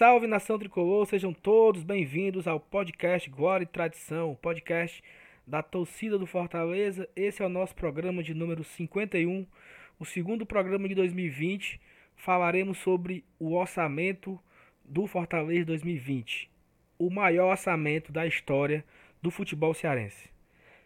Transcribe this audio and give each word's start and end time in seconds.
salve 0.00 0.26
nação 0.26 0.58
tricolor, 0.58 1.04
sejam 1.04 1.30
todos 1.30 1.82
bem-vindos 1.82 2.48
ao 2.48 2.58
podcast 2.58 3.28
Glória 3.28 3.64
e 3.64 3.66
Tradição, 3.66 4.34
podcast 4.40 5.04
da 5.46 5.62
torcida 5.62 6.18
do 6.18 6.24
Fortaleza. 6.24 7.06
Esse 7.14 7.42
é 7.42 7.44
o 7.44 7.50
nosso 7.50 7.74
programa 7.74 8.22
de 8.22 8.32
número 8.32 8.64
51, 8.64 9.46
o 9.98 10.06
segundo 10.06 10.46
programa 10.46 10.88
de 10.88 10.94
2020. 10.94 11.78
Falaremos 12.16 12.78
sobre 12.78 13.22
o 13.38 13.52
orçamento 13.52 14.40
do 14.82 15.06
Fortaleza 15.06 15.66
2020, 15.66 16.50
o 16.98 17.10
maior 17.10 17.50
orçamento 17.50 18.10
da 18.10 18.26
história 18.26 18.82
do 19.20 19.30
futebol 19.30 19.74
cearense. 19.74 20.30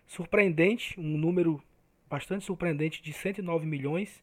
Surpreendente, 0.09 0.99
um 0.99 1.16
número 1.16 1.62
bastante 2.10 2.45
surpreendente 2.45 3.01
de 3.01 3.12
109 3.12 3.65
milhões. 3.65 4.21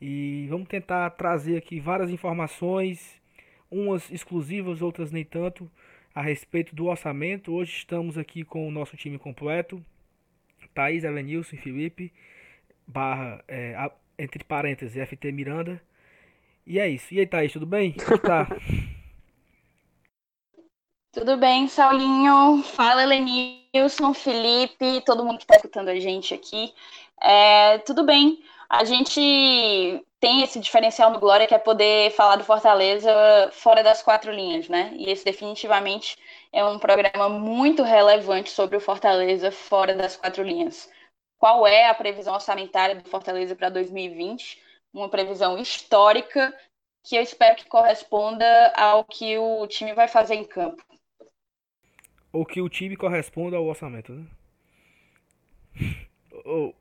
E 0.00 0.46
vamos 0.48 0.68
tentar 0.68 1.10
trazer 1.10 1.56
aqui 1.56 1.80
várias 1.80 2.10
informações, 2.10 3.20
umas 3.74 4.08
exclusivas, 4.10 4.80
outras 4.80 5.10
nem 5.10 5.24
tanto, 5.24 5.68
a 6.14 6.22
respeito 6.22 6.74
do 6.76 6.86
orçamento. 6.86 7.52
Hoje 7.52 7.72
estamos 7.72 8.16
aqui 8.16 8.44
com 8.44 8.68
o 8.68 8.70
nosso 8.70 8.96
time 8.96 9.18
completo. 9.18 9.84
Thaís, 10.72 11.02
Elenilson 11.02 11.56
Felipe, 11.56 12.12
barra, 12.86 13.44
é, 13.48 13.90
entre 14.18 14.44
parênteses, 14.44 14.96
FT 15.08 15.32
Miranda. 15.32 15.82
E 16.64 16.78
é 16.78 16.88
isso. 16.88 17.12
E 17.12 17.18
aí, 17.18 17.26
Thaís, 17.26 17.52
tudo 17.52 17.66
bem? 17.66 17.92
Como 17.92 18.18
tá? 18.18 18.46
Tudo 21.12 21.36
bem, 21.36 21.68
Saulinho? 21.68 22.60
Fala, 22.64 23.04
Elenilson, 23.04 24.12
Felipe, 24.12 25.00
todo 25.06 25.24
mundo 25.24 25.36
que 25.36 25.44
está 25.44 25.54
escutando 25.54 25.88
a 25.88 25.94
gente 25.94 26.34
aqui. 26.34 26.74
É, 27.22 27.78
tudo 27.78 28.04
bem. 28.04 28.42
A 28.74 28.84
gente 28.84 30.04
tem 30.18 30.42
esse 30.42 30.58
diferencial 30.58 31.10
no 31.10 31.20
Glória 31.20 31.46
que 31.46 31.54
é 31.54 31.58
poder 31.58 32.10
falar 32.10 32.36
do 32.36 32.44
Fortaleza 32.44 33.10
fora 33.52 33.82
das 33.82 34.02
quatro 34.02 34.32
linhas, 34.32 34.68
né? 34.68 34.92
E 34.96 35.10
esse 35.10 35.24
definitivamente 35.24 36.18
é 36.52 36.64
um 36.64 36.78
programa 36.78 37.28
muito 37.28 37.82
relevante 37.82 38.50
sobre 38.50 38.76
o 38.76 38.80
Fortaleza 38.80 39.52
fora 39.52 39.94
das 39.94 40.16
quatro 40.16 40.42
linhas. 40.42 40.90
Qual 41.38 41.66
é 41.66 41.88
a 41.88 41.94
previsão 41.94 42.34
orçamentária 42.34 42.96
do 42.96 43.08
Fortaleza 43.08 43.54
para 43.54 43.68
2020? 43.68 44.60
Uma 44.92 45.08
previsão 45.08 45.56
histórica 45.58 46.52
que 47.04 47.16
eu 47.16 47.22
espero 47.22 47.56
que 47.56 47.66
corresponda 47.66 48.72
ao 48.76 49.04
que 49.04 49.38
o 49.38 49.66
time 49.66 49.92
vai 49.92 50.08
fazer 50.08 50.34
em 50.34 50.44
campo 50.44 50.82
ou 52.34 52.44
que 52.44 52.60
o 52.60 52.68
time 52.68 52.96
corresponda 52.96 53.56
ao 53.56 53.64
orçamento, 53.64 54.12
né? 54.12 54.26
ou, 56.44 56.74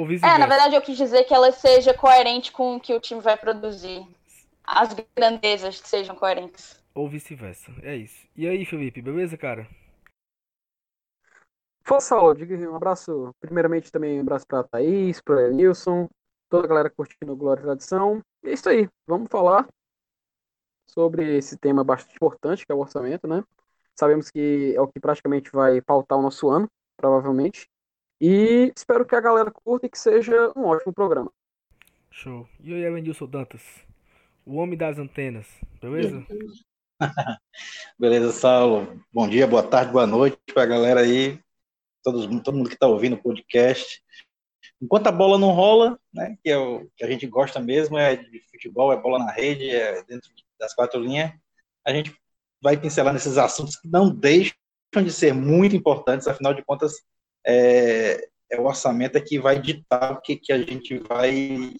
ou 0.00 0.08
É, 0.10 0.38
na 0.38 0.46
verdade 0.46 0.74
eu 0.74 0.82
quis 0.82 0.96
dizer 0.96 1.24
que 1.24 1.34
ela 1.34 1.52
seja 1.52 1.92
coerente 1.92 2.50
com 2.52 2.76
o 2.76 2.80
que 2.80 2.94
o 2.94 3.00
time 3.00 3.20
vai 3.20 3.36
produzir. 3.36 4.06
As 4.64 4.94
grandezas 5.16 5.80
que 5.80 5.88
sejam 5.88 6.14
coerentes. 6.14 6.80
Ou 6.94 7.08
vice-versa. 7.08 7.72
É 7.82 7.96
isso. 7.96 8.26
E 8.36 8.46
aí, 8.46 8.64
Felipe, 8.64 9.02
beleza, 9.02 9.36
cara? 9.36 9.68
Fala, 11.84 12.00
Saulo. 12.00 12.34
Diga 12.34 12.56
um 12.70 12.76
abraço. 12.76 13.34
Primeiramente, 13.40 13.90
também 13.90 14.18
um 14.18 14.22
abraço 14.22 14.46
pra 14.46 14.62
Thaís, 14.62 15.20
pra 15.20 15.50
Nilson, 15.50 16.08
toda 16.48 16.66
a 16.66 16.68
galera 16.68 16.90
curtindo 16.90 17.36
Glória 17.36 17.60
e 17.60 17.64
Tradição. 17.64 18.22
E 18.44 18.50
é 18.50 18.52
isso 18.52 18.68
aí. 18.68 18.88
Vamos 19.06 19.28
falar 19.30 19.66
sobre 20.86 21.36
esse 21.36 21.56
tema 21.56 21.84
bastante 21.84 22.16
importante, 22.16 22.64
que 22.64 22.72
é 22.72 22.74
o 22.74 22.80
orçamento, 22.80 23.26
né? 23.26 23.42
Sabemos 23.94 24.30
que 24.30 24.74
é 24.74 24.80
o 24.80 24.88
que 24.88 25.00
praticamente 25.00 25.50
vai 25.52 25.80
pautar 25.80 26.18
o 26.18 26.22
nosso 26.22 26.48
ano, 26.48 26.68
provavelmente. 26.96 27.68
E 28.20 28.70
espero 28.76 29.06
que 29.06 29.16
a 29.16 29.20
galera 29.20 29.50
curta 29.50 29.86
e 29.86 29.88
que 29.88 29.98
seja 29.98 30.52
um 30.54 30.66
ótimo 30.66 30.92
programa. 30.92 31.32
Show. 32.10 32.46
E 32.62 32.74
aí, 32.74 32.82
Evanilson 32.82 33.26
Dantas? 33.26 33.62
O 34.44 34.56
homem 34.56 34.76
das 34.76 34.98
antenas, 34.98 35.46
beleza? 35.80 36.26
beleza, 37.98 38.30
Saulo. 38.32 39.02
Bom 39.10 39.26
dia, 39.26 39.46
boa 39.46 39.62
tarde, 39.62 39.90
boa 39.90 40.06
noite 40.06 40.36
para 40.52 40.64
a 40.64 40.66
galera 40.66 41.00
aí, 41.00 41.40
todo, 42.02 42.42
todo 42.42 42.56
mundo 42.58 42.68
que 42.68 42.74
está 42.74 42.86
ouvindo 42.86 43.14
o 43.14 43.22
podcast. 43.22 44.02
Enquanto 44.82 45.06
a 45.06 45.12
bola 45.12 45.38
não 45.38 45.52
rola, 45.52 45.98
né, 46.12 46.36
que 46.42 46.50
é 46.50 46.58
o 46.58 46.90
que 46.94 47.04
a 47.04 47.10
gente 47.10 47.26
gosta 47.26 47.58
mesmo, 47.58 47.96
é 47.96 48.16
de 48.16 48.40
futebol, 48.50 48.92
é 48.92 49.00
bola 49.00 49.18
na 49.18 49.30
rede, 49.30 49.70
é 49.70 50.02
dentro 50.04 50.30
das 50.58 50.74
quatro 50.74 51.00
linhas, 51.00 51.32
a 51.86 51.90
gente 51.90 52.14
vai 52.60 52.76
pincelar 52.76 53.14
nesses 53.14 53.38
assuntos 53.38 53.76
que 53.76 53.88
não 53.88 54.14
deixam 54.14 54.52
de 55.02 55.10
ser 55.10 55.32
muito 55.32 55.74
importantes, 55.74 56.28
afinal 56.28 56.52
de 56.52 56.62
contas, 56.62 56.96
é, 57.46 58.28
é 58.50 58.60
o 58.60 58.64
orçamento 58.64 59.16
é 59.16 59.20
que 59.20 59.38
vai 59.38 59.60
ditar 59.60 60.12
o 60.12 60.20
que, 60.20 60.36
que 60.36 60.52
a 60.52 60.58
gente 60.58 60.98
vai, 60.98 61.72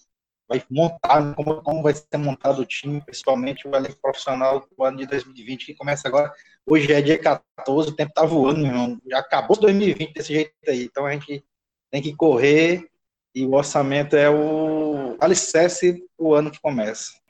vai 0.47 0.63
montar, 0.69 1.33
como, 1.35 1.61
como 1.61 1.83
vai 1.83 1.93
ser 1.93 2.17
montado 2.17 2.59
o 2.61 2.65
time, 2.65 3.01
principalmente 3.01 3.67
o 3.67 3.75
elenco 3.75 3.99
profissional 4.01 4.59
do 4.59 4.83
ano 4.83 4.97
de 4.97 5.05
2020, 5.05 5.65
que 5.65 5.75
começa 5.75 6.07
agora. 6.07 6.31
Hoje 6.65 6.91
é 6.91 7.01
dia 7.01 7.17
14, 7.17 7.89
o 7.89 7.95
tempo 7.95 8.13
tá 8.13 8.25
voando, 8.25 8.65
irmão. 8.65 8.99
Já 9.09 9.19
acabou 9.19 9.57
2020 9.57 10.13
desse 10.13 10.33
jeito 10.33 10.53
aí, 10.67 10.83
então 10.83 11.05
a 11.05 11.11
gente 11.11 11.43
tem 11.89 12.01
que 12.01 12.15
correr 12.15 12.89
e 13.33 13.45
o 13.45 13.53
orçamento 13.53 14.15
é 14.15 14.29
o 14.29 15.17
alicerce 15.19 16.03
o 16.17 16.33
ano 16.33 16.51
que 16.51 16.59
começa. 16.59 17.21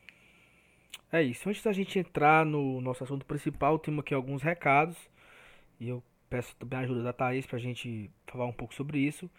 É 1.11 1.21
isso. 1.21 1.49
Antes 1.49 1.61
da 1.61 1.73
gente 1.73 1.99
entrar 1.99 2.45
no 2.45 2.79
nosso 2.79 3.03
assunto 3.03 3.25
principal, 3.25 3.77
temos 3.77 3.99
aqui 3.99 4.13
alguns 4.13 4.41
recados. 4.41 4.97
E 5.79 5.89
eu 5.89 6.01
peço 6.31 6.55
também 6.55 6.79
a 6.79 6.81
ajuda 6.83 7.03
da 7.03 7.13
Thaís 7.13 7.45
para 7.45 7.57
a 7.57 7.61
gente 7.61 8.09
falar 8.25 8.45
um 8.45 8.53
pouco 8.53 8.73
sobre 8.73 8.99
isso. 8.99 9.29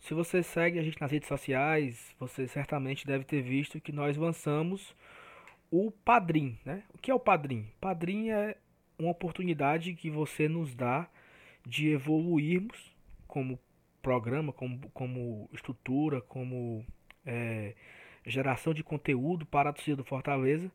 Se 0.00 0.12
você 0.12 0.42
segue 0.42 0.80
a 0.80 0.82
gente 0.82 1.00
nas 1.00 1.10
redes 1.10 1.28
sociais, 1.28 2.14
você 2.18 2.48
certamente 2.48 3.06
deve 3.06 3.24
ter 3.24 3.40
visto 3.40 3.80
que 3.80 3.92
nós 3.92 4.16
lançamos 4.16 4.94
o 5.70 5.92
Padrim, 5.92 6.58
né? 6.64 6.82
O 6.92 6.98
que 6.98 7.10
é 7.10 7.14
o 7.14 7.20
Padrim? 7.20 7.68
Padrim 7.80 8.30
é 8.30 8.56
uma 8.98 9.12
oportunidade 9.12 9.94
que 9.94 10.10
você 10.10 10.48
nos 10.48 10.74
dá 10.74 11.08
de 11.64 11.90
evoluirmos 11.90 12.92
como 13.28 13.58
programa, 14.02 14.52
como, 14.52 14.90
como 14.90 15.48
estrutura, 15.52 16.20
como 16.20 16.84
é, 17.24 17.74
geração 18.26 18.74
de 18.74 18.82
conteúdo 18.82 19.46
para 19.46 19.70
a 19.70 19.72
torcida 19.72 19.96
do 19.96 20.04
Fortaleza. 20.04 20.70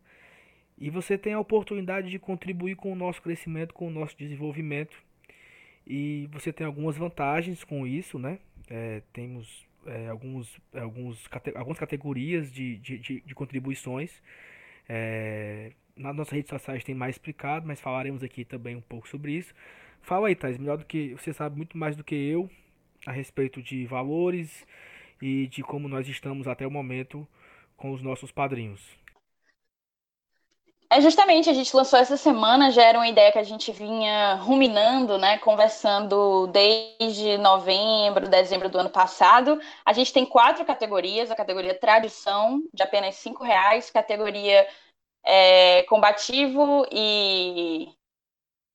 E 0.77 0.89
você 0.89 1.17
tem 1.17 1.33
a 1.33 1.39
oportunidade 1.39 2.09
de 2.09 2.17
contribuir 2.17 2.75
com 2.75 2.93
o 2.93 2.95
nosso 2.95 3.21
crescimento, 3.21 3.73
com 3.73 3.87
o 3.87 3.91
nosso 3.91 4.17
desenvolvimento. 4.17 5.08
E 5.89 6.29
você 6.31 6.53
tem 6.53 6.67
algumas 6.67 6.95
vantagens 6.95 7.63
com 7.63 7.87
isso, 7.87 8.19
né? 8.19 8.37
É, 8.69 9.01
temos 9.11 9.65
é, 9.87 10.07
alguns, 10.07 10.55
alguns, 10.71 11.27
algumas 11.55 11.79
categorias 11.79 12.51
de, 12.51 12.77
de, 12.77 12.99
de, 12.99 13.21
de 13.21 13.35
contribuições. 13.35 14.21
É, 14.87 15.71
nas 15.97 16.15
nossas 16.15 16.33
redes 16.33 16.49
sociais 16.49 16.83
tem 16.83 16.93
mais 16.93 17.15
explicado, 17.15 17.67
mas 17.67 17.81
falaremos 17.81 18.23
aqui 18.23 18.45
também 18.45 18.75
um 18.75 18.81
pouco 18.81 19.07
sobre 19.07 19.31
isso. 19.33 19.53
Fala 20.03 20.27
aí, 20.27 20.35
Thais, 20.35 20.59
melhor 20.59 20.77
do 20.77 20.85
que 20.85 21.15
você 21.15 21.33
sabe 21.33 21.57
muito 21.57 21.75
mais 21.75 21.95
do 21.95 22.03
que 22.03 22.15
eu 22.15 22.49
a 23.07 23.11
respeito 23.11 23.61
de 23.61 23.85
valores 23.87 24.67
e 25.19 25.47
de 25.47 25.63
como 25.63 25.87
nós 25.89 26.07
estamos 26.07 26.47
até 26.47 26.67
o 26.67 26.71
momento 26.71 27.27
com 27.75 27.91
os 27.91 28.01
nossos 28.01 28.31
padrinhos. 28.31 28.98
É 30.91 30.99
justamente, 31.01 31.47
a 31.47 31.53
gente 31.53 31.75
lançou 31.75 31.99
essa 31.99 32.17
semana, 32.17 32.71
já 32.71 32.83
era 32.83 32.97
uma 32.97 33.07
ideia 33.07 33.31
que 33.31 33.37
a 33.37 33.43
gente 33.43 33.71
vinha 33.71 34.33
ruminando, 34.35 35.19
né, 35.19 35.37
conversando 35.37 36.47
desde 36.47 37.37
novembro, 37.37 38.27
dezembro 38.27 38.69
do 38.69 38.79
ano 38.79 38.89
passado. 38.89 39.61
A 39.85 39.93
gente 39.93 40.11
tem 40.11 40.25
quatro 40.25 40.65
categorias, 40.65 41.29
a 41.29 41.35
categoria 41.35 41.77
tradição, 41.77 42.63
de 42.73 42.81
apenas 42.81 43.15
cinco 43.15 43.43
reais, 43.43 43.91
categoria 43.91 44.67
é, 45.23 45.83
combativo 45.83 46.87
e... 46.91 47.93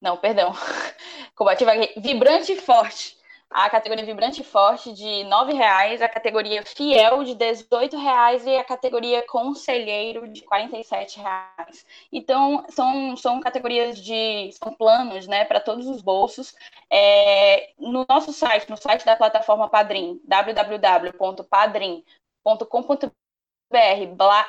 Não, 0.01 0.17
perdão. 0.17 0.53
combativo 1.35 1.71
vibrante 1.97 2.53
e 2.53 2.61
forte, 2.61 3.17
a 3.51 3.71
categoria 3.71 4.05
Vibrante 4.05 4.41
e 4.41 4.45
Forte 4.45 4.93
de 4.93 5.05
R$ 5.05 5.29
9,00, 5.29 6.03
a 6.03 6.09
categoria 6.09 6.65
Fiel 6.65 7.23
de 7.23 7.33
R$ 7.33 7.39
18,00 7.39 8.47
e 8.47 8.57
a 8.57 8.65
categoria 8.65 9.25
Conselheiro 9.27 10.27
de 10.29 10.41
R$ 10.41 10.69
47,00. 10.69 11.85
Então, 12.13 12.65
são, 12.69 13.17
são 13.17 13.41
categorias 13.41 13.99
de. 13.99 14.51
são 14.53 14.75
planos 14.75 15.27
né, 15.27 15.45
para 15.45 15.61
todos 15.61 15.87
os 15.87 16.03
bolsos. 16.03 16.55
É, 16.91 17.73
no 17.79 18.05
nosso 18.09 18.33
site, 18.33 18.69
no 18.69 18.77
site 18.77 19.05
da 19.05 19.17
plataforma 19.17 19.69
Padrim, 19.69 20.21
www.padrim.com.br 20.25 23.11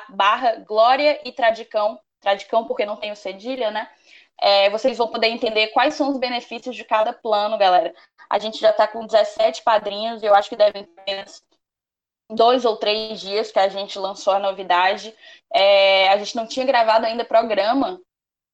barra 0.08 0.56
Glória 0.56 1.20
e 1.24 1.32
Tradicão, 1.32 1.98
Tradicão 2.20 2.64
porque 2.64 2.86
não 2.86 2.96
tem 2.96 3.12
o 3.12 3.16
cedilha, 3.16 3.70
né? 3.70 3.88
É, 4.38 4.68
vocês 4.70 4.98
vão 4.98 5.08
poder 5.08 5.28
entender 5.28 5.68
quais 5.68 5.94
são 5.94 6.10
os 6.10 6.18
benefícios 6.18 6.76
de 6.76 6.84
cada 6.84 7.12
plano, 7.12 7.56
galera. 7.56 7.94
A 8.28 8.38
gente 8.38 8.58
já 8.58 8.70
está 8.70 8.86
com 8.86 9.06
17 9.06 9.62
padrinhos 9.62 10.22
eu 10.22 10.34
acho 10.34 10.48
que 10.48 10.56
devem 10.56 10.84
ter 10.84 11.24
dois 12.30 12.64
ou 12.64 12.76
três 12.76 13.20
dias 13.20 13.52
que 13.52 13.58
a 13.58 13.68
gente 13.68 13.98
lançou 13.98 14.32
a 14.32 14.38
novidade. 14.38 15.14
É, 15.52 16.08
a 16.08 16.18
gente 16.18 16.34
não 16.36 16.46
tinha 16.46 16.66
gravado 16.66 17.06
ainda 17.06 17.24
programa 17.24 18.00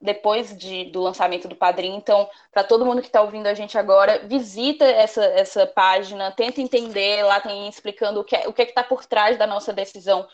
depois 0.00 0.56
de, 0.56 0.84
do 0.86 1.00
lançamento 1.00 1.46
do 1.46 1.54
padrinho. 1.54 1.96
Então, 1.96 2.28
para 2.50 2.64
todo 2.64 2.84
mundo 2.84 3.00
que 3.00 3.06
está 3.06 3.22
ouvindo 3.22 3.46
a 3.46 3.54
gente 3.54 3.78
agora, 3.78 4.18
visita 4.26 4.84
essa, 4.84 5.24
essa 5.24 5.66
página, 5.66 6.32
tenta 6.32 6.60
entender. 6.60 7.22
Lá 7.22 7.40
tem 7.40 7.68
explicando 7.68 8.20
o 8.20 8.24
que, 8.24 8.34
é, 8.36 8.48
o 8.48 8.52
que 8.52 8.62
é 8.62 8.64
está 8.64 8.82
por 8.82 9.06
trás 9.06 9.38
da 9.38 9.46
nossa 9.46 9.72
decisão 9.72 10.28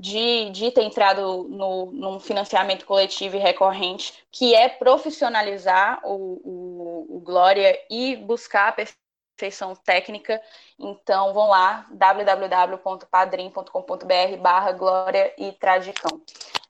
de, 0.00 0.50
de 0.50 0.70
ter 0.70 0.82
entrado 0.82 1.46
no, 1.50 1.92
num 1.92 2.18
financiamento 2.18 2.86
coletivo 2.86 3.36
e 3.36 3.38
recorrente, 3.38 4.14
que 4.32 4.54
é 4.54 4.66
profissionalizar 4.66 6.00
o, 6.04 6.40
o, 6.42 7.16
o 7.16 7.20
Glória 7.20 7.78
e 7.90 8.16
buscar 8.16 8.68
a 8.68 8.72
perfeição 8.72 9.76
técnica. 9.76 10.40
Então, 10.78 11.34
vão 11.34 11.50
lá, 11.50 11.86
www.padrim.com.br 11.90 14.36
barra 14.40 14.72
Glória 14.72 15.34
e 15.36 15.52
Tradicão. 15.52 16.22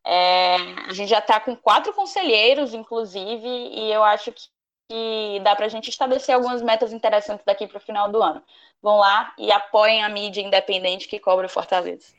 É, 0.04 0.56
a 0.88 0.92
gente 0.92 1.08
já 1.08 1.20
está 1.20 1.38
com 1.38 1.54
quatro 1.54 1.92
conselheiros, 1.92 2.74
inclusive, 2.74 3.46
e 3.46 3.92
eu 3.92 4.02
acho 4.02 4.32
que, 4.32 4.42
que 4.88 5.38
dá 5.44 5.54
para 5.54 5.66
a 5.66 5.68
gente 5.68 5.88
estabelecer 5.88 6.34
algumas 6.34 6.62
metas 6.62 6.92
interessantes 6.92 7.44
daqui 7.44 7.68
para 7.68 7.78
o 7.78 7.80
final 7.80 8.10
do 8.10 8.20
ano. 8.20 8.42
Vão 8.82 8.98
lá 8.98 9.32
e 9.38 9.52
apoiem 9.52 10.02
a 10.02 10.08
mídia 10.08 10.42
independente 10.42 11.06
que 11.06 11.20
cobra 11.20 11.48
Fortaleza. 11.48 12.18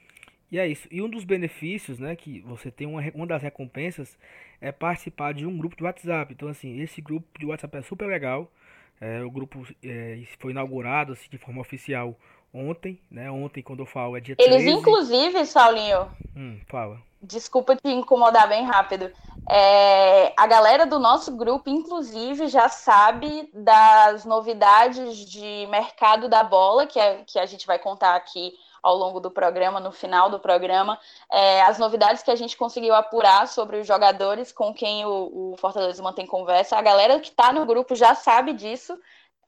E 0.52 0.60
é 0.60 0.68
isso. 0.68 0.88
E 0.92 1.02
um 1.02 1.10
dos 1.10 1.24
benefícios, 1.24 1.98
né, 1.98 2.16
que 2.16 2.42
você 2.42 2.70
tem 2.70 2.86
uma, 2.86 3.02
uma 3.16 3.26
das 3.26 3.42
recompensas 3.42 4.18
é 4.60 4.72
participar 4.72 5.34
de 5.34 5.46
um 5.46 5.58
grupo 5.58 5.78
de 5.78 5.84
WhatsApp. 5.84 6.34
Então, 6.34 6.50
assim, 6.50 6.82
esse 6.82 7.02
grupo 7.02 7.28
de 7.40 7.46
WhatsApp 7.46 7.78
é 7.78 7.82
super 7.82 8.08
legal. 8.08 8.52
É, 9.00 9.24
o 9.24 9.32
grupo 9.32 9.66
é, 9.84 10.22
foi 10.40 10.52
inaugurado 10.52 11.14
assim, 11.14 11.28
de 11.30 11.38
forma 11.38 11.62
oficial 11.62 12.16
ontem, 12.54 13.00
né? 13.10 13.32
Ontem, 13.32 13.64
quando 13.64 13.80
eu 13.80 13.86
falo, 13.86 14.18
é 14.18 14.20
dia 14.20 14.36
Eles, 14.38 14.64
13. 14.64 14.70
inclusive, 14.70 15.46
Saulinho. 15.46 16.12
Hum, 16.36 16.60
fala. 16.68 17.00
Desculpa 17.22 17.76
te 17.76 17.88
incomodar 17.88 18.48
bem 18.50 18.66
rápido. 18.66 19.12
É, 19.50 20.34
a 20.36 20.46
galera 20.48 20.86
do 20.86 21.00
nosso 21.00 21.36
grupo, 21.36 21.70
inclusive, 21.70 22.48
já 22.48 22.68
sabe 22.68 23.50
das 23.54 24.26
novidades 24.26 25.18
de 25.26 25.66
mercado 25.68 26.28
da 26.28 26.44
bola, 26.44 26.86
que, 26.86 27.00
é, 27.00 27.24
que 27.26 27.40
a 27.40 27.46
gente 27.46 27.66
vai 27.66 27.80
contar 27.80 28.16
aqui 28.16 28.52
ao 28.82 28.96
longo 28.96 29.20
do 29.20 29.30
programa, 29.30 29.80
no 29.80 29.92
final 29.92 30.30
do 30.30 30.40
programa, 30.40 31.00
é, 31.32 31.62
as 31.62 31.78
novidades 31.78 32.24
que 32.24 32.32
a 32.32 32.36
gente 32.36 32.58
conseguiu 32.58 32.94
apurar 32.94 33.48
sobre 33.48 33.78
os 33.78 33.88
jogadores 33.88 34.52
com 34.52 34.74
quem 34.74 35.06
o, 35.06 35.54
o 35.54 35.58
Fortaleza 35.58 36.02
mantém 36.02 36.26
conversa. 36.26 36.78
A 36.78 36.82
galera 36.82 37.20
que 37.20 37.30
está 37.30 37.54
no 37.54 37.66
grupo 37.66 37.96
já 37.96 38.16
sabe 38.16 38.54
disso 38.54 38.98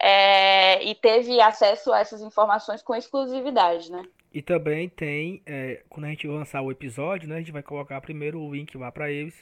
é, 0.02 0.84
e 0.84 0.94
teve 0.96 1.40
acesso 1.42 1.92
a 1.92 2.00
essas 2.00 2.22
informações 2.22 2.82
com 2.82 2.96
exclusividade, 2.96 3.92
né? 3.92 4.04
E 4.34 4.42
também 4.42 4.90
tem, 4.90 5.42
é, 5.46 5.84
quando 5.90 6.06
a 6.06 6.10
gente 6.10 6.28
lançar 6.28 6.62
o 6.62 6.72
episódio, 6.72 7.30
né, 7.30 7.36
a 7.36 7.40
gente 7.40 7.52
vai 7.52 7.62
colocar 7.62 8.02
primeiro 8.02 8.40
o 8.40 8.54
link 8.54 8.76
lá 8.78 8.92
para 8.92 9.12
eles, 9.12 9.36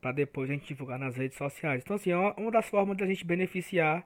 para 0.00 0.12
depois 0.12 0.48
a 0.50 0.54
gente 0.54 0.66
divulgar 0.66 0.98
nas 0.98 1.16
redes 1.16 1.36
sociais. 1.36 1.82
Então, 1.84 1.96
assim, 1.96 2.10
é 2.10 2.16
uma 2.16 2.50
das 2.50 2.66
formas 2.66 2.96
da 2.96 3.06
gente 3.06 3.24
beneficiar 3.24 4.04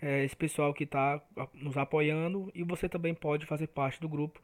é, 0.00 0.24
esse 0.24 0.36
pessoal 0.36 0.72
que 0.74 0.84
está 0.84 1.20
nos 1.54 1.76
apoiando 1.76 2.50
e 2.54 2.62
você 2.62 2.88
também 2.88 3.14
pode 3.14 3.46
fazer 3.46 3.68
parte 3.68 4.00
do 4.00 4.08
grupo 4.08 4.40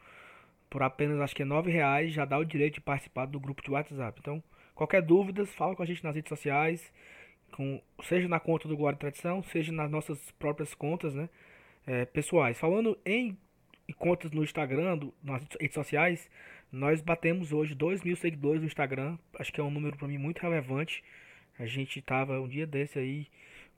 por 0.68 0.82
apenas 0.82 1.20
acho 1.20 1.34
que 1.34 1.42
é 1.42 1.44
nove 1.44 1.70
reais 1.70 2.12
já 2.12 2.24
dá 2.24 2.38
o 2.38 2.44
direito 2.44 2.74
de 2.74 2.80
participar 2.80 3.26
do 3.26 3.40
grupo 3.40 3.62
de 3.62 3.70
WhatsApp. 3.70 4.18
Então 4.20 4.42
qualquer 4.74 5.02
dúvida 5.02 5.44
fala 5.46 5.74
com 5.74 5.82
a 5.82 5.86
gente 5.86 6.02
nas 6.02 6.14
redes 6.14 6.28
sociais, 6.28 6.92
com, 7.52 7.82
seja 8.04 8.28
na 8.28 8.40
conta 8.40 8.68
do 8.68 8.76
Guarda 8.76 8.98
Tradição, 8.98 9.42
seja 9.42 9.72
nas 9.72 9.90
nossas 9.90 10.30
próprias 10.32 10.74
contas, 10.74 11.14
né, 11.14 11.28
é, 11.86 12.04
pessoais. 12.04 12.58
Falando 12.58 12.96
em, 13.04 13.36
contas 13.98 14.30
no 14.30 14.42
Instagram, 14.42 14.96
do, 14.96 15.12
nas 15.22 15.44
redes 15.60 15.74
sociais, 15.74 16.30
nós 16.72 17.02
batemos 17.02 17.52
hoje 17.52 17.74
2 17.74 18.02
mil 18.02 18.16
seguidores 18.16 18.60
no 18.60 18.66
Instagram. 18.66 19.18
Acho 19.38 19.52
que 19.52 19.60
é 19.60 19.64
um 19.64 19.70
número 19.70 19.96
para 19.96 20.08
mim 20.08 20.18
muito 20.18 20.38
relevante. 20.38 21.02
A 21.58 21.66
gente 21.66 21.98
estava 21.98 22.40
um 22.40 22.48
dia 22.48 22.66
desse 22.66 22.98
aí 22.98 23.26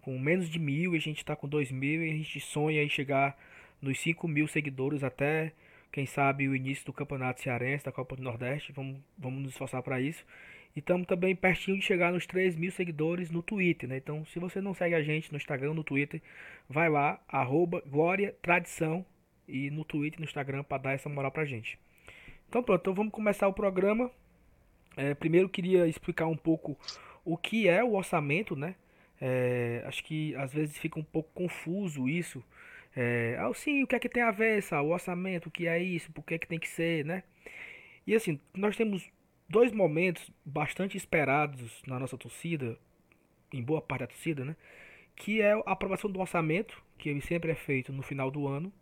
com 0.03 0.19
menos 0.19 0.49
de 0.51 0.59
mil 0.59 0.95
e 0.95 0.99
a 0.99 1.01
gente 1.01 1.19
está 1.19 1.35
com 1.35 1.49
dois 1.49 1.73
mil 1.73 2.05
e 2.05 2.11
a 2.11 2.15
gente 2.15 2.41
sonha 2.41 2.83
em 2.83 2.89
chegar 2.89 3.37
nos 3.81 3.99
5 3.99 4.29
mil 4.29 4.47
seguidores 4.47 5.03
até, 5.03 5.53
quem 5.91 6.07
sabe, 6.07 6.49
o 6.49 6.55
início 6.55 6.87
do 6.87 6.93
Campeonato 6.93 7.43
Cearense, 7.43 7.85
da 7.85 7.91
Copa 7.91 8.15
do 8.15 8.23
Nordeste. 8.23 8.73
Vamos, 8.73 9.01
vamos 9.19 9.43
nos 9.43 9.53
esforçar 9.53 9.83
para 9.83 10.01
isso. 10.01 10.25
E 10.75 10.79
estamos 10.79 11.07
também 11.07 11.35
pertinho 11.35 11.79
de 11.79 11.85
chegar 11.85 12.13
nos 12.13 12.27
3 12.27 12.55
mil 12.55 12.71
seguidores 12.71 13.31
no 13.31 13.43
Twitter, 13.43 13.89
né? 13.89 13.97
Então, 13.97 14.25
se 14.27 14.39
você 14.39 14.61
não 14.61 14.73
segue 14.73 14.95
a 14.95 15.03
gente 15.03 15.31
no 15.33 15.37
Instagram, 15.37 15.75
no 15.75 15.85
Twitter, 15.85 16.23
vai 16.69 16.89
lá, 16.89 17.21
arroba 17.29 17.83
Glória 17.85 18.35
Tradição 18.41 19.05
e 19.47 19.71
no 19.71 19.85
Twitter 19.85 20.21
no 20.21 20.25
Instagram 20.25 20.63
para 20.63 20.83
dar 20.83 20.93
essa 20.93 21.09
moral 21.09 21.31
pra 21.31 21.45
gente. 21.45 21.79
Então 22.49 22.63
pronto, 22.63 22.81
então 22.81 22.95
vamos 22.95 23.13
começar 23.13 23.49
o 23.49 23.53
programa. 23.53 24.11
É, 24.97 25.15
primeiro 25.15 25.49
queria 25.49 25.87
explicar 25.87 26.27
um 26.27 26.37
pouco 26.37 26.79
o 27.25 27.37
que 27.37 27.69
é 27.69 27.83
o 27.83 27.95
orçamento, 27.95 28.55
né? 28.55 28.75
É, 29.25 29.85
acho 29.87 30.03
que 30.03 30.35
às 30.35 30.53
vezes 30.53 30.77
fica 30.77 30.99
um 30.99 31.05
pouco 31.05 31.31
confuso 31.33 32.09
isso. 32.09 32.43
É, 32.97 33.37
ah, 33.39 33.55
sim, 33.55 33.85
o 33.85 33.87
que 33.87 33.95
é 33.95 33.99
que 34.01 34.09
tem 34.09 34.23
a 34.23 34.33
ver, 34.33 34.59
essa, 34.59 34.83
o 34.83 34.91
orçamento, 34.91 35.49
o 35.49 35.51
que 35.51 35.69
é 35.69 35.79
isso, 35.81 36.11
por 36.11 36.25
que 36.25 36.35
é 36.35 36.39
que 36.39 36.49
tem 36.49 36.59
que 36.59 36.69
ser, 36.69 37.05
né? 37.05 37.23
E 38.05 38.17
assim, 38.17 38.41
nós 38.53 38.77
temos 38.77 39.09
dois 39.49 39.73
momentos 39.73 40.29
bastante 40.45 40.97
esperados 40.97 41.83
na 41.87 42.01
nossa 42.01 42.19
torcida, 42.19 42.77
em 43.53 43.63
boa 43.63 43.81
parte 43.81 44.01
da 44.01 44.07
torcida, 44.09 44.45
né? 44.45 44.57
Que 45.15 45.41
é 45.41 45.53
a 45.53 45.61
aprovação 45.67 46.11
do 46.11 46.21
orçamento, 46.21 46.83
que 46.99 47.09
ele 47.09 47.21
sempre 47.21 47.53
é 47.53 47.55
feito 47.55 47.93
no 47.93 48.03
final 48.03 48.29
do 48.29 48.49
ano, 48.49 48.73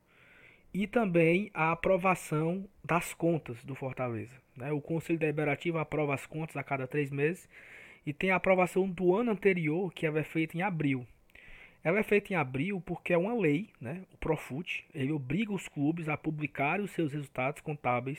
e 0.73 0.87
também 0.87 1.51
a 1.53 1.73
aprovação 1.73 2.67
das 2.83 3.13
contas 3.13 3.63
do 3.65 3.75
Fortaleza. 3.75 4.35
Né? 4.57 4.73
O 4.73 4.81
Conselho 4.81 5.19
Deliberativo 5.19 5.79
aprova 5.79 6.15
as 6.15 6.27
contas 6.27 6.57
a 6.57 6.63
cada 6.63 6.87
três 6.87 7.11
meses 7.11 7.49
e 8.05 8.13
tem 8.13 8.31
a 8.31 8.37
aprovação 8.37 8.89
do 8.89 9.15
ano 9.15 9.33
anterior, 9.33 9.93
que 9.93 10.07
ela 10.07 10.19
é 10.19 10.25
feita 10.25 10.57
em 10.57 10.63
abril. 10.63 11.07
Ela 11.83 12.01
é 12.01 12.03
feita 12.03 12.33
em 12.33 12.37
abril 12.37 12.81
porque 12.81 13.13
é 13.13 13.19
uma 13.19 13.35
lei, 13.35 13.71
né? 13.81 14.03
o 14.13 14.17
Profut, 14.19 14.85
ele 14.95 15.13
obriga 15.13 15.53
os 15.53 15.69
clubes 15.69 16.09
a 16.09 16.17
publicar 16.17 16.81
os 16.81 16.91
seus 16.91 17.13
resultados 17.13 17.61
contábeis 17.63 18.19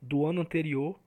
do 0.00 0.24
ano 0.24 0.40
anterior 0.40 0.98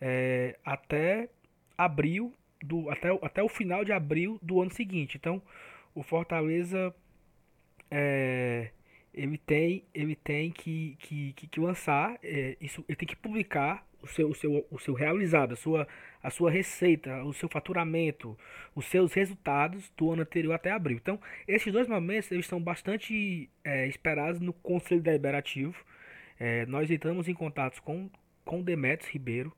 é, 0.00 0.58
até 0.64 1.28
abril, 1.76 2.32
do, 2.62 2.90
até, 2.90 3.08
até 3.22 3.42
o 3.42 3.48
final 3.48 3.84
de 3.84 3.92
abril 3.92 4.38
do 4.42 4.60
ano 4.60 4.72
seguinte. 4.72 5.16
Então, 5.16 5.40
o 5.94 6.02
Fortaleza 6.02 6.94
é, 7.90 8.70
ele 9.14 9.38
tem, 9.38 9.84
ele 9.94 10.14
tem 10.14 10.50
que, 10.50 10.96
que, 10.98 11.32
que, 11.32 11.60
lançar, 11.60 12.18
é, 12.22 12.56
isso, 12.60 12.84
ele 12.88 12.96
tem 12.96 13.08
que 13.08 13.16
publicar 13.16 13.86
o 14.02 14.06
seu, 14.06 14.28
o 14.28 14.34
seu, 14.34 14.66
o 14.70 14.78
seu 14.78 14.94
realizado, 14.94 15.52
a 15.52 15.56
sua, 15.56 15.88
a 16.22 16.30
sua 16.30 16.50
receita, 16.50 17.22
o 17.24 17.32
seu 17.32 17.48
faturamento, 17.48 18.36
os 18.74 18.86
seus 18.86 19.12
resultados 19.12 19.90
do 19.96 20.12
ano 20.12 20.22
anterior 20.22 20.52
até 20.52 20.70
abril. 20.70 20.96
Então, 20.96 21.20
esses 21.46 21.72
dois 21.72 21.88
momentos 21.88 22.30
eles 22.32 22.48
bastante 22.60 23.48
é, 23.64 23.86
esperados 23.86 24.40
no 24.40 24.52
Conselho 24.52 25.00
Deliberativo. 25.00 25.84
É, 26.38 26.66
nós 26.66 26.90
entramos 26.90 27.28
em 27.28 27.34
contato 27.34 27.82
com, 27.82 28.10
com 28.44 28.62
Demetrios 28.62 29.12
Ribeiro, 29.12 29.52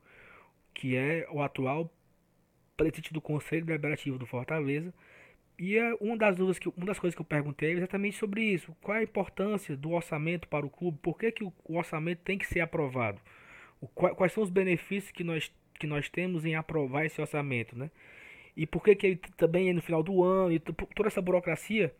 que 0.74 0.96
é 0.96 1.26
o 1.30 1.42
atual 1.42 1.90
presidente 2.76 3.12
do 3.12 3.20
Conselho 3.20 3.64
Deliberativo 3.64 4.18
do 4.18 4.26
Fortaleza. 4.26 4.92
E 5.58 5.76
é 5.76 5.94
uma 6.00 6.16
das 6.16 6.36
dúvidas 6.36 6.58
que 6.58 6.68
uma 6.68 6.86
das 6.86 6.98
coisas 6.98 7.14
que 7.14 7.20
eu 7.20 7.26
perguntei 7.26 7.70
é 7.70 7.72
exatamente 7.72 8.16
sobre 8.16 8.42
isso. 8.42 8.74
Qual 8.82 8.96
é 8.96 9.00
a 9.00 9.04
importância 9.04 9.76
do 9.76 9.90
orçamento 9.90 10.48
para 10.48 10.64
o 10.64 10.70
clube? 10.70 10.98
Por 11.02 11.18
que, 11.18 11.30
que 11.30 11.44
o 11.44 11.52
orçamento 11.68 12.20
tem 12.20 12.38
que 12.38 12.46
ser 12.46 12.60
aprovado? 12.60 13.20
O, 13.78 13.86
quais 13.86 14.32
são 14.32 14.42
os 14.42 14.48
benefícios 14.48 15.12
que 15.12 15.22
nós 15.22 15.52
que 15.80 15.86
nós 15.86 16.08
temos 16.08 16.44
em 16.44 16.54
aprovar 16.54 17.06
esse 17.06 17.20
orçamento, 17.20 17.76
né? 17.76 17.90
E 18.56 18.66
por 18.66 18.84
que, 18.84 18.94
que 18.94 19.06
ele 19.06 19.16
também 19.36 19.70
é 19.70 19.72
no 19.72 19.80
final 19.80 20.02
do 20.02 20.22
ano, 20.22 20.52
e 20.52 20.58
toda 20.58 21.08
essa 21.08 21.22
burocracia. 21.22 21.94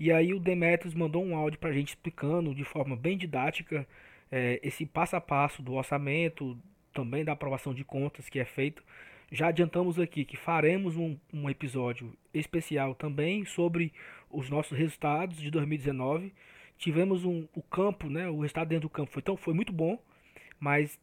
E 0.00 0.10
aí 0.10 0.32
o 0.32 0.40
Demetrios 0.40 0.94
mandou 0.94 1.24
um 1.24 1.36
áudio 1.36 1.58
para 1.58 1.70
a 1.70 1.72
gente 1.72 1.88
explicando 1.88 2.54
de 2.54 2.64
forma 2.64 2.96
bem 2.96 3.16
didática 3.18 3.86
é, 4.30 4.60
esse 4.62 4.86
passo 4.86 5.16
a 5.16 5.20
passo 5.20 5.60
do 5.62 5.74
orçamento, 5.74 6.56
também 6.92 7.24
da 7.24 7.32
aprovação 7.32 7.74
de 7.74 7.84
contas 7.84 8.28
que 8.28 8.38
é 8.38 8.44
feito. 8.44 8.82
Já 9.30 9.48
adiantamos 9.48 9.98
aqui 9.98 10.24
que 10.24 10.36
faremos 10.36 10.96
um, 10.96 11.18
um 11.32 11.50
episódio 11.50 12.16
especial 12.32 12.94
também 12.94 13.44
sobre 13.44 13.92
os 14.30 14.48
nossos 14.48 14.78
resultados 14.78 15.36
de 15.36 15.50
2019. 15.50 16.32
Tivemos 16.78 17.24
um, 17.24 17.46
o 17.54 17.62
campo, 17.62 18.08
né, 18.08 18.28
o 18.28 18.40
resultado 18.40 18.68
dentro 18.68 18.88
do 18.88 18.92
campo 18.92 19.10
foi, 19.12 19.20
tão, 19.20 19.36
foi 19.36 19.52
muito 19.52 19.72
bom, 19.72 19.98
mas 20.58 20.98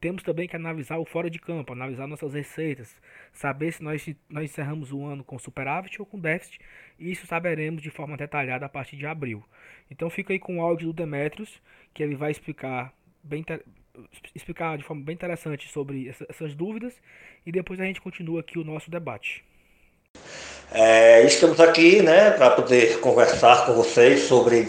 temos 0.00 0.22
também 0.22 0.46
que 0.46 0.56
analisar 0.56 0.98
o 0.98 1.04
fora 1.04 1.28
de 1.28 1.38
campo, 1.38 1.72
analisar 1.72 2.06
nossas 2.06 2.34
receitas, 2.34 2.94
saber 3.32 3.72
se 3.72 3.82
nós, 3.82 4.08
nós 4.28 4.44
encerramos 4.44 4.92
o 4.92 5.04
ano 5.04 5.24
com 5.24 5.38
superávit 5.38 6.00
ou 6.00 6.06
com 6.06 6.18
déficit. 6.18 6.60
Isso 6.98 7.26
saberemos 7.26 7.82
de 7.82 7.90
forma 7.90 8.16
detalhada 8.16 8.66
a 8.66 8.68
partir 8.68 8.96
de 8.96 9.06
abril. 9.06 9.44
Então 9.90 10.08
fica 10.08 10.32
aí 10.32 10.38
com 10.38 10.58
o 10.58 10.62
áudio 10.62 10.88
do 10.88 10.92
Demetrios, 10.92 11.60
que 11.92 12.02
ele 12.02 12.14
vai 12.14 12.30
explicar 12.30 12.92
bem 13.22 13.44
explicar 14.32 14.78
de 14.78 14.84
forma 14.84 15.02
bem 15.02 15.14
interessante 15.14 15.68
sobre 15.68 16.08
essas 16.28 16.54
dúvidas 16.54 16.94
e 17.44 17.50
depois 17.50 17.80
a 17.80 17.84
gente 17.84 18.00
continua 18.00 18.40
aqui 18.40 18.56
o 18.56 18.64
nosso 18.64 18.88
debate. 18.90 19.44
É, 20.70 21.24
estamos 21.24 21.58
aqui 21.58 22.02
né, 22.02 22.30
para 22.32 22.50
poder 22.52 23.00
conversar 23.00 23.66
com 23.66 23.72
vocês 23.72 24.20
sobre 24.20 24.68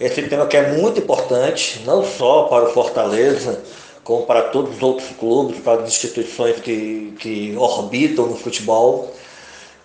esse 0.00 0.22
tema 0.22 0.46
que 0.46 0.56
é 0.56 0.72
muito 0.72 0.98
importante, 0.98 1.82
não 1.84 2.02
só 2.02 2.44
para 2.44 2.64
o 2.64 2.72
Fortaleza, 2.72 3.62
como 4.02 4.24
para 4.24 4.42
todos 4.44 4.76
os 4.76 4.82
outros 4.82 5.10
clubes, 5.18 5.60
para 5.60 5.82
as 5.82 5.88
instituições 5.88 6.58
que, 6.60 7.14
que 7.20 7.54
orbitam 7.56 8.26
no 8.26 8.34
futebol, 8.34 9.14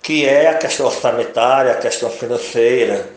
que 0.02 0.26
é 0.26 0.48
a 0.48 0.54
questão 0.54 0.86
orçamentária, 0.86 1.74
a 1.74 1.76
questão 1.76 2.10
financeira. 2.10 3.10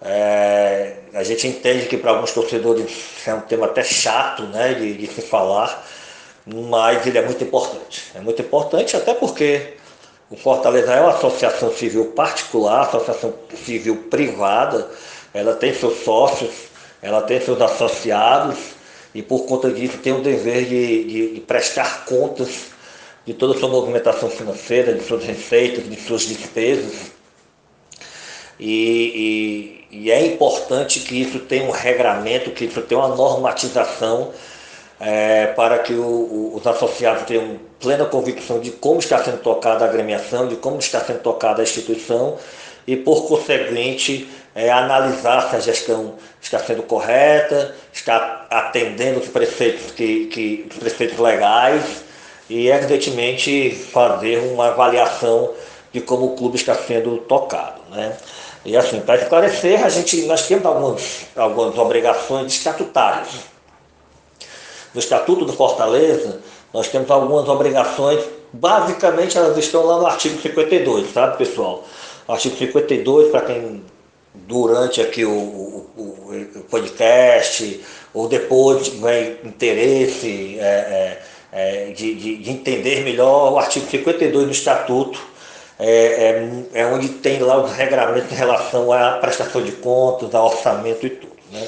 É, 0.00 0.94
a 1.12 1.22
gente 1.22 1.46
entende 1.46 1.86
que 1.86 1.98
para 1.98 2.12
alguns 2.12 2.32
torcedores 2.32 2.90
é 3.26 3.34
um 3.34 3.40
tema 3.42 3.66
até 3.66 3.84
chato 3.84 4.44
né, 4.44 4.72
de, 4.72 4.94
de 4.94 5.06
se 5.06 5.20
falar, 5.20 5.86
mas 6.46 7.06
ele 7.06 7.18
é 7.18 7.22
muito 7.22 7.44
importante. 7.44 8.10
É 8.14 8.20
muito 8.20 8.40
importante 8.40 8.96
até 8.96 9.12
porque 9.12 9.74
o 10.30 10.36
Fortaleza 10.36 10.92
é 10.94 11.00
uma 11.00 11.10
associação 11.10 11.70
civil 11.72 12.06
particular, 12.06 12.82
associação 12.82 13.34
civil 13.64 14.04
privada, 14.10 14.88
ela 15.38 15.54
tem 15.54 15.72
seus 15.72 16.02
sócios, 16.02 16.50
ela 17.00 17.22
tem 17.22 17.40
seus 17.40 17.60
associados 17.60 18.58
e 19.14 19.22
por 19.22 19.46
conta 19.46 19.70
disso 19.70 19.98
tem 19.98 20.12
o 20.12 20.20
dever 20.20 20.64
de, 20.64 21.04
de, 21.04 21.34
de 21.34 21.40
prestar 21.40 22.04
contas 22.06 22.72
de 23.24 23.34
toda 23.34 23.54
a 23.54 23.60
sua 23.60 23.68
movimentação 23.68 24.28
financeira, 24.28 24.92
de 24.92 25.04
suas 25.04 25.22
receitas, 25.24 25.88
de 25.88 25.94
suas 26.00 26.22
despesas. 26.22 27.12
E, 28.58 29.86
e, 29.90 29.98
e, 30.06 30.10
é 30.10 30.26
importante 30.26 31.00
que 31.00 31.20
isso 31.22 31.38
tenha 31.38 31.64
um 31.64 31.70
regramento, 31.70 32.50
que 32.50 32.64
isso 32.64 32.82
tenha 32.82 33.00
uma 33.00 33.14
normatização 33.14 34.32
é, 34.98 35.46
para 35.48 35.78
que 35.78 35.92
o, 35.92 36.02
o, 36.02 36.56
os 36.56 36.66
associados 36.66 37.22
tenham 37.22 37.60
plena 37.78 38.04
convicção 38.06 38.58
de 38.58 38.72
como 38.72 38.98
está 38.98 39.22
sendo 39.22 39.38
tocada 39.38 39.84
a 39.84 39.88
agremiação, 39.88 40.48
de 40.48 40.56
como 40.56 40.80
está 40.80 40.98
sendo 40.98 41.20
tocada 41.20 41.60
a 41.60 41.62
instituição 41.62 42.36
e, 42.88 42.96
por 42.96 43.28
conseguinte, 43.28 44.26
é, 44.54 44.70
analisar 44.70 45.50
se 45.50 45.56
a 45.56 45.60
gestão 45.60 46.14
está 46.40 46.58
sendo 46.58 46.82
correta, 46.84 47.74
está 47.92 48.46
atendendo 48.48 49.20
os 49.20 49.28
preceitos, 49.28 49.92
que, 49.92 50.24
que, 50.28 50.66
os 50.70 50.78
preceitos 50.78 51.18
legais 51.18 51.84
e, 52.48 52.70
evidentemente, 52.70 53.72
fazer 53.92 54.38
uma 54.38 54.68
avaliação 54.68 55.50
de 55.92 56.00
como 56.00 56.32
o 56.32 56.34
clube 56.34 56.56
está 56.56 56.74
sendo 56.74 57.18
tocado. 57.18 57.78
Né? 57.90 58.16
E 58.64 58.74
assim, 58.74 59.00
para 59.00 59.16
esclarecer, 59.16 59.84
a 59.84 59.90
gente, 59.90 60.22
nós 60.22 60.46
temos 60.46 60.64
algumas, 60.64 61.26
algumas 61.36 61.76
obrigações 61.76 62.54
estatutárias. 62.54 63.28
No 64.94 65.00
Estatuto 65.00 65.44
do 65.44 65.52
Fortaleza, 65.52 66.40
nós 66.72 66.88
temos 66.88 67.10
algumas 67.10 67.46
obrigações, 67.50 68.24
basicamente 68.50 69.36
elas 69.36 69.58
estão 69.58 69.84
lá 69.84 69.98
no 69.98 70.06
artigo 70.06 70.40
52, 70.40 71.12
sabe 71.12 71.36
pessoal? 71.36 71.84
O 72.28 72.32
artigo 72.32 72.56
52, 72.58 73.30
para 73.30 73.40
quem 73.40 73.82
durante 74.34 75.00
aqui 75.00 75.24
o, 75.24 75.30
o, 75.30 76.46
o, 76.56 76.60
podcast, 76.70 77.80
ou 78.12 78.28
depois 78.28 78.86
tiver 78.86 79.40
interesse 79.44 80.58
é, 80.60 80.62
é, 80.62 81.22
é, 81.50 81.84
de, 81.86 82.14
de, 82.14 82.36
de, 82.36 82.50
entender 82.50 83.02
melhor 83.02 83.54
o 83.54 83.58
artigo 83.58 83.86
52 83.90 84.44
do 84.44 84.52
Estatuto, 84.52 85.18
é, 85.78 85.88
é, 86.74 86.80
é, 86.82 86.86
onde 86.86 87.08
tem 87.08 87.38
lá 87.38 87.64
os 87.64 87.72
regramentos 87.72 88.30
em 88.30 88.34
relação 88.34 88.92
à 88.92 89.12
prestação 89.12 89.62
de 89.62 89.72
contas, 89.72 90.34
ao 90.34 90.48
orçamento 90.48 91.06
e 91.06 91.10
tudo. 91.10 91.32
Né? 91.50 91.66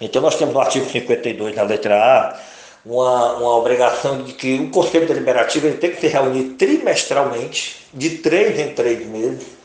Então 0.00 0.22
nós 0.22 0.34
temos 0.34 0.54
no 0.54 0.60
artigo 0.60 0.88
52, 0.88 1.54
na 1.54 1.62
letra 1.62 1.96
A, 1.96 2.40
uma, 2.86 3.34
uma 3.34 3.56
obrigação 3.56 4.22
de 4.22 4.32
que 4.32 4.60
o 4.60 4.70
Conselho 4.70 5.06
Deliberativo 5.06 5.66
ele 5.66 5.76
tem 5.76 5.90
que 5.90 6.00
se 6.00 6.06
reunir 6.06 6.54
trimestralmente, 6.54 7.86
de 7.92 8.08
três 8.18 8.58
em 8.58 8.72
três 8.72 9.06
meses, 9.06 9.59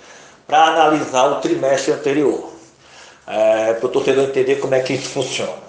para 0.48 0.64
analisar 0.64 1.26
o 1.26 1.36
trimestre 1.36 1.94
anterior, 1.94 2.52
é, 3.28 3.74
para 3.74 3.86
o 3.86 3.90
torcedor 3.90 4.26
entender 4.26 4.56
como 4.58 4.76
é 4.76 4.80
que 4.80 4.94
isso 4.94 5.10
funciona. 5.10 5.66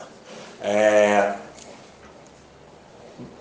É, 0.62 1.32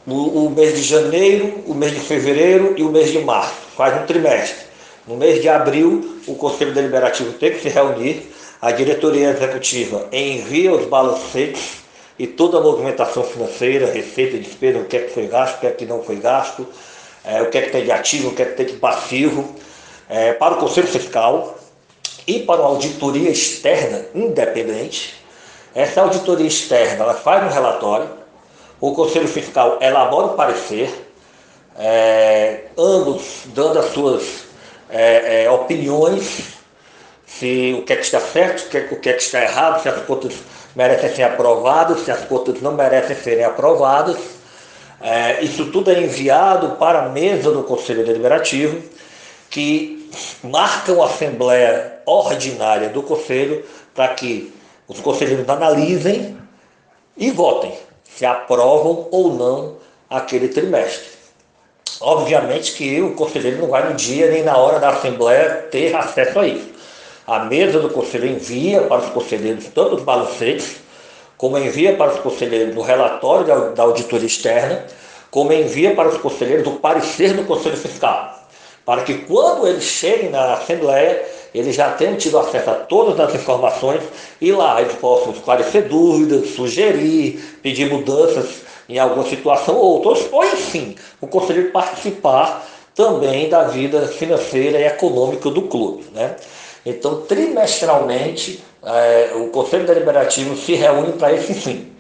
o, 0.08 0.46
o, 0.46 0.50
mês 0.50 0.76
de 0.76 0.84
janeiro, 0.84 1.64
o 1.66 1.74
mês 1.74 1.94
de 1.94 2.00
fevereiro 2.00 2.76
e 2.78 2.84
o 2.84 2.90
mês 2.90 3.12
de 3.12 3.20
março, 3.20 3.56
faz 3.76 4.02
um 4.02 4.06
trimestre. 4.06 4.66
No 5.08 5.18
mês 5.18 5.42
de 5.42 5.50
abril, 5.50 6.20
o 6.28 6.36
Conselho 6.36 6.74
Deliberativo 6.74 7.34
tem 7.34 7.52
que 7.52 7.62
se 7.62 7.70
reunir, 7.70 8.32
a 8.62 8.72
diretoria 8.72 9.30
executiva 9.30 10.08
envia 10.12 10.74
os 10.74 10.86
balancetes 10.86 11.84
e 12.18 12.26
toda 12.26 12.58
a 12.58 12.62
movimentação 12.62 13.24
financeira, 13.24 13.92
receita, 13.92 14.38
despesa, 14.38 14.80
o 14.80 14.86
que 14.86 14.98
é 14.98 15.02
que 15.02 15.14
foi 15.14 15.28
gasto, 15.28 15.58
o 15.58 15.60
que 15.60 15.68
é 15.68 15.72
que 15.72 15.86
não 15.86 16.02
foi 16.02 16.16
gasto, 16.16 16.66
é, 17.24 17.42
o 17.42 17.50
que 17.50 17.58
é 17.58 17.62
que 17.64 17.72
tem 17.72 17.84
de 17.84 17.92
ativo, 17.92 18.30
o 18.30 18.34
que 18.34 18.42
é 18.42 18.46
que 18.46 18.54
tem 18.54 18.66
de 18.66 18.74
passivo, 18.74 19.56
é, 20.10 20.34
para 20.34 20.56
o 20.56 20.58
Conselho 20.58 20.88
Fiscal 20.88 21.58
e 22.28 22.40
para 22.40 22.62
uma 22.62 22.70
auditoria 22.70 23.30
externa 23.30 24.06
independente. 24.14 25.16
Essa 25.74 26.02
auditoria 26.02 26.48
externa 26.48 27.04
ela 27.04 27.14
faz 27.14 27.44
um 27.44 27.54
relatório, 27.54 28.10
o 28.80 28.94
Conselho 28.94 29.28
Fiscal 29.28 29.78
elabora 29.82 30.28
o 30.28 30.34
parecer, 30.34 30.90
é, 31.78 32.66
ambos 32.78 33.42
dando 33.48 33.80
as 33.80 33.92
suas 33.94 34.46
é, 34.90 35.44
é, 35.44 35.52
opiniões, 35.52 36.56
se 37.26 37.76
o 37.78 37.84
que 37.84 37.94
é 37.94 37.96
que 37.98 38.04
está 38.04 38.20
certo, 38.20 38.68
o 38.68 38.70
que 38.70 38.78
é, 38.78 38.88
o 38.92 39.00
que, 39.00 39.10
é 39.10 39.14
que 39.14 39.22
está 39.22 39.42
errado, 39.42 39.82
se 39.82 39.90
as 39.90 40.02
contas 40.04 40.34
merecem 40.76 41.14
ser 41.14 41.24
aprovadas, 41.24 42.02
se 42.02 42.12
as 42.12 42.22
contas 42.26 42.62
não 42.62 42.74
merecem 42.74 43.16
serem 43.16 43.44
aprovadas. 43.44 44.18
É, 45.02 45.44
isso 45.44 45.66
tudo 45.72 45.92
é 45.92 46.02
enviado 46.02 46.78
para 46.78 47.04
a 47.04 47.10
mesa 47.10 47.52
do 47.52 47.64
Conselho 47.64 48.06
Deliberativo, 48.06 48.82
que 49.50 50.10
marcam 50.44 51.02
a 51.02 51.08
Assembleia 51.08 52.00
Ordinária 52.06 52.90
do 52.90 53.02
Conselho 53.04 53.64
para 53.94 54.10
que 54.10 54.54
os 54.88 55.00
conselheiros 55.00 55.48
analisem 55.50 56.38
e 57.18 57.32
votem 57.32 57.74
se 58.04 58.26
aprovam 58.26 59.08
ou 59.12 59.34
não 59.34 59.78
aquele 60.10 60.50
trimestre. 60.50 61.16
Obviamente 62.00 62.74
que 62.74 63.02
o 63.02 63.14
conselheiro 63.14 63.60
não 63.60 63.68
vai 63.68 63.90
no 63.90 63.96
dia 63.96 64.30
nem 64.30 64.44
na 64.44 64.58
hora 64.58 64.80
da 64.80 64.90
Assembleia 64.90 65.68
ter 65.72 65.96
acesso 65.96 66.40
a 66.40 66.48
isso. 66.48 66.70
A 67.26 67.40
mesa 67.40 67.80
do 67.80 67.90
conselho 67.90 68.28
envia 68.28 68.82
para 68.82 69.02
os 69.02 69.10
conselheiros 69.10 69.66
tanto 69.66 69.96
os 69.96 70.04
balancetes, 70.04 70.76
como 71.38 71.58
envia 71.58 71.96
para 71.96 72.14
os 72.14 72.20
conselheiros 72.20 72.76
o 72.76 72.82
relatório 72.82 73.74
da 73.74 73.84
auditoria 73.84 74.28
externa, 74.28 74.86
como 75.32 75.52
envia 75.52 75.96
para 75.96 76.10
os 76.10 76.18
conselheiros 76.18 76.68
o 76.68 76.74
parecer 76.74 77.34
do 77.34 77.44
Conselho 77.44 77.76
Fiscal 77.76 78.45
para 78.86 79.04
que 79.04 79.16
quando 79.20 79.68
eles 79.68 79.84
cheguem 79.84 80.30
na 80.30 80.54
Assembleia, 80.54 81.26
eles 81.54 81.76
já 81.76 81.92
tenham 81.92 82.16
tido 82.18 82.38
acesso 82.38 82.70
a 82.70 82.74
todas 82.76 83.20
as 83.20 83.34
informações 83.34 84.02
e 84.40 84.52
lá 84.52 84.82
eles 84.82 84.94
possam 84.96 85.32
esclarecer 85.32 85.88
dúvidas, 85.88 86.50
sugerir, 86.50 87.60
pedir 87.64 87.90
mudanças 87.90 88.64
em 88.88 89.00
alguma 89.00 89.28
situação 89.28 89.76
ou 89.76 90.04
outras, 90.04 90.28
ou 90.32 90.44
enfim, 90.44 90.96
o 91.20 91.28
conselheiro 91.28 91.72
participar 91.72 92.68
também 92.94 93.50
da 93.50 93.64
vida 93.64 94.08
financeira 94.08 94.80
e 94.80 94.86
econômica 94.86 95.50
do 95.50 95.64
clube. 95.64 96.06
Né? 96.14 96.36
Então, 96.86 97.22
trimestralmente, 97.22 98.64
é, 98.84 99.32
o 99.36 99.48
Conselho 99.48 99.88
Deliberativo 99.88 100.56
se 100.56 100.76
reúne 100.76 101.14
para 101.14 101.34
esse 101.34 101.54
fim. 101.54 101.92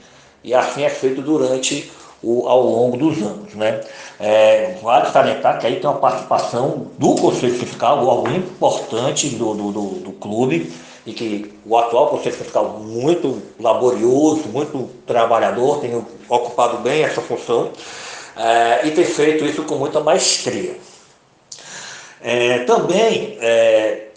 E 0.44 0.54
assim 0.54 0.84
é 0.84 0.89
feito 0.89 1.22
durante 1.24 1.92
o, 2.25 2.48
ao 2.48 2.62
longo 2.63 2.98
dos 2.98 3.22
anos. 3.22 3.53
Né? 3.53 3.82
É, 4.20 4.77
vale 4.82 5.12
salientar 5.12 5.60
que 5.60 5.67
aí 5.67 5.79
tem 5.79 5.89
uma 5.89 6.00
participação 6.00 6.88
do 6.98 7.15
Conselho 7.15 7.53
Fiscal, 7.53 8.10
algo 8.10 8.29
importante 8.32 9.29
do, 9.29 9.53
do, 9.53 9.72
do, 9.72 9.82
do 10.00 10.12
clube, 10.13 10.74
e 11.05 11.13
que 11.13 11.53
o 11.63 11.77
atual 11.77 12.08
Conselho 12.10 12.36
Fiscal, 12.36 12.79
muito 12.79 13.41
laborioso, 13.60 14.48
muito 14.48 14.89
trabalhador, 15.05 15.79
tem 15.79 16.03
ocupado 16.27 16.79
bem 16.79 17.03
essa 17.03 17.22
função 17.22 17.70
é, 18.36 18.88
e 18.88 18.91
tem 18.91 19.05
feito 19.05 19.46
isso 19.46 19.63
com 19.63 19.75
muita 19.75 20.00
maestria. 20.00 20.77
É, 22.22 22.60
também, 22.60 23.38
é, 23.39 24.08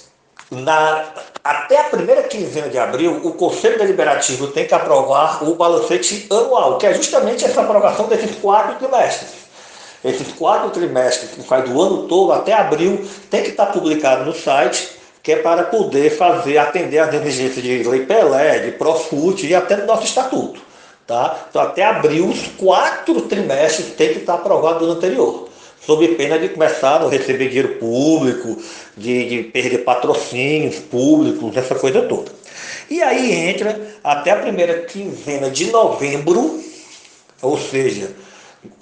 na, 0.50 1.04
até 1.42 1.80
a 1.80 1.84
primeira 1.84 2.22
quinzena 2.24 2.68
de 2.68 2.78
abril, 2.78 3.20
o 3.22 3.32
Conselho 3.32 3.78
Deliberativo 3.78 4.48
tem 4.48 4.66
que 4.66 4.74
aprovar 4.74 5.42
o 5.44 5.54
balancete 5.54 6.26
anual, 6.30 6.78
que 6.78 6.86
é 6.86 6.94
justamente 6.94 7.44
essa 7.44 7.60
aprovação 7.60 8.06
desses 8.06 8.36
quatro 8.36 8.76
trimestres. 8.76 9.30
Esses 10.04 10.32
quatro 10.34 10.70
trimestres 10.70 11.30
que 11.30 11.42
faz 11.42 11.68
do 11.68 11.80
ano 11.80 12.08
todo 12.08 12.32
até 12.32 12.52
abril 12.52 13.04
tem 13.30 13.42
que 13.42 13.50
estar 13.50 13.66
publicado 13.66 14.24
no 14.24 14.32
site, 14.32 14.90
que 15.22 15.32
é 15.32 15.36
para 15.36 15.64
poder 15.64 16.10
fazer, 16.10 16.58
atender 16.58 16.98
às 16.98 17.12
exigências 17.12 17.62
de 17.62 17.82
Lei 17.82 18.06
Pelé, 18.06 18.60
de 18.60 18.72
Profut 18.72 19.44
e 19.46 19.54
até 19.54 19.76
do 19.76 19.86
nosso 19.86 20.04
estatuto. 20.04 20.60
Tá? 21.06 21.46
Então 21.48 21.62
até 21.62 21.84
abril, 21.84 22.28
os 22.28 22.48
quatro 22.58 23.22
trimestres 23.22 23.94
tem 23.94 24.12
que 24.12 24.18
estar 24.20 24.34
aprovado 24.34 24.86
do 24.86 24.92
anterior. 24.92 25.47
Sob 25.80 26.06
pena 26.08 26.38
de 26.38 26.50
começar 26.50 27.02
a 27.02 27.08
receber 27.08 27.48
dinheiro 27.48 27.76
público, 27.76 28.60
de, 28.96 29.28
de 29.28 29.42
perder 29.44 29.78
patrocínios 29.78 30.76
públicos, 30.76 31.56
essa 31.56 31.74
coisa 31.74 32.02
toda. 32.02 32.30
E 32.90 33.02
aí 33.02 33.32
entra 33.50 33.80
até 34.02 34.30
a 34.30 34.36
primeira 34.36 34.82
quinzena 34.82 35.50
de 35.50 35.70
novembro, 35.70 36.62
ou 37.40 37.58
seja, 37.58 38.10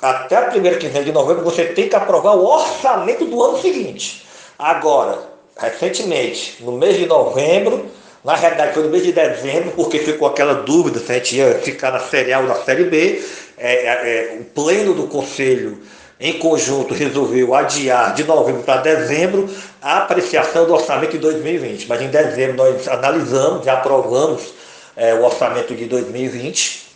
até 0.01 0.37
a 0.37 0.43
primeira 0.43 0.79
quinzena 0.79 1.05
de 1.05 1.13
novembro, 1.13 1.45
você 1.45 1.67
tem 1.67 1.89
que 1.89 1.97
aprovar 1.97 2.37
o 2.37 2.45
orçamento 2.45 3.25
do 3.25 3.43
ano 3.43 3.61
seguinte. 3.61 4.27
Agora, 4.59 5.19
recentemente, 5.57 6.57
no 6.61 6.73
mês 6.73 6.97
de 6.97 7.07
novembro, 7.07 7.87
na 8.25 8.35
realidade 8.35 8.75
foi 8.75 8.83
no 8.83 8.91
mês 8.91 9.05
de 9.05 9.13
dezembro, 9.13 9.71
porque 9.77 10.01
ficou 10.01 10.27
aquela 10.27 10.55
dúvida 10.55 10.99
se 10.99 11.13
a 11.13 11.15
gente 11.15 11.37
ia 11.37 11.55
ficar 11.61 11.93
na 11.93 12.01
Série 12.01 12.33
A 12.33 12.41
ou 12.41 12.47
na 12.47 12.57
Série 12.57 12.85
B. 12.85 13.23
É, 13.59 13.73
é, 13.73 13.89
é, 13.89 14.39
o 14.41 14.45
pleno 14.45 14.93
do 14.93 15.07
Conselho, 15.07 15.79
em 16.19 16.39
conjunto, 16.39 16.95
resolveu 16.95 17.55
adiar 17.55 18.15
de 18.15 18.25
novembro 18.25 18.63
para 18.63 18.81
dezembro 18.81 19.49
a 19.83 19.99
apreciação 19.99 20.67
do 20.67 20.73
orçamento 20.73 21.13
de 21.13 21.19
2020. 21.19 21.87
Mas 21.87 22.01
em 22.01 22.09
dezembro 22.09 22.57
nós 22.57 22.89
analisamos 22.89 23.67
e 23.67 23.71
aprovamos 23.71 24.55
é, 24.97 25.15
o 25.15 25.25
orçamento 25.25 25.75
de 25.75 25.85
2020, 25.85 26.87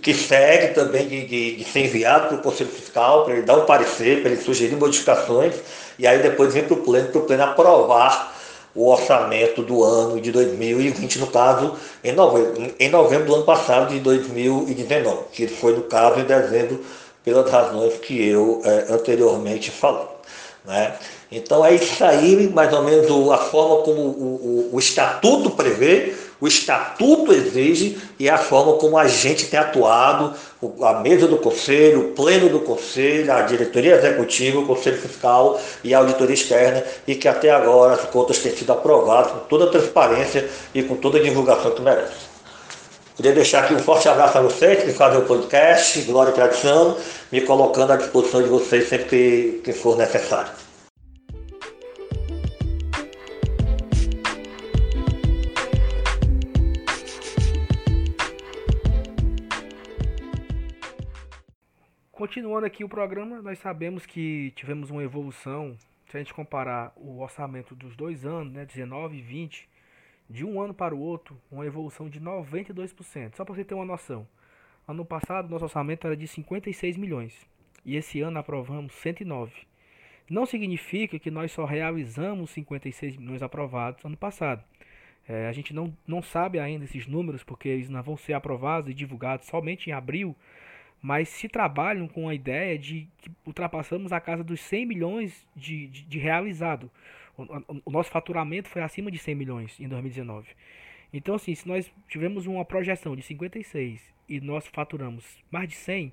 que 0.00 0.14
segue 0.14 0.74
também 0.74 1.06
de, 1.06 1.26
de, 1.26 1.56
de 1.56 1.64
ser 1.64 1.84
enviado 1.84 2.28
para 2.28 2.36
o 2.36 2.42
Conselho 2.42 2.70
Fiscal, 2.70 3.24
para 3.24 3.34
ele 3.34 3.42
dar 3.42 3.56
um 3.56 3.66
parecer, 3.66 4.20
para 4.20 4.32
ele 4.32 4.42
sugerir 4.42 4.76
modificações, 4.76 5.54
e 5.98 6.06
aí 6.06 6.20
depois 6.20 6.52
vem 6.52 6.64
para 6.64 6.74
o 6.74 6.78
pleno, 6.78 7.08
para 7.08 7.20
o 7.20 7.24
pleno 7.24 7.42
aprovar 7.44 8.32
o 8.74 8.88
orçamento 8.88 9.62
do 9.62 9.84
ano 9.84 10.20
de 10.20 10.32
2020, 10.32 11.18
no 11.18 11.26
caso, 11.26 11.76
em 12.02 12.12
novembro, 12.12 12.74
em 12.78 12.88
novembro 12.88 13.26
do 13.26 13.34
ano 13.34 13.44
passado, 13.44 13.92
de 13.92 14.00
2019, 14.00 15.24
que 15.32 15.46
foi, 15.46 15.74
no 15.74 15.82
caso, 15.82 16.20
em 16.20 16.24
dezembro, 16.24 16.82
pelas 17.24 17.50
razões 17.50 17.94
que 17.98 18.28
eu 18.28 18.60
é, 18.64 18.92
anteriormente 18.92 19.70
falei. 19.70 20.06
Né? 20.64 20.94
Então 21.30 21.64
é 21.64 21.74
isso 21.74 22.04
aí, 22.04 22.48
mais 22.48 22.72
ou 22.72 22.82
menos 22.82 23.30
a 23.30 23.38
forma 23.38 23.82
como 23.82 24.00
o, 24.00 24.70
o, 24.70 24.76
o, 24.76 24.78
estatuto 24.78 25.50
prevê, 25.50 26.14
o 26.40 26.46
estatuto 26.46 27.32
exige 27.32 27.98
e 28.18 28.28
a 28.28 28.36
forma 28.38 28.74
como 28.74 28.96
a 28.98 29.08
gente 29.08 29.46
tem 29.46 29.58
atuado, 29.58 30.34
a 30.82 30.94
mesa 31.00 31.26
do 31.26 31.38
conselho, 31.38 32.00
o 32.00 32.08
pleno 32.12 32.48
do 32.48 32.60
conselho, 32.60 33.32
a 33.32 33.42
diretoria 33.42 33.96
executiva, 33.96 34.60
o 34.60 34.66
conselho 34.66 34.98
fiscal 34.98 35.60
e 35.82 35.94
a 35.94 35.98
auditoria 35.98 36.34
externa, 36.34 36.84
e 37.06 37.14
que 37.14 37.26
até 37.26 37.50
agora 37.50 37.94
as 37.94 38.02
contas 38.02 38.38
têm 38.38 38.54
sido 38.54 38.72
aprovadas 38.72 39.32
com 39.32 39.38
toda 39.40 39.64
a 39.64 39.70
transparência 39.70 40.48
e 40.74 40.82
com 40.82 40.96
toda 40.96 41.18
a 41.18 41.22
divulgação 41.22 41.72
que 41.72 41.82
merece. 41.82 42.31
Queria 43.22 43.36
deixar 43.36 43.62
aqui 43.62 43.74
um 43.74 43.78
forte 43.78 44.08
abraço 44.08 44.36
a 44.36 44.40
vocês 44.40 44.82
que 44.82 44.90
fazem 44.90 45.20
o 45.20 45.24
podcast, 45.24 46.02
Glória 46.02 46.32
e 46.32 46.34
Tradição, 46.34 46.98
me 47.30 47.40
colocando 47.42 47.92
à 47.92 47.96
disposição 47.96 48.42
de 48.42 48.48
vocês 48.48 48.88
sempre 48.88 49.60
que, 49.62 49.72
for 49.72 49.96
necessário. 49.96 50.50
Continuando 62.10 62.66
aqui 62.66 62.82
o 62.82 62.88
programa, 62.88 63.40
nós 63.40 63.60
sabemos 63.60 64.04
que 64.04 64.52
tivemos 64.56 64.90
uma 64.90 65.04
evolução, 65.04 65.76
se 66.10 66.16
a 66.16 66.18
gente 66.18 66.34
comparar 66.34 66.92
o 66.96 67.20
orçamento 67.20 67.76
dos 67.76 67.94
dois 67.94 68.26
anos, 68.26 68.52
né, 68.52 68.64
19 68.64 69.16
e 69.16 69.22
20, 69.22 69.68
de 70.32 70.44
um 70.44 70.60
ano 70.60 70.72
para 70.72 70.94
o 70.94 71.00
outro, 71.00 71.38
uma 71.50 71.66
evolução 71.66 72.08
de 72.08 72.20
92%. 72.20 73.36
Só 73.36 73.44
para 73.44 73.54
você 73.54 73.64
ter 73.64 73.74
uma 73.74 73.84
noção. 73.84 74.26
Ano 74.88 75.04
passado, 75.04 75.48
nosso 75.48 75.64
orçamento 75.64 76.06
era 76.06 76.16
de 76.16 76.26
56 76.26 76.96
milhões 76.96 77.46
e 77.84 77.96
esse 77.96 78.20
ano 78.20 78.38
aprovamos 78.38 78.94
109. 78.94 79.52
Não 80.30 80.46
significa 80.46 81.18
que 81.18 81.30
nós 81.30 81.52
só 81.52 81.64
realizamos 81.64 82.50
56 82.50 83.16
milhões 83.16 83.42
aprovados 83.42 84.04
ano 84.04 84.16
passado. 84.16 84.64
É, 85.28 85.46
a 85.46 85.52
gente 85.52 85.72
não, 85.72 85.96
não 86.06 86.22
sabe 86.22 86.58
ainda 86.58 86.84
esses 86.84 87.06
números 87.06 87.44
porque 87.44 87.68
eles 87.68 87.88
não 87.88 88.02
vão 88.02 88.16
ser 88.16 88.32
aprovados 88.32 88.90
e 88.90 88.94
divulgados 88.94 89.46
somente 89.46 89.90
em 89.90 89.92
abril 89.92 90.34
mas 91.02 91.28
se 91.28 91.48
trabalham 91.48 92.06
com 92.06 92.28
a 92.28 92.34
ideia 92.34 92.78
de 92.78 93.08
que 93.18 93.28
ultrapassamos 93.44 94.12
a 94.12 94.20
casa 94.20 94.44
dos 94.44 94.60
100 94.60 94.86
milhões 94.86 95.48
de, 95.54 95.88
de, 95.88 96.04
de 96.04 96.18
realizado. 96.18 96.88
O, 97.84 97.90
nosso 97.90 98.10
faturamento 98.10 98.68
foi 98.68 98.82
acima 98.82 99.10
de 99.10 99.18
100 99.18 99.34
milhões 99.34 99.80
em 99.80 99.88
2019. 99.88 100.48
Então, 101.12 101.34
assim, 101.34 101.54
se 101.54 101.66
nós 101.68 101.92
tivemos 102.08 102.46
uma 102.46 102.64
projeção 102.64 103.14
de 103.14 103.22
56 103.22 104.00
e 104.28 104.40
nós 104.40 104.66
faturamos 104.66 105.24
mais 105.50 105.68
de 105.68 105.74
100, 105.74 106.12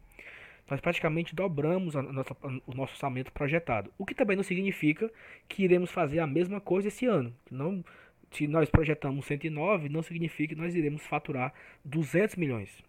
nós 0.69 0.79
praticamente 0.79 1.33
dobramos 1.33 1.95
a 1.95 2.01
nossa, 2.01 2.35
o 2.67 2.75
nosso 2.75 2.93
orçamento 2.93 3.31
projetado. 3.31 3.91
O 3.97 4.05
que 4.05 4.13
também 4.13 4.35
não 4.35 4.43
significa 4.43 5.11
que 5.47 5.63
iremos 5.63 5.91
fazer 5.91 6.19
a 6.19 6.27
mesma 6.27 6.59
coisa 6.59 6.89
esse 6.89 7.05
ano. 7.05 7.33
Não, 7.49 7.83
se 8.31 8.47
nós 8.47 8.69
projetamos 8.69 9.25
109, 9.25 9.89
não 9.89 10.03
significa 10.03 10.53
que 10.53 10.61
nós 10.61 10.75
iremos 10.75 11.05
faturar 11.05 11.53
200 11.83 12.35
milhões. 12.35 12.83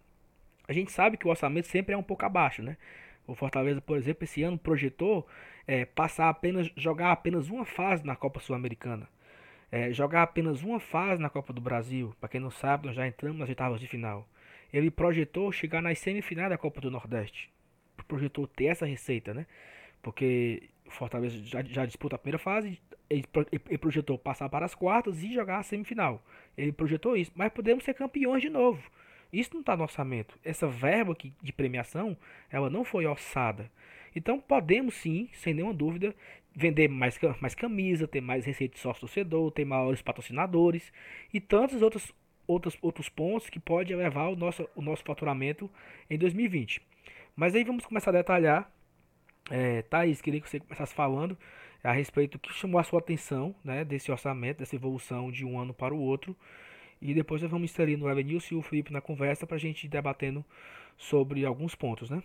A 0.68 0.72
gente 0.72 0.92
sabe 0.92 1.16
que 1.16 1.26
o 1.26 1.30
orçamento 1.30 1.68
sempre 1.68 1.94
é 1.94 1.96
um 1.96 2.02
pouco 2.02 2.24
abaixo, 2.24 2.62
né? 2.62 2.76
O 3.26 3.34
Fortaleza, 3.34 3.80
por 3.80 3.96
exemplo, 3.96 4.24
esse 4.24 4.42
ano 4.42 4.58
projetou 4.58 5.26
é, 5.70 5.84
passar 5.84 6.28
apenas, 6.28 6.68
jogar 6.76 7.12
apenas 7.12 7.48
uma 7.48 7.64
fase 7.64 8.04
na 8.04 8.16
Copa 8.16 8.40
Sul-Americana. 8.40 9.08
É, 9.70 9.92
jogar 9.92 10.24
apenas 10.24 10.64
uma 10.64 10.80
fase 10.80 11.22
na 11.22 11.30
Copa 11.30 11.52
do 11.52 11.60
Brasil. 11.60 12.12
Para 12.18 12.28
quem 12.28 12.40
não 12.40 12.50
sabe, 12.50 12.88
nós 12.88 12.96
já 12.96 13.06
entramos 13.06 13.38
nas 13.38 13.48
oitavas 13.48 13.80
de 13.80 13.86
final. 13.86 14.28
Ele 14.72 14.90
projetou 14.90 15.52
chegar 15.52 15.80
nas 15.80 16.00
semifinais 16.00 16.50
da 16.50 16.58
Copa 16.58 16.80
do 16.80 16.90
Nordeste. 16.90 17.48
Projetou 18.08 18.48
ter 18.48 18.64
essa 18.64 18.84
receita, 18.84 19.32
né? 19.32 19.46
Porque 20.02 20.70
Fortaleza 20.88 21.40
já, 21.44 21.62
já 21.62 21.86
disputa 21.86 22.16
a 22.16 22.18
primeira 22.18 22.38
fase. 22.38 22.80
Ele 23.08 23.22
projetou 23.78 24.18
passar 24.18 24.48
para 24.48 24.66
as 24.66 24.74
quartas 24.74 25.22
e 25.22 25.32
jogar 25.32 25.58
a 25.58 25.62
semifinal. 25.62 26.20
Ele 26.58 26.72
projetou 26.72 27.16
isso. 27.16 27.30
Mas 27.36 27.52
podemos 27.52 27.84
ser 27.84 27.94
campeões 27.94 28.42
de 28.42 28.50
novo. 28.50 28.82
Isso 29.32 29.50
não 29.52 29.60
está 29.60 29.76
no 29.76 29.84
orçamento. 29.84 30.36
Essa 30.44 30.66
verba 30.66 31.12
aqui 31.12 31.32
de 31.40 31.52
premiação, 31.52 32.16
ela 32.50 32.68
não 32.68 32.82
foi 32.82 33.06
orçada. 33.06 33.70
Então 34.14 34.40
podemos 34.40 34.94
sim, 34.94 35.28
sem 35.32 35.54
nenhuma 35.54 35.74
dúvida, 35.74 36.14
vender 36.54 36.88
mais, 36.88 37.18
mais 37.40 37.54
camisa, 37.54 38.08
ter 38.08 38.20
mais 38.20 38.44
receita 38.44 38.74
de 38.74 38.80
sócio 38.80 39.00
torcedor, 39.00 39.50
ter 39.52 39.64
maiores 39.64 40.02
patrocinadores 40.02 40.92
e 41.32 41.40
tantos 41.40 41.82
outros, 41.82 42.12
outros, 42.46 42.76
outros 42.82 43.08
pontos 43.08 43.48
que 43.48 43.60
pode 43.60 43.92
elevar 43.92 44.30
o 44.30 44.36
nosso, 44.36 44.68
o 44.74 44.82
nosso 44.82 45.04
faturamento 45.04 45.70
em 46.08 46.18
2020. 46.18 46.82
Mas 47.36 47.54
aí 47.54 47.64
vamos 47.64 47.86
começar 47.86 48.10
a 48.10 48.14
detalhar. 48.14 48.70
É, 49.50 49.82
Thaís, 49.82 50.20
queria 50.20 50.40
que 50.40 50.48
você 50.48 50.60
começasse 50.60 50.94
falando 50.94 51.36
a 51.82 51.92
respeito 51.92 52.32
do 52.32 52.40
que 52.40 52.52
chamou 52.52 52.78
a 52.78 52.84
sua 52.84 52.98
atenção 52.98 53.54
né, 53.64 53.84
desse 53.84 54.12
orçamento, 54.12 54.58
dessa 54.58 54.76
evolução 54.76 55.30
de 55.30 55.44
um 55.44 55.58
ano 55.58 55.72
para 55.72 55.94
o 55.94 56.00
outro. 56.00 56.36
E 57.00 57.14
depois 57.14 57.40
nós 57.40 57.50
vamos 57.50 57.70
inserindo 57.70 58.04
o 58.04 58.10
Elenilson 58.10 58.56
e 58.56 58.58
o 58.58 58.62
Felipe 58.62 58.92
na 58.92 59.00
conversa 59.00 59.46
para 59.46 59.56
a 59.56 59.60
gente 59.60 59.84
ir 59.84 59.88
debatendo 59.88 60.44
sobre 60.98 61.46
alguns 61.46 61.74
pontos, 61.74 62.10
né? 62.10 62.22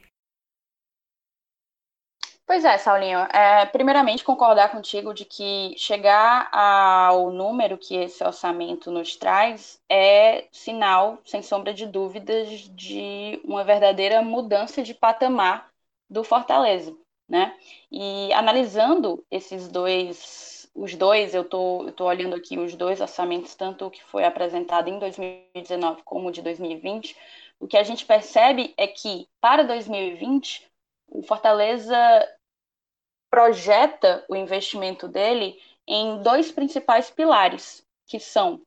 Pois 2.47 2.63
é, 2.63 2.77
Saulinho. 2.77 3.19
É, 3.33 3.65
primeiramente, 3.65 4.23
concordar 4.23 4.71
contigo 4.71 5.13
de 5.13 5.25
que 5.25 5.73
chegar 5.77 6.47
ao 6.51 7.31
número 7.31 7.77
que 7.77 7.95
esse 7.95 8.23
orçamento 8.23 8.91
nos 8.91 9.15
traz 9.15 9.81
é 9.89 10.47
sinal, 10.51 11.19
sem 11.25 11.41
sombra 11.41 11.73
de 11.73 11.87
dúvidas, 11.87 12.47
de 12.75 13.41
uma 13.43 13.63
verdadeira 13.63 14.21
mudança 14.21 14.83
de 14.83 14.93
patamar 14.93 15.69
do 16.07 16.23
Fortaleza. 16.23 16.95
Né? 17.27 17.57
E 17.91 18.31
analisando 18.33 19.25
esses 19.31 19.67
dois 19.67 20.53
os 20.75 20.93
dois, 20.93 21.33
eu 21.33 21.45
tô, 21.45 21.89
tô 21.95 22.03
olhando 22.05 22.35
aqui 22.35 22.57
os 22.59 22.75
dois 22.75 22.99
orçamentos, 22.99 23.55
tanto 23.55 23.85
o 23.85 23.89
que 23.89 24.03
foi 24.03 24.25
apresentado 24.25 24.89
em 24.89 24.99
2019 24.99 26.03
como 26.03 26.27
o 26.27 26.31
de 26.31 26.41
2020, 26.41 27.15
o 27.61 27.65
que 27.65 27.77
a 27.77 27.83
gente 27.83 28.05
percebe 28.05 28.73
é 28.77 28.85
que 28.85 29.25
para 29.39 29.63
2020 29.63 30.69
o 31.07 31.21
Fortaleza 31.23 31.95
projeta 33.35 34.23
o 34.29 34.35
investimento 34.35 35.09
dele 35.09 35.61
em 35.85 36.21
dois 36.21 36.53
principais 36.53 37.11
pilares, 37.11 37.85
que 38.07 38.17
são 38.17 38.61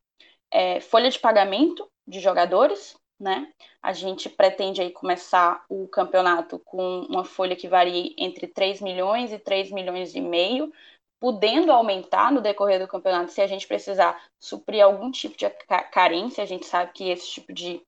é, 0.51 0.79
folha 0.79 1.11
de 1.11 1.19
pagamento 1.19 1.91
de 2.07 2.21
jogadores, 2.21 2.95
né? 3.19 3.51
A 3.83 3.95
gente 3.95 4.29
pretende 4.29 4.83
aí 4.83 4.91
começar 4.91 5.65
o 5.71 5.89
campeonato 5.89 6.59
com 6.59 7.01
uma 7.09 7.25
folha 7.25 7.57
que 7.57 7.67
varia 7.67 8.13
entre 8.19 8.47
3 8.47 8.83
milhões 8.83 9.33
e 9.33 9.39
3 9.39 9.71
milhões 9.71 10.15
e 10.15 10.21
meio, 10.21 10.71
podendo 11.19 11.73
aumentar 11.73 12.31
no 12.31 12.43
decorrer 12.43 12.79
do 12.79 12.87
campeonato 12.87 13.33
se 13.33 13.41
a 13.41 13.47
gente 13.47 13.67
precisar 13.67 14.23
suprir 14.39 14.85
algum 14.85 15.11
tipo 15.11 15.35
de 15.35 15.49
carência, 15.91 16.45
a 16.45 16.47
gente 16.47 16.67
sabe 16.67 16.93
que 16.93 17.09
esse 17.09 17.27
tipo 17.31 17.55
de, 17.55 17.81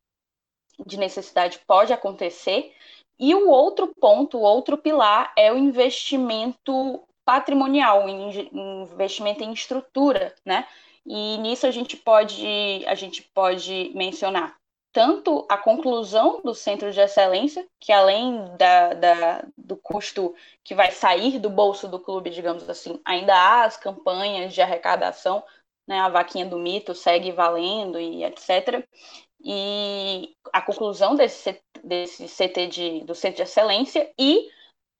de 0.87 0.97
necessidade 0.97 1.61
pode 1.67 1.93
acontecer. 1.93 2.75
E 3.21 3.35
o 3.35 3.51
outro 3.51 3.95
ponto, 4.01 4.39
o 4.39 4.43
outro 4.43 4.79
pilar 4.79 5.31
é 5.37 5.53
o 5.53 5.59
investimento 5.59 7.07
patrimonial, 7.23 8.09
investimento 8.09 9.45
em 9.45 9.53
estrutura, 9.53 10.35
né? 10.45 10.67
E 11.07 11.37
nisso 11.39 11.67
a 11.67 11.71
gente 11.71 11.97
pode 11.99 12.83
a 12.87 12.95
gente 12.95 13.23
pode 13.35 13.93
mencionar 13.95 14.57
tanto 14.93 15.47
a 15.49 15.57
conclusão 15.57 16.41
do 16.43 16.55
centro 16.55 16.91
de 16.93 17.01
excelência, 17.01 17.67
que 17.79 17.93
além 17.93 18.57
da, 18.57 18.95
da, 18.95 19.45
do 19.57 19.77
custo 19.77 20.35
que 20.65 20.75
vai 20.75 20.91
sair 20.91 21.39
do 21.39 21.49
bolso 21.49 21.87
do 21.87 22.01
clube, 22.01 22.31
digamos 22.31 22.69
assim, 22.69 23.01
ainda 23.05 23.35
há 23.35 23.65
as 23.65 23.77
campanhas 23.77 24.53
de 24.53 24.61
arrecadação, 24.61 25.45
né, 25.87 26.01
a 26.01 26.09
vaquinha 26.09 26.47
do 26.47 26.59
mito 26.59 26.95
segue 26.95 27.31
valendo 27.31 28.01
e 28.01 28.25
etc. 28.25 28.85
E 29.43 30.35
a 30.53 30.61
conclusão 30.61 31.15
desse, 31.15 31.61
desse 31.83 32.27
CT 32.27 32.67
de, 32.67 33.05
do 33.05 33.15
centro 33.15 33.37
de 33.37 33.43
excelência 33.43 34.11
e 34.19 34.51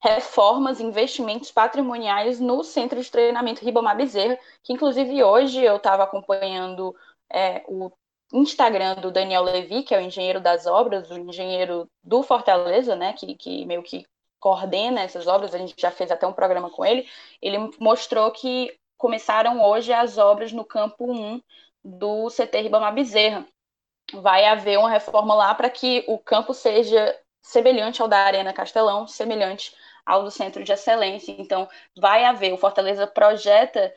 reformas, 0.03 0.79
investimentos 0.79 1.51
patrimoniais 1.51 2.39
no 2.39 2.63
centro 2.63 2.99
de 3.01 3.11
treinamento 3.11 3.63
Ribamar 3.63 3.95
Bezerra, 3.95 4.37
que 4.63 4.73
inclusive 4.73 5.23
hoje 5.23 5.63
eu 5.63 5.75
estava 5.75 6.03
acompanhando 6.03 6.95
é, 7.31 7.63
o 7.67 7.91
Instagram 8.33 8.95
do 8.95 9.11
Daniel 9.11 9.43
Levi, 9.43 9.83
que 9.83 9.93
é 9.93 9.99
o 9.99 10.01
engenheiro 10.01 10.41
das 10.41 10.65
obras, 10.65 11.09
o 11.11 11.17
engenheiro 11.17 11.87
do 12.03 12.23
Fortaleza, 12.23 12.95
né, 12.95 13.13
que, 13.13 13.35
que 13.35 13.65
meio 13.65 13.83
que 13.83 14.05
coordena 14.39 15.01
essas 15.01 15.27
obras, 15.27 15.53
a 15.53 15.57
gente 15.59 15.75
já 15.77 15.91
fez 15.91 16.09
até 16.09 16.25
um 16.25 16.33
programa 16.33 16.69
com 16.71 16.83
ele, 16.83 17.07
ele 17.39 17.57
mostrou 17.79 18.31
que 18.31 18.75
começaram 18.97 19.61
hoje 19.63 19.93
as 19.93 20.17
obras 20.17 20.51
no 20.51 20.65
campo 20.65 21.11
1 21.11 21.41
do 21.83 22.27
CT 22.29 22.61
Ribamar 22.61 22.93
Bezerra. 22.93 23.45
Vai 24.13 24.45
haver 24.45 24.77
uma 24.77 24.89
reforma 24.89 25.33
lá 25.35 25.53
para 25.53 25.69
que 25.69 26.03
o 26.07 26.17
campo 26.17 26.53
seja 26.53 27.17
semelhante 27.41 28.01
ao 28.01 28.07
da 28.07 28.17
Arena 28.17 28.53
Castelão, 28.53 29.07
semelhante 29.07 29.75
ao 30.05 30.23
do 30.23 30.31
Centro 30.31 30.63
de 30.63 30.71
Excelência. 30.71 31.35
Então, 31.37 31.67
vai 31.97 32.25
haver, 32.25 32.53
o 32.53 32.57
Fortaleza 32.57 33.07
projeta 33.07 33.93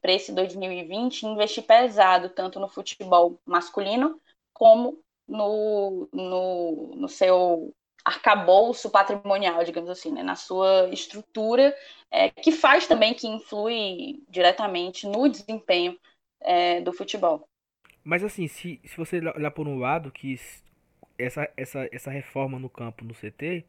para 0.00 0.12
esse 0.12 0.32
2020 0.32 1.24
investir 1.24 1.64
pesado 1.64 2.30
tanto 2.30 2.58
no 2.58 2.68
futebol 2.68 3.38
masculino 3.44 4.18
como 4.54 4.98
no, 5.28 6.08
no, 6.12 6.92
no 6.96 7.08
seu 7.08 7.72
arcabouço 8.04 8.90
patrimonial, 8.90 9.62
digamos 9.64 9.90
assim, 9.90 10.10
né? 10.10 10.22
na 10.22 10.34
sua 10.34 10.88
estrutura, 10.90 11.76
é, 12.10 12.30
que 12.30 12.50
faz 12.50 12.86
também, 12.86 13.14
que 13.14 13.26
influi 13.26 14.22
diretamente 14.28 15.06
no 15.06 15.28
desempenho 15.28 15.98
é, 16.40 16.80
do 16.80 16.92
futebol. 16.92 17.49
Mas 18.10 18.24
assim, 18.24 18.48
se, 18.48 18.80
se 18.84 18.96
você 18.96 19.18
olhar 19.18 19.52
por 19.52 19.68
um 19.68 19.78
lado 19.78 20.10
que 20.10 20.36
essa, 21.16 21.48
essa, 21.56 21.88
essa 21.92 22.10
reforma 22.10 22.58
no 22.58 22.68
campo, 22.68 23.04
no 23.04 23.14
CT, 23.14 23.64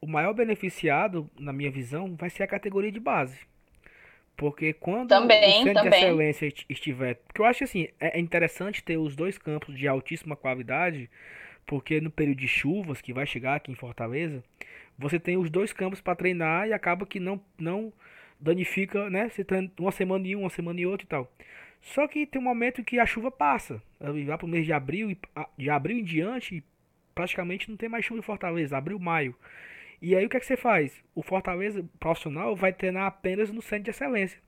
o 0.00 0.06
maior 0.06 0.32
beneficiado, 0.32 1.28
na 1.36 1.52
minha 1.52 1.68
visão, 1.68 2.14
vai 2.14 2.30
ser 2.30 2.44
a 2.44 2.46
categoria 2.46 2.92
de 2.92 3.00
base. 3.00 3.40
Porque 4.36 4.72
quando 4.72 5.08
também, 5.08 5.62
o 5.62 5.64
centro 5.64 5.82
também. 5.82 5.90
de 5.90 5.96
excelência 5.96 6.52
estiver. 6.68 7.16
Porque 7.16 7.40
eu 7.40 7.44
acho 7.44 7.64
assim, 7.64 7.88
é, 7.98 8.16
é 8.16 8.20
interessante 8.20 8.84
ter 8.84 8.98
os 8.98 9.16
dois 9.16 9.36
campos 9.36 9.76
de 9.76 9.88
altíssima 9.88 10.36
qualidade, 10.36 11.10
porque 11.66 12.00
no 12.00 12.08
período 12.08 12.38
de 12.38 12.46
chuvas 12.46 13.02
que 13.02 13.12
vai 13.12 13.26
chegar 13.26 13.56
aqui 13.56 13.72
em 13.72 13.74
Fortaleza, 13.74 14.44
você 14.96 15.18
tem 15.18 15.36
os 15.36 15.50
dois 15.50 15.72
campos 15.72 16.00
para 16.00 16.14
treinar 16.14 16.68
e 16.68 16.72
acaba 16.72 17.04
que 17.04 17.18
não, 17.18 17.40
não 17.58 17.92
danifica, 18.38 19.10
né? 19.10 19.28
Você 19.28 19.42
treina 19.42 19.68
uma 19.76 19.90
semana 19.90 20.24
em 20.24 20.36
um, 20.36 20.42
uma 20.42 20.50
semana 20.50 20.80
em 20.80 20.86
outro 20.86 21.04
e 21.04 21.08
tal. 21.08 21.28
Só 21.80 22.06
que 22.08 22.26
tem 22.26 22.40
um 22.40 22.44
momento 22.44 22.84
que 22.84 22.98
a 22.98 23.06
chuva 23.06 23.30
passa. 23.30 23.82
Vai 24.00 24.36
para 24.36 24.44
o 24.46 24.48
mês 24.48 24.66
de 24.66 24.72
abril, 24.72 25.16
de 25.56 25.70
abril 25.70 25.98
em 25.98 26.04
diante, 26.04 26.62
praticamente 27.14 27.70
não 27.70 27.76
tem 27.76 27.88
mais 27.88 28.04
chuva 28.04 28.20
em 28.20 28.22
Fortaleza, 28.22 28.76
abril, 28.76 28.98
maio. 28.98 29.34
E 30.00 30.14
aí 30.14 30.26
o 30.26 30.28
que 30.28 30.36
é 30.36 30.40
que 30.40 30.46
você 30.46 30.56
faz? 30.56 31.02
O 31.14 31.22
Fortaleza 31.22 31.84
profissional 31.98 32.54
vai 32.54 32.72
treinar 32.72 33.06
apenas 33.06 33.50
no 33.50 33.62
centro 33.62 33.84
de 33.84 33.90
excelência. 33.90 34.38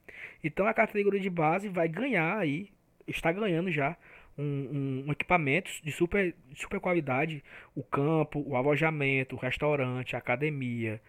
Então 0.42 0.66
a 0.66 0.74
categoria 0.74 1.20
de 1.20 1.30
base 1.30 1.68
vai 1.68 1.88
ganhar 1.88 2.36
aí, 2.36 2.70
está 3.06 3.32
ganhando 3.32 3.70
já 3.70 3.96
um, 4.36 4.42
um, 4.42 5.04
um 5.08 5.12
equipamento 5.12 5.70
de 5.82 5.90
super, 5.90 6.34
de 6.50 6.60
super 6.60 6.78
qualidade, 6.80 7.42
o 7.74 7.82
campo, 7.82 8.42
o 8.46 8.56
alojamento, 8.56 9.36
o 9.36 9.38
restaurante, 9.38 10.14
a 10.14 10.18
academia, 10.18 11.00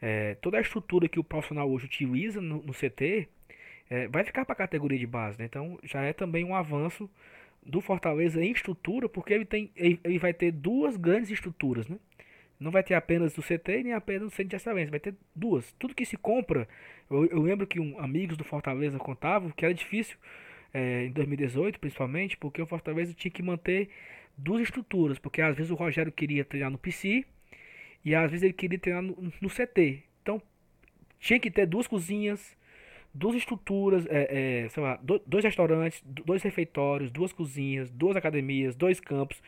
é, 0.00 0.34
toda 0.36 0.58
a 0.58 0.60
estrutura 0.60 1.08
que 1.08 1.18
o 1.18 1.24
profissional 1.24 1.70
hoje 1.70 1.86
utiliza 1.86 2.40
no, 2.40 2.62
no 2.62 2.72
CT 2.72 3.28
é, 3.90 4.08
vai 4.08 4.24
ficar 4.24 4.44
para 4.44 4.52
a 4.52 4.56
categoria 4.56 4.98
de 4.98 5.06
base. 5.06 5.38
Né? 5.38 5.44
Então 5.46 5.78
já 5.82 6.02
é 6.02 6.12
também 6.12 6.44
um 6.44 6.54
avanço 6.54 7.08
do 7.64 7.80
Fortaleza 7.80 8.42
em 8.42 8.52
estrutura, 8.52 9.08
porque 9.08 9.34
ele, 9.34 9.44
tem, 9.44 9.70
ele, 9.76 9.98
ele 10.04 10.18
vai 10.18 10.32
ter 10.32 10.52
duas 10.52 10.96
grandes 10.96 11.30
estruturas, 11.30 11.88
né? 11.88 11.98
Não 12.58 12.70
vai 12.70 12.82
ter 12.82 12.94
apenas 12.94 13.36
o 13.36 13.42
CT 13.42 13.82
nem 13.82 13.92
apenas 13.92 14.28
o 14.28 14.30
Centro 14.30 14.50
de 14.50 14.56
Excelência, 14.56 14.90
vai 14.90 15.00
ter 15.00 15.14
duas. 15.34 15.72
Tudo 15.72 15.94
que 15.94 16.06
se 16.06 16.16
compra, 16.16 16.66
eu, 17.10 17.26
eu 17.26 17.42
lembro 17.42 17.66
que 17.66 17.78
um, 17.78 17.98
amigos 17.98 18.36
do 18.36 18.44
Fortaleza 18.44 18.98
contavam 18.98 19.50
que 19.50 19.64
era 19.64 19.74
difícil, 19.74 20.16
é, 20.72 21.04
em 21.04 21.10
2018 21.10 21.78
principalmente, 21.78 22.36
porque 22.36 22.62
o 22.62 22.66
Fortaleza 22.66 23.12
tinha 23.12 23.30
que 23.30 23.42
manter 23.42 23.90
duas 24.36 24.62
estruturas, 24.62 25.18
porque 25.18 25.42
às 25.42 25.54
vezes 25.56 25.70
o 25.70 25.74
Rogério 25.74 26.10
queria 26.10 26.44
treinar 26.44 26.70
no 26.70 26.78
PC 26.78 27.24
e 28.04 28.14
às 28.14 28.30
vezes 28.30 28.44
ele 28.44 28.52
queria 28.52 28.78
treinar 28.78 29.02
no, 29.02 29.32
no 29.40 29.48
CT. 29.50 30.02
Então 30.22 30.40
tinha 31.18 31.38
que 31.38 31.50
ter 31.50 31.66
duas 31.66 31.86
cozinhas, 31.86 32.56
duas 33.16 33.36
estruturas, 33.36 34.06
é, 34.06 34.64
é, 34.64 34.68
sei 34.68 34.82
lá, 34.82 35.00
dois 35.26 35.44
restaurantes, 35.44 36.02
dois 36.04 36.42
refeitórios, 36.42 37.10
duas 37.10 37.32
cozinhas, 37.32 37.90
duas 37.90 38.16
academias, 38.16 38.76
dois 38.76 39.00
campos, 39.00 39.42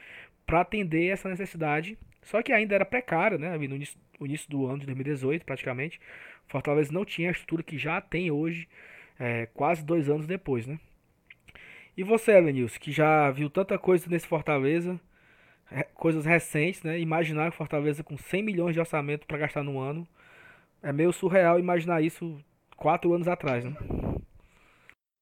para 0.47 0.63
atender 0.63 1.09
essa 1.09 1.29
necessidade 1.29 1.99
só 2.29 2.43
que 2.43 2.53
ainda 2.53 2.75
era 2.75 2.85
precário, 2.85 3.39
né? 3.39 3.57
No 3.57 3.65
início, 3.65 3.99
no 4.21 4.27
início 4.27 4.51
do 4.51 4.67
ano 4.67 4.81
de 4.81 4.87
2018, 4.87 5.47
praticamente. 5.47 5.99
Fortaleza 6.47 6.93
não 6.93 7.03
tinha 7.05 7.31
a 7.31 7.33
estrutura 7.33 7.63
que 7.63 7.79
já 7.79 8.03
tem 8.03 8.31
hoje, 8.31 8.69
é, 9.19 9.47
quase 9.47 9.83
dois 9.83 10.11
anos 10.11 10.27
depois, 10.27 10.67
né? 10.67 10.79
E 11.97 12.05
você, 12.05 12.33
Elenilson, 12.33 12.79
que 12.79 12.93
já 12.93 13.31
viu 13.31 13.49
tanta 13.49 13.79
coisa 13.79 14.09
nesse 14.11 14.27
Fortaleza, 14.27 15.01
coisas 15.95 16.27
recentes, 16.27 16.83
né? 16.83 17.01
Imaginar 17.01 17.53
Fortaleza 17.53 18.05
com 18.05 18.19
100 18.19 18.43
milhões 18.43 18.75
de 18.75 18.81
orçamento 18.81 19.27
para 19.27 19.39
gastar 19.39 19.63
no 19.63 19.79
ano, 19.79 20.07
é 20.83 20.93
meio 20.93 21.13
surreal 21.13 21.59
imaginar 21.59 22.03
isso 22.03 22.39
quatro 22.79 23.13
anos 23.13 23.29
atrás, 23.29 23.65
né? 23.65 23.75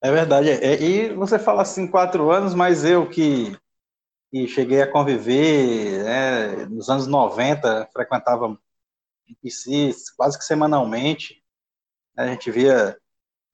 É 0.02 0.10
verdade. 0.10 0.50
É, 0.50 0.80
e 0.80 1.12
você 1.14 1.38
fala 1.38 1.62
assim, 1.62 1.88
quatro 1.88 2.30
anos, 2.30 2.54
mas 2.54 2.84
eu 2.84 3.08
que 3.08 3.56
e 4.32 4.46
cheguei 4.46 4.82
a 4.82 4.90
conviver, 4.90 6.04
né, 6.04 6.66
nos 6.66 6.90
anos 6.90 7.06
90, 7.06 7.88
frequentava 7.92 8.58
IPCs 9.28 10.10
quase 10.10 10.38
que 10.38 10.44
semanalmente, 10.44 11.42
né, 12.14 12.24
a 12.24 12.26
gente 12.28 12.50
via, 12.50 12.98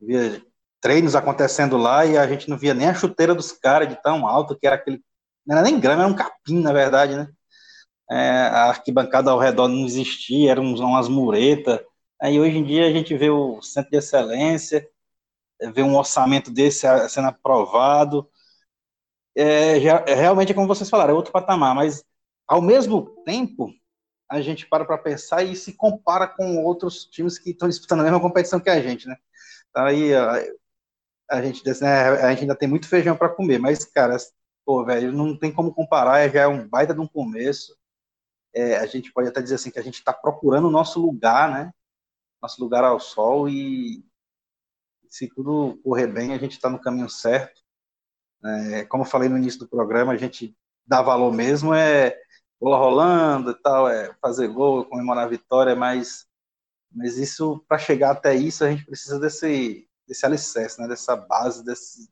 via 0.01 0.43
treinos 0.81 1.15
acontecendo 1.15 1.77
lá 1.77 2.05
e 2.05 2.19
a 2.19 2.27
gente 2.27 2.49
não 2.51 2.57
via 2.59 2.75
nem 2.75 2.89
a 2.89 2.95
chuteira 2.95 3.35
dos 3.35 3.53
caras 3.53 3.89
de 3.89 4.03
tão 4.03 4.27
alto 4.27 4.59
que 4.59 4.67
era 4.67 4.77
aquele, 4.77 5.01
não 5.47 5.57
era 5.57 5.65
nem 5.65 5.79
grama, 5.79 6.03
era 6.03 6.13
um 6.13 6.17
capim, 6.17 6.61
na 6.61 6.73
verdade, 6.73 7.15
né, 7.17 7.29
é, 8.11 8.41
a 8.49 8.65
arquibancada 8.71 9.31
ao 9.31 9.39
redor 9.39 9.69
não 9.69 9.85
existia, 9.85 10.51
eram 10.51 10.65
umas 10.75 11.09
muretas, 11.09 11.81
aí 12.23 12.41
hoje 12.41 12.57
em 12.59 12.65
dia 12.65 12.87
a 12.87 12.93
gente 12.93 13.17
vê 13.17 13.31
o 13.31 13.61
centro 13.61 13.91
de 13.91 13.99
excelência, 13.99 14.89
vê 15.75 15.83
um 15.83 15.97
orçamento 15.97 16.51
desse 16.51 16.87
sendo 17.09 17.29
aprovado, 17.29 18.29
é, 19.35 19.81
já, 19.81 20.05
é, 20.07 20.15
realmente 20.15 20.53
é 20.53 20.55
como 20.55 20.67
vocês 20.67 20.91
falaram, 20.91 21.13
é 21.13 21.17
outro 21.17 21.33
patamar, 21.33 21.75
mas 21.75 22.05
ao 22.47 22.61
mesmo 22.61 23.23
tempo 23.25 23.71
a 24.29 24.41
gente 24.41 24.67
para 24.67 24.85
para 24.85 24.99
pensar 24.99 25.43
e 25.43 25.57
se 25.57 25.75
compara 25.75 26.27
com 26.29 26.63
outros 26.65 27.05
times 27.07 27.39
que 27.39 27.51
estão 27.51 27.69
disputando 27.69 28.01
a 28.01 28.05
mesma 28.05 28.21
competição 28.21 28.61
que 28.61 28.71
a 28.71 28.81
gente, 28.81 29.07
né? 29.09 29.17
Aí 29.75 30.15
a, 30.15 30.43
a 31.31 31.43
gente, 31.43 31.65
né, 31.83 32.09
a 32.09 32.31
gente 32.31 32.43
ainda 32.43 32.57
tem 32.57 32.69
muito 32.69 32.89
feijão 32.89 33.17
para 33.17 33.29
comer, 33.29 33.59
mas 33.59 33.85
cara, 33.85 34.17
pô, 34.65 34.85
velho, 34.85 35.13
não 35.13 35.39
tem 35.39 35.53
como 35.53 35.75
comparar, 35.75 36.29
já 36.31 36.43
é 36.43 36.47
um 36.49 36.69
baita 36.69 36.95
de 36.95 37.01
um 37.01 37.09
começo. 37.09 37.77
É, 38.55 38.77
a 38.77 38.87
gente 38.87 39.13
pode 39.13 39.29
até 39.29 39.43
dizer 39.43 39.57
assim 39.57 39.71
que 39.71 39.79
a 39.79 39.83
gente 39.83 39.97
está 39.97 40.13
procurando 40.13 40.69
o 40.69 40.71
nosso 40.71 41.01
lugar, 41.01 41.51
né? 41.51 41.73
Nosso 42.43 42.61
lugar 42.61 42.83
ao 42.85 42.99
sol 42.99 43.49
e 43.49 44.05
se 45.09 45.29
tudo 45.29 45.79
correr 45.85 46.09
bem, 46.09 46.33
a 46.33 46.39
gente 46.39 46.53
está 46.53 46.69
no 46.69 46.81
caminho 46.81 47.09
certo. 47.09 47.63
É, 48.45 48.85
como 48.87 49.05
eu 49.05 49.09
falei 49.09 49.29
no 49.29 49.39
início 49.39 49.61
do 49.61 49.69
programa, 49.69 50.13
a 50.13 50.17
gente 50.17 50.57
dá 50.85 51.01
valor 51.01 51.33
mesmo 51.33 51.73
é 51.73 52.19
bola 52.63 52.79
rolando 52.79 53.51
e 53.51 53.55
tal, 53.55 53.89
é 53.89 54.15
fazer 54.21 54.47
gol, 54.47 54.85
comemorar 54.85 55.27
a 55.27 55.31
vitória, 55.31 55.75
mas, 55.75 56.27
mas 56.93 57.19
isso, 57.19 57.65
para 57.67 57.77
chegar 57.77 58.13
até 58.13 58.37
isso, 58.37 58.65
a 58.65 58.71
gente 58.71 58.87
precisa 58.87 59.19
desse, 59.19 59.89
desse 60.07 60.25
alicerce, 60.25 60.81
né, 60.81 60.87
dessa 60.87 61.17
base, 61.17 61.65
desse, 61.65 62.09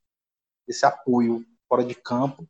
desse 0.67 0.85
apoio 0.85 1.47
fora 1.69 1.85
de 1.85 1.95
campo. 1.95 2.49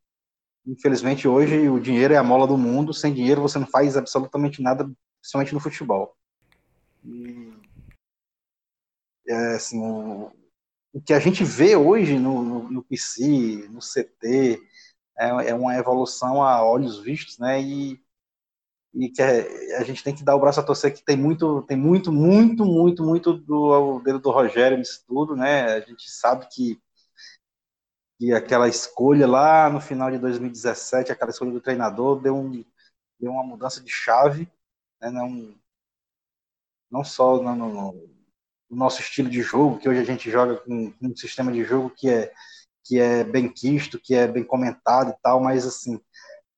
Infelizmente, 0.67 1.29
hoje 1.29 1.69
o 1.69 1.79
dinheiro 1.79 2.15
é 2.15 2.17
a 2.17 2.23
mola 2.23 2.47
do 2.47 2.57
mundo, 2.57 2.95
sem 2.95 3.13
dinheiro 3.13 3.43
você 3.43 3.59
não 3.59 3.67
faz 3.67 3.99
absolutamente 3.99 4.63
nada, 4.63 4.91
principalmente 5.21 5.53
no 5.53 5.61
futebol. 5.61 6.17
E, 7.05 7.50
é, 9.31 9.55
assim, 9.55 9.81
o, 9.81 10.33
que 11.05 11.13
a 11.13 11.21
gente 11.21 11.45
vê 11.45 11.77
hoje 11.77 12.19
no, 12.19 12.43
no, 12.43 12.71
no 12.71 12.83
PC, 12.83 13.69
no 13.71 13.81
CT, 13.81 14.61
é, 15.19 15.51
é, 15.51 15.55
uma 15.55 15.77
evolução 15.77 16.43
a 16.43 16.65
olhos 16.65 16.99
vistos, 16.99 17.39
né? 17.39 17.61
E, 17.63 18.01
e 18.95 19.09
que 19.11 19.23
é, 19.23 19.77
a 19.79 19.85
gente 19.85 20.03
tem 20.03 20.15
que 20.15 20.25
dar 20.25 20.35
o 20.35 20.41
braço 20.41 20.59
a 20.61 20.63
torcer 20.63 20.95
que 20.95 21.05
tem 21.05 21.17
muito, 21.17 21.63
tem 21.63 21.77
muito, 21.77 22.13
muito, 22.13 22.65
muito, 22.65 23.05
muito 23.05 23.33
do 23.35 24.01
dedo 24.01 24.19
do 24.19 24.31
Rogério 24.31 24.79
nisso 24.79 25.05
tudo, 25.07 25.37
né? 25.37 25.65
A 25.75 25.81
gente 25.81 26.11
sabe 26.11 26.49
que, 26.51 26.81
que 28.19 28.33
aquela 28.33 28.69
escolha 28.69 29.27
lá 29.29 29.71
no 29.71 29.81
final 29.81 30.11
de 30.11 30.19
2017, 30.19 31.13
aquela 31.13 31.31
escolha 31.31 31.53
do 31.53 31.61
treinador, 31.61 32.21
deu, 32.21 32.37
um, 32.37 32.65
deu 33.19 33.33
uma 33.33 33.45
mudança 33.45 33.81
de 33.81 33.91
chave, 33.91 34.51
né? 35.01 35.11
Não, 35.11 35.55
não 36.91 37.05
só 37.05 37.41
no, 37.43 37.55
no 37.55 38.20
nosso 38.77 39.01
estilo 39.01 39.29
de 39.29 39.43
jogo, 39.43 39.79
que 39.79 39.89
hoje 39.89 40.01
a 40.01 40.05
gente 40.05 40.31
joga 40.31 40.57
com, 40.57 40.93
um 41.03 41.17
sistema 41.17 41.53
de 41.53 41.65
jogo 41.65 41.91
que 41.91 42.09
é, 42.09 42.33
que 42.85 42.99
é 42.99 43.25
bem 43.25 43.49
quisto, 43.49 44.01
que 44.03 44.15
é 44.15 44.27
bem 44.27 44.45
comentado 44.45 45.11
e 45.11 45.15
tal, 45.23 45.41
mas 45.41 45.67
assim, 45.67 46.01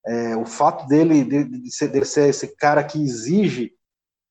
é, 0.06 0.36
o 0.36 0.44
fato 0.44 0.86
dele 0.86 1.24
de, 1.24 1.44
de, 1.44 1.70
ser, 1.72 1.88
de, 1.88 2.04
ser, 2.04 2.28
esse 2.28 2.56
cara 2.56 2.82
que 2.84 3.02
exige 3.02 3.72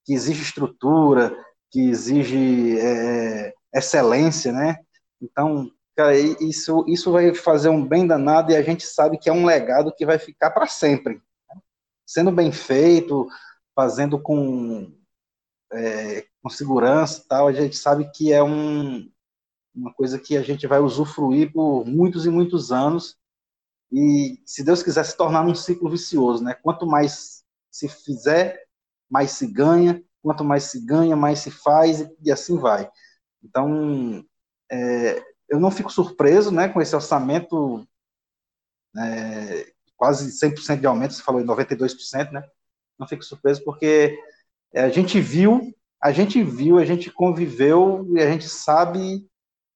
que 0.04 0.14
exige 0.14 0.42
estrutura, 0.42 1.36
que 1.70 1.90
exige 1.90 2.80
é, 2.80 3.54
excelência, 3.74 4.52
né? 4.52 4.78
Então, 5.22 5.72
cara, 5.96 6.18
isso, 6.18 6.84
isso 6.88 7.12
vai 7.12 7.34
fazer 7.34 7.70
um 7.70 7.86
bem 7.86 8.08
danado 8.08 8.52
e 8.52 8.56
a 8.56 8.62
gente 8.62 8.86
sabe 8.86 9.18
que 9.18 9.30
é 9.30 9.34
um 9.34 9.46
legado 9.46 9.94
que 9.96 10.06
vai 10.06 10.18
ficar 10.18 10.52
para 10.52 10.68
sempre. 10.68 11.16
Né? 11.16 11.62
Sendo 12.06 12.32
bem 12.32 12.52
feito, 12.52 13.28
fazendo 13.76 14.20
com, 14.20 14.92
é, 15.72 16.26
com 16.42 16.50
segurança 16.50 17.24
tal, 17.28 17.48
a 17.48 17.54
gente 17.54 17.76
sabe 17.76 18.10
que 18.12 18.32
é 18.34 18.44
um, 18.44 19.10
uma 19.74 19.94
coisa 19.94 20.20
que 20.20 20.36
a 20.36 20.42
gente 20.42 20.68
vai 20.68 20.80
usufruir 20.80 21.52
por 21.52 21.86
muitos 21.86 22.26
e 22.26 22.30
muitos 22.30 22.72
anos 22.72 23.18
e, 23.92 24.42
se 24.46 24.64
Deus 24.64 24.82
quiser, 24.82 25.04
se 25.04 25.18
tornar 25.18 25.46
um 25.46 25.54
ciclo 25.54 25.90
vicioso, 25.90 26.44
né? 26.44 26.54
Quanto 26.54 26.86
mais 26.88 27.44
se 27.70 27.90
fizer, 27.90 28.66
mais 29.10 29.32
se 29.32 29.46
ganha, 29.46 30.02
quanto 30.22 30.44
mais 30.44 30.64
se 30.64 30.80
ganha, 30.86 31.16
mais 31.16 31.40
se 31.40 31.52
faz, 31.52 32.08
e 32.24 32.32
assim 32.32 32.58
vai. 32.58 32.90
Então, 33.44 34.24
é, 34.72 35.22
eu 35.50 35.60
não 35.60 35.70
fico 35.70 35.92
surpreso 35.92 36.52
né, 36.52 36.70
com 36.70 36.82
esse 36.82 36.96
orçamento 36.96 37.86
é, 38.98 39.74
quase 39.98 40.32
100% 40.32 40.80
de 40.80 40.88
aumento, 40.88 41.14
você 41.14 41.22
falou 41.22 41.42
em 41.42 41.46
92%, 41.46 42.32
né? 42.32 42.44
Não 42.98 43.08
fico 43.08 43.24
surpreso 43.24 43.64
porque 43.64 44.18
a 44.74 44.90
gente 44.90 45.20
viu, 45.20 45.76
a 46.02 46.12
gente 46.12 46.44
viu, 46.44 46.80
a 46.80 46.86
gente 46.86 47.12
conviveu 47.12 48.08
e 48.16 48.22
a 48.22 48.30
gente 48.30 48.50
sabe 48.50 49.28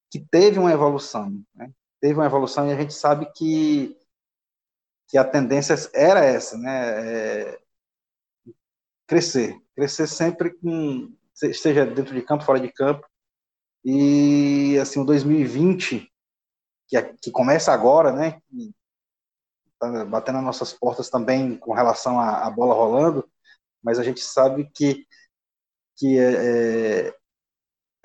que 0.10 0.20
teve 0.20 0.58
uma 0.58 0.72
evolução, 0.72 1.44
né? 1.54 1.72
Teve 2.02 2.16
uma 2.16 2.26
evolução 2.26 2.68
e 2.68 2.74
a 2.74 2.76
gente 2.76 2.94
sabe 2.94 3.32
que 3.34 3.96
que 5.08 5.20
a 5.20 5.24
tendência 5.24 5.76
era 5.94 6.26
essa, 6.26 6.58
né? 6.58 7.48
É, 7.48 7.60
crescer, 9.08 9.56
crescer 9.76 10.08
sempre 10.08 10.52
com 10.52 11.14
seja 11.34 11.86
dentro 11.86 12.16
de 12.16 12.24
campo, 12.24 12.44
fora 12.44 12.60
de 12.60 12.72
campo. 12.72 13.08
E 13.84 14.80
assim, 14.82 15.00
o 15.00 15.06
2020 15.06 16.12
que, 16.88 17.02
que 17.22 17.32
começa 17.32 17.72
agora, 17.72 18.12
né? 18.12 18.42
Tá 19.80 20.06
batendo 20.06 20.36
nas 20.36 20.46
nossas 20.46 20.74
portas 20.74 21.10
também 21.10 21.58
com 21.58 21.74
relação 21.74 22.20
à, 22.20 22.48
à 22.48 22.50
bola 22.50 22.74
rolando, 22.74 23.30
mas 23.84 24.00
a 24.00 24.04
gente 24.04 24.22
sabe 24.22 24.70
que 24.74 25.06
que 25.98 26.18
é, 26.20 27.08
é, 27.08 27.16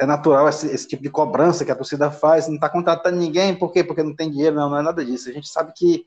é 0.01 0.07
natural 0.07 0.49
esse, 0.49 0.67
esse, 0.69 0.87
tipo 0.87 1.03
de 1.03 1.11
cobrança 1.11 1.65
que 1.65 1.71
a 1.71 1.77
torcida 1.77 2.11
faz, 2.11 2.49
não 2.49 2.55
está 2.55 2.69
contratando 2.69 3.19
ninguém, 3.19 3.57
por 3.57 3.73
quê? 3.73 3.85
Porque 3.85 4.03
não 4.03 4.15
tem 4.15 4.31
dinheiro, 4.31 4.57
não, 4.57 4.71
não 4.71 4.79
é 4.79 4.83
nada 4.83 5.05
disso. 5.05 5.29
A 5.29 5.33
gente 5.33 5.49
sabe 5.49 5.73
que 5.75 6.07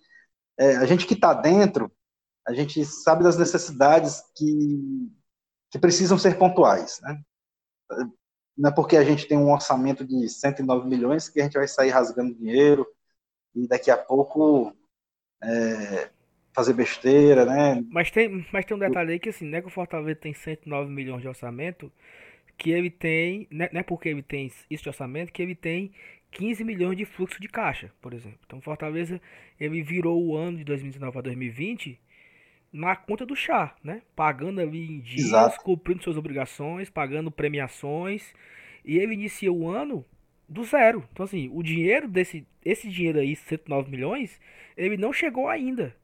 é, 0.57 0.77
a 0.77 0.85
gente 0.85 1.05
que 1.05 1.13
está 1.13 1.33
dentro, 1.33 1.91
a 2.47 2.53
gente 2.53 2.83
sabe 2.85 3.23
das 3.23 3.37
necessidades 3.37 4.23
que, 4.35 5.11
que 5.71 5.79
precisam 5.79 6.17
ser 6.17 6.37
pontuais. 6.37 6.99
Né? 7.01 7.21
Não 8.57 8.69
é 8.69 8.73
porque 8.73 8.97
a 8.97 9.03
gente 9.03 9.27
tem 9.27 9.37
um 9.37 9.51
orçamento 9.51 10.05
de 10.05 10.29
109 10.29 10.87
milhões 10.87 11.29
que 11.29 11.39
a 11.39 11.43
gente 11.43 11.57
vai 11.57 11.67
sair 11.67 11.89
rasgando 11.89 12.35
dinheiro 12.35 12.85
e 13.55 13.67
daqui 13.67 13.89
a 13.89 13.97
pouco 13.97 14.75
é, 15.41 16.09
fazer 16.53 16.73
besteira, 16.73 17.45
né? 17.45 17.83
Mas 17.89 18.11
tem, 18.11 18.45
mas 18.51 18.65
tem 18.65 18.77
um 18.77 18.79
detalhe 18.79 19.13
aí 19.13 19.19
que 19.19 19.29
assim, 19.29 19.45
não 19.45 19.57
é 19.57 19.61
que 19.61 19.67
o 19.67 19.71
Fortaleza 19.71 20.15
tem 20.15 20.33
109 20.33 20.91
milhões 20.91 21.21
de 21.21 21.27
orçamento, 21.27 21.91
que 22.57 22.71
ele 22.71 22.89
tem, 22.89 23.47
não 23.49 23.67
é 23.71 23.83
porque 23.83 24.09
ele 24.09 24.21
tem 24.21 24.51
isso 24.69 24.83
de 24.83 24.89
orçamento, 24.89 25.31
que 25.31 25.41
ele 25.41 25.55
tem 25.55 25.91
15 26.31 26.63
milhões 26.63 26.97
de 26.97 27.05
fluxo 27.05 27.41
de 27.41 27.47
caixa, 27.47 27.91
por 28.01 28.13
exemplo. 28.13 28.39
Então 28.45 28.61
Fortaleza 28.61 29.19
ele 29.59 29.81
virou 29.81 30.23
o 30.23 30.37
ano 30.37 30.57
de 30.57 30.63
2019 30.63 31.11
para 31.11 31.21
2020 31.23 31.99
na 32.71 32.95
conta 32.95 33.25
do 33.25 33.35
chá, 33.35 33.75
né? 33.83 34.01
Pagando 34.15 34.59
ali 34.59 34.91
em 34.91 34.99
dias, 34.99 35.27
Exato. 35.27 35.61
cumprindo 35.61 36.03
suas 36.03 36.17
obrigações, 36.17 36.89
pagando 36.89 37.29
premiações, 37.31 38.33
e 38.83 38.97
ele 38.97 39.13
inicia 39.13 39.51
o 39.53 39.69
ano 39.69 40.03
do 40.49 40.63
zero. 40.63 41.07
Então 41.11 41.23
assim, 41.23 41.49
o 41.53 41.61
dinheiro 41.61 42.07
desse 42.07 42.45
esse 42.65 42.89
dinheiro 42.89 43.19
aí, 43.19 43.35
109 43.35 43.91
milhões, 43.91 44.39
ele 44.77 44.97
não 44.97 45.11
chegou 45.11 45.47
ainda. 45.47 45.95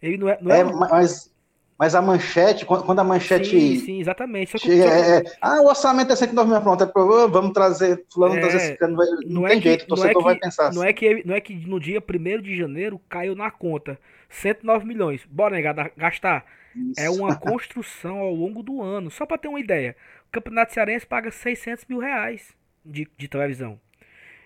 Ele 0.00 0.16
não 0.16 0.28
é, 0.28 0.38
não 0.40 0.54
é, 0.54 0.60
é 0.60 0.64
mas 0.64 1.32
mas 1.78 1.94
a 1.94 2.02
manchete, 2.02 2.66
quando 2.66 2.98
a 2.98 3.04
manchete. 3.04 3.50
Sim, 3.50 3.78
sim 3.78 4.00
exatamente. 4.00 4.58
Chega, 4.58 4.84
é, 4.84 5.18
é, 5.18 5.22
ah, 5.40 5.60
o 5.60 5.66
orçamento 5.66 6.12
é 6.12 6.16
109 6.16 6.50
mil, 6.50 6.60
pronto. 6.60 6.82
É, 6.82 7.28
vamos 7.28 7.52
trazer. 7.52 8.04
Fulano 8.12 8.36
é, 8.36 8.40
trazer 8.40 8.56
esse, 8.56 8.80
não, 8.80 8.96
não, 9.26 9.46
é 9.46 9.50
tem 9.50 9.60
que, 9.60 9.68
jeito, 9.68 9.84
o 9.84 9.86
torcedor 9.86 10.20
não 10.24 10.30
é 10.30 10.34
que, 10.34 10.40
vai 10.40 10.40
pensar 10.40 10.72
não 10.72 10.82
assim. 10.82 10.90
É 10.90 10.92
que, 10.92 11.22
não 11.24 11.34
é 11.36 11.40
que 11.40 11.54
no 11.54 11.78
dia 11.78 12.02
1 12.02 12.42
de 12.42 12.56
janeiro 12.56 13.00
caiu 13.08 13.36
na 13.36 13.48
conta 13.48 13.96
109 14.28 14.84
milhões. 14.84 15.24
Bora, 15.30 15.54
negar, 15.54 15.92
gastar. 15.96 16.44
Isso. 16.74 17.00
É 17.00 17.08
uma 17.08 17.36
construção 17.38 18.18
ao 18.18 18.34
longo 18.34 18.60
do 18.60 18.82
ano. 18.82 19.08
Só 19.08 19.24
para 19.24 19.38
ter 19.38 19.46
uma 19.46 19.60
ideia, 19.60 19.94
o 20.26 20.32
Campeonato 20.32 20.74
Cearense 20.74 21.06
paga 21.06 21.30
600 21.30 21.84
mil 21.84 22.00
reais 22.00 22.56
de, 22.84 23.06
de 23.16 23.28
televisão. 23.28 23.78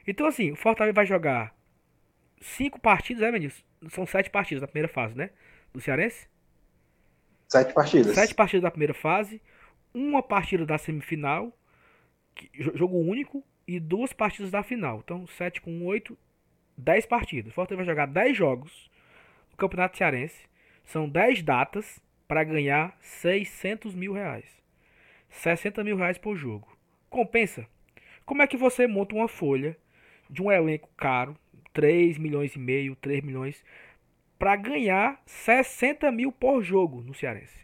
Então, 0.07 0.27
assim, 0.27 0.53
o 0.53 0.57
Fortaleza 0.57 0.95
vai 0.95 1.07
jogar 1.07 1.55
cinco 2.43 2.79
partidas, 2.79 3.23
é, 3.23 3.33
Mendes? 3.33 3.65
São 3.91 4.07
sete 4.07 4.31
partidas 4.31 4.61
na 4.61 4.69
primeira 4.69 4.89
fase, 4.89 5.17
né? 5.17 5.31
Do 5.73 5.81
Cearense? 5.81 6.29
Sete 7.49 7.73
partidas. 7.73 8.15
Sete 8.15 8.35
partidas 8.35 8.63
da 8.63 8.71
primeira 8.71 8.95
fase, 8.95 9.41
uma 9.93 10.23
partida 10.23 10.65
da 10.65 10.79
semifinal, 10.79 11.53
jogo 12.75 12.99
único, 12.99 13.45
e 13.67 13.79
duas 13.79 14.13
partidas 14.13 14.51
da 14.51 14.63
final. 14.63 15.01
Então, 15.05 15.27
sete 15.27 15.61
com 15.61 15.85
oito, 15.87 16.17
dez 16.77 17.07
partidas. 17.07 17.53
O 17.53 17.55
Fortaleza 17.55 17.85
vai 17.85 17.95
jogar 17.95 18.07
dez 18.07 18.37
jogos 18.37 18.91
no 19.51 19.57
Campeonato 19.57 19.97
Cearense. 19.97 20.49
São 20.85 21.09
dez 21.09 21.43
datas 21.43 22.01
para 22.27 22.45
ganhar 22.45 22.97
600 23.01 23.95
mil 23.95 24.13
reais. 24.13 24.47
60 25.29 25.85
mil 25.85 25.97
reais 25.97 26.19
por 26.19 26.37
jogo. 26.37 26.77
Compensa? 27.09 27.67
Como 28.25 28.43
é 28.43 28.47
que 28.47 28.57
você 28.57 28.87
monta 28.87 29.15
uma 29.15 29.29
folha 29.29 29.77
de 30.29 30.43
um 30.43 30.51
elenco 30.51 30.89
caro, 30.97 31.37
3 31.73 32.19
milhões 32.19 32.55
e 32.55 32.59
meio, 32.59 32.97
3 32.97 33.23
milhões, 33.23 33.65
para 34.39 34.57
ganhar 34.57 35.21
60 35.25 36.11
mil 36.11 36.33
por 36.33 36.63
jogo 36.63 37.01
no 37.03 37.15
Cearense. 37.15 37.63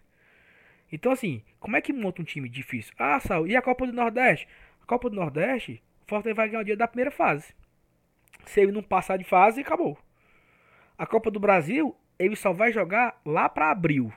Então, 0.91 1.13
assim, 1.13 1.43
como 1.61 1.77
é 1.77 1.81
que 1.81 1.93
monta 1.93 2.23
um 2.23 2.25
time 2.25 2.49
difícil? 2.49 2.95
Ah, 2.99 3.21
Sal, 3.21 3.47
e 3.47 3.57
a 3.57 3.63
Copa 3.63 3.87
do 3.87 3.93
Nordeste? 3.93 4.49
A 4.83 4.87
Copa 4.87 5.11
do 5.11 5.17
Nordeste, 5.17 5.83
o 6.07 6.09
Fortaleza 6.09 6.37
vai 6.37 6.49
ganhar 6.49 6.61
o 6.61 6.65
dia 6.65 6.77
da 6.77 6.89
primeira 6.89 7.11
fase. 7.11 7.55
Se 8.47 8.61
ele 8.61 8.73
não 8.73 8.83
passar 8.83 9.19
de 9.19 9.25
fase, 9.25 9.61
acabou. 9.61 9.99
A 10.97 11.07
Copa 11.07 11.31
do 11.31 11.39
Brasil, 11.39 11.95
ele 12.19 12.37
só 12.37 12.53
vai 12.53 12.73
jogar 12.73 13.21
lá 13.25 13.49
para 13.49 13.71
abril. 13.71 14.13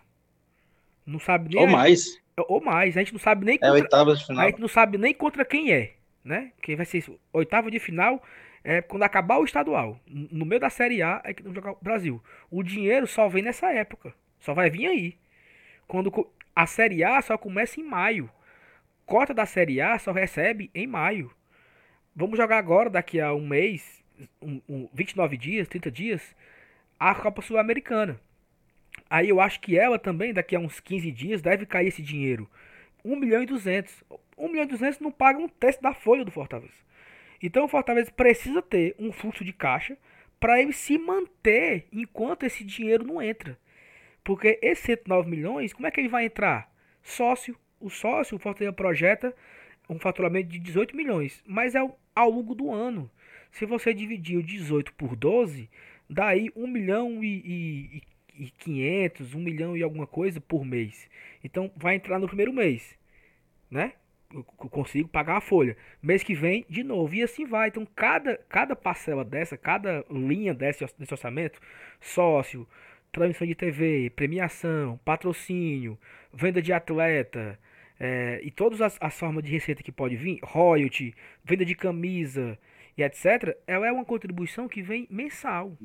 Não 1.06 1.20
sabe 1.20 1.54
nem. 1.54 1.64
Ou 1.64 1.70
mais. 1.70 2.22
Ou 2.48 2.62
mais. 2.62 2.96
A 2.96 3.00
gente 3.02 3.14
não 3.14 3.20
sabe 3.20 3.46
nem. 3.46 3.60
É 3.62 3.72
oitava 3.72 4.16
de 4.16 4.26
final. 4.26 4.46
A 4.46 4.50
gente 4.50 4.62
não 4.62 4.68
sabe 4.68 4.98
nem 4.98 5.14
contra 5.14 5.44
quem 5.44 5.74
é, 5.74 5.94
né? 6.24 6.54
Quem 6.62 6.76
vai 6.76 6.86
ser 6.86 7.04
oitava 7.34 7.70
de 7.70 7.80
final 7.80 8.24
é 8.64 8.82
quando 8.82 9.04
acabar 9.04 9.38
o 9.38 9.46
estadual. 9.46 10.00
No 10.08 10.46
meio 10.46 10.62
da 10.62 10.70
Série 10.70 11.02
A 11.02 11.22
é 11.24 11.34
que 11.34 11.44
não 11.44 11.54
jogar 11.54 11.72
o 11.72 11.78
Brasil. 11.82 12.22
O 12.50 12.64
dinheiro 12.64 13.08
só 13.08 13.28
vem 13.28 13.44
nessa 13.44 13.72
época. 13.72 14.14
Só 14.40 14.54
vai 14.54 14.70
vir 14.70 14.88
aí. 14.88 15.18
Quando 15.88 16.12
a 16.56 16.66
Série 16.66 17.04
A 17.04 17.22
só 17.22 17.38
começa 17.38 17.80
em 17.80 17.84
maio. 17.84 18.30
Cota 19.06 19.34
da 19.34 19.46
Série 19.46 19.82
A 19.82 19.98
só 20.00 20.12
recebe 20.12 20.70
em 20.74 20.88
maio. 20.88 21.32
Vamos 22.16 22.38
jogar 22.38 22.58
agora, 22.58 22.90
daqui 22.90 23.20
a 23.20 23.34
um 23.34 23.48
mês, 23.48 24.04
um, 24.42 24.62
um 24.68 24.90
29 24.94 25.38
dias, 25.38 25.68
30 25.68 25.90
dias, 25.90 26.36
a 27.00 27.16
Copa 27.16 27.42
Sul-Americana. 27.42 28.20
Aí 29.10 29.30
eu 29.30 29.40
acho 29.40 29.60
que 29.60 29.78
ela 29.78 29.98
também, 29.98 30.34
daqui 30.34 30.56
a 30.56 30.60
uns 30.60 30.80
15 30.80 31.12
dias, 31.12 31.42
deve 31.42 31.66
cair 31.66 31.88
esse 31.88 32.02
dinheiro. 32.02 32.50
1 33.04 33.16
milhão 33.16 33.42
e 33.42 33.46
200. 33.46 34.04
1 34.38 34.48
milhão 34.48 34.64
e 34.64 34.68
200 34.68 35.00
não 35.00 35.12
paga 35.12 35.40
um 35.40 35.48
terço 35.48 35.82
da 35.82 35.94
folha 35.94 36.24
do 36.24 36.32
Fortaleza. 36.32 36.74
Então 37.42 37.66
o 37.66 37.68
Fortaleza 37.68 38.12
precisa 38.12 38.62
ter 38.62 38.96
um 39.00 39.12
fluxo 39.12 39.44
de 39.44 39.54
caixa 39.54 39.98
para 40.40 40.62
ele 40.62 40.74
se 40.74 40.98
manter 40.98 41.88
enquanto 41.92 42.44
esse 42.44 42.64
dinheiro 42.64 43.06
não 43.06 43.22
entra. 43.22 43.58
Porque 44.24 44.60
esse 44.62 44.84
109 44.84 45.30
milhões, 45.30 45.74
como 45.74 45.88
é 45.88 45.92
que 45.92 46.00
ele 46.00 46.08
vai 46.08 46.26
entrar? 46.26 46.72
Sócio, 47.02 47.58
o 47.80 47.90
sócio, 47.90 48.38
o 48.38 48.40
Fortaleza 48.40 48.74
projeta 48.74 49.36
um 49.90 50.00
faturamento 50.00 50.50
de 50.50 50.60
18 50.60 50.96
milhões, 50.96 51.44
mas 51.46 51.76
é 51.76 51.80
ao 52.16 52.30
longo 52.30 52.56
do 52.56 52.72
ano. 52.72 53.10
Se 53.52 53.66
você 53.66 53.94
dividir 53.94 54.38
o 54.38 54.44
18 54.44 54.94
por 54.94 55.16
12, 55.16 55.70
daí 56.10 56.52
1 56.56 56.68
milhão 56.68 57.24
e, 57.24 58.02
e, 58.38 58.44
e 58.46 58.52
500, 58.52 59.34
1 59.36 59.40
milhão 59.40 59.76
e 59.76 59.84
alguma 59.84 60.08
coisa 60.08 60.40
por 60.40 60.64
mês. 60.64 61.10
Então 61.44 61.72
vai 61.76 61.96
entrar 61.96 62.20
no 62.20 62.28
primeiro 62.28 62.54
mês, 62.54 62.98
né? 63.70 63.94
Consigo 64.44 65.08
pagar 65.10 65.38
a 65.38 65.42
folha. 65.42 65.76
Mês 66.02 66.24
que 66.24 66.34
vem, 66.34 66.66
de 66.70 66.84
novo. 66.84 67.14
E 67.14 67.24
assim 67.24 67.46
vai. 67.46 67.70
Então, 67.70 67.86
cada, 67.96 68.38
cada 68.50 68.76
parcela 68.76 69.24
dessa, 69.24 69.58
cada 69.58 70.06
linha 70.10 70.54
desse, 70.54 70.86
desse 70.98 71.14
orçamento, 71.14 71.60
sócio, 72.00 72.68
transmissão 73.12 73.48
de 73.48 73.56
TV, 73.56 74.12
premiação, 74.16 75.00
patrocínio, 75.04 75.98
venda 76.34 76.62
de 76.62 76.72
atleta, 76.72 77.60
é, 78.00 78.40
e 78.44 78.50
todas 78.50 78.82
as, 78.82 78.98
as, 79.00 79.18
formas 79.18 79.44
de 79.44 79.52
receita 79.52 79.84
que 79.84 79.92
pode 79.92 80.16
vir, 80.16 80.40
royalty, 80.42 81.14
venda 81.44 81.64
de 81.64 81.76
camisa 81.76 82.58
e 82.98 83.04
etc., 83.04 83.56
ela 83.68 83.88
é 83.88 83.92
uma 83.92 84.06
contribuição 84.06 84.68
que 84.68 84.82
vem 84.82 85.08
mensal. 85.10 85.78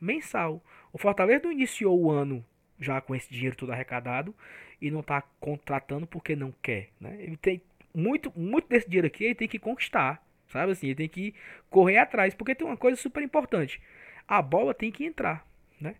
Mensal. 0.00 0.62
O 0.92 0.98
Fortaleza 0.98 1.44
não 1.44 1.52
iniciou 1.52 2.00
o 2.00 2.10
ano 2.10 2.44
já 2.82 3.00
com 3.00 3.14
esse 3.14 3.30
dinheiro 3.30 3.56
todo 3.56 3.72
arrecadado 3.72 4.34
e 4.80 4.90
não 4.90 5.00
está 5.00 5.22
contratando 5.40 6.06
porque 6.06 6.34
não 6.34 6.52
quer, 6.62 6.88
né? 7.00 7.16
Ele 7.20 7.36
tem 7.36 7.62
muito, 7.94 8.32
muito 8.36 8.68
desse 8.68 8.88
dinheiro 8.88 9.06
aqui 9.06 9.24
ele 9.24 9.34
tem 9.34 9.48
que 9.48 9.58
conquistar, 9.58 10.24
sabe 10.48 10.72
assim? 10.72 10.86
Ele 10.88 10.96
tem 10.96 11.08
que 11.08 11.34
correr 11.70 11.98
atrás, 11.98 12.34
porque 12.34 12.54
tem 12.54 12.66
uma 12.66 12.76
coisa 12.76 13.00
super 13.00 13.22
importante: 13.22 13.80
a 14.26 14.42
bola 14.42 14.74
tem 14.74 14.90
que 14.90 15.04
entrar, 15.04 15.46
né? 15.80 15.94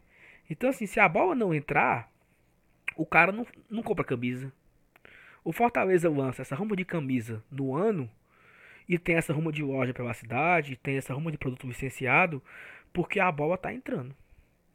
Então 0.51 0.71
assim, 0.71 0.87
se 0.87 0.99
a 0.99 1.09
bola 1.09 1.35
não 1.35 1.55
entrar, 1.55 2.11
o 2.97 3.07
cara 3.07 3.33
não, 3.33 3.47
não 3.71 3.83
compra 3.83 4.05
camisa. 4.05 4.53
O 5.45 5.53
Fortaleza 5.53 6.09
lança 6.09 6.43
essa 6.43 6.55
ruma 6.55 6.77
de 6.77 6.85
camisa 6.85 7.43
no 7.51 7.75
ano 7.75 8.09
e 8.89 8.99
tem 8.99 9.17
essa 9.17 9.33
ruma 9.33 9.53
de 9.53 9.63
loja 9.63 9.95
pela 9.95 10.15
cidade, 10.15 10.77
tem 10.77 10.97
essa 10.97 11.15
ruma 11.15 11.33
de 11.33 11.39
produto 11.39 11.67
licenciado, 11.67 12.43
porque 12.93 13.19
a 13.19 13.31
bola 13.31 13.57
tá 13.57 13.73
entrando. 13.73 14.15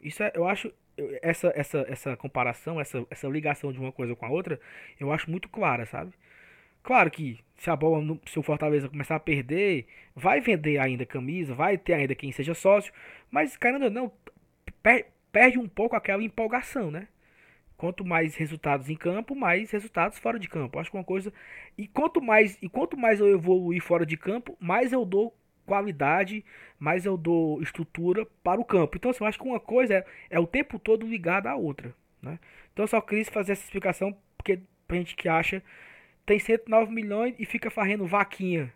Isso 0.01 0.23
é, 0.23 0.31
eu 0.35 0.47
acho 0.47 0.73
essa 1.21 1.51
essa 1.55 1.85
essa 1.87 2.17
comparação, 2.17 2.79
essa 2.79 3.05
essa 3.09 3.27
ligação 3.27 3.71
de 3.71 3.79
uma 3.79 3.91
coisa 3.91 4.15
com 4.15 4.25
a 4.25 4.29
outra, 4.29 4.59
eu 4.99 5.11
acho 5.11 5.29
muito 5.29 5.49
clara, 5.49 5.85
sabe? 5.85 6.13
Claro 6.83 7.11
que 7.11 7.39
se 7.57 7.69
a 7.69 7.75
bola, 7.75 8.17
se 8.25 8.39
o 8.39 8.43
Fortaleza 8.43 8.89
começar 8.89 9.15
a 9.17 9.19
perder, 9.19 9.87
vai 10.15 10.39
vender 10.41 10.79
ainda 10.79 11.05
camisa, 11.05 11.53
vai 11.53 11.77
ter 11.77 11.93
ainda 11.93 12.15
quem 12.15 12.31
seja 12.31 12.53
sócio, 12.53 12.93
mas 13.29 13.57
caramba, 13.57 13.89
não 13.89 14.11
per, 14.81 15.07
perde 15.31 15.59
um 15.59 15.67
pouco 15.67 15.95
aquela 15.95 16.23
empolgação, 16.23 16.89
né? 16.91 17.07
Quanto 17.77 18.05
mais 18.05 18.35
resultados 18.35 18.89
em 18.89 18.95
campo, 18.95 19.35
mais 19.35 19.71
resultados 19.71 20.17
fora 20.17 20.39
de 20.39 20.47
campo. 20.49 20.79
Acho 20.79 20.89
que 20.91 20.97
uma 20.97 21.03
coisa 21.03 21.31
e 21.77 21.87
quanto 21.87 22.21
mais 22.21 22.57
e 22.61 22.69
quanto 22.69 22.97
mais 22.97 23.19
eu 23.19 23.27
evoluir 23.29 23.81
fora 23.81 24.05
de 24.05 24.17
campo, 24.17 24.57
mais 24.59 24.93
eu 24.93 25.05
dou 25.05 25.35
qualidade, 25.67 26.43
mais 26.79 27.05
eu 27.05 27.17
dou 27.17 27.61
estrutura 27.61 28.25
para 28.41 28.59
o 28.59 28.65
campo. 28.65 28.97
Então, 28.97 29.11
assim, 29.11 29.23
eu 29.23 29.27
acho 29.27 29.37
que 29.37 29.45
uma 29.45 29.59
coisa 29.59 29.93
é, 29.93 30.05
é 30.29 30.39
o 30.39 30.47
tempo 30.47 30.79
todo 30.79 31.05
ligada 31.05 31.51
à 31.51 31.55
outra, 31.55 31.93
né? 32.21 32.39
Então, 32.73 32.83
eu 32.83 32.87
só 32.87 33.01
quis 33.01 33.27
fazer 33.27 33.51
essa 33.51 33.63
explicação 33.63 34.15
porque 34.37 34.59
pra 34.87 34.97
gente 34.97 35.15
que 35.15 35.27
acha 35.27 35.61
tem 36.25 36.39
109 36.39 36.91
milhões 36.91 37.35
e 37.37 37.45
fica 37.45 37.69
farrendo 37.69 38.05
vaquinha. 38.05 38.73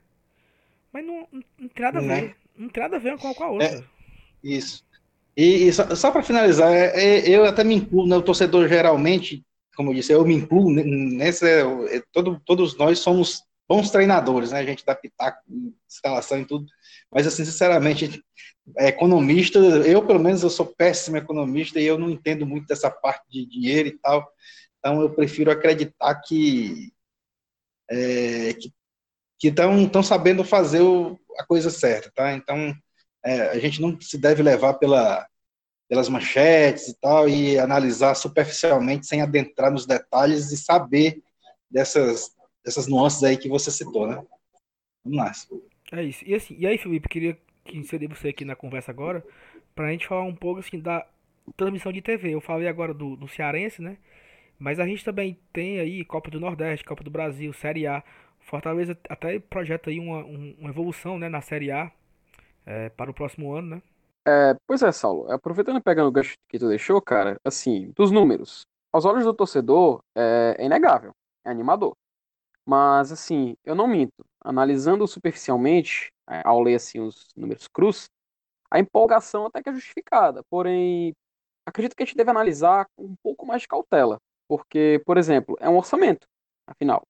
Mas 0.91 1.05
não, 1.05 1.27
não, 1.31 1.43
não 1.57 1.69
tem 1.69 1.85
nada 1.85 1.99
a 1.99 2.01
ver. 2.01 2.07
Né? 2.07 2.35
Não 2.57 2.69
tem 2.69 2.83
nada 2.83 2.95
a 2.97 2.99
ver 2.99 3.17
com 3.17 3.27
a 3.27 3.49
outra. 3.49 3.67
É, 3.67 3.83
isso. 4.43 4.83
E, 5.35 5.67
e 5.67 5.73
só, 5.73 5.95
só 5.95 6.11
para 6.11 6.23
finalizar, 6.23 6.71
é, 6.73 6.91
é, 6.95 7.29
eu 7.29 7.45
até 7.45 7.63
me 7.63 7.75
incluo, 7.75 8.05
né, 8.05 8.15
o 8.15 8.21
torcedor 8.21 8.67
geralmente, 8.67 9.43
como 9.75 9.91
eu 9.91 9.95
disse, 9.95 10.11
eu 10.11 10.25
me 10.25 10.33
incluo 10.33 10.69
nessa. 10.71 11.47
É, 11.47 12.01
todo, 12.11 12.41
todos 12.45 12.77
nós 12.77 12.99
somos 12.99 13.43
bons 13.71 13.89
treinadores, 13.89 14.51
né? 14.51 14.59
A 14.59 14.65
gente 14.65 14.85
dá 14.85 14.93
pitaco, 14.93 15.41
escalação 15.87 16.41
e 16.41 16.45
tudo. 16.45 16.65
Mas, 17.09 17.25
assim, 17.25 17.45
sinceramente, 17.45 18.21
é, 18.77 18.89
economista, 18.89 19.59
eu 19.59 20.05
pelo 20.05 20.19
menos 20.19 20.43
eu 20.43 20.49
sou 20.49 20.65
péssimo 20.65 21.15
economista 21.15 21.79
e 21.79 21.85
eu 21.85 21.97
não 21.97 22.09
entendo 22.09 22.45
muito 22.45 22.67
dessa 22.67 22.91
parte 22.91 23.23
de 23.29 23.45
dinheiro 23.45 23.87
e 23.87 23.97
tal. 23.97 24.29
Então, 24.77 25.01
eu 25.01 25.09
prefiro 25.09 25.49
acreditar 25.49 26.15
que 26.15 26.91
é, 27.89 28.53
que 29.39 29.47
estão 29.47 30.03
sabendo 30.03 30.43
fazer 30.43 30.81
o, 30.81 31.17
a 31.39 31.45
coisa 31.45 31.69
certa, 31.69 32.11
tá? 32.13 32.33
Então, 32.33 32.75
é, 33.23 33.51
a 33.51 33.59
gente 33.59 33.81
não 33.81 33.99
se 34.01 34.17
deve 34.17 34.43
levar 34.43 34.73
pela, 34.73 35.25
pelas 35.87 36.09
manchetes 36.09 36.89
e 36.89 36.99
tal 36.99 37.29
e 37.29 37.57
analisar 37.57 38.15
superficialmente 38.15 39.07
sem 39.07 39.21
adentrar 39.21 39.71
nos 39.71 39.85
detalhes 39.85 40.51
e 40.51 40.57
saber 40.57 41.23
dessas, 41.69 42.31
dessas 42.63 42.87
nuances 42.87 43.23
aí 43.23 43.37
que 43.37 43.49
você 43.49 43.71
citou, 43.71 44.07
né? 44.07 44.23
Vamos 45.03 45.17
lá. 45.17 45.31
É 45.91 46.03
isso. 46.03 46.23
E, 46.25 46.33
assim, 46.33 46.55
e 46.57 46.65
aí, 46.65 46.77
Felipe, 46.77 47.09
queria 47.09 47.37
que 47.63 47.77
inserir 47.77 48.07
você 48.07 48.29
aqui 48.29 48.45
na 48.45 48.55
conversa 48.55 48.91
agora 48.91 49.23
para 49.75 49.87
a 49.87 49.91
gente 49.91 50.07
falar 50.07 50.23
um 50.23 50.35
pouco 50.35 50.59
assim 50.59 50.79
da 50.79 51.05
transmissão 51.55 51.91
de 51.91 52.01
TV. 52.01 52.33
Eu 52.33 52.41
falei 52.41 52.67
agora 52.67 52.93
do, 52.93 53.15
do 53.15 53.27
Cearense, 53.27 53.81
né? 53.81 53.97
Mas 54.59 54.79
a 54.79 54.85
gente 54.85 55.03
também 55.03 55.39
tem 55.51 55.79
aí 55.79 56.05
Copa 56.05 56.29
do 56.29 56.39
Nordeste, 56.39 56.85
Copa 56.85 57.03
do 57.03 57.09
Brasil, 57.09 57.51
Série 57.53 57.87
A. 57.87 58.03
Fortaleza 58.39 58.97
até 59.09 59.39
projeta 59.39 59.89
aí 59.89 59.99
uma, 59.99 60.23
uma 60.23 60.69
evolução 60.69 61.17
né, 61.17 61.29
na 61.29 61.41
Série 61.41 61.71
A 61.71 61.91
é, 62.65 62.89
para 62.89 63.09
o 63.09 63.13
próximo 63.13 63.53
ano, 63.53 63.75
né? 63.75 63.81
É, 64.27 64.55
pois 64.67 64.83
é, 64.83 64.91
Saulo. 64.91 65.31
Aproveitando 65.31 65.77
e 65.77 65.81
pegando 65.81 66.07
o 66.07 66.11
gancho 66.11 66.35
que 66.47 66.59
tu 66.59 66.67
deixou, 66.67 67.01
cara, 67.01 67.37
assim, 67.43 67.91
dos 67.95 68.11
números. 68.11 68.61
Aos 68.93 69.05
olhos 69.05 69.23
do 69.23 69.33
torcedor, 69.33 69.99
é, 70.15 70.55
é 70.59 70.65
inegável, 70.65 71.11
é 71.45 71.49
animador. 71.49 71.93
Mas, 72.71 73.11
assim, 73.11 73.57
eu 73.65 73.75
não 73.75 73.85
minto. 73.85 74.25
Analisando 74.39 75.05
superficialmente, 75.05 76.09
é, 76.29 76.41
ao 76.45 76.61
ler 76.61 76.75
assim, 76.75 77.01
os 77.01 77.27
números 77.35 77.67
crus, 77.67 78.09
a 78.71 78.79
empolgação 78.79 79.45
até 79.45 79.61
que 79.61 79.67
é 79.67 79.73
justificada. 79.73 80.41
Porém, 80.49 81.13
acredito 81.65 81.97
que 81.97 82.03
a 82.03 82.05
gente 82.05 82.15
deve 82.15 82.31
analisar 82.31 82.87
com 82.95 83.03
um 83.07 83.15
pouco 83.21 83.45
mais 83.45 83.63
de 83.63 83.67
cautela. 83.67 84.19
Porque, 84.47 85.03
por 85.05 85.17
exemplo, 85.17 85.57
é 85.59 85.69
um 85.69 85.75
orçamento, 85.75 86.25
afinal. 86.65 87.03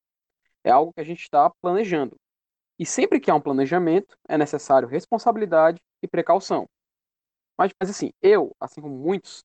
É 0.63 0.71
algo 0.71 0.91
que 0.93 1.01
a 1.01 1.03
gente 1.03 1.21
está 1.21 1.51
planejando. 1.61 2.15
E 2.79 2.85
sempre 2.85 3.19
que 3.19 3.29
há 3.29 3.35
um 3.35 3.41
planejamento, 3.41 4.17
é 4.27 4.39
necessário 4.39 4.87
responsabilidade 4.87 5.79
e 6.01 6.07
precaução. 6.07 6.67
Mas, 7.55 7.71
mas 7.79 7.91
assim, 7.91 8.11
eu, 8.19 8.55
assim 8.59 8.81
como 8.81 8.97
muitos, 8.97 9.43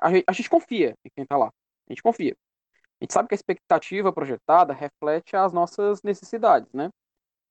a, 0.00 0.08
a 0.26 0.32
gente 0.32 0.48
confia 0.48 0.94
em 1.04 1.10
quem 1.14 1.24
está 1.24 1.36
lá. 1.36 1.48
A 1.48 1.92
gente 1.92 2.02
confia. 2.02 2.34
A 3.00 3.04
gente 3.04 3.14
sabe 3.14 3.28
que 3.28 3.34
a 3.34 3.36
expectativa 3.36 4.12
projetada 4.12 4.74
reflete 4.74 5.34
as 5.34 5.52
nossas 5.52 6.02
necessidades, 6.02 6.70
né? 6.72 6.90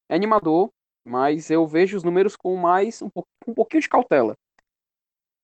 É 0.08 0.16
animador, 0.16 0.70
mas 1.04 1.50
eu 1.50 1.66
vejo 1.66 1.98
os 1.98 2.04
números 2.04 2.36
com 2.36 2.56
mais 2.56 3.02
um, 3.02 3.10
um 3.48 3.54
pouquinho 3.54 3.82
de 3.82 3.90
cautela. 3.90 4.36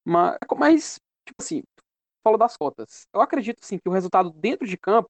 Mas, 0.06 0.38
mas, 0.58 1.00
tipo 1.26 1.42
assim, 1.42 1.64
falou 2.24 2.38
das 2.38 2.56
cotas. 2.56 3.08
Eu 3.14 3.22
acredito 3.22 3.66
sim 3.66 3.80
que 3.80 3.90
o 3.90 3.92
resultado 3.92 4.30
dentro 4.32 4.68
de 4.68 4.78
campo 4.78 5.10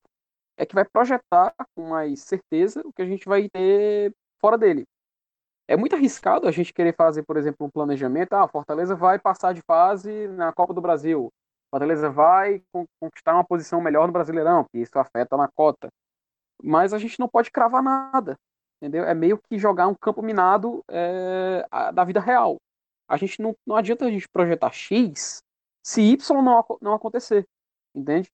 é 0.58 0.66
que 0.66 0.76
vai 0.76 0.86
projetar 0.86 1.54
com 1.76 1.90
mais 1.90 2.22
certeza 2.22 2.82
o 2.86 2.94
que 2.94 3.02
a 3.02 3.06
gente 3.06 3.26
vai 3.28 3.50
ter 3.50 4.14
fora 4.40 4.58
dele. 4.58 4.86
É 5.68 5.76
muito 5.76 5.96
arriscado 5.96 6.48
a 6.48 6.52
gente 6.52 6.74
querer 6.74 6.96
fazer, 6.96 7.24
por 7.24 7.38
exemplo, 7.38 7.66
um 7.66 7.70
planejamento. 7.70 8.34
Ah, 8.34 8.48
Fortaleza 8.48 8.96
vai 8.96 9.18
passar 9.20 9.54
de 9.54 9.62
fase 9.62 10.28
na 10.30 10.54
Copa 10.54 10.74
do 10.74 10.82
Brasil. 10.82 11.32
Fortaleza 11.76 12.10
vai 12.10 12.64
conquistar 13.02 13.34
uma 13.34 13.44
posição 13.44 13.82
melhor 13.82 14.08
no 14.08 14.14
Brasileirão, 14.14 14.64
que 14.72 14.78
isso 14.80 14.98
afeta 14.98 15.36
na 15.36 15.50
cota. 15.50 15.90
Mas 16.64 16.94
a 16.94 16.98
gente 16.98 17.20
não 17.20 17.28
pode 17.28 17.52
cravar 17.52 17.84
nada, 17.84 18.38
entendeu? 18.82 19.04
É 19.04 19.14
meio 19.14 19.38
que 19.38 19.60
jogar 19.60 19.86
um 19.90 19.94
campo 19.94 20.22
minado 20.22 20.82
é, 20.90 21.68
da 21.94 22.06
vida 22.06 22.22
real. 22.22 22.56
A 23.10 23.18
gente 23.18 23.42
não, 23.42 23.54
não 23.68 23.76
adianta 23.76 24.06
a 24.06 24.10
gente 24.10 24.26
projetar 24.30 24.72
X 24.72 25.40
se 25.86 26.02
Y 26.02 26.42
não, 26.42 26.66
não 26.82 26.94
acontecer, 26.94 27.46
entende? 27.94 28.30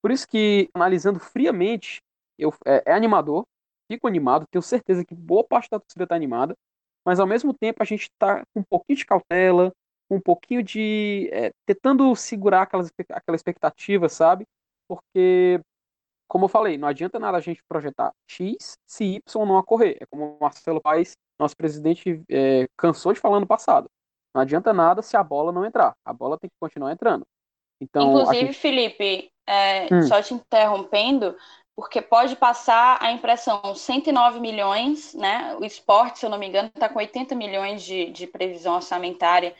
Por 0.00 0.10
isso 0.10 0.26
que, 0.26 0.70
analisando 0.72 1.20
friamente, 1.20 2.00
eu, 2.38 2.50
é, 2.64 2.82
é 2.86 2.94
animador, 2.94 3.44
fico 3.92 4.08
animado, 4.08 4.46
tenho 4.50 4.62
certeza 4.62 5.04
que 5.04 5.14
boa 5.14 5.44
parte 5.44 5.68
da 5.68 5.78
torcida 5.78 6.04
está 6.04 6.16
animada, 6.16 6.54
mas 7.04 7.20
ao 7.20 7.26
mesmo 7.26 7.52
tempo 7.52 7.82
a 7.82 7.84
gente 7.84 8.04
está 8.04 8.42
com 8.54 8.60
um 8.60 8.64
pouquinho 8.64 8.96
de 8.96 9.04
cautela, 9.04 9.70
um 10.10 10.20
pouquinho 10.20 10.62
de. 10.62 11.28
É, 11.32 11.52
tentando 11.64 12.14
segurar 12.16 12.62
aquelas, 12.62 12.90
aquela 13.10 13.36
expectativa, 13.36 14.08
sabe? 14.08 14.44
Porque, 14.88 15.60
como 16.28 16.46
eu 16.46 16.48
falei, 16.48 16.76
não 16.76 16.88
adianta 16.88 17.18
nada 17.18 17.38
a 17.38 17.40
gente 17.40 17.62
projetar 17.68 18.12
X 18.28 18.76
se 18.86 19.04
Y 19.04 19.46
não 19.46 19.56
ocorrer. 19.56 19.96
É 20.00 20.06
como 20.06 20.36
o 20.36 20.40
Marcelo 20.40 20.80
Paes, 20.80 21.16
nosso 21.38 21.56
presidente, 21.56 22.22
é, 22.28 22.66
cansou 22.76 23.12
de 23.12 23.20
falar 23.20 23.38
no 23.38 23.46
passado. 23.46 23.88
Não 24.34 24.42
adianta 24.42 24.72
nada 24.72 25.02
se 25.02 25.16
a 25.16 25.22
bola 25.22 25.52
não 25.52 25.64
entrar. 25.64 25.94
A 26.04 26.12
bola 26.12 26.38
tem 26.38 26.50
que 26.50 26.56
continuar 26.60 26.92
entrando. 26.92 27.24
Então, 27.80 28.10
Inclusive, 28.10 28.46
gente... 28.46 28.58
Felipe, 28.58 29.30
é, 29.46 29.92
hum. 29.92 30.02
só 30.02 30.22
te 30.22 30.34
interrompendo, 30.34 31.34
porque 31.74 32.02
pode 32.02 32.36
passar 32.36 32.98
a 33.00 33.10
impressão 33.10 33.74
109 33.74 34.38
milhões, 34.38 35.14
né? 35.14 35.56
O 35.58 35.64
esporte, 35.64 36.18
se 36.18 36.26
eu 36.26 36.30
não 36.30 36.38
me 36.38 36.46
engano, 36.46 36.68
está 36.68 36.88
com 36.88 36.98
80 36.98 37.34
milhões 37.34 37.82
de, 37.82 38.10
de 38.10 38.26
previsão 38.26 38.74
orçamentária. 38.74 39.54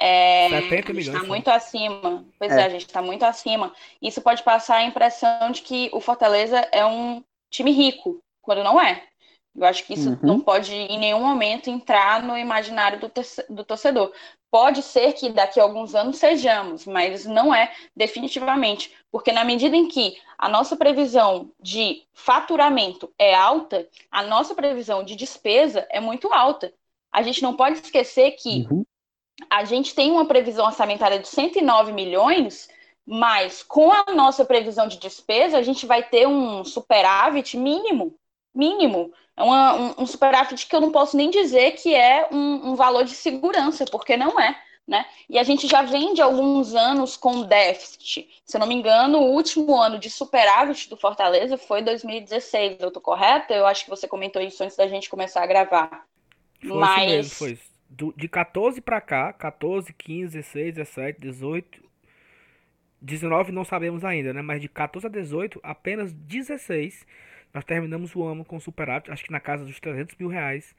É, 0.00 0.48
70 0.50 0.92
milhões. 0.92 1.16
Está 1.16 1.26
muito 1.26 1.48
acima. 1.48 2.24
Pois 2.38 2.52
é, 2.52 2.60
é 2.60 2.64
a 2.64 2.68
gente 2.68 2.86
está 2.86 3.02
muito 3.02 3.24
acima. 3.24 3.72
Isso 4.00 4.20
pode 4.20 4.42
passar 4.42 4.76
a 4.76 4.84
impressão 4.84 5.50
de 5.50 5.62
que 5.62 5.90
o 5.92 6.00
Fortaleza 6.00 6.58
é 6.72 6.84
um 6.84 7.22
time 7.50 7.70
rico, 7.70 8.22
quando 8.40 8.62
não 8.62 8.80
é. 8.80 9.02
Eu 9.58 9.66
acho 9.66 9.84
que 9.84 9.94
isso 9.94 10.10
uhum. 10.10 10.18
não 10.22 10.40
pode 10.40 10.72
em 10.72 10.98
nenhum 10.98 11.20
momento 11.20 11.68
entrar 11.68 12.22
no 12.22 12.38
imaginário 12.38 13.00
do, 13.00 13.10
do 13.50 13.64
torcedor. 13.64 14.12
Pode 14.50 14.82
ser 14.82 15.12
que 15.14 15.30
daqui 15.30 15.58
a 15.58 15.62
alguns 15.64 15.94
anos 15.94 16.16
sejamos, 16.16 16.86
mas 16.86 17.26
não 17.26 17.52
é 17.52 17.72
definitivamente, 17.94 18.94
porque 19.10 19.32
na 19.32 19.44
medida 19.44 19.76
em 19.76 19.88
que 19.88 20.16
a 20.38 20.48
nossa 20.48 20.76
previsão 20.76 21.50
de 21.60 22.04
faturamento 22.14 23.12
é 23.18 23.34
alta, 23.34 23.86
a 24.10 24.22
nossa 24.22 24.54
previsão 24.54 25.02
de 25.02 25.16
despesa 25.16 25.86
é 25.90 26.00
muito 26.00 26.32
alta. 26.32 26.72
A 27.12 27.20
gente 27.22 27.42
não 27.42 27.56
pode 27.56 27.78
esquecer 27.78 28.32
que 28.32 28.66
uhum. 28.70 28.84
A 29.48 29.64
gente 29.64 29.94
tem 29.94 30.10
uma 30.10 30.26
previsão 30.26 30.66
orçamentária 30.66 31.18
de 31.18 31.28
109 31.28 31.92
milhões, 31.92 32.68
mas 33.06 33.62
com 33.62 33.92
a 33.92 34.12
nossa 34.14 34.44
previsão 34.44 34.88
de 34.88 34.98
despesa, 34.98 35.58
a 35.58 35.62
gente 35.62 35.86
vai 35.86 36.02
ter 36.02 36.26
um 36.26 36.64
superávit 36.64 37.56
mínimo 37.56 38.18
mínimo. 38.58 39.12
É 39.36 39.42
uma, 39.42 39.74
um, 39.74 39.94
um, 39.98 40.06
superávit 40.06 40.66
que 40.66 40.74
eu 40.74 40.80
não 40.80 40.90
posso 40.90 41.16
nem 41.16 41.30
dizer 41.30 41.72
que 41.72 41.94
é 41.94 42.28
um, 42.32 42.70
um, 42.70 42.74
valor 42.74 43.04
de 43.04 43.12
segurança, 43.12 43.84
porque 43.84 44.16
não 44.16 44.38
é. 44.40 44.60
Né? 44.86 45.04
E 45.28 45.38
a 45.38 45.42
gente 45.42 45.68
já 45.68 45.82
vem 45.82 46.14
de 46.14 46.22
alguns 46.22 46.74
anos 46.74 47.14
com 47.16 47.42
déficit. 47.42 48.26
Se 48.44 48.56
eu 48.56 48.58
não 48.58 48.66
me 48.66 48.74
engano, 48.74 49.18
o 49.18 49.32
último 49.32 49.76
ano 49.76 49.98
de 49.98 50.10
superávit 50.10 50.88
do 50.88 50.96
Fortaleza 50.96 51.58
foi 51.58 51.82
2016. 51.82 52.78
Eu 52.80 52.88
estou 52.88 53.02
correta? 53.02 53.52
Eu 53.52 53.66
acho 53.66 53.84
que 53.84 53.90
você 53.90 54.08
comentou 54.08 54.40
isso 54.40 54.64
antes 54.64 54.76
da 54.76 54.88
gente 54.88 55.10
começar 55.10 55.42
a 55.42 55.46
gravar. 55.46 56.04
Foi 56.60 56.76
Mas... 56.76 57.02
isso 57.02 57.10
mesmo, 57.10 57.34
foi. 57.34 57.67
Do, 57.88 58.12
de 58.16 58.28
14 58.28 58.80
para 58.80 59.00
cá, 59.00 59.32
14, 59.32 59.92
15, 59.92 60.36
16, 60.36 60.74
17, 60.74 61.20
18, 61.20 61.82
19 63.00 63.52
não 63.52 63.64
sabemos 63.64 64.04
ainda, 64.04 64.32
né? 64.32 64.42
Mas 64.42 64.60
de 64.60 64.68
14 64.68 65.06
a 65.06 65.10
18, 65.10 65.60
apenas 65.62 66.12
16 66.12 67.06
nós 67.52 67.64
terminamos 67.64 68.14
o 68.14 68.22
ano 68.22 68.44
com 68.44 68.60
superávit, 68.60 69.10
acho 69.10 69.24
que 69.24 69.32
na 69.32 69.40
casa 69.40 69.64
dos 69.64 69.80
300 69.80 70.16
mil 70.16 70.28
reais 70.28 70.74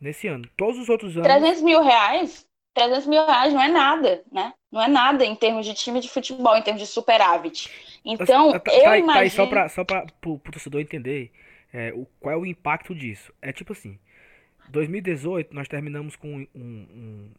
nesse 0.00 0.28
ano. 0.28 0.48
Todos 0.56 0.78
os 0.78 0.88
outros 0.88 1.16
anos. 1.16 1.26
300 1.26 1.62
mil 1.62 1.82
reais? 1.82 2.46
300 2.74 3.06
mil 3.06 3.24
reais 3.26 3.52
não 3.52 3.62
é 3.62 3.68
nada, 3.68 4.22
né? 4.30 4.52
Não 4.70 4.82
é 4.82 4.88
nada 4.88 5.24
em 5.24 5.34
termos 5.34 5.66
de 5.66 5.74
time 5.74 6.00
de 6.00 6.08
futebol, 6.08 6.56
em 6.56 6.62
termos 6.62 6.82
de 6.82 6.88
superávit. 6.88 7.70
Então, 8.04 8.52
tá, 8.52 8.72
eu 8.72 8.82
tá, 8.84 8.98
imagino... 8.98 9.30
Tá 9.30 9.36
só 9.36 9.46
para 9.46 9.68
só 9.68 9.84
pra, 9.84 10.06
pro, 10.20 10.38
pro 10.38 10.52
torcedor 10.52 10.80
entender 10.80 11.30
é, 11.72 11.92
o, 11.94 12.06
qual 12.18 12.34
é 12.34 12.36
o 12.36 12.46
impacto 12.46 12.94
disso. 12.94 13.32
É 13.40 13.52
tipo 13.52 13.72
assim, 13.72 13.98
2018 14.72 15.54
nós 15.54 15.68
terminamos 15.68 16.16
com 16.16 16.34
um, 16.34 16.46
um, 16.54 17.30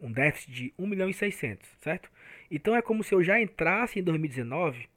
um 0.00 0.12
déficit 0.12 0.50
de 0.50 0.74
1 0.78 0.86
milhão 0.86 1.10
e 1.10 1.14
600, 1.14 1.68
certo? 1.80 2.10
Então 2.50 2.74
é 2.74 2.80
como 2.80 3.04
se 3.04 3.14
eu 3.14 3.22
já 3.22 3.40
entrasse 3.40 3.98
em 3.98 4.02
2019 4.02 4.88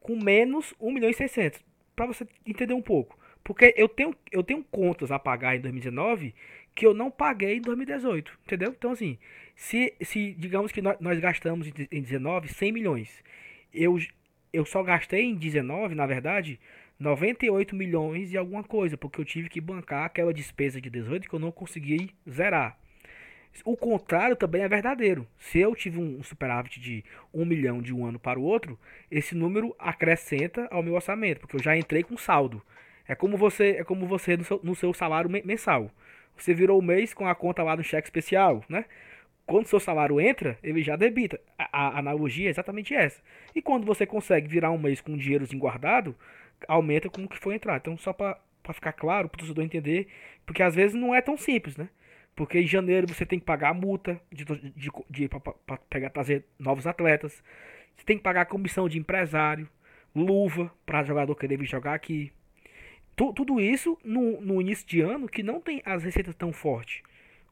com 0.00 0.16
menos 0.16 0.74
1 0.80 0.92
milhão 0.92 1.10
e 1.10 1.14
600, 1.14 1.64
para 1.96 2.06
você 2.06 2.26
entender 2.46 2.74
um 2.74 2.82
pouco. 2.82 3.18
Porque 3.42 3.74
eu 3.76 3.88
tenho, 3.88 4.14
eu 4.30 4.42
tenho 4.42 4.62
contas 4.64 5.10
a 5.10 5.18
pagar 5.18 5.56
em 5.56 5.60
2019 5.60 6.34
que 6.74 6.86
eu 6.86 6.94
não 6.94 7.10
paguei 7.10 7.56
em 7.56 7.60
2018, 7.60 8.38
entendeu? 8.46 8.74
Então, 8.76 8.92
assim, 8.92 9.18
se, 9.54 9.92
se 10.00 10.32
digamos 10.34 10.72
que 10.72 10.80
nós, 10.80 10.98
nós 11.00 11.18
gastamos 11.18 11.66
em, 11.66 11.72
em 11.90 12.02
19 12.02 12.48
100 12.48 12.72
milhões, 12.72 13.22
eu, 13.74 13.98
eu 14.52 14.64
só 14.64 14.82
gastei 14.82 15.24
em 15.24 15.34
19, 15.34 15.94
na 15.94 16.06
verdade, 16.06 16.58
98 17.02 17.74
milhões 17.74 18.32
e 18.32 18.38
alguma 18.38 18.62
coisa, 18.62 18.96
porque 18.96 19.20
eu 19.20 19.24
tive 19.24 19.48
que 19.48 19.60
bancar 19.60 20.04
aquela 20.04 20.32
despesa 20.32 20.80
de 20.80 20.88
18 20.88 21.28
que 21.28 21.34
eu 21.34 21.40
não 21.40 21.50
consegui 21.50 22.10
zerar. 22.30 22.78
O 23.64 23.76
contrário 23.76 24.34
também 24.36 24.62
é 24.62 24.68
verdadeiro. 24.68 25.26
Se 25.36 25.58
eu 25.58 25.74
tive 25.74 25.98
um 25.98 26.22
superávit 26.22 26.80
de 26.80 27.04
1 27.34 27.44
milhão 27.44 27.82
de 27.82 27.92
um 27.92 28.06
ano 28.06 28.18
para 28.18 28.38
o 28.38 28.42
outro, 28.42 28.78
esse 29.10 29.34
número 29.34 29.74
acrescenta 29.78 30.68
ao 30.70 30.82
meu 30.82 30.94
orçamento, 30.94 31.40
porque 31.40 31.56
eu 31.56 31.62
já 31.62 31.76
entrei 31.76 32.02
com 32.02 32.16
saldo. 32.16 32.62
É 33.06 33.14
como 33.14 33.36
você, 33.36 33.76
é 33.78 33.84
como 33.84 34.06
você 34.06 34.36
no 34.36 34.44
seu, 34.44 34.60
no 34.62 34.74
seu 34.74 34.94
salário 34.94 35.28
mensal. 35.44 35.90
Você 36.36 36.54
virou 36.54 36.78
o 36.78 36.82
mês 36.82 37.12
com 37.12 37.26
a 37.26 37.34
conta 37.34 37.62
lá 37.62 37.76
do 37.76 37.82
cheque 37.82 38.06
especial, 38.06 38.64
né? 38.68 38.86
Quando 39.44 39.66
seu 39.66 39.80
salário 39.80 40.20
entra, 40.20 40.56
ele 40.62 40.82
já 40.82 40.96
debita. 40.96 41.38
A, 41.58 41.86
a, 41.86 41.98
analogia 41.98 42.46
é 42.46 42.50
exatamente 42.50 42.94
essa. 42.94 43.20
E 43.54 43.60
quando 43.60 43.84
você 43.84 44.06
consegue 44.06 44.48
virar 44.48 44.70
um 44.70 44.78
mês 44.78 45.00
com 45.00 45.16
dinheiro 45.16 45.46
guardado, 45.56 46.16
aumenta 46.68 47.08
com 47.08 47.24
o 47.24 47.28
que 47.28 47.38
foi 47.38 47.54
entrar. 47.54 47.76
Então, 47.76 47.96
só 47.96 48.12
para 48.12 48.38
ficar 48.72 48.92
claro, 48.92 49.28
para 49.28 49.36
o 49.36 49.38
torcedor 49.38 49.64
entender, 49.64 50.08
porque 50.46 50.62
às 50.62 50.74
vezes 50.74 50.94
não 50.94 51.14
é 51.14 51.20
tão 51.20 51.36
simples, 51.36 51.76
né? 51.76 51.88
Porque 52.34 52.60
em 52.60 52.66
janeiro 52.66 53.06
você 53.06 53.26
tem 53.26 53.38
que 53.38 53.44
pagar 53.44 53.70
a 53.70 53.74
multa 53.74 54.20
de, 54.30 54.44
de, 54.44 54.90
de, 55.10 55.28
para 55.28 55.76
pegar 55.90 56.10
trazer 56.10 56.44
novos 56.58 56.86
atletas. 56.86 57.42
Você 57.96 58.04
tem 58.04 58.16
que 58.16 58.22
pagar 58.22 58.42
a 58.42 58.46
comissão 58.46 58.88
de 58.88 58.98
empresário, 58.98 59.68
luva 60.14 60.72
para 60.86 61.04
jogador 61.04 61.34
querer 61.34 61.58
vir 61.58 61.66
jogar 61.66 61.94
aqui. 61.94 62.32
Tu, 63.14 63.32
tudo 63.34 63.60
isso 63.60 63.98
no, 64.02 64.40
no 64.40 64.60
início 64.60 64.86
de 64.86 65.00
ano 65.02 65.28
que 65.28 65.42
não 65.42 65.60
tem 65.60 65.82
as 65.84 66.02
receitas 66.02 66.34
tão 66.34 66.52
fortes. 66.52 67.02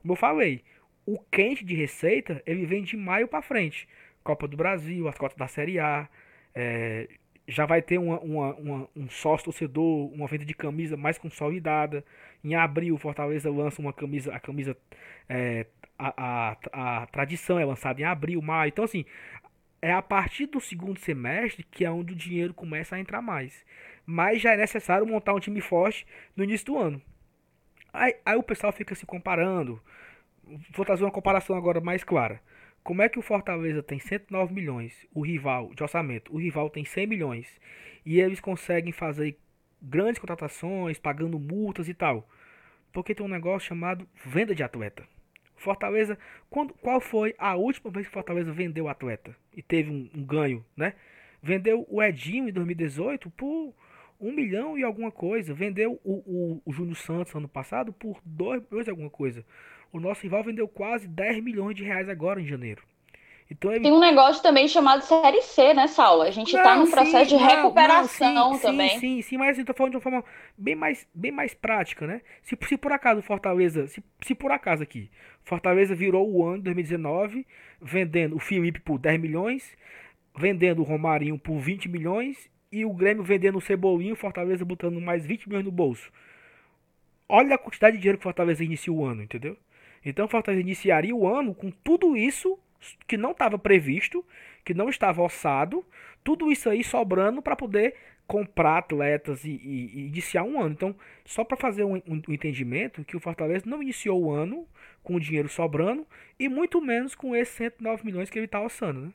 Como 0.00 0.12
eu 0.12 0.16
falei, 0.16 0.64
o 1.04 1.18
quente 1.18 1.64
de 1.64 1.74
receita 1.74 2.42
ele 2.46 2.64
vem 2.64 2.82
de 2.82 2.96
maio 2.96 3.28
para 3.28 3.42
frente. 3.42 3.86
Copa 4.24 4.48
do 4.48 4.56
Brasil, 4.56 5.06
as 5.08 5.16
cotas 5.18 5.36
da 5.36 5.46
Série 5.46 5.78
A, 5.78 6.08
é, 6.54 7.08
já 7.50 7.66
vai 7.66 7.82
ter 7.82 7.98
uma, 7.98 8.18
uma, 8.20 8.54
uma, 8.54 8.88
um 8.94 9.08
sócio 9.10 9.46
torcedor, 9.46 10.12
uma 10.12 10.28
venda 10.28 10.44
de 10.44 10.54
camisa 10.54 10.96
mais 10.96 11.18
consolidada. 11.18 12.04
Em 12.44 12.54
abril, 12.54 12.96
Fortaleza 12.96 13.50
lança 13.50 13.82
uma 13.82 13.92
camisa, 13.92 14.32
a 14.32 14.38
camisa 14.38 14.76
é, 15.28 15.66
a, 15.98 16.56
a, 16.72 17.00
a 17.02 17.06
tradição 17.06 17.58
é 17.58 17.64
lançada 17.64 18.00
em 18.00 18.04
abril, 18.04 18.40
maio. 18.40 18.68
Então, 18.68 18.84
assim, 18.84 19.04
é 19.82 19.92
a 19.92 20.00
partir 20.00 20.46
do 20.46 20.60
segundo 20.60 21.00
semestre 21.00 21.64
que 21.64 21.84
é 21.84 21.90
onde 21.90 22.12
o 22.12 22.16
dinheiro 22.16 22.54
começa 22.54 22.94
a 22.94 23.00
entrar 23.00 23.20
mais. 23.20 23.64
Mas 24.06 24.40
já 24.40 24.52
é 24.52 24.56
necessário 24.56 25.06
montar 25.06 25.34
um 25.34 25.40
time 25.40 25.60
forte 25.60 26.06
no 26.36 26.44
início 26.44 26.66
do 26.66 26.78
ano. 26.78 27.02
Aí, 27.92 28.14
aí 28.24 28.36
o 28.36 28.42
pessoal 28.44 28.72
fica 28.72 28.94
se 28.94 29.04
comparando. 29.04 29.82
Vou 30.72 30.86
trazer 30.86 31.02
uma 31.04 31.10
comparação 31.10 31.56
agora 31.56 31.80
mais 31.80 32.04
clara. 32.04 32.40
Como 32.82 33.02
é 33.02 33.08
que 33.08 33.18
o 33.18 33.22
Fortaleza 33.22 33.82
tem 33.82 33.98
109 33.98 34.54
milhões, 34.54 35.06
o 35.12 35.20
rival 35.20 35.74
de 35.74 35.82
orçamento, 35.82 36.34
o 36.34 36.38
rival 36.38 36.70
tem 36.70 36.84
100 36.84 37.06
milhões 37.06 37.60
e 38.04 38.20
eles 38.20 38.40
conseguem 38.40 38.92
fazer 38.92 39.38
grandes 39.80 40.18
contratações, 40.18 40.98
pagando 40.98 41.38
multas 41.38 41.88
e 41.88 41.94
tal? 41.94 42.28
Porque 42.92 43.14
tem 43.14 43.24
um 43.24 43.28
negócio 43.28 43.68
chamado 43.68 44.08
venda 44.24 44.54
de 44.54 44.62
atleta. 44.62 45.06
Fortaleza, 45.56 46.18
quando, 46.48 46.72
qual 46.74 47.00
foi 47.00 47.34
a 47.38 47.54
última 47.54 47.90
vez 47.90 48.06
que 48.06 48.12
Fortaleza 48.12 48.50
vendeu 48.50 48.88
atleta 48.88 49.36
e 49.54 49.62
teve 49.62 49.90
um, 49.90 50.10
um 50.14 50.24
ganho, 50.24 50.64
né? 50.74 50.94
Vendeu 51.42 51.86
o 51.88 52.02
Edinho 52.02 52.48
em 52.48 52.52
2018 52.52 53.30
por 53.30 53.74
um 54.20 54.32
milhão 54.32 54.78
e 54.78 54.82
alguma 54.82 55.10
coisa. 55.10 55.54
Vendeu 55.54 56.00
o, 56.04 56.12
o, 56.12 56.62
o 56.64 56.72
Júnior 56.72 56.96
Santos 56.96 57.34
ano 57.34 57.48
passado 57.48 57.92
por 57.92 58.20
dois 58.24 58.62
milhões 58.62 58.86
e 58.86 58.90
alguma 58.90 59.10
coisa. 59.10 59.44
O 59.92 60.00
nosso 60.00 60.22
rival 60.22 60.44
vendeu 60.44 60.68
quase 60.68 61.08
10 61.08 61.42
milhões 61.42 61.76
de 61.76 61.84
reais 61.84 62.08
agora 62.08 62.40
em 62.40 62.46
janeiro. 62.46 62.82
Então, 63.50 63.72
ele... 63.72 63.82
Tem 63.82 63.92
um 63.92 63.98
negócio 63.98 64.40
também 64.42 64.68
chamado 64.68 65.02
Série 65.02 65.42
C, 65.42 65.74
né, 65.74 65.88
Saulo? 65.88 66.22
A 66.22 66.30
gente 66.30 66.54
está 66.54 66.76
num 66.76 66.88
processo 66.88 67.30
sim, 67.30 67.36
de 67.36 67.42
recuperação 67.42 68.32
não, 68.32 68.54
sim, 68.54 68.60
também. 68.60 68.90
Sim, 68.90 68.98
sim, 68.98 69.22
sim, 69.22 69.36
mas 69.36 69.50
assim, 69.50 69.64
tô 69.64 69.74
falando 69.74 69.90
de 69.90 69.96
uma 69.96 70.02
forma 70.02 70.24
bem 70.56 70.76
mais, 70.76 71.06
bem 71.12 71.32
mais 71.32 71.52
prática, 71.52 72.06
né? 72.06 72.22
Se, 72.42 72.56
se 72.68 72.76
por 72.76 72.92
acaso 72.92 73.20
Fortaleza, 73.22 73.88
se, 73.88 74.02
se 74.22 74.36
por 74.36 74.52
acaso 74.52 74.84
aqui, 74.84 75.10
Fortaleza 75.42 75.96
virou 75.96 76.30
o 76.30 76.46
ano 76.46 76.58
de 76.58 76.64
2019, 76.64 77.44
vendendo 77.82 78.36
o 78.36 78.38
Felipe 78.38 78.78
por 78.78 78.98
10 78.98 79.20
milhões, 79.20 79.76
vendendo 80.38 80.80
o 80.82 80.84
Romarinho 80.84 81.36
por 81.36 81.58
20 81.58 81.88
milhões 81.88 82.48
e 82.70 82.84
o 82.84 82.92
Grêmio 82.92 83.24
vendendo 83.24 83.58
o 83.58 83.60
Cebolinho, 83.60 84.14
Fortaleza 84.14 84.64
botando 84.64 85.00
mais 85.00 85.26
20 85.26 85.48
milhões 85.48 85.64
no 85.64 85.72
bolso. 85.72 86.08
Olha 87.28 87.56
a 87.56 87.58
quantidade 87.58 87.96
de 87.96 88.02
dinheiro 88.02 88.18
que 88.18 88.24
Fortaleza 88.24 88.62
iniciou 88.62 88.98
o 88.98 89.04
ano, 89.04 89.22
entendeu? 89.24 89.56
Então 90.04 90.24
o 90.24 90.28
Fortaleza 90.28 90.62
iniciaria 90.62 91.14
o 91.14 91.26
ano 91.26 91.54
com 91.54 91.70
tudo 91.70 92.16
isso 92.16 92.58
que 93.06 93.16
não 93.16 93.32
estava 93.32 93.58
previsto, 93.58 94.24
que 94.64 94.72
não 94.72 94.88
estava 94.88 95.22
orçado, 95.22 95.84
tudo 96.24 96.50
isso 96.50 96.68
aí 96.70 96.82
sobrando 96.82 97.42
para 97.42 97.56
poder 97.56 97.94
comprar 98.26 98.78
atletas 98.78 99.44
e, 99.44 99.50
e, 99.50 99.86
e, 99.86 100.06
iniciar 100.06 100.44
um 100.44 100.60
ano. 100.60 100.72
Então, 100.72 100.96
só 101.24 101.44
para 101.44 101.56
fazer 101.56 101.84
um, 101.84 101.96
um, 101.96 102.22
um, 102.28 102.32
entendimento 102.32 103.04
que 103.04 103.16
o 103.16 103.20
Fortaleza 103.20 103.68
não 103.68 103.82
iniciou 103.82 104.22
o 104.22 104.30
ano 104.30 104.66
com 105.02 105.16
o 105.16 105.20
dinheiro 105.20 105.48
sobrando 105.48 106.06
e 106.38 106.48
muito 106.48 106.80
menos 106.80 107.14
com 107.14 107.34
esses 107.34 107.54
109 107.54 108.04
milhões 108.04 108.30
que 108.30 108.38
ele 108.38 108.46
está 108.46 108.60
orçando, 108.60 109.00
né? 109.00 109.12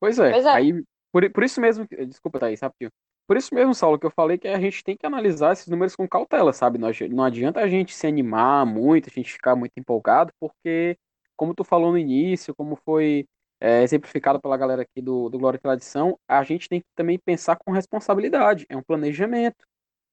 Pois 0.00 0.18
é, 0.18 0.32
pois 0.32 0.44
é. 0.44 0.48
aí 0.48 0.82
por, 1.12 1.30
por 1.30 1.44
isso 1.44 1.60
mesmo, 1.60 1.86
desculpa, 2.08 2.40
Thaís, 2.40 2.60
rapidinho. 2.60 2.90
Por 3.26 3.36
isso 3.36 3.54
mesmo, 3.54 3.74
Saulo, 3.74 3.98
que 3.98 4.06
eu 4.06 4.10
falei 4.10 4.36
que 4.36 4.48
a 4.48 4.60
gente 4.60 4.82
tem 4.84 4.96
que 4.96 5.06
analisar 5.06 5.52
esses 5.52 5.66
números 5.68 5.96
com 5.96 6.06
cautela, 6.08 6.52
sabe? 6.52 6.78
Não, 6.78 6.88
adianta 7.24 7.60
a 7.60 7.68
gente 7.68 7.94
se 7.94 8.06
animar 8.06 8.66
muito, 8.66 9.08
a 9.08 9.12
gente 9.12 9.32
ficar 9.32 9.56
muito 9.56 9.72
empolgado, 9.76 10.32
porque, 10.40 10.98
como 11.36 11.54
tu 11.54 11.64
falou 11.64 11.92
no 11.92 11.98
início, 11.98 12.54
como 12.54 12.76
foi 12.84 13.26
é, 13.60 13.82
exemplificado 13.82 14.40
pela 14.40 14.56
galera 14.56 14.82
aqui 14.82 15.00
do, 15.00 15.28
do 15.28 15.38
Glória 15.38 15.56
e 15.56 15.60
Tradição, 15.60 16.18
a 16.28 16.42
gente 16.42 16.68
tem 16.68 16.80
que 16.80 16.86
também 16.94 17.18
pensar 17.18 17.56
com 17.56 17.70
responsabilidade, 17.72 18.66
é 18.68 18.76
um 18.76 18.82
planejamento. 18.82 19.64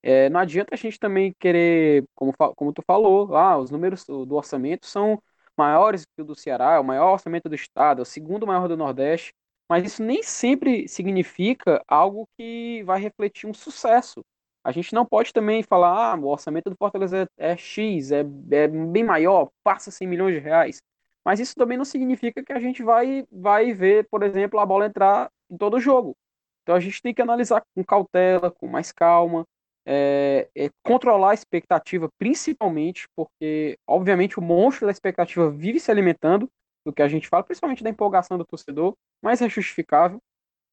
É, 0.02 0.30
não 0.30 0.40
adianta 0.40 0.74
a 0.76 0.78
gente 0.78 0.98
também 1.00 1.34
querer, 1.40 2.06
como, 2.16 2.34
como 2.56 2.72
tu 2.74 2.82
falou, 2.86 3.36
ah, 3.36 3.58
os 3.58 3.70
números 3.72 4.06
do 4.06 4.36
orçamento 4.36 4.86
são 4.86 5.22
maiores 5.58 6.06
que 6.06 6.22
o 6.22 6.26
do 6.26 6.36
Ceará, 6.36 6.76
é 6.76 6.80
o 6.80 6.84
maior 6.84 7.14
orçamento 7.14 7.50
do 7.50 7.56
estado, 7.56 8.00
é 8.00 8.04
o 8.04 8.06
segundo 8.06 8.48
maior 8.48 8.68
do 8.68 8.78
Nordeste 8.78 9.34
mas 9.70 9.86
isso 9.86 10.04
nem 10.04 10.24
sempre 10.24 10.88
significa 10.88 11.84
algo 11.88 12.28
que 12.38 12.82
vai 12.84 13.00
refletir 13.00 13.48
um 13.48 13.54
sucesso. 13.54 14.22
A 14.64 14.72
gente 14.72 14.94
não 14.94 15.06
pode 15.06 15.32
também 15.32 15.64
falar, 15.64 16.14
ah, 16.14 16.16
o 16.20 16.28
orçamento 16.28 16.70
do 16.70 16.76
Fortaleza 16.76 17.30
é, 17.38 17.52
é 17.52 17.58
X, 17.58 18.12
é, 18.12 18.26
é 18.52 18.68
bem 18.68 19.04
maior, 19.04 19.50
passa 19.64 19.92
100 19.92 20.08
milhões 20.08 20.34
de 20.34 20.40
reais. 20.40 20.82
Mas 21.24 21.40
isso 21.40 21.56
também 21.56 21.78
não 21.78 21.86
significa 21.86 22.44
que 22.44 22.52
a 22.52 22.60
gente 22.60 22.84
vai, 22.84 23.26
vai 23.32 23.74
ver, 23.74 24.08
por 24.10 24.24
exemplo, 24.24 24.60
a 24.60 24.66
bola 24.66 24.88
entrar 24.88 25.30
em 25.50 25.58
todo 25.58 25.76
o 25.78 25.80
jogo. 25.80 26.16
Então 26.64 26.76
a 26.76 26.80
gente 26.80 27.02
tem 27.02 27.14
que 27.14 27.22
analisar 27.22 27.64
com 27.76 27.84
cautela, 27.84 28.52
com 28.52 28.68
mais 28.68 28.92
calma, 28.92 29.46
é, 29.86 30.50
é, 30.56 30.70
controlar 30.84 31.32
a 31.32 31.34
expectativa, 31.34 32.10
principalmente 32.18 33.08
porque, 33.16 33.78
obviamente, 33.88 34.40
o 34.40 34.42
monstro 34.42 34.86
da 34.86 34.92
expectativa 34.92 35.50
vive 35.50 35.80
se 35.80 35.90
alimentando 35.92 36.50
do 36.86 36.94
que 36.94 37.02
a 37.02 37.08
gente 37.08 37.28
fala, 37.28 37.44
principalmente 37.44 37.84
da 37.84 37.90
empolgação 37.90 38.38
do 38.38 38.46
torcedor, 38.46 38.96
mas 39.22 39.42
é 39.42 39.50
justificável. 39.50 40.20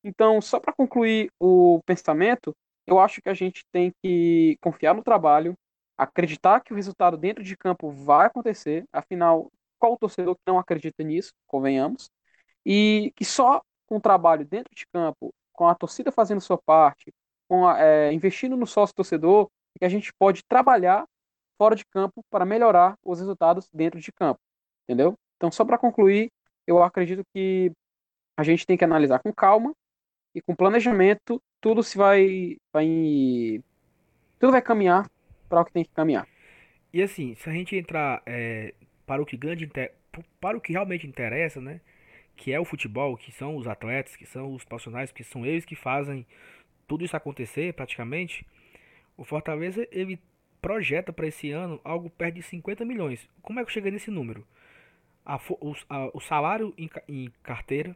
Então, 0.04 0.40
só 0.40 0.60
para 0.60 0.72
concluir 0.72 1.30
o 1.40 1.80
pensamento, 1.84 2.54
eu 2.86 3.00
acho 3.00 3.20
que 3.20 3.28
a 3.28 3.34
gente 3.34 3.64
tem 3.72 3.92
que 4.02 4.56
confiar 4.60 4.94
no 4.94 5.02
trabalho, 5.02 5.54
acreditar 5.98 6.60
que 6.60 6.72
o 6.72 6.76
resultado 6.76 7.16
dentro 7.16 7.42
de 7.42 7.56
campo 7.56 7.90
vai 7.90 8.26
acontecer, 8.26 8.84
afinal, 8.92 9.50
qual 9.78 9.94
o 9.94 9.98
torcedor 9.98 10.36
que 10.36 10.42
não 10.46 10.58
acredita 10.58 11.02
nisso, 11.02 11.32
convenhamos, 11.46 12.10
e 12.64 13.12
que 13.16 13.24
só 13.24 13.60
com 13.86 13.96
o 13.96 14.00
trabalho 14.00 14.44
dentro 14.44 14.74
de 14.74 14.86
campo, 14.92 15.32
com 15.52 15.66
a 15.68 15.74
torcida 15.74 16.12
fazendo 16.12 16.40
sua 16.40 16.58
parte, 16.58 17.12
com 17.48 17.66
a, 17.66 17.80
é, 17.80 18.12
investindo 18.12 18.56
no 18.56 18.66
sócio 18.66 18.94
torcedor, 18.94 19.48
que 19.78 19.84
a 19.84 19.88
gente 19.88 20.12
pode 20.18 20.42
trabalhar 20.44 21.04
fora 21.58 21.74
de 21.74 21.84
campo 21.86 22.22
para 22.30 22.44
melhorar 22.44 22.96
os 23.04 23.18
resultados 23.18 23.68
dentro 23.72 24.00
de 24.00 24.12
campo, 24.12 24.40
entendeu? 24.84 25.16
Então, 25.36 25.50
só 25.50 25.64
para 25.64 25.78
concluir, 25.78 26.30
eu 26.66 26.82
acredito 26.82 27.22
que 27.34 27.70
a 28.36 28.42
gente 28.42 28.66
tem 28.66 28.76
que 28.76 28.84
analisar 28.84 29.20
com 29.20 29.32
calma 29.32 29.74
e 30.34 30.40
com 30.42 30.54
planejamento, 30.54 31.40
tudo 31.60 31.82
se 31.82 31.96
vai, 31.96 32.56
vai 32.72 33.62
tudo 34.38 34.52
vai 34.52 34.62
caminhar 34.62 35.08
para 35.48 35.60
o 35.60 35.64
que 35.64 35.72
tem 35.72 35.84
que 35.84 35.90
caminhar. 35.90 36.28
E 36.92 37.02
assim, 37.02 37.34
se 37.34 37.48
a 37.48 37.52
gente 37.52 37.76
entrar 37.76 38.22
é, 38.26 38.74
para 39.06 39.22
o 39.22 39.26
que 39.26 39.36
grande 39.36 39.70
para 40.40 40.56
o 40.56 40.60
que 40.60 40.72
realmente 40.72 41.06
interessa, 41.06 41.60
né? 41.60 41.80
Que 42.34 42.52
é 42.52 42.60
o 42.60 42.64
futebol, 42.64 43.16
que 43.16 43.32
são 43.32 43.56
os 43.56 43.66
atletas, 43.66 44.16
que 44.16 44.26
são 44.26 44.54
os 44.54 44.64
profissionais, 44.64 45.12
que 45.12 45.24
são 45.24 45.44
eles 45.44 45.64
que 45.64 45.74
fazem 45.74 46.26
tudo 46.86 47.04
isso 47.04 47.16
acontecer 47.16 47.72
praticamente. 47.74 48.46
O 49.16 49.24
Fortaleza 49.24 49.86
ele 49.90 50.20
projeta 50.60 51.12
para 51.12 51.26
esse 51.26 51.50
ano 51.50 51.80
algo 51.84 52.10
perto 52.10 52.34
de 52.34 52.42
50 52.42 52.84
milhões. 52.84 53.28
Como 53.42 53.60
é 53.60 53.64
que 53.64 53.72
cheguei 53.72 53.90
nesse 53.90 54.10
número? 54.10 54.46
A, 55.26 55.36
o, 55.50 55.74
a, 55.90 56.10
o 56.14 56.20
salário 56.20 56.72
em, 56.78 56.88
em 57.08 57.32
carteira, 57.42 57.94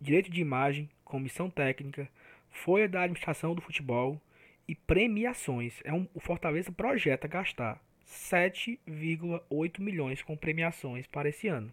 direito 0.00 0.30
de 0.30 0.40
imagem, 0.40 0.88
comissão 1.04 1.48
técnica, 1.48 2.08
folha 2.50 2.88
da 2.88 3.00
administração 3.00 3.54
do 3.54 3.62
futebol 3.62 4.20
e 4.68 4.74
premiações. 4.74 5.80
É 5.82 5.92
um, 5.92 6.06
o 6.14 6.20
Fortaleza 6.20 6.70
projeta 6.70 7.26
gastar 7.26 7.80
7,8 8.06 9.80
milhões 9.80 10.22
com 10.22 10.36
premiações 10.36 11.06
para 11.06 11.28
esse 11.28 11.48
ano. 11.48 11.72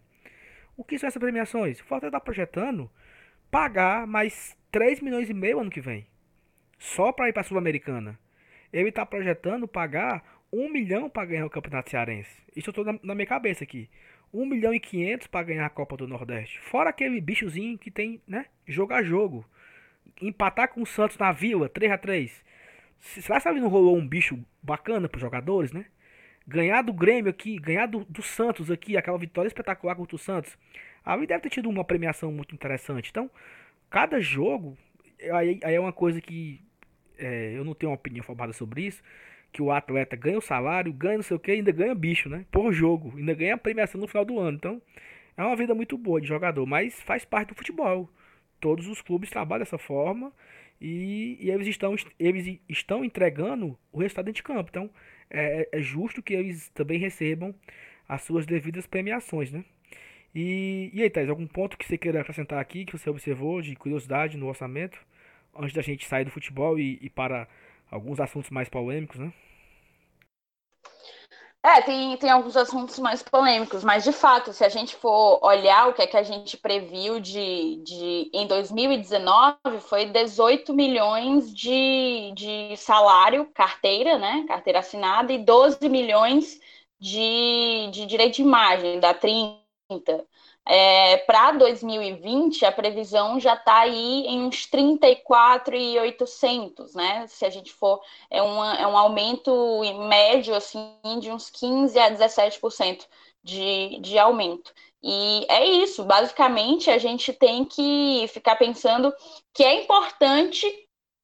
O 0.77 0.83
que 0.83 0.97
são 0.97 1.07
essas 1.07 1.19
premiações? 1.19 1.79
O 1.79 1.83
Fortaleza 1.83 2.17
está 2.17 2.19
projetando 2.19 2.89
pagar 3.51 4.07
mais 4.07 4.57
3 4.71 5.01
milhões 5.01 5.29
e 5.29 5.33
meio 5.33 5.59
ano 5.59 5.69
que 5.69 5.81
vem. 5.81 6.07
Só 6.77 7.11
para 7.11 7.27
ir 7.27 7.33
para 7.33 7.41
a 7.41 7.43
Sul-Americana. 7.43 8.17
Ele 8.71 8.89
está 8.89 9.05
projetando 9.05 9.67
pagar 9.67 10.23
1 10.53 10.69
milhão 10.69 11.09
para 11.09 11.25
ganhar 11.25 11.45
o 11.45 11.49
Campeonato 11.49 11.89
Cearense. 11.89 12.31
Isso 12.55 12.69
eu 12.69 12.71
estou 12.71 12.85
na, 12.85 12.97
na 13.03 13.15
minha 13.15 13.27
cabeça 13.27 13.63
aqui. 13.63 13.89
1 14.33 14.45
milhão 14.45 14.73
e 14.73 14.79
500 14.79 15.27
para 15.27 15.45
ganhar 15.45 15.65
a 15.65 15.69
Copa 15.69 15.97
do 15.97 16.07
Nordeste. 16.07 16.59
Fora 16.59 16.89
aquele 16.89 17.19
bichozinho 17.19 17.77
que 17.77 17.89
tem, 17.89 18.21
né, 18.27 18.45
jogo 18.67 18.93
a 18.93 19.01
jogo. 19.01 19.45
Empatar 20.21 20.69
com 20.69 20.81
o 20.81 20.85
Santos 20.85 21.17
na 21.17 21.31
Vila, 21.31 21.69
3 21.69 21.91
a 21.91 21.97
3 21.97 22.49
Será 22.99 23.39
que 23.39 23.59
não 23.59 23.69
rolou 23.69 23.97
um 23.97 24.05
bicho 24.05 24.37
bacana 24.61 25.07
para 25.07 25.17
os 25.17 25.21
jogadores, 25.21 25.71
né? 25.71 25.85
Ganhar 26.45 26.81
do 26.81 26.91
Grêmio 26.91 27.29
aqui, 27.29 27.57
ganhar 27.57 27.85
do, 27.85 28.03
do 28.05 28.21
Santos 28.21 28.69
aqui, 28.69 28.97
aquela 28.97 29.17
vitória 29.17 29.47
espetacular 29.47 29.95
contra 29.95 30.15
o 30.15 30.19
Santos. 30.19 30.57
Ali 31.05 31.25
deve 31.25 31.41
ter 31.41 31.49
tido 31.49 31.69
uma 31.69 31.83
premiação 31.83 32.31
muito 32.31 32.53
interessante. 32.53 33.09
Então, 33.09 33.31
cada 33.89 34.19
jogo, 34.19 34.77
aí, 35.31 35.59
aí 35.63 35.75
é 35.75 35.79
uma 35.79 35.93
coisa 35.93 36.19
que 36.19 36.61
é, 37.17 37.53
eu 37.55 37.63
não 37.63 37.73
tenho 37.73 37.91
uma 37.91 37.95
opinião 37.95 38.23
formada 38.23 38.51
sobre 38.51 38.81
isso. 38.81 39.01
Que 39.51 39.61
o 39.61 39.71
atleta 39.71 40.15
ganha 40.15 40.37
o 40.37 40.41
salário, 40.41 40.93
ganha 40.93 41.17
não 41.17 41.23
sei 41.23 41.37
o 41.37 41.39
que, 41.39 41.51
ainda 41.51 41.71
ganha 41.71 41.95
bicho, 41.95 42.29
né? 42.29 42.45
Por 42.51 42.71
jogo, 42.71 43.13
ainda 43.17 43.33
ganha 43.33 43.55
a 43.55 43.57
premiação 43.57 43.99
no 43.99 44.07
final 44.07 44.25
do 44.25 44.39
ano. 44.39 44.57
Então, 44.57 44.81
é 45.35 45.43
uma 45.43 45.55
vida 45.55 45.73
muito 45.73 45.97
boa 45.97 46.21
de 46.21 46.27
jogador, 46.27 46.65
mas 46.65 47.01
faz 47.01 47.25
parte 47.25 47.49
do 47.49 47.55
futebol. 47.55 48.09
Todos 48.59 48.87
os 48.87 49.01
clubes 49.01 49.29
trabalham 49.29 49.63
dessa 49.63 49.77
forma 49.77 50.31
e, 50.81 51.37
e 51.39 51.49
eles, 51.49 51.67
estão, 51.67 51.95
eles 52.19 52.59
estão 52.67 53.03
entregando 53.03 53.77
o 53.91 53.99
resultado 53.99 54.25
dentro 54.25 54.37
de 54.37 54.43
campo. 54.43 54.69
Então 54.69 54.89
é, 55.29 55.69
é, 55.71 55.81
justo 55.81 56.21
que 56.23 56.33
eles 56.33 56.69
também 56.69 56.99
recebam 56.99 57.53
as 58.07 58.23
suas 58.23 58.45
devidas 58.45 58.87
premiações, 58.87 59.51
né? 59.51 59.63
E, 60.33 60.89
e 60.93 61.01
aí, 61.01 61.09
Thais, 61.09 61.29
algum 61.29 61.47
ponto 61.47 61.77
que 61.77 61.85
você 61.85 61.97
queira 61.97 62.21
acrescentar 62.21 62.59
aqui, 62.59 62.85
que 62.85 62.97
você 62.97 63.09
observou 63.09 63.61
de 63.61 63.75
curiosidade 63.75 64.37
no 64.37 64.47
orçamento, 64.47 64.99
antes 65.55 65.73
da 65.73 65.81
gente 65.81 66.05
sair 66.05 66.25
do 66.25 66.31
futebol 66.31 66.79
e, 66.79 66.99
e 67.01 67.09
para 67.09 67.47
alguns 67.91 68.19
assuntos 68.19 68.49
mais 68.49 68.69
polêmicos, 68.69 69.19
né? 69.19 69.33
É, 71.61 71.81
tem, 71.81 72.15
tem 72.15 72.29
alguns 72.29 72.55
assuntos 72.55 72.97
mais 72.99 73.21
polêmicos, 73.21 73.83
mas 73.83 74.05
de 74.05 74.13
fato, 74.13 74.53
se 74.53 74.63
a 74.63 74.69
gente 74.69 74.95
for 74.95 75.39
olhar 75.43 75.89
o 75.89 75.93
que 75.93 76.01
é 76.01 76.07
que 76.07 76.15
a 76.15 76.23
gente 76.23 76.55
previu 76.55 77.19
de, 77.19 77.81
de 77.83 78.31
em 78.33 78.47
2019, 78.47 79.57
foi 79.81 80.05
18 80.05 80.73
milhões 80.73 81.53
de, 81.53 82.31
de 82.33 82.77
salário, 82.77 83.45
carteira, 83.53 84.17
né? 84.17 84.45
Carteira 84.47 84.79
assinada, 84.79 85.33
e 85.33 85.37
12 85.37 85.89
milhões 85.89 86.61
de, 86.97 87.89
de 87.91 88.05
direito 88.05 88.35
de 88.35 88.41
imagem, 88.41 88.99
da 88.99 89.13
30. 89.13 90.25
É, 90.71 91.17
Para 91.17 91.53
2020, 91.53 92.63
a 92.63 92.71
previsão 92.71 93.39
já 93.39 93.55
está 93.55 93.79
aí 93.79 94.27
em 94.27 94.43
uns 94.43 94.67
34,800, 94.67 96.93
né? 96.93 97.25
Se 97.27 97.43
a 97.43 97.49
gente 97.49 97.73
for, 97.73 97.99
é, 98.29 98.39
uma, 98.39 98.75
é 98.75 98.85
um 98.85 98.95
aumento 98.95 99.51
médio, 100.07 100.53
assim, 100.53 100.93
de 101.19 101.31
uns 101.31 101.49
15% 101.49 101.97
a 101.97 102.11
17% 102.11 103.07
de, 103.43 103.97
de 103.99 104.19
aumento. 104.19 104.71
E 105.01 105.43
é 105.49 105.65
isso, 105.65 106.03
basicamente, 106.03 106.91
a 106.91 106.99
gente 106.99 107.33
tem 107.33 107.65
que 107.65 108.27
ficar 108.27 108.55
pensando 108.55 109.11
que 109.51 109.63
é 109.63 109.81
importante 109.81 110.67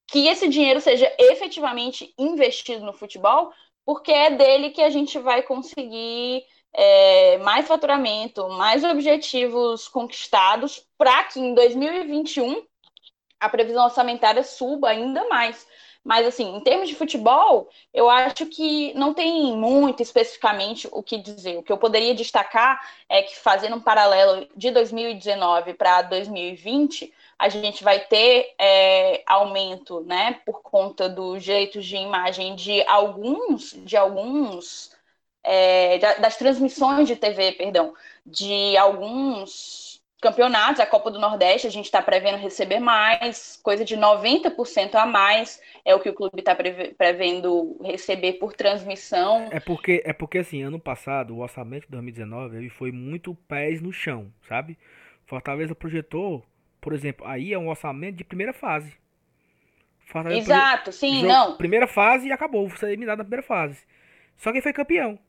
que 0.08 0.28
esse 0.28 0.48
dinheiro 0.48 0.82
seja 0.82 1.14
efetivamente 1.20 2.12
investido 2.18 2.84
no 2.84 2.94
futebol, 2.94 3.52
porque 3.86 4.12
é 4.12 4.32
dele 4.32 4.72
que 4.72 4.82
a 4.82 4.90
gente 4.90 5.20
vai 5.20 5.44
conseguir 5.44 6.44
é, 6.76 7.38
mais 7.38 7.68
faturamento, 7.68 8.48
mais 8.50 8.84
objetivos 8.84 9.88
conquistados, 9.88 10.86
para 10.98 11.24
que 11.24 11.40
em 11.40 11.54
2021 11.54 12.64
a 13.40 13.50
previsão 13.50 13.86
orçamentária 13.86 14.44
suba 14.44 14.90
ainda 14.90 15.28
mais. 15.30 15.66
Mas, 16.04 16.28
assim, 16.28 16.56
em 16.56 16.60
termos 16.60 16.88
de 16.88 16.94
futebol, 16.94 17.68
eu 17.92 18.08
acho 18.08 18.46
que 18.46 18.94
não 18.94 19.12
tem 19.12 19.58
muito 19.58 20.04
especificamente 20.04 20.88
o 20.92 21.02
que 21.02 21.18
dizer. 21.18 21.58
O 21.58 21.64
que 21.64 21.72
eu 21.72 21.80
poderia 21.80 22.14
destacar 22.14 22.80
é 23.10 23.24
que, 23.24 23.36
fazendo 23.36 23.78
um 23.78 23.82
paralelo 23.82 24.48
de 24.56 24.70
2019 24.70 25.74
para 25.74 26.04
2020, 26.04 27.12
a 27.40 27.50
gente 27.50 27.84
vai 27.84 28.02
ter 28.02 28.54
é, 28.60 29.24
aumento, 29.26 30.02
né, 30.02 30.40
por 30.46 30.62
conta 30.62 31.10
dos 31.10 31.44
direitos 31.44 31.84
de 31.84 31.96
imagem 31.96 32.56
de 32.56 32.84
alguns, 32.86 33.72
de 33.84 33.98
alguns 33.98 34.95
é, 35.46 36.00
das 36.20 36.36
transmissões 36.38 37.08
de 37.08 37.16
TV, 37.16 37.54
perdão, 37.54 37.94
de 38.26 38.76
alguns 38.78 40.02
campeonatos, 40.22 40.80
a 40.80 40.88
Copa 40.88 41.12
do 41.12 41.20
Nordeste, 41.20 41.68
a 41.68 41.70
gente 41.70 41.86
está 41.86 42.02
prevendo 42.02 42.38
receber 42.38 42.80
mais, 42.80 43.60
coisa 43.62 43.86
de 43.86 43.96
90% 43.96 44.96
a 44.96 45.06
mais 45.06 45.62
é 45.84 45.94
o 45.94 46.00
que 46.00 46.10
o 46.10 46.14
clube 46.14 46.40
está 46.40 46.56
prevendo 46.56 47.78
receber 47.84 48.34
por 48.34 48.54
transmissão. 48.54 49.48
É 49.52 49.60
porque, 49.60 50.02
é 50.04 50.14
porque 50.14 50.40
assim, 50.40 50.64
ano 50.64 50.80
passado, 50.80 51.36
o 51.36 51.42
orçamento 51.42 51.86
de 51.86 51.92
2019 51.92 52.58
ele 52.58 52.70
foi 52.70 52.92
muito 52.92 53.36
pés 53.48 53.80
no 53.82 53.94
chão, 53.94 54.32
sabe? 54.48 54.78
Fortaleza 55.28 55.76
projetou, 55.76 56.44
por 56.82 56.94
exemplo, 56.94 57.26
aí 57.28 57.54
é 57.54 57.60
um 57.60 57.70
orçamento 57.70 58.16
de 58.16 58.24
primeira 58.24 58.54
fase. 58.54 58.94
Fortaleza 60.08 60.42
Exato, 60.42 60.92
sim, 60.92 61.24
não. 61.24 61.56
Primeira 61.56 61.88
fase 61.88 62.28
e 62.28 62.32
acabou, 62.32 62.68
você 62.68 62.88
eliminado 62.88 63.20
na 63.20 63.24
primeira 63.24 63.46
fase. 63.46 63.84
Só 64.38 64.52
que 64.52 64.62
foi 64.62 64.74
campeão. 64.74 65.20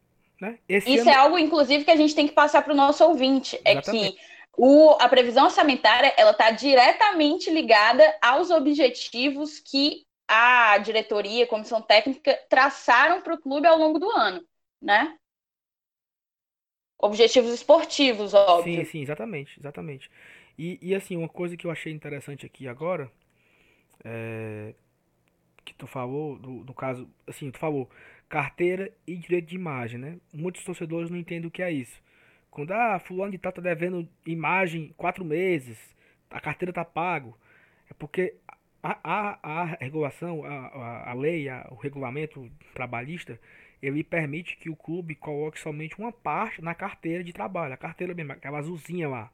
Né? 0.41 0.59
Isso 0.69 1.01
ano... 1.01 1.11
é 1.11 1.15
algo, 1.15 1.39
inclusive, 1.39 1.85
que 1.85 1.91
a 1.91 1.97
gente 1.97 2.15
tem 2.15 2.27
que 2.27 2.35
passar 2.35 2.63
para 2.63 2.73
o 2.73 2.77
nosso 2.77 3.05
ouvinte. 3.05 3.59
Exatamente. 3.65 4.07
É 4.07 4.11
que 4.13 4.19
o, 4.57 4.91
a 5.01 5.09
previsão 5.09 5.45
orçamentária 5.45 6.13
ela 6.17 6.31
está 6.31 6.51
diretamente 6.51 7.51
ligada 7.51 8.03
aos 8.23 8.51
objetivos 8.51 9.59
que 9.59 10.05
a 10.29 10.79
diretoria, 10.79 11.45
a 11.45 11.49
comissão 11.49 11.81
técnica 11.81 12.39
traçaram 12.49 13.23
para 13.23 13.35
o 13.35 13.41
clube 13.41 13.67
ao 13.67 13.79
longo 13.79 13.99
do 13.99 14.11
ano, 14.11 14.45
né? 14.83 15.17
Objetivos 16.99 17.53
esportivos, 17.53 18.35
óbvio. 18.35 18.85
Sim, 18.85 18.91
sim, 18.91 19.03
exatamente, 19.03 19.59
exatamente. 19.61 20.11
E, 20.59 20.79
e 20.81 20.95
assim, 20.95 21.17
uma 21.17 21.29
coisa 21.29 21.57
que 21.57 21.67
eu 21.67 21.71
achei 21.71 21.93
interessante 21.93 22.47
aqui 22.47 22.67
agora, 22.67 23.13
é, 24.03 24.75
que 25.65 25.75
tu 25.75 25.87
falou, 25.87 26.39
no, 26.39 26.65
no 26.65 26.75
caso, 26.75 27.09
assim, 27.27 27.51
tu 27.51 27.59
falou, 27.59 27.89
carteira 28.29 28.93
e 29.07 29.17
direito 29.17 29.49
de 29.49 29.57
imagem, 29.57 29.99
né? 29.99 30.19
Muitos 30.33 30.65
torcedores 30.65 31.11
não 31.11 31.19
entendem 31.19 31.49
o 31.49 31.51
que 31.51 31.63
é 31.63 31.71
isso. 31.71 32.01
Quando 32.51 32.73
ah, 32.73 32.99
fulano 32.99 33.33
de 33.33 33.39
tal 33.39 33.53
tá 33.53 33.61
devendo 33.61 34.09
imagem 34.25 34.95
quatro 34.97 35.25
meses, 35.25 35.79
a 36.31 36.41
carteira 36.41 36.73
tá 36.73 36.85
pago, 36.85 37.37
é 37.91 37.95
porque 37.95 38.35
a, 38.83 38.99
a, 39.03 39.39
a 39.43 39.65
regulação, 39.81 40.45
a, 40.45 41.11
a, 41.11 41.15
lei, 41.15 41.49
a, 41.49 41.67
o 41.71 41.75
regulamento 41.75 42.51
trabalhista, 42.75 43.39
ele 43.83 44.03
permite 44.03 44.57
que 44.57 44.71
o 44.71 44.77
clube 44.77 45.15
coloque 45.15 45.61
somente 45.61 45.99
uma 45.99 46.13
parte 46.13 46.63
na 46.63 46.75
carteira 46.75 47.23
de 47.23 47.33
trabalho, 47.33 47.75
a 47.75 47.77
carteira 47.77 48.15
mesmo, 48.15 48.33
aquela 48.33 48.59
azulzinha 48.59 49.09
lá. 49.09 49.31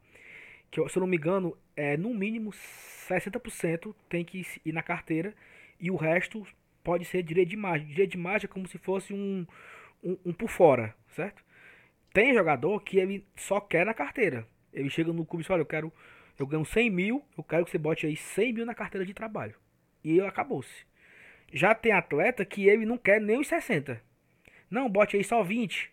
Que, 0.69 0.87
se 0.89 0.97
eu 0.97 1.01
não 1.01 1.07
me 1.07 1.17
engano, 1.17 1.57
é 1.75 1.95
no 1.95 2.13
mínimo 2.13 2.51
60% 2.51 3.93
tem 4.09 4.25
que 4.25 4.45
ir 4.65 4.71
na 4.71 4.81
carteira 4.81 5.33
e 5.79 5.91
o 5.91 5.95
resto 5.95 6.45
pode 6.83 7.05
ser 7.05 7.23
direito 7.23 7.49
de 7.49 7.55
imagem. 7.55 7.87
Direito 7.87 8.11
de 8.11 8.17
imagem 8.17 8.45
é 8.45 8.53
como 8.53 8.67
se 8.67 8.77
fosse 8.77 9.13
um, 9.13 9.45
um, 10.03 10.17
um 10.25 10.33
por 10.33 10.49
fora, 10.49 10.95
certo? 11.09 11.43
Tem 12.13 12.33
jogador 12.33 12.79
que 12.81 12.97
ele 12.97 13.25
só 13.35 13.59
quer 13.59 13.85
na 13.85 13.93
carteira. 13.93 14.47
Ele 14.71 14.89
chega 14.89 15.11
no 15.11 15.25
clube 15.25 15.43
e 15.43 15.47
fala, 15.47 15.61
eu 15.61 15.65
quero, 15.65 15.91
eu 16.37 16.45
ganho 16.45 16.65
100 16.65 16.89
mil, 16.89 17.23
eu 17.37 17.43
quero 17.43 17.65
que 17.65 17.71
você 17.71 17.77
bote 17.77 18.05
aí 18.05 18.15
100 18.15 18.53
mil 18.53 18.65
na 18.65 18.75
carteira 18.75 19.05
de 19.05 19.13
trabalho. 19.13 19.55
E 20.03 20.19
acabou-se. 20.21 20.85
Já 21.51 21.73
tem 21.73 21.91
atleta 21.91 22.43
que 22.43 22.67
ele 22.67 22.85
não 22.85 22.97
quer 22.97 23.21
nem 23.21 23.39
os 23.39 23.47
60. 23.47 24.01
Não, 24.69 24.89
bote 24.89 25.15
aí 25.15 25.23
só 25.23 25.43
20. 25.43 25.91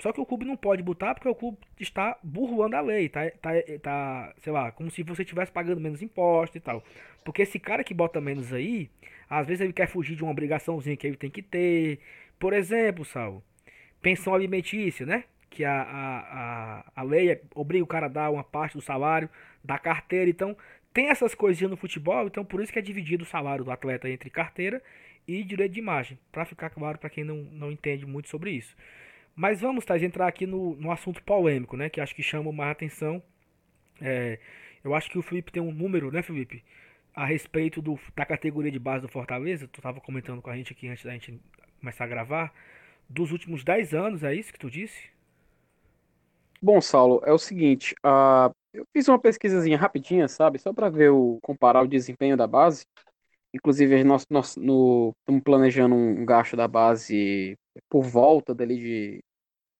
Só 0.00 0.12
que 0.12 0.20
o 0.20 0.26
clube 0.26 0.44
não 0.44 0.56
pode 0.56 0.82
botar 0.82 1.14
porque 1.14 1.28
o 1.28 1.34
clube 1.34 1.58
está 1.78 2.18
burlando 2.22 2.76
a 2.76 2.80
lei, 2.80 3.08
tá, 3.08 3.30
tá, 3.40 3.50
tá 3.80 4.34
sei 4.42 4.52
lá, 4.52 4.72
como 4.72 4.90
se 4.90 5.02
você 5.02 5.22
estivesse 5.22 5.52
pagando 5.52 5.80
menos 5.80 6.02
impostos 6.02 6.56
e 6.56 6.60
tal. 6.60 6.82
Porque 7.24 7.42
esse 7.42 7.58
cara 7.58 7.84
que 7.84 7.94
bota 7.94 8.20
menos 8.20 8.52
aí, 8.52 8.90
às 9.38 9.46
vezes 9.46 9.60
ele 9.60 9.72
quer 9.72 9.88
fugir 9.88 10.16
de 10.16 10.22
uma 10.22 10.32
obrigaçãozinha 10.32 10.96
que 10.96 11.06
ele 11.06 11.16
tem 11.16 11.30
que 11.30 11.42
ter. 11.42 12.00
Por 12.38 12.52
exemplo, 12.52 13.04
Sal, 13.04 13.42
pensão 14.02 14.34
alimentícia, 14.34 15.06
né? 15.06 15.24
que 15.54 15.64
a, 15.64 15.82
a, 15.82 16.18
a, 16.18 16.84
a 16.96 17.02
lei 17.04 17.40
obriga 17.54 17.84
o 17.84 17.86
cara 17.86 18.06
a 18.06 18.08
dar 18.08 18.30
uma 18.30 18.42
parte 18.42 18.76
do 18.76 18.82
salário, 18.82 19.30
da 19.62 19.78
carteira. 19.78 20.28
Então, 20.28 20.56
tem 20.92 21.10
essas 21.10 21.32
coisinhas 21.34 21.70
no 21.70 21.76
futebol, 21.76 22.26
então 22.26 22.44
por 22.44 22.60
isso 22.60 22.72
que 22.72 22.78
é 22.78 22.82
dividido 22.82 23.22
o 23.22 23.26
salário 23.26 23.64
do 23.64 23.70
atleta 23.70 24.08
entre 24.10 24.28
carteira 24.30 24.82
e 25.26 25.42
direito 25.44 25.72
de 25.72 25.78
imagem, 25.78 26.18
para 26.32 26.44
ficar 26.44 26.70
claro 26.70 26.98
para 26.98 27.08
quem 27.08 27.24
não, 27.24 27.36
não 27.36 27.70
entende 27.70 28.04
muito 28.04 28.28
sobre 28.28 28.50
isso. 28.50 28.76
Mas 29.34 29.60
vamos, 29.60 29.84
Thais, 29.84 30.02
entrar 30.02 30.26
aqui 30.26 30.44
no, 30.44 30.74
no 30.76 30.90
assunto 30.90 31.22
polêmico, 31.22 31.76
né, 31.76 31.88
que 31.88 32.00
acho 32.00 32.14
que 32.14 32.22
chama 32.22 32.52
mais 32.52 32.72
atenção. 32.72 33.22
É, 34.00 34.38
eu 34.82 34.94
acho 34.94 35.08
que 35.10 35.18
o 35.18 35.22
Felipe 35.22 35.52
tem 35.52 35.62
um 35.62 35.72
número, 35.72 36.10
né, 36.10 36.20
Felipe, 36.20 36.64
a 37.14 37.24
respeito 37.24 37.80
do, 37.80 37.98
da 38.16 38.26
categoria 38.26 38.70
de 38.70 38.78
base 38.78 39.02
do 39.02 39.08
Fortaleza, 39.08 39.68
tu 39.68 39.78
estava 39.78 40.00
comentando 40.00 40.42
com 40.42 40.50
a 40.50 40.56
gente 40.56 40.72
aqui 40.72 40.88
antes 40.88 41.04
da 41.04 41.12
gente 41.12 41.40
começar 41.78 42.04
a 42.04 42.08
gravar, 42.08 42.52
dos 43.08 43.30
últimos 43.30 43.62
10 43.62 43.94
anos, 43.94 44.22
é 44.24 44.34
isso 44.34 44.52
que 44.52 44.58
tu 44.58 44.70
disse? 44.70 45.10
Bom, 46.60 46.80
Saulo, 46.80 47.20
é 47.24 47.32
o 47.32 47.38
seguinte, 47.38 47.94
uh, 48.04 48.52
eu 48.72 48.84
fiz 48.92 49.06
uma 49.06 49.18
pesquisazinha 49.18 49.78
rapidinha, 49.78 50.26
sabe, 50.26 50.58
só 50.58 50.72
para 50.72 50.88
ver 50.88 51.10
o 51.10 51.38
comparar 51.42 51.82
o 51.82 51.88
desempenho 51.88 52.36
da 52.36 52.46
base. 52.46 52.84
Inclusive, 53.52 54.02
nós, 54.02 54.26
nós 54.28 54.56
no, 54.56 55.14
estamos 55.20 55.42
planejando 55.44 55.94
um 55.94 56.24
gasto 56.24 56.56
da 56.56 56.66
base 56.66 57.56
por 57.88 58.02
volta 58.02 58.52
dali 58.52 58.76
de, 58.76 59.24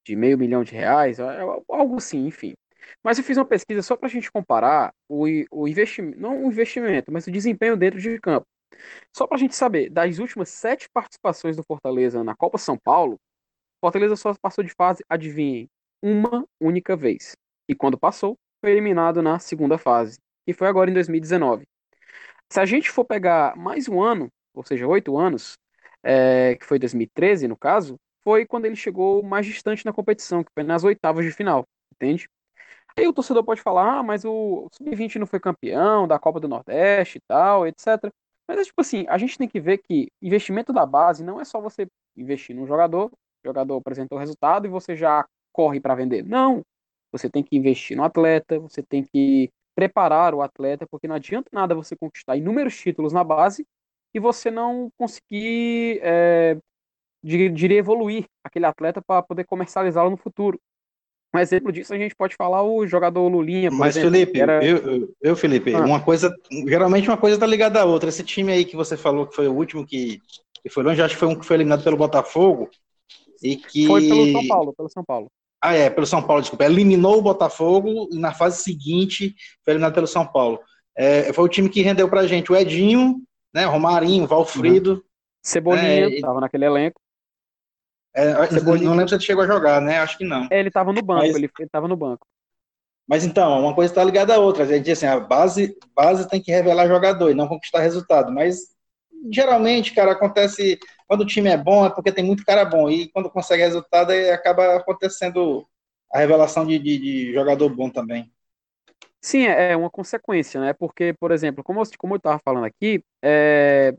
de 0.07 0.15
meio 0.15 0.39
milhão 0.39 0.63
de 0.63 0.73
reais, 0.73 1.19
é, 1.19 1.23
é 1.23 1.41
algo 1.41 1.97
assim, 1.97 2.27
enfim. 2.27 2.55
Mas 3.03 3.19
eu 3.19 3.25
fiz 3.25 3.37
uma 3.37 3.45
pesquisa 3.45 3.83
só 3.83 3.97
para 3.97 4.07
a 4.07 4.11
gente 4.11 4.31
comparar 4.31 4.93
o, 5.09 5.27
o 5.51 5.69
investimento, 5.69 6.19
não 6.19 6.45
o 6.45 6.49
investimento, 6.49 7.13
mas 7.13 7.27
o 7.27 7.31
desempenho 7.31 7.77
dentro 7.77 8.01
de 8.01 8.19
campo. 8.21 8.47
Só 9.17 9.27
para 9.27 9.37
a 9.37 9.41
gente 9.41 9.55
saber, 9.55 9.91
das 9.91 10.19
últimas 10.19 10.49
sete 10.49 10.89
participações 10.93 11.57
do 11.57 11.63
Fortaleza 11.63 12.25
na 12.25 12.35
Copa 12.35 12.59
São 12.59 12.77
Paulo, 12.77 13.19
Fortaleza 13.81 14.17
só 14.17 14.35
passou 14.35 14.65
de 14.65 14.73
fase, 14.77 15.05
adivinhem, 15.09 15.69
uma 16.03 16.47
única 16.61 16.97
vez. 16.97 17.37
E 17.69 17.75
quando 17.75 17.99
passou, 17.99 18.37
foi 18.61 18.73
eliminado 18.73 19.23
na 19.23 19.39
segunda 19.39 19.79
fase, 19.79 20.19
que 20.47 20.53
foi 20.53 20.69
agora 20.69 20.91
em 20.91 20.95
2019. 20.95 21.67
Se 22.51 22.61
a 22.61 22.67
gente 22.67 22.91
for 22.91 23.05
pegar 23.05 23.57
mais 23.57 23.89
um 23.89 24.03
ano, 24.03 24.29
ou 24.55 24.65
seja, 24.65 24.87
oito 24.87 25.17
anos, 25.19 25.55
é, 26.03 26.57
que 26.57 26.65
foi 26.65 26.79
2013 26.79 27.49
no 27.49 27.57
caso, 27.57 27.97
foi 28.23 28.47
quando 28.47 28.65
ele 28.65 28.77
chegou 28.77 29.23
mais 29.23 29.47
distante 29.47 29.85
na 29.85 29.93
competição, 29.93 30.43
que 30.43 30.51
foi 30.55 30.63
nas 30.63 30.85
oitavas 30.85 31.25
de 31.25 31.33
final, 31.33 31.65
entende? 31.93 32.29
Aí 32.97 33.09
o 33.09 33.13
torcedor 33.13 33.45
pode 33.45 33.61
falar, 33.61 33.99
ah, 33.99 34.03
mas 34.03 34.25
o 34.25 34.69
Sub-20 34.73 35.17
não 35.17 35.27
foi 35.27 35.41
campeão 35.41 36.07
da 36.07 36.19
Copa 36.19 36.39
do 36.39 36.49
Nordeste 36.49 37.19
e 37.19 37.21
tal, 37.27 37.67
etc. 37.67 38.13
Mas 38.47 38.59
é 38.59 38.65
tipo 38.65 38.81
assim, 38.81 39.05
a 39.09 39.19
gente 39.19 39.37
tem 39.37 39.49
que 39.49 39.61
ver 39.61 39.79
que 39.79 40.09
investimento 40.23 40.73
da 40.73 40.87
base 40.87 41.25
não 41.25 41.41
é 41.41 41.45
só 41.45 41.61
você 41.61 41.87
investir 42.17 42.55
num 42.55 42.67
jogador, 42.67 43.07
o 43.07 43.49
jogador 43.49 43.77
apresentou 43.77 44.17
o 44.17 44.21
resultado 44.21 44.67
e 44.67 44.71
você 44.71 44.95
já 44.95 45.25
corre 45.53 45.81
para 45.81 45.95
vender. 45.95 46.23
Não. 46.25 46.63
Você 47.13 47.29
tem 47.31 47.43
que 47.43 47.57
investir 47.57 47.97
no 47.97 48.05
atleta, 48.05 48.59
você 48.59 48.83
tem 48.83 49.03
que 49.03 49.51
preparar 49.75 50.35
o 50.35 50.43
atleta, 50.43 50.87
porque 50.89 51.09
não 51.09 51.17
adianta 51.17 51.49
nada 51.53 51.75
você 51.75 51.97
conquistar 51.97 52.37
inúmeros 52.37 52.77
títulos 52.77 53.13
na 53.13 53.25
base 53.25 53.67
e 54.15 54.21
você 54.21 54.51
não 54.51 54.89
conseguir, 54.97 56.01
é, 56.03 56.57
diria, 57.23 57.79
evoluir 57.79 58.27
aquele 58.45 58.67
atleta 58.67 59.03
para 59.03 59.23
poder 59.23 59.45
comercializá-lo 59.45 60.11
no 60.11 60.17
futuro. 60.17 60.61
Um 61.35 61.39
exemplo 61.39 61.73
disso 61.73 61.93
a 61.93 61.99
gente 61.99 62.15
pode 62.15 62.37
falar 62.37 62.63
o 62.63 62.87
jogador 62.87 63.27
Lulinha. 63.27 63.71
Mas, 63.71 63.97
exemplo, 63.97 64.13
Felipe, 64.13 64.41
era... 64.41 64.65
eu, 64.65 65.13
eu, 65.21 65.35
Felipe, 65.35 65.75
ah. 65.75 65.81
uma 65.81 66.01
coisa, 66.01 66.33
geralmente 66.69 67.09
uma 67.09 67.17
coisa 67.17 67.35
está 67.35 67.47
ligada 67.47 67.81
à 67.81 67.85
outra. 67.85 68.09
Esse 68.09 68.23
time 68.23 68.53
aí 68.53 68.65
que 68.65 68.77
você 68.77 68.97
falou 68.97 69.27
que 69.27 69.35
foi 69.35 69.49
o 69.49 69.55
último 69.55 69.85
que, 69.85 70.23
que 70.63 70.69
foi 70.69 70.85
longe, 70.85 71.03
acho 71.03 71.15
que 71.15 71.21
foi 71.21 71.29
um 71.29 71.35
que 71.35 71.45
foi 71.45 71.57
eliminado 71.57 71.83
pelo 71.83 71.97
Botafogo. 71.97 72.71
E 73.43 73.57
que... 73.57 73.87
Foi 73.87 74.07
pelo 74.07 74.31
São 74.31 74.47
Paulo, 74.47 74.75
pelo 74.75 74.89
São 74.89 75.05
Paulo. 75.05 75.27
Ah, 75.61 75.75
é, 75.75 75.91
pelo 75.91 76.07
São 76.07 76.23
Paulo, 76.23 76.43
desculpa. 76.43 76.67
Eliminou 76.67 77.19
o 77.19 77.23
Botafogo 77.23 78.09
e 78.13 78.19
na 78.19 78.33
fase 78.33 78.63
seguinte 78.63 79.35
foi 79.65 79.73
eliminado 79.73 79.95
pelo 79.95 80.07
São 80.07 80.25
Paulo. 80.25 80.61
É, 80.97 81.33
foi 81.33 81.45
o 81.45 81.49
time 81.49 81.69
que 81.69 81.83
rendeu 81.83 82.09
pra 82.09 82.29
gente 82.29 82.53
o 82.53 82.57
Edinho, 82.57 83.21
né, 83.53 83.65
Romarinho, 83.65 84.27
Valfrido. 84.27 84.93
Uhum. 84.93 85.03
Cebolinha, 85.43 86.09
né, 86.09 86.21
tava 86.21 86.41
naquele 86.41 86.65
elenco. 86.65 87.01
É, 88.15 88.33
não 88.63 88.95
lembro 88.95 89.09
se 89.09 89.15
ele 89.17 89.25
chegou 89.25 89.43
a 89.43 89.47
jogar, 89.47 89.81
né? 89.81 89.99
Acho 89.99 90.17
que 90.17 90.25
não. 90.25 90.47
É, 90.51 90.61
ele 90.61 90.69
estava 90.69 90.93
no 90.93 91.03
banco, 91.03 91.27
mas, 91.27 91.35
ele, 91.35 91.51
estava 91.61 91.89
no 91.89 91.97
banco. 91.97 92.27
Mas 93.07 93.25
então, 93.25 93.61
uma 93.61 93.75
coisa 93.75 93.91
está 93.91 94.05
ligada 94.05 94.35
à 94.35 94.39
outra. 94.39 94.63
A 94.63 94.67
gente 94.67 94.85
diz 94.85 94.99
assim, 94.99 95.07
a 95.07 95.19
base, 95.19 95.77
base 95.95 96.29
tem 96.29 96.41
que 96.41 96.53
revelar 96.53 96.87
jogador 96.87 97.31
e 97.31 97.35
não 97.35 97.49
conquistar 97.49 97.81
resultado. 97.81 98.33
Mas 98.33 98.75
geralmente, 99.31 99.93
cara, 99.93 100.13
acontece 100.13 100.79
quando 101.07 101.23
o 101.23 101.27
time 101.27 101.49
é 101.49 101.57
bom 101.57 101.85
é 101.85 101.91
porque 101.91 102.13
tem 102.13 102.25
muito 102.25 102.45
cara 102.45 102.65
bom 102.65 102.89
e 102.89 103.09
quando 103.09 103.31
consegue 103.31 103.63
resultado 103.63 104.11
aí 104.11 104.31
acaba 104.31 104.77
acontecendo 104.77 105.67
a 106.13 106.19
revelação 106.19 106.65
de, 106.65 106.79
de, 106.79 106.99
de 106.99 107.35
jogador 107.35 107.69
bom 107.69 107.91
também. 107.91 108.33
Sim, 109.21 109.47
é, 109.47 109.73
é 109.73 109.77
uma 109.77 109.91
consequência, 109.91 110.61
né? 110.61 110.73
Porque, 110.73 111.15
por 111.19 111.33
exemplo, 111.33 111.65
como 111.65 111.81
eu, 111.81 111.85
como 111.99 112.15
eu 112.15 112.19
estava 112.19 112.39
falando 112.45 112.65
aqui, 112.65 113.03
é, 113.23 113.95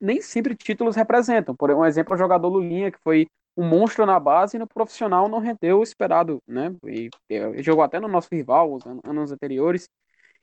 nem 0.00 0.20
sempre 0.20 0.56
títulos 0.56 0.96
representam. 0.96 1.54
Por 1.54 1.70
um 1.70 1.84
exemplo, 1.84 2.14
o 2.14 2.18
jogador 2.18 2.48
Lulinha, 2.48 2.90
que 2.90 2.98
foi 2.98 3.28
um 3.56 3.66
monstro 3.66 4.06
na 4.06 4.18
base 4.18 4.56
e 4.56 4.60
no 4.60 4.66
profissional 4.66 5.28
não 5.28 5.38
rendeu 5.38 5.80
o 5.80 5.82
esperado, 5.82 6.42
né? 6.46 6.74
E, 6.86 7.10
e 7.28 7.62
jogou 7.62 7.84
até 7.84 8.00
no 8.00 8.08
nosso 8.08 8.28
rival 8.32 8.72
os 8.72 8.84
anos 9.04 9.32
anteriores. 9.32 9.88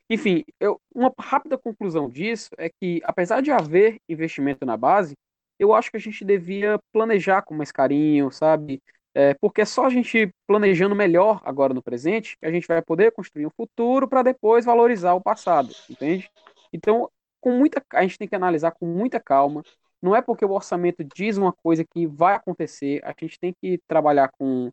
Enfim, 0.10 0.44
eu, 0.60 0.80
uma 0.94 1.14
rápida 1.20 1.58
conclusão 1.58 2.10
disso 2.10 2.50
é 2.58 2.70
que, 2.70 3.00
apesar 3.04 3.42
de 3.42 3.52
haver 3.52 4.00
investimento 4.10 4.66
na 4.66 4.76
base, 4.76 5.16
eu 5.60 5.74
acho 5.74 5.92
que 5.92 5.98
a 5.98 6.00
gente 6.00 6.24
devia 6.26 6.80
planejar 6.92 7.42
com 7.44 7.54
mais 7.54 7.72
carinho, 7.72 8.32
sabe? 8.32 8.82
É, 9.14 9.34
porque 9.36 9.62
é 9.62 9.66
só 9.66 9.86
a 9.86 9.90
gente 9.90 10.34
planejando 10.48 10.96
melhor 10.96 11.42
agora 11.44 11.74
no 11.74 11.82
presente 11.82 12.38
que 12.38 12.46
a 12.46 12.52
gente 12.52 12.68
vai 12.68 12.82
poder 12.82 13.12
construir 13.12 13.46
um 13.46 13.52
futuro 13.52 14.08
para 14.08 14.24
depois 14.24 14.66
valorizar 14.66 15.14
o 15.14 15.22
passado, 15.22 15.74
entende? 15.90 16.30
Então, 16.72 17.10
com 17.42 17.52
muita, 17.52 17.84
a 17.94 18.02
gente 18.04 18.18
tem 18.18 18.28
que 18.28 18.36
analisar 18.36 18.72
com 18.72 18.86
muita 18.86 19.20
calma, 19.20 19.64
não 20.02 20.16
é 20.16 20.22
porque 20.22 20.46
o 20.46 20.52
orçamento 20.52 21.04
diz 21.04 21.38
uma 21.38 21.52
coisa 21.52 21.84
que 21.84 22.08
vai 22.08 22.36
acontecer, 22.36 23.02
a 23.04 23.14
gente 23.20 23.40
tem 23.40 23.54
que 23.62 23.80
trabalhar 23.88 24.30
com, 24.38 24.72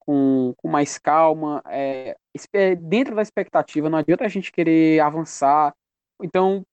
com, 0.00 0.54
com 0.56 0.68
mais 0.68 0.98
calma, 0.98 1.62
é, 1.66 2.16
dentro 2.80 3.14
da 3.14 3.22
expectativa, 3.22 3.88
não 3.88 3.98
adianta 3.98 4.24
a 4.24 4.28
gente 4.28 4.52
querer 4.52 5.00
avançar. 5.00 5.74
Então, 6.22 6.64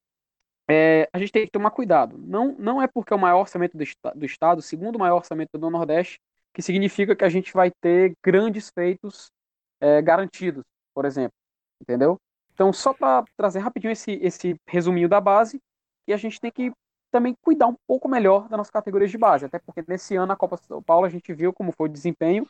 é, 0.70 1.08
a 1.14 1.20
gente 1.20 1.32
tem 1.32 1.46
que 1.46 1.52
tomar 1.52 1.72
cuidado. 1.72 2.18
Não, 2.18 2.56
não 2.58 2.82
é 2.82 2.88
porque 2.88 3.14
é 3.14 3.16
o 3.16 3.20
maior 3.20 3.42
orçamento 3.42 3.78
do, 3.78 3.84
do 4.16 4.26
Estado, 4.26 4.60
o 4.60 4.64
segundo 4.64 4.98
maior 4.98 5.18
orçamento 5.18 5.58
do 5.58 5.70
Nordeste, 5.70 6.20
que 6.54 6.62
significa 6.62 7.16
que 7.16 7.24
a 7.24 7.30
gente 7.30 7.54
vai 7.54 7.72
ter 7.82 8.14
grandes 8.24 8.70
feitos 8.70 9.32
é, 9.80 10.02
garantidos, 10.02 10.64
por 10.94 11.06
exemplo. 11.06 11.34
Entendeu? 11.82 12.18
Então, 12.54 12.72
só 12.72 12.94
para 12.94 13.26
trazer 13.36 13.60
rapidinho 13.60 13.92
esse, 13.92 14.12
esse 14.22 14.56
resuminho 14.68 15.10
da 15.10 15.20
base, 15.20 15.60
e 16.08 16.14
a 16.14 16.18
gente 16.18 16.40
tem 16.40 16.52
que 16.52 16.72
também 17.12 17.36
cuidar 17.42 17.68
um 17.68 17.76
pouco 17.88 18.08
melhor 18.08 18.48
das 18.48 18.58
nossas 18.58 18.72
categorias 18.72 19.12
de 19.12 19.18
base, 19.18 19.46
até 19.46 19.60
porque 19.60 19.84
nesse 19.88 20.16
ano 20.16 20.32
a 20.32 20.36
Copa 20.36 20.58
São 20.58 20.82
Paulo 20.82 21.06
a 21.06 21.10
gente 21.10 21.34
viu 21.34 21.52
como 21.54 21.72
foi 21.72 21.90
o 21.90 21.92
desempenho 21.92 22.48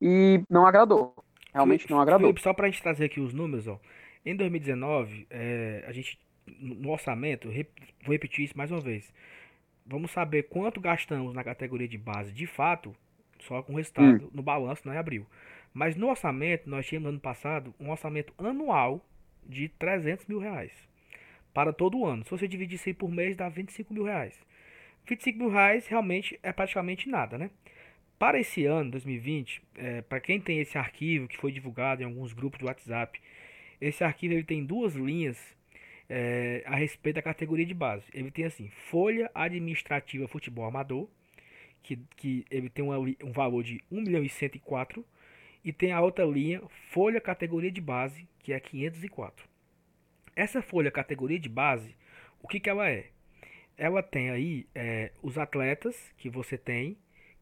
e 0.00 0.42
não 0.48 0.66
agradou. 0.66 1.14
Realmente 1.52 1.82
Felipe, 1.82 1.92
não 1.92 2.00
agradou. 2.00 2.28
Felipe, 2.28 2.42
só 2.42 2.52
para 2.54 2.66
a 2.66 2.70
gente 2.70 2.82
trazer 2.82 3.06
aqui 3.06 3.20
os 3.20 3.34
números, 3.34 3.66
ó. 3.66 3.78
Em 4.24 4.34
2019, 4.34 5.26
é, 5.30 5.84
a 5.86 5.92
gente 5.92 6.18
no 6.46 6.90
orçamento, 6.90 7.48
vou 7.48 8.12
repetir 8.12 8.44
isso 8.44 8.56
mais 8.56 8.70
uma 8.70 8.80
vez. 8.80 9.12
Vamos 9.86 10.10
saber 10.10 10.44
quanto 10.44 10.80
gastamos 10.80 11.34
na 11.34 11.42
categoria 11.42 11.88
de 11.88 11.98
base 11.98 12.32
de 12.32 12.46
fato, 12.46 12.94
só 13.40 13.62
com 13.62 13.74
o 13.74 13.76
resultado 13.76 14.26
hum. 14.26 14.30
no 14.32 14.42
balanço, 14.42 14.82
não 14.84 14.92
é 14.92 14.98
abril. 14.98 15.26
Mas 15.72 15.96
no 15.96 16.08
orçamento, 16.08 16.68
nós 16.68 16.86
tínhamos 16.86 17.04
no 17.04 17.10
ano 17.10 17.20
passado 17.20 17.74
um 17.80 17.90
orçamento 17.90 18.32
anual 18.38 19.04
de 19.46 19.68
300 19.68 20.26
mil 20.26 20.38
reais 20.38 20.72
para 21.54 21.72
todo 21.72 21.98
o 21.98 22.04
ano. 22.04 22.24
Se 22.24 22.30
você 22.30 22.48
dividir 22.48 22.74
isso 22.74 22.88
aí 22.88 22.94
por 22.94 23.10
mês, 23.10 23.36
dá 23.36 23.48
25 23.48 23.94
mil 23.94 24.04
reais. 24.04 24.38
25 25.06 25.38
mil 25.38 25.50
reais 25.50 25.86
realmente 25.86 26.38
é 26.42 26.52
praticamente 26.52 27.08
nada, 27.08 27.38
né? 27.38 27.50
Para 28.18 28.38
esse 28.38 28.64
ano, 28.66 28.90
2020, 28.90 29.62
é, 29.76 30.02
para 30.02 30.20
quem 30.20 30.40
tem 30.40 30.60
esse 30.60 30.76
arquivo 30.76 31.28
que 31.28 31.36
foi 31.36 31.52
divulgado 31.52 32.02
em 32.02 32.04
alguns 32.04 32.32
grupos 32.32 32.58
do 32.58 32.66
WhatsApp, 32.66 33.20
esse 33.80 34.02
arquivo 34.02 34.34
ele 34.34 34.44
tem 34.44 34.64
duas 34.64 34.94
linhas 34.94 35.38
é, 36.08 36.62
a 36.66 36.74
respeito 36.74 37.16
da 37.16 37.22
categoria 37.22 37.66
de 37.66 37.74
base. 37.74 38.04
Ele 38.12 38.30
tem 38.30 38.44
assim, 38.44 38.68
Folha 38.90 39.30
Administrativa 39.34 40.26
Futebol 40.26 40.64
Amador, 40.64 41.08
que, 41.82 41.98
que 42.16 42.44
ele 42.50 42.68
tem 42.68 42.84
um 42.84 43.32
valor 43.32 43.62
de 43.62 43.80
1 43.90 44.00
milhão 44.00 44.24
e 44.24 44.28
104, 44.28 45.04
e 45.64 45.72
tem 45.72 45.92
a 45.92 46.00
outra 46.00 46.24
linha, 46.24 46.62
Folha 46.90 47.20
Categoria 47.20 47.70
de 47.70 47.80
Base, 47.80 48.26
que 48.40 48.52
é 48.52 48.60
504. 48.60 49.53
Essa 50.36 50.62
folha 50.62 50.90
categoria 50.90 51.38
de 51.38 51.48
base, 51.48 51.96
o 52.42 52.48
que, 52.48 52.60
que 52.60 52.68
ela 52.68 52.88
é? 52.88 53.10
Ela 53.76 54.02
tem 54.02 54.30
aí 54.30 54.66
é, 54.74 55.12
os 55.22 55.38
atletas 55.38 55.96
que 56.16 56.28
você 56.28 56.56
tem, 56.56 56.96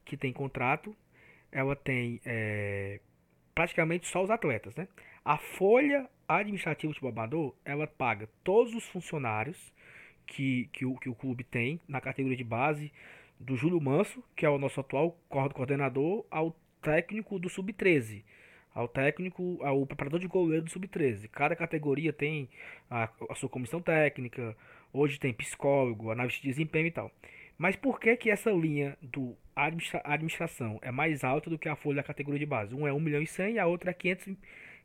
que 0.04 0.16
tem 0.16 0.32
contrato, 0.32 0.96
ela 1.50 1.76
tem 1.76 2.20
é, 2.24 3.00
praticamente 3.54 4.06
só 4.06 4.22
os 4.22 4.30
atletas, 4.30 4.74
né? 4.76 4.88
A 5.24 5.38
folha 5.38 6.08
administrativa 6.26 6.92
de 6.92 7.00
Babador, 7.00 7.54
ela 7.64 7.86
paga 7.86 8.28
todos 8.42 8.74
os 8.74 8.86
funcionários 8.88 9.72
que, 10.26 10.68
que, 10.72 10.84
o, 10.84 10.96
que 10.96 11.08
o 11.08 11.14
clube 11.14 11.44
tem 11.44 11.80
na 11.86 12.00
categoria 12.00 12.36
de 12.36 12.44
base, 12.44 12.92
do 13.38 13.56
Júlio 13.56 13.80
Manso, 13.80 14.22
que 14.36 14.46
é 14.46 14.48
o 14.48 14.58
nosso 14.58 14.80
atual 14.80 15.18
coordenador, 15.28 16.24
ao 16.30 16.56
técnico 16.80 17.38
do 17.38 17.48
sub-13, 17.48 18.22
ao 18.74 18.88
técnico, 18.88 19.58
ao 19.62 19.86
preparador 19.86 20.20
de 20.20 20.26
goleiro 20.26 20.64
do 20.64 20.70
sub-13. 20.70 21.28
Cada 21.28 21.54
categoria 21.54 22.12
tem 22.12 22.48
a, 22.90 23.08
a, 23.28 23.34
sua 23.34 23.48
comissão 23.48 23.80
técnica, 23.80 24.56
hoje 24.92 25.18
tem 25.18 25.32
psicólogo, 25.32 26.10
análise 26.10 26.40
de 26.40 26.48
desempenho 26.48 26.86
e 26.86 26.90
tal. 26.90 27.10
Mas 27.58 27.76
por 27.76 28.00
que 28.00 28.16
que 28.16 28.30
essa 28.30 28.50
linha 28.50 28.96
do 29.00 29.36
administra 29.54 30.00
administração 30.04 30.78
é 30.82 30.90
mais 30.90 31.22
alta 31.22 31.50
do 31.50 31.58
que 31.58 31.68
a 31.68 31.76
folha 31.76 31.96
da 31.96 32.02
categoria 32.02 32.40
de 32.40 32.46
base? 32.46 32.74
Um 32.74 32.86
é 32.86 32.92
1 32.92 32.98
milhão 32.98 33.22
e 33.22 33.26
100 33.26 33.54
e 33.54 33.58
a 33.58 33.66
outra 33.66 33.90
é 33.90 33.94
500, 33.94 34.34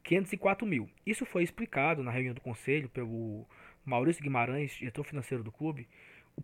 504 0.04 0.68
mil. 0.68 0.90
Isso 1.06 1.26
foi 1.26 1.44
explicado 1.44 2.04
na 2.04 2.12
reunião 2.12 2.36
do 2.36 2.42
conselho 2.42 2.90
pelo 2.90 3.48
Maurício 3.86 4.22
Guimarães, 4.22 4.74
diretor 4.74 5.04
financeiro 5.04 5.44
do 5.44 5.52
clube. 5.52 5.88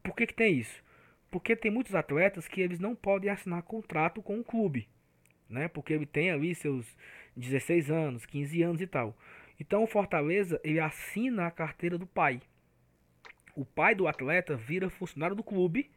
Por 0.02 0.16
que 0.16 0.26
que 0.26 0.34
tem 0.34 0.58
isso? 0.58 0.84
Porque 1.30 1.56
tem 1.56 1.72
muitos 1.72 1.94
atletas 1.94 2.48
que 2.48 2.62
eles 2.62 2.80
não 2.80 2.96
podem 2.96 3.30
assinar 3.30 3.62
contrato 3.64 4.22
com 4.22 4.40
o 4.40 4.44
clube, 4.44 4.88
né? 5.50 5.68
Porque 5.68 5.94
ele 5.94 6.06
tem 6.06 6.32
ali 6.32 6.56
seus 6.56 6.86
16 7.36 7.90
anos, 7.90 8.26
15 8.26 8.62
anos 8.62 8.82
e 8.82 8.88
tal. 8.88 9.16
Então 9.60 9.84
o 9.84 9.88
Fortaleza, 9.88 10.60
ele 10.64 10.80
assina 10.80 11.48
a 11.48 11.52
carteira 11.52 11.98
do 11.98 12.06
pai. 12.06 12.42
O 13.56 13.64
pai 13.64 13.94
do 13.94 14.08
atleta 14.08 14.56
vira 14.56 14.90
funcionário 14.90 15.36
do 15.36 15.44
clube 15.44 15.90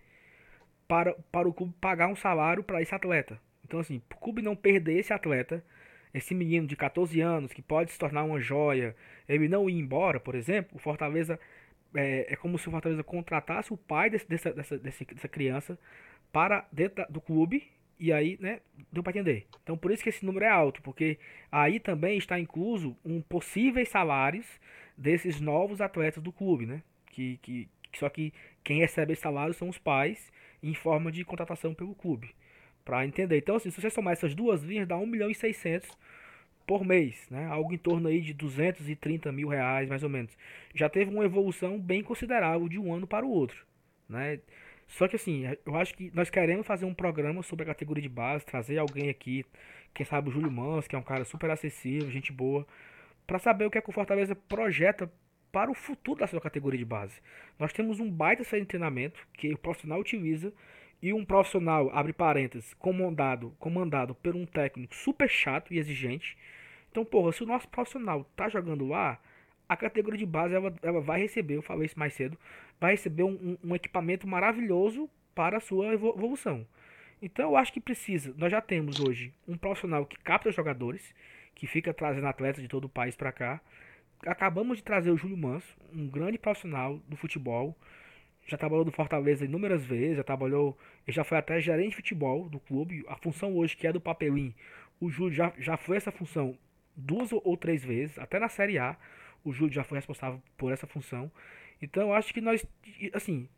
para, 0.87 1.15
para 1.33 1.49
o 1.49 1.55
clube 1.55 1.75
pagar 1.81 2.09
um 2.09 2.17
salário 2.17 2.63
para 2.63 2.83
esse 2.83 2.95
atleta. 2.95 3.41
Então 3.65 3.81
assim, 3.81 4.03
o 4.15 4.17
clube 4.17 4.43
não 4.43 4.55
perder 4.55 4.99
esse 4.99 5.13
atleta, 5.13 5.65
esse 6.13 6.35
menino 6.35 6.67
de 6.67 6.77
14 6.77 7.21
anos 7.21 7.53
que 7.53 7.63
pode 7.63 7.91
se 7.91 7.99
tornar 7.99 8.25
uma 8.25 8.41
joia, 8.41 8.95
ele 9.29 9.49
não 9.49 9.69
ir 9.69 9.79
embora, 9.79 10.21
por 10.21 10.35
exemplo, 10.35 10.77
o 10.77 10.79
Fortaleza 10.79 11.39
é, 11.95 12.33
é 12.33 12.37
como 12.37 12.59
se 12.59 12.69
o 12.69 12.71
Fortaleza 12.71 13.03
contratasse 13.03 13.73
o 13.73 13.77
pai 13.77 14.11
desse, 14.11 14.29
dessa, 14.29 14.53
dessa, 14.53 14.79
dessa 14.79 15.29
criança 15.29 15.79
para 16.33 16.67
dentro 16.71 17.05
do 17.11 17.21
clube 17.21 17.69
e 17.99 18.13
aí, 18.13 18.37
né, 18.41 18.61
deu 18.93 19.03
para 19.03 19.13
entender. 19.13 19.47
Então, 19.63 19.77
por 19.77 19.91
isso 19.91 20.03
que 20.03 20.09
esse 20.09 20.25
número 20.25 20.45
é 20.45 20.49
alto, 20.49 20.83
porque 20.83 21.19
aí 21.51 21.81
também 21.81 22.19
está 22.19 22.39
incluso 22.39 22.97
um 23.05 23.21
possíveis 23.21 23.89
salários 23.89 24.47
desses 24.97 25.41
novos 25.41 25.81
atletas 25.81 26.23
do 26.23 26.33
clube, 26.33 26.67
né? 26.67 26.83
Que, 27.11 27.39
que, 27.39 27.69
só 27.95 28.09
que 28.09 28.33
quem 28.63 28.81
recebe 28.81 29.13
esse 29.13 29.23
salário 29.23 29.55
são 29.55 29.69
os 29.69 29.79
pais 29.79 30.31
em 30.63 30.75
forma 30.75 31.11
de 31.11 31.25
contratação 31.25 31.75
pelo 31.75 31.95
clube. 31.95 32.35
Para 32.85 33.05
entender. 33.05 33.39
Então, 33.39 33.57
assim, 33.57 33.71
se 33.71 33.81
você 33.81 33.91
somar 33.91 34.13
essas 34.13 34.35
duas 34.35 34.63
linhas, 34.63 34.87
dá 34.87 34.97
1 34.97 35.07
milhão 35.07 35.31
e 35.31 35.35
600 35.35 35.91
por 36.67 36.85
mês, 36.85 37.27
né? 37.31 37.47
Algo 37.47 37.73
em 37.73 37.79
torno 37.79 38.09
aí 38.09 38.21
de 38.21 38.35
230 38.35 39.31
mil 39.33 39.49
reais, 39.49 39.89
mais 39.89 40.03
ou 40.03 40.09
menos. 40.09 40.37
Já 40.75 40.89
teve 40.89 41.11
uma 41.11 41.25
evolução 41.25 41.79
bem 41.79 42.03
considerável 42.03 42.69
de 42.69 42.79
um 42.79 42.93
ano 42.93 43.07
para 43.07 43.25
o 43.25 43.31
outro, 43.31 43.65
né? 44.09 44.41
Só 44.87 45.09
que 45.09 45.17
assim, 45.17 45.45
eu 45.65 45.75
acho 45.77 45.95
que 45.95 46.11
nós 46.15 46.31
queremos 46.31 46.67
fazer 46.67 46.85
um 46.85 46.95
programa 46.95 47.43
sobre 47.43 47.65
a 47.65 47.67
categoria 47.67 48.03
de 48.03 48.09
base, 48.09 48.47
trazer 48.47 48.79
alguém 48.79 49.09
aqui, 49.09 49.45
quem 49.93 50.07
sabe 50.07 50.29
o 50.29 50.33
Júlio 50.33 50.51
Mans, 50.51 50.87
que 50.87 50.95
é 50.95 50.99
um 50.99 51.03
cara 51.03 51.25
super 51.25 51.51
acessível, 51.51 52.11
gente 52.11 52.33
boa, 52.33 52.67
para 53.27 53.39
saber 53.39 53.67
o 53.67 53.71
que 53.71 53.79
é 53.79 53.81
que 53.81 53.91
o 53.91 53.93
Fortaleza 53.93 54.35
projeta 54.35 55.11
para 55.51 55.71
o 55.71 55.75
futuro 55.75 56.21
da 56.21 56.27
sua 56.27 56.41
categoria 56.41 56.79
de 56.79 56.85
base. 56.85 57.21
Nós 57.59 57.73
temos 57.73 57.99
um 57.99 58.11
baita 58.11 58.45
de 58.45 58.67
treinamento 58.67 59.27
que 59.33 59.53
o 59.53 59.59
profissional 59.59 59.99
utiliza 59.99 60.53
e 61.03 61.13
um 61.13 61.25
profissional, 61.25 61.91
abre 61.93 62.13
parênteses, 62.13 62.75
comandado, 62.75 63.55
comandado 63.59 64.15
por 64.15 64.35
um 64.37 64.47
técnico 64.47 64.95
super 64.95 65.29
chato 65.29 65.73
e 65.73 65.79
exigente. 65.79 66.37
Então, 66.91 67.05
porra, 67.05 67.33
se 67.33 67.43
o 67.43 67.47
nosso 67.47 67.69
profissional 67.69 68.25
tá 68.37 68.49
jogando 68.49 68.87
lá, 68.87 69.19
a 69.69 69.77
categoria 69.77 70.19
de 70.19 70.27
base 70.27 70.55
ela, 70.55 70.75
ela 70.83 71.01
vai 71.01 71.21
receber, 71.21 71.57
eu 71.57 71.63
falei 71.63 71.87
isso 71.87 71.99
mais 71.99 72.15
cedo, 72.15 72.39
vai 72.81 72.93
receber 72.93 73.23
um, 73.23 73.57
um, 73.63 73.71
um 73.71 73.75
equipamento 73.75 74.27
maravilhoso 74.27 75.09
para 75.35 75.59
a 75.59 75.61
sua 75.61 75.93
evolução. 75.93 76.67
Então 77.21 77.51
eu 77.51 77.57
acho 77.57 77.73
que 77.73 77.81
precisa. 77.81 78.35
Nós 78.37 78.51
já 78.51 78.61
temos 78.61 79.01
hoje 79.01 79.33
um 79.49 79.57
profissional 79.57 80.05
que 80.05 80.19
capta 80.19 80.51
jogadores, 80.53 81.15
que 81.55 81.67
fica 81.67 81.93
trazendo 81.95 82.27
atletas 82.27 82.63
de 82.63 82.69
todo 82.69 82.85
o 82.85 82.89
país 82.89 83.17
para 83.17 83.33
cá. 83.33 83.61
Acabamos 84.27 84.79
de 84.79 84.85
trazer 84.85 85.11
o 85.11 85.17
Júlio 85.17 85.37
Manso, 85.37 85.77
um 85.93 86.07
grande 86.07 86.39
profissional 86.39 86.99
do 87.09 87.17
futebol. 87.17 87.77
Já 88.47 88.57
trabalhou 88.57 88.85
no 88.85 88.93
Fortaleza 88.93 89.45
inúmeras 89.45 89.85
vezes, 89.85 90.19
já 90.19 90.23
trabalhou, 90.23 90.79
já 91.09 91.25
foi 91.25 91.37
até 91.39 91.61
gerente 91.61 91.91
de 91.91 91.97
futebol 91.97 92.49
do 92.49 92.61
clube. 92.61 93.05
A 93.09 93.17
função 93.17 93.57
hoje 93.57 93.77
que 93.77 93.87
é 93.87 93.93
do 93.93 94.01
papelim, 94.01 94.55
o 95.01 95.11
Júlio 95.11 95.35
já, 95.35 95.53
já 95.59 95.77
foi 95.77 95.97
essa 95.97 96.13
função 96.13 96.57
duas 96.95 97.31
ou 97.33 97.57
três 97.57 97.85
vezes, 97.85 98.19
até 98.19 98.39
na 98.39 98.49
Série 98.49 98.79
A. 98.79 98.97
O 99.45 99.53
Júlio 99.53 99.73
já 99.73 99.85
foi 99.85 99.99
responsável 99.99 100.43
por 100.57 100.73
essa 100.73 100.87
função. 100.87 101.31
Então 101.81 102.13
acho 102.13 102.33
que 102.33 102.41
nós, 102.41 102.65
assim, 103.13 103.49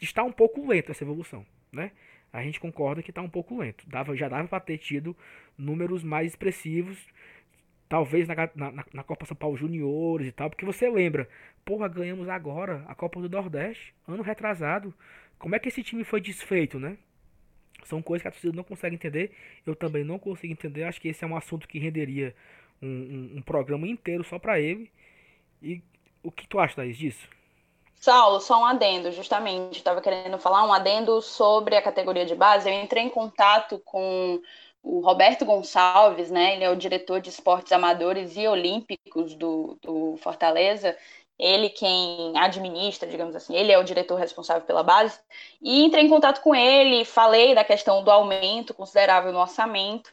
está 0.00 0.22
um 0.22 0.32
pouco 0.32 0.66
lento 0.66 0.90
essa 0.90 1.04
evolução, 1.04 1.46
né? 1.72 1.92
A 2.32 2.42
gente 2.42 2.60
concorda 2.60 3.02
que 3.02 3.10
está 3.10 3.20
um 3.20 3.28
pouco 3.28 3.58
lento. 3.58 3.88
Dava, 3.88 4.16
já 4.16 4.28
dava 4.28 4.46
para 4.46 4.60
ter 4.60 4.78
tido 4.78 5.16
números 5.58 6.04
mais 6.04 6.28
expressivos, 6.28 6.98
talvez 7.88 8.28
na, 8.28 8.34
na, 8.54 8.84
na 8.92 9.02
Copa 9.02 9.26
São 9.26 9.36
Paulo 9.36 9.56
Juniores 9.56 10.28
e 10.28 10.32
tal, 10.32 10.48
porque 10.48 10.64
você 10.64 10.88
lembra, 10.88 11.28
porra, 11.64 11.88
ganhamos 11.88 12.28
agora 12.28 12.84
a 12.86 12.94
Copa 12.94 13.20
do 13.20 13.28
Nordeste, 13.28 13.92
ano 14.06 14.22
retrasado. 14.22 14.94
Como 15.38 15.56
é 15.56 15.58
que 15.58 15.68
esse 15.68 15.82
time 15.82 16.04
foi 16.04 16.20
desfeito, 16.20 16.78
né? 16.78 16.96
São 17.84 18.02
coisas 18.02 18.22
que 18.22 18.28
a 18.28 18.30
torcida 18.30 18.54
não 18.54 18.62
consegue 18.62 18.94
entender. 18.94 19.32
Eu 19.66 19.74
também 19.74 20.04
não 20.04 20.18
consigo 20.18 20.52
entender. 20.52 20.84
Acho 20.84 21.00
que 21.00 21.08
esse 21.08 21.24
é 21.24 21.26
um 21.26 21.36
assunto 21.36 21.66
que 21.66 21.78
renderia 21.78 22.34
um, 22.80 22.88
um, 22.88 23.38
um 23.38 23.42
programa 23.42 23.88
inteiro 23.88 24.22
só 24.22 24.38
para 24.38 24.60
ele. 24.60 24.90
E 25.62 25.82
o 26.22 26.30
que 26.30 26.46
tu 26.46 26.58
acha, 26.58 26.76
Thaís, 26.76 26.96
disso? 26.96 27.28
Saulo, 28.00 28.40
só 28.40 28.60
um 28.60 28.64
adendo, 28.64 29.12
justamente. 29.12 29.78
Estava 29.78 30.00
querendo 30.00 30.38
falar 30.38 30.64
um 30.64 30.72
adendo 30.72 31.20
sobre 31.20 31.76
a 31.76 31.82
categoria 31.82 32.24
de 32.24 32.34
base. 32.34 32.68
Eu 32.68 32.74
entrei 32.82 33.04
em 33.04 33.10
contato 33.10 33.78
com 33.84 34.40
o 34.82 35.00
Roberto 35.00 35.44
Gonçalves, 35.44 36.30
né? 36.30 36.54
Ele 36.54 36.64
é 36.64 36.70
o 36.70 36.76
diretor 36.76 37.20
de 37.20 37.28
esportes 37.28 37.72
amadores 37.72 38.36
e 38.36 38.48
olímpicos 38.48 39.34
do, 39.34 39.78
do 39.82 40.16
Fortaleza. 40.16 40.96
Ele 41.38 41.68
quem 41.70 42.32
administra, 42.38 43.08
digamos 43.08 43.36
assim, 43.36 43.54
ele 43.54 43.72
é 43.72 43.78
o 43.78 43.84
diretor 43.84 44.16
responsável 44.16 44.66
pela 44.66 44.82
base. 44.82 45.20
E 45.62 45.84
entrei 45.84 46.04
em 46.04 46.08
contato 46.08 46.40
com 46.42 46.54
ele, 46.54 47.04
falei 47.04 47.54
da 47.54 47.64
questão 47.64 48.02
do 48.04 48.10
aumento 48.10 48.74
considerável 48.74 49.32
no 49.32 49.40
orçamento 49.40 50.10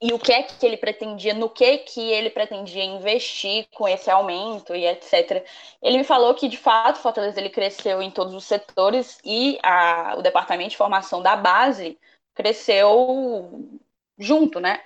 e 0.00 0.12
o 0.12 0.18
que 0.18 0.32
é 0.32 0.42
que 0.42 0.64
ele 0.66 0.76
pretendia, 0.76 1.34
no 1.34 1.48
que 1.48 1.78
que 1.78 2.00
ele 2.00 2.30
pretendia 2.30 2.84
investir 2.84 3.66
com 3.74 3.88
esse 3.88 4.10
aumento 4.10 4.74
e 4.74 4.86
etc. 4.86 5.44
Ele 5.82 5.98
me 5.98 6.04
falou 6.04 6.34
que 6.34 6.48
de 6.48 6.56
fato 6.56 6.98
Fortaleza 6.98 7.40
ele 7.40 7.50
cresceu 7.50 8.02
em 8.02 8.10
todos 8.10 8.34
os 8.34 8.44
setores 8.44 9.18
e 9.24 9.58
a, 9.62 10.14
o 10.18 10.22
departamento 10.22 10.70
de 10.70 10.76
formação 10.76 11.22
da 11.22 11.36
base 11.36 11.98
cresceu 12.34 13.68
junto, 14.18 14.60
né? 14.60 14.82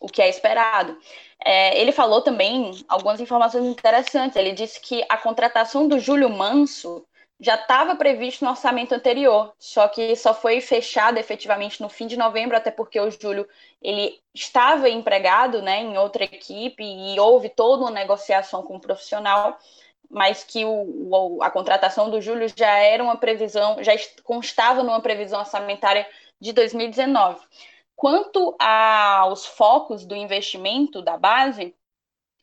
O 0.00 0.08
que 0.08 0.22
é 0.22 0.28
esperado. 0.28 0.98
É, 1.44 1.80
ele 1.80 1.92
falou 1.92 2.20
também 2.22 2.84
algumas 2.88 3.20
informações 3.20 3.64
interessantes. 3.64 4.36
Ele 4.36 4.52
disse 4.52 4.80
que 4.80 5.04
a 5.08 5.16
contratação 5.16 5.86
do 5.86 5.98
Júlio 5.98 6.30
Manso 6.30 7.06
já 7.40 7.54
estava 7.54 7.94
previsto 7.94 8.44
no 8.44 8.50
orçamento 8.50 8.94
anterior, 8.94 9.54
só 9.58 9.86
que 9.86 10.16
só 10.16 10.34
foi 10.34 10.60
fechado 10.60 11.18
efetivamente 11.18 11.80
no 11.80 11.88
fim 11.88 12.06
de 12.06 12.16
novembro, 12.16 12.56
até 12.56 12.70
porque 12.70 12.98
o 12.98 13.10
Júlio 13.10 13.48
ele 13.80 14.20
estava 14.34 14.88
empregado 14.88 15.62
né, 15.62 15.80
em 15.80 15.96
outra 15.96 16.24
equipe 16.24 16.82
e 16.82 17.18
houve 17.20 17.48
toda 17.48 17.84
uma 17.84 17.90
negociação 17.92 18.62
com 18.62 18.76
o 18.76 18.80
profissional, 18.80 19.56
mas 20.10 20.42
que 20.42 20.64
o, 20.64 21.38
a 21.40 21.50
contratação 21.50 22.10
do 22.10 22.20
Júlio 22.20 22.48
já 22.56 22.76
era 22.78 23.04
uma 23.04 23.16
previsão, 23.16 23.82
já 23.84 23.92
constava 24.24 24.82
numa 24.82 25.00
previsão 25.00 25.38
orçamentária 25.40 26.08
de 26.40 26.52
2019. 26.52 27.40
Quanto 27.94 28.56
aos 28.58 29.46
focos 29.46 30.04
do 30.04 30.14
investimento 30.14 31.02
da 31.02 31.16
base, 31.16 31.74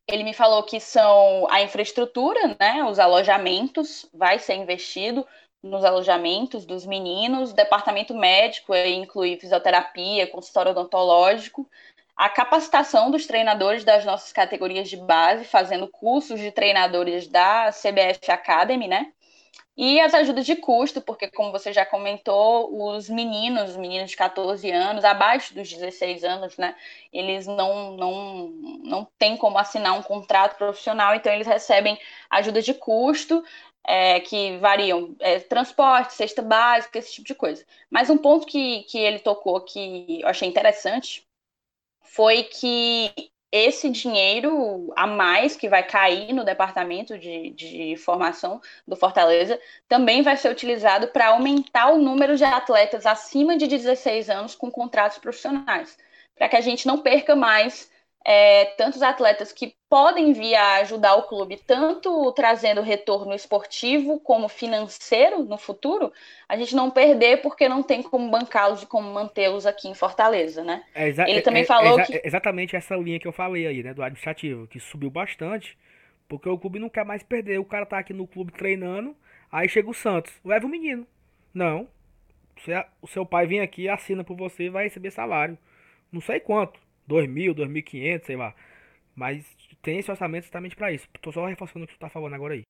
ele 0.08 0.24
me 0.24 0.34
falou 0.34 0.64
que 0.64 0.80
são 0.80 1.48
a 1.50 1.62
infraestrutura, 1.62 2.56
né, 2.60 2.84
os 2.84 3.00
alojamentos, 3.00 4.08
vai 4.14 4.40
ser 4.40 4.56
investido 4.56 5.26
nos 5.64 5.84
alojamentos 5.84 6.66
dos 6.66 6.86
meninos, 6.86 7.52
departamento 7.52 8.14
médico 8.14 8.76
inclui 8.76 9.38
fisioterapia, 9.38 10.28
consultório 10.28 10.72
odontológico, 10.72 11.68
a 12.16 12.30
capacitação 12.30 13.12
dos 13.12 13.26
treinadores 13.26 13.84
das 13.84 14.06
nossas 14.06 14.32
categorias 14.32 14.88
de 14.88 14.96
base, 14.96 15.44
fazendo 15.44 15.88
cursos 15.88 16.40
de 16.40 16.52
treinadores 16.52 17.28
da 17.28 17.72
CBF 17.72 18.32
Academy, 18.32 18.88
né? 18.88 19.12
E 19.78 20.00
as 20.00 20.14
ajudas 20.14 20.46
de 20.46 20.56
custo, 20.56 21.02
porque, 21.02 21.30
como 21.30 21.52
você 21.52 21.74
já 21.74 21.86
comentou, 21.86 22.96
os 22.96 23.10
meninos, 23.10 23.72
os 23.72 23.78
meninos 23.78 24.12
de 24.12 24.16
14 24.16 24.72
anos, 24.72 25.04
abaixo 25.04 25.54
dos 25.54 25.70
16 25.70 26.24
anos, 26.24 26.58
né, 26.58 26.76
eles 27.12 27.46
não, 27.46 27.92
não, 27.98 28.48
não 28.84 29.08
têm 29.20 29.36
como 29.36 29.58
assinar 29.58 29.94
um 29.98 30.02
contrato 30.02 30.58
profissional, 30.58 31.14
então 31.14 31.34
eles 31.34 31.48
recebem 31.48 32.00
ajuda 32.30 32.62
de 32.62 32.74
custo, 32.74 33.44
é, 33.86 34.20
que 34.22 34.58
variam 34.60 35.16
é, 35.20 35.40
transporte, 35.40 36.14
cesta 36.14 36.42
básica, 36.42 36.98
esse 36.98 37.14
tipo 37.14 37.28
de 37.28 37.36
coisa. 37.36 37.66
Mas 37.90 38.10
um 38.10 38.18
ponto 38.18 38.48
que, 38.48 38.84
que 38.84 38.98
ele 38.98 39.20
tocou 39.20 39.60
que 39.62 40.22
eu 40.22 40.28
achei 40.28 40.48
interessante 40.48 41.28
foi 42.02 42.44
que 42.44 43.14
esse 43.56 43.90
dinheiro 43.90 44.92
a 44.98 45.08
mais 45.08 45.56
que 45.56 45.70
vai 45.70 45.82
cair 45.82 46.34
no 46.34 46.44
departamento 46.44 47.18
de, 47.18 47.52
de 47.52 47.96
formação 47.96 48.60
do 48.86 48.98
Fortaleza 48.98 49.58
também 49.88 50.22
vai 50.22 50.36
ser 50.36 50.52
utilizado 50.52 51.08
para 51.08 51.28
aumentar 51.28 51.94
o 51.94 51.98
número 51.98 52.36
de 52.36 52.44
atletas 52.44 53.06
acima 53.06 53.56
de 53.56 53.66
16 53.66 54.30
anos 54.30 54.56
com 54.56 54.70
contratos 54.70 55.20
profissionais. 55.20 55.98
para 56.36 56.50
que 56.50 56.58
a 56.58 56.62
gente 56.62 56.86
não 56.86 56.98
perca 56.98 57.34
mais 57.34 57.90
é, 58.26 58.66
tantos 58.78 59.02
atletas 59.02 59.54
que 59.54 59.74
podem 59.96 60.34
vir 60.34 60.56
a 60.56 60.76
ajudar 60.80 61.16
o 61.16 61.24
clube, 61.24 61.56
tanto 61.56 62.30
trazendo 62.34 62.82
retorno 62.82 63.34
esportivo 63.34 64.20
como 64.20 64.50
financeiro 64.50 65.46
no 65.46 65.58
futuro, 65.58 66.12
a 66.50 66.58
gente 66.58 66.76
não 66.76 66.92
perder 66.92 67.42
porque 67.42 67.70
não 67.70 67.82
tem 67.82 68.04
como 68.04 68.30
bancá-los 68.30 68.84
e 68.84 68.88
como 68.88 69.14
mantê-los 69.14 69.66
aqui 69.66 69.88
em 69.88 69.94
Fortaleza, 69.94 70.66
né? 70.66 70.84
É 70.94 71.08
Ele 71.08 71.40
também 71.40 71.62
é, 71.62 71.66
falou 71.66 72.04
que... 72.04 72.20
Exatamente 72.26 72.76
essa 72.76 72.94
linha 72.98 73.18
que 73.18 73.26
eu 73.26 73.32
falei 73.32 73.68
aí, 73.68 73.82
né, 73.82 73.94
do 73.94 74.04
administrativo, 74.04 74.68
que 74.68 74.82
subiu 74.82 75.10
bastante, 75.10 75.78
porque 76.28 76.50
o 76.50 76.58
clube 76.58 76.78
não 76.78 76.90
quer 76.90 77.06
mais 77.06 77.24
perder. 77.24 77.58
O 77.62 77.64
cara 77.64 77.86
tá 77.86 77.98
aqui 77.98 78.12
no 78.12 78.28
clube 78.28 78.52
treinando, 78.52 79.16
aí 79.50 79.70
chega 79.70 79.90
o 79.90 79.94
Santos, 79.94 80.34
leva 80.44 80.66
o 80.66 80.70
menino. 80.70 81.08
Não, 81.54 81.88
o 83.02 83.08
seu 83.08 83.26
pai 83.26 83.48
vem 83.48 83.62
aqui, 83.62 83.88
assina 83.88 84.26
por 84.26 84.36
você 84.36 84.64
e 84.64 84.70
vai 84.70 84.84
receber 84.84 85.12
salário. 85.12 85.58
Não 86.12 86.20
sei 86.20 86.42
quanto 86.42 86.78
2 87.08 87.30
mil, 87.30 87.56
2.500, 87.56 88.26
sei 88.26 88.36
lá. 88.36 88.54
Mas 89.16 89.46
tem 89.82 89.98
esse 89.98 90.12
orçamento 90.12 90.44
exatamente 90.44 90.76
para 90.76 90.92
isso. 90.92 91.08
Tô 91.22 91.32
só 91.32 91.46
reforçando 91.46 91.86
o 91.86 91.88
que 91.88 91.94
tu 91.94 92.00
tá 92.00 92.10
falando 92.10 92.34
agora 92.34 92.54
aí. 92.54 92.64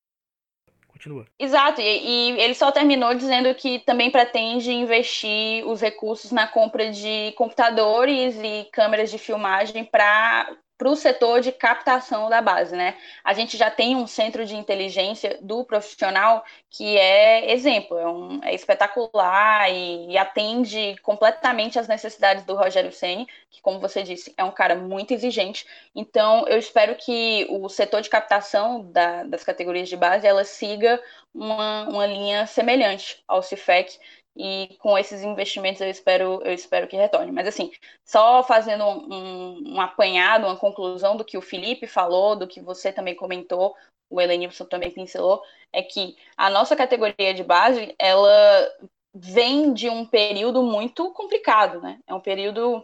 Continua. 0.87 1.25
Exato, 1.37 1.81
e, 1.81 1.83
e, 1.83 2.39
ele 2.39 2.53
só 2.53 2.71
terminou 2.71 3.13
dizendo 3.13 3.53
que 3.55 3.79
também 3.79 4.09
pretende 4.09 4.71
investir 4.71 5.67
os 5.67 5.81
recursos 5.81 6.31
na 6.31 6.47
compra 6.47 6.89
de 6.89 7.33
computadores 7.33 8.37
e 8.41 8.69
câmeras 8.71 9.11
de 9.11 9.17
filmagem 9.17 9.83
para 9.83 10.55
para 10.77 10.89
o 10.89 10.95
setor 10.95 11.39
de 11.39 11.51
captação 11.51 12.29
da 12.29 12.41
base, 12.41 12.75
né? 12.75 12.97
A 13.23 13.33
gente 13.33 13.55
já 13.55 13.71
tem 13.71 13.95
um 13.95 14.05
centro 14.05 14.45
de 14.45 14.55
inteligência 14.55 15.37
do 15.41 15.63
profissional 15.63 16.43
que 16.69 16.97
é 16.97 17.53
exemplo, 17.53 17.97
é, 17.97 18.07
um, 18.07 18.43
é 18.43 18.53
espetacular 18.53 19.71
e, 19.71 20.11
e, 20.11 20.17
atende 20.17 20.97
completamente 21.01 21.79
às 21.79 21.87
necessidades 21.87 22.43
do 22.43 22.55
Rogério 22.55 22.91
Ceni, 22.91 23.27
que, 23.49 23.61
como 23.61 23.79
você 23.79 24.03
disse, 24.03 24.33
é 24.37 24.43
um 24.43 24.51
cara 24.51 24.75
muito 24.75 25.13
exigente. 25.13 25.65
Então, 25.95 26.45
eu 26.47 26.57
espero 26.57 26.95
que 26.95 27.47
o 27.49 27.69
setor 27.69 28.01
de 28.01 28.09
captação 28.09 28.83
da, 28.91 29.23
das 29.23 29.43
categorias 29.43 29.87
de 29.87 29.95
base 29.95 30.27
ela 30.27 30.43
siga 30.43 31.01
uma, 31.33 31.87
uma 31.87 32.05
linha 32.05 32.45
semelhante 32.45 33.23
ao 33.27 33.41
CIFEC, 33.41 33.97
e 34.35 34.75
com 34.79 34.97
esses 34.97 35.23
investimentos 35.23 35.81
eu 35.81 35.89
espero, 35.89 36.41
eu 36.43 36.53
espero 36.53 36.87
que 36.87 36.97
retorne. 36.97 37.31
Mas 37.31 37.47
assim, 37.47 37.71
só 38.03 38.43
fazendo 38.43 38.83
um, 38.83 39.75
um, 39.75 39.81
apanhado, 39.81 40.45
uma 40.45 40.57
conclusão 40.57 41.15
do 41.15 41.23
que 41.23 41.37
o 41.37 41.41
Felipe 41.41 41.87
falou, 41.87 42.35
do 42.35 42.47
que 42.47 42.59
você 42.59 42.91
também 42.91 43.15
comentou, 43.15 43.75
o 44.09 44.19
Helenilson 44.19 44.65
também 44.65 44.91
pincelou, 44.91 45.41
é 45.71 45.81
que 45.81 46.15
a 46.37 46.49
nossa 46.49 46.75
categoria 46.75 47.33
de 47.33 47.43
base, 47.43 47.95
ela 47.97 48.69
vem 49.13 49.73
de 49.73 49.89
um 49.89 50.05
período 50.05 50.61
muito 50.61 51.11
complicado, 51.11 51.81
né? 51.81 51.99
É 52.05 52.13
um 52.13 52.19
período 52.19 52.83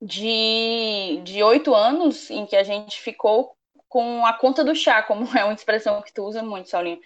de 0.00 1.42
oito 1.42 1.74
anos 1.74 2.30
em 2.30 2.46
que 2.46 2.54
a 2.54 2.62
gente 2.62 3.00
ficou 3.00 3.56
com 3.88 4.24
a 4.26 4.34
conta 4.34 4.62
do 4.62 4.74
chá, 4.74 5.02
como 5.02 5.24
é 5.36 5.44
uma 5.44 5.54
expressão 5.54 6.02
que 6.02 6.12
tu 6.12 6.24
usa 6.24 6.42
muito, 6.42 6.68
Saulinho. 6.68 7.00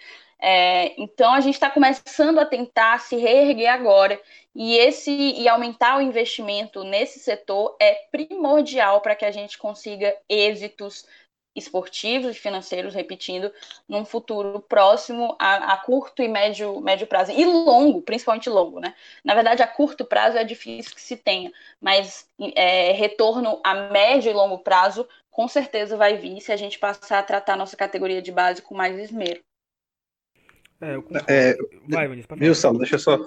É, 0.45 0.93
então 1.01 1.33
a 1.33 1.39
gente 1.39 1.53
está 1.53 1.71
começando 1.71 2.37
a 2.37 2.45
tentar 2.45 2.99
se 2.99 3.15
reerguer 3.15 3.71
agora 3.71 4.19
e 4.53 4.75
esse 4.75 5.09
e 5.09 5.47
aumentar 5.47 5.97
o 5.97 6.01
investimento 6.01 6.83
nesse 6.83 7.17
setor 7.17 7.77
é 7.81 7.93
primordial 8.11 8.99
para 8.99 9.15
que 9.15 9.23
a 9.23 9.31
gente 9.31 9.57
consiga 9.57 10.13
êxitos 10.27 11.05
esportivos 11.55 12.35
e 12.35 12.39
financeiros, 12.39 12.93
repetindo, 12.93 13.53
num 13.87 14.03
futuro 14.03 14.59
próximo, 14.59 15.33
a, 15.39 15.73
a, 15.73 15.77
curto 15.77 16.21
e 16.21 16.27
médio, 16.27 16.81
médio 16.81 17.07
prazo, 17.07 17.31
e 17.31 17.45
longo, 17.45 18.01
principalmente 18.01 18.49
longo, 18.49 18.81
né? 18.81 18.93
Na 19.23 19.35
verdade, 19.35 19.63
a 19.63 19.67
curto 19.67 20.03
prazo 20.03 20.37
é 20.37 20.43
difícil 20.43 20.93
que 20.93 21.01
se 21.01 21.15
tenha, 21.15 21.53
mas 21.79 22.27
é, 22.55 22.91
retorno 22.91 23.61
a 23.63 23.73
médio 23.75 24.29
e 24.29 24.33
longo 24.33 24.57
prazo 24.57 25.07
com 25.31 25.47
certeza 25.47 25.95
vai 25.95 26.17
vir 26.17 26.41
se 26.41 26.51
a 26.51 26.57
gente 26.57 26.77
passar 26.77 27.19
a 27.19 27.23
tratar 27.23 27.55
nossa 27.55 27.77
categoria 27.77 28.21
de 28.21 28.31
base 28.31 28.61
com 28.61 28.75
mais 28.75 28.97
esmero. 28.99 29.41
É, 30.83 30.95
eu 30.95 31.05
é, 31.27 31.55
Vai, 31.87 32.07
Vinícius, 32.09 32.41
Wilson, 32.41 32.73
deixa 32.77 32.95
eu 32.95 32.99
só. 32.99 33.19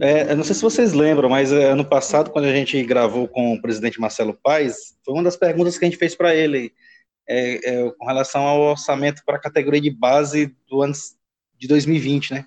É, 0.00 0.32
eu 0.32 0.36
não 0.36 0.42
sei 0.42 0.56
se 0.56 0.62
vocês 0.62 0.92
lembram, 0.92 1.28
mas 1.28 1.52
é, 1.52 1.70
ano 1.70 1.84
passado, 1.84 2.30
quando 2.30 2.46
a 2.46 2.52
gente 2.52 2.82
gravou 2.82 3.28
com 3.28 3.54
o 3.54 3.62
presidente 3.62 4.00
Marcelo 4.00 4.36
Paes, 4.42 4.96
foi 5.04 5.14
uma 5.14 5.22
das 5.22 5.36
perguntas 5.36 5.78
que 5.78 5.84
a 5.84 5.88
gente 5.88 5.98
fez 5.98 6.16
para 6.16 6.34
ele 6.34 6.72
é, 7.28 7.60
é, 7.62 7.90
com 7.96 8.06
relação 8.06 8.42
ao 8.42 8.60
orçamento 8.62 9.22
para 9.24 9.36
a 9.36 9.40
categoria 9.40 9.80
de 9.80 9.90
base 9.90 10.52
do 10.68 10.82
ano 10.82 10.92
de 11.56 11.68
2020, 11.68 12.34
né? 12.34 12.44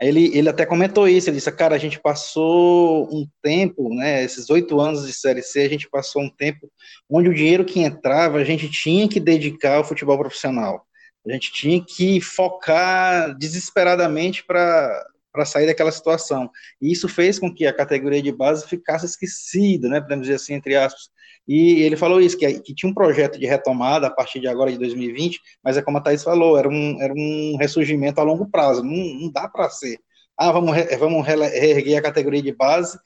Ele, 0.00 0.36
ele 0.36 0.48
até 0.48 0.66
comentou 0.66 1.08
isso, 1.08 1.28
ele 1.28 1.36
disse, 1.36 1.50
cara, 1.52 1.76
a 1.76 1.78
gente 1.78 2.00
passou 2.00 3.04
um 3.12 3.24
tempo, 3.40 3.88
né, 3.94 4.24
esses 4.24 4.50
oito 4.50 4.80
anos 4.80 5.06
de 5.06 5.12
Série 5.12 5.42
C, 5.42 5.60
a 5.60 5.68
gente 5.68 5.88
passou 5.88 6.22
um 6.22 6.28
tempo 6.28 6.68
onde 7.08 7.28
o 7.28 7.34
dinheiro 7.34 7.64
que 7.64 7.80
entrava, 7.80 8.38
a 8.38 8.44
gente 8.44 8.68
tinha 8.68 9.08
que 9.08 9.20
dedicar 9.20 9.76
ao 9.76 9.84
futebol 9.84 10.18
profissional. 10.18 10.84
A 11.26 11.32
gente 11.32 11.52
tinha 11.52 11.82
que 11.84 12.20
focar 12.20 13.36
desesperadamente 13.36 14.44
para 14.44 15.04
sair 15.44 15.66
daquela 15.66 15.92
situação. 15.92 16.50
E 16.80 16.92
isso 16.92 17.08
fez 17.08 17.38
com 17.38 17.52
que 17.52 17.66
a 17.66 17.72
categoria 17.72 18.22
de 18.22 18.32
base 18.32 18.66
ficasse 18.66 19.06
esquecida, 19.06 19.88
né, 19.88 20.00
podemos 20.00 20.26
dizer 20.26 20.36
assim, 20.36 20.54
entre 20.54 20.74
aspas. 20.76 21.10
E 21.46 21.82
ele 21.82 21.96
falou 21.96 22.20
isso, 22.20 22.38
que, 22.38 22.60
que 22.60 22.74
tinha 22.74 22.90
um 22.90 22.94
projeto 22.94 23.38
de 23.38 23.46
retomada 23.46 24.06
a 24.06 24.10
partir 24.10 24.40
de 24.40 24.48
agora, 24.48 24.70
de 24.70 24.78
2020, 24.78 25.40
mas 25.62 25.76
é 25.76 25.82
como 25.82 25.98
a 25.98 26.00
Thaís 26.00 26.22
falou, 26.22 26.56
era 26.56 26.68
um, 26.68 27.00
era 27.00 27.12
um 27.12 27.56
ressurgimento 27.58 28.20
a 28.20 28.24
longo 28.24 28.48
prazo, 28.48 28.82
não, 28.82 28.92
não 28.92 29.30
dá 29.30 29.48
para 29.48 29.68
ser. 29.68 29.98
Ah, 30.36 30.52
vamos, 30.52 30.76
vamos 30.98 31.26
reerguer 31.26 31.98
a 31.98 32.02
categoria 32.02 32.42
de 32.42 32.52
base 32.52 32.98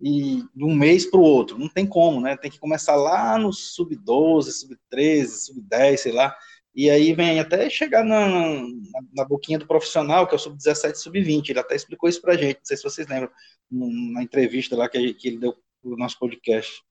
e 0.00 0.42
de 0.54 0.64
um 0.64 0.74
mês 0.74 1.04
para 1.10 1.20
o 1.20 1.22
outro. 1.22 1.58
Não 1.58 1.68
tem 1.68 1.86
como, 1.86 2.20
né? 2.20 2.36
Tem 2.36 2.50
que 2.50 2.58
começar 2.58 2.96
lá 2.96 3.38
no 3.38 3.52
sub-12, 3.52 4.50
sub-13, 4.50 5.26
sub-10, 5.26 5.96
sei 5.98 6.12
lá, 6.12 6.34
e 6.80 6.88
aí 6.88 7.12
vem 7.12 7.38
até 7.38 7.68
chegar 7.68 8.02
na, 8.02 8.26
na, 8.26 9.00
na 9.12 9.24
boquinha 9.26 9.58
do 9.58 9.66
profissional, 9.66 10.26
que 10.26 10.34
é 10.34 10.36
o 10.36 10.38
sub-17 10.38 10.94
sub-20. 10.94 11.50
Ele 11.50 11.58
até 11.58 11.74
explicou 11.74 12.08
isso 12.08 12.22
pra 12.22 12.38
gente, 12.38 12.56
não 12.56 12.64
sei 12.64 12.76
se 12.78 12.82
vocês 12.82 13.06
lembram, 13.06 13.30
na 13.70 14.22
entrevista 14.22 14.74
lá 14.74 14.88
que, 14.88 15.12
que 15.12 15.28
ele 15.28 15.38
deu 15.38 15.54
pro 15.82 15.94
nosso 15.98 16.18
podcast. 16.18 16.82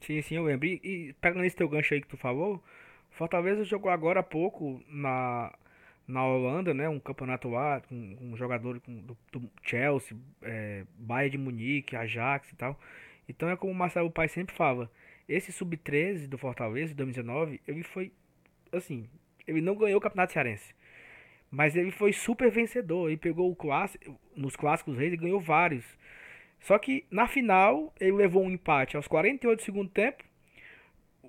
Sim, 0.00 0.22
sim, 0.22 0.36
eu 0.36 0.44
lembro. 0.44 0.66
E, 0.66 0.80
e 0.82 1.12
pegando 1.20 1.44
esse 1.44 1.54
teu 1.54 1.68
gancho 1.68 1.92
aí 1.92 2.00
que 2.00 2.08
tu 2.08 2.16
falou, 2.16 2.64
Fortaleza 3.10 3.62
jogou 3.62 3.90
agora 3.90 4.20
há 4.20 4.22
pouco 4.22 4.82
na, 4.88 5.54
na 6.06 6.24
Holanda, 6.24 6.72
né? 6.72 6.88
Um 6.88 6.98
campeonato 6.98 7.50
lá, 7.50 7.82
com 7.82 7.94
um, 7.94 8.32
um 8.32 8.36
jogador 8.38 8.80
do, 8.80 9.18
do, 9.30 9.50
Chelsea, 9.62 10.16
é, 10.40 10.86
Bayern 10.96 11.32
de 11.32 11.36
Munique, 11.36 11.94
Ajax 11.94 12.50
e 12.52 12.56
tal. 12.56 12.80
Então 13.28 13.50
é 13.50 13.56
como 13.56 13.70
o 13.70 13.76
Marcelo 13.76 14.10
Pai 14.10 14.28
sempre 14.28 14.56
fala, 14.56 14.90
esse 15.28 15.52
sub-13 15.52 16.26
do 16.26 16.38
Fortaleza, 16.38 16.88
de 16.88 16.94
2019, 16.94 17.60
ele 17.68 17.82
foi 17.82 18.10
assim, 18.72 19.08
ele 19.46 19.60
não 19.60 19.74
ganhou 19.74 19.98
o 19.98 20.00
Campeonato 20.00 20.32
Cearense. 20.32 20.74
Mas 21.50 21.74
ele 21.76 21.90
foi 21.90 22.12
super 22.12 22.50
vencedor. 22.50 23.08
Ele 23.08 23.16
pegou 23.16 23.50
o 23.50 23.56
clássico, 23.56 24.18
nos 24.36 24.54
clássicos 24.54 24.96
reis 24.96 25.12
e 25.12 25.16
ganhou 25.16 25.40
vários. 25.40 25.84
Só 26.60 26.78
que 26.78 27.06
na 27.10 27.26
final 27.26 27.94
ele 28.00 28.12
levou 28.12 28.44
um 28.44 28.50
empate 28.50 28.96
aos 28.96 29.08
48 29.08 29.58
do 29.58 29.64
segundo 29.64 29.90
tempo. 29.90 30.24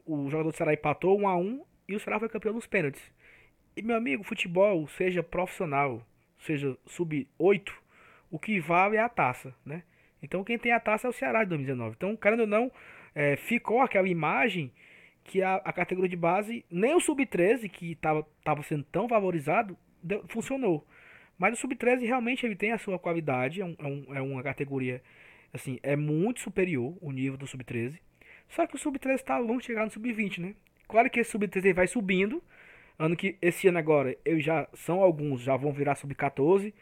O 0.05 0.29
jogador 0.29 0.51
do 0.51 0.57
Ceará 0.57 0.73
empatou 0.73 1.19
1 1.19 1.27
a 1.27 1.37
1 1.37 1.65
e 1.87 1.95
o 1.95 1.99
Ceará 1.99 2.19
foi 2.19 2.29
campeão 2.29 2.53
nos 2.53 2.67
pênaltis. 2.67 3.01
E 3.75 3.81
meu 3.81 3.95
amigo, 3.95 4.23
futebol, 4.23 4.87
seja 4.87 5.23
profissional, 5.23 6.05
seja 6.39 6.75
sub-8, 6.85 7.71
o 8.29 8.37
que 8.37 8.59
vale 8.59 8.97
é 8.97 8.99
a 8.99 9.07
taça, 9.07 9.53
né? 9.65 9.83
Então 10.21 10.43
quem 10.43 10.57
tem 10.57 10.71
a 10.71 10.79
taça 10.79 11.07
é 11.07 11.09
o 11.09 11.13
Ceará 11.13 11.43
de 11.43 11.49
2019. 11.49 11.95
Então, 11.95 12.15
querendo 12.17 12.41
ou 12.41 12.47
não, 12.47 12.71
é, 13.15 13.35
ficou 13.35 13.81
aquela 13.81 14.07
imagem 14.07 14.71
que 15.23 15.41
a, 15.41 15.55
a 15.57 15.71
categoria 15.73 16.09
de 16.09 16.15
base, 16.15 16.65
nem 16.69 16.95
o 16.95 16.99
sub-13, 16.99 17.69
que 17.69 17.91
estava 17.91 18.63
sendo 18.63 18.83
tão 18.85 19.07
valorizado, 19.07 19.77
deu, 20.01 20.23
funcionou. 20.27 20.85
Mas 21.37 21.53
o 21.53 21.61
sub-13 21.61 22.05
realmente 22.05 22.45
ele 22.45 22.55
tem 22.55 22.71
a 22.71 22.77
sua 22.77 22.99
qualidade, 22.99 23.61
é, 23.61 23.65
um, 23.65 23.75
é, 23.79 23.87
um, 23.87 24.15
é 24.15 24.21
uma 24.21 24.43
categoria, 24.43 25.01
assim, 25.53 25.79
é 25.81 25.95
muito 25.95 26.41
superior 26.41 26.97
o 27.01 27.11
nível 27.11 27.37
do 27.37 27.47
sub-13. 27.47 27.99
Só 28.49 28.65
que 28.65 28.75
o 28.75 28.79
sub-13 28.79 29.15
está 29.15 29.37
longe 29.37 29.59
de 29.59 29.65
chegar 29.67 29.85
no 29.85 29.91
sub-20, 29.91 30.39
né? 30.39 30.55
Claro 30.87 31.09
que 31.09 31.19
esse 31.19 31.31
sub-13 31.31 31.73
vai 31.73 31.87
subindo. 31.87 32.43
Ano 32.97 33.15
que 33.15 33.37
esse 33.41 33.67
ano 33.67 33.77
agora, 33.77 34.17
eu 34.25 34.39
já 34.41 34.67
são 34.73 35.01
alguns, 35.01 35.41
já 35.41 35.55
vão 35.55 35.71
virar 35.71 35.95
sub-14, 35.95 36.73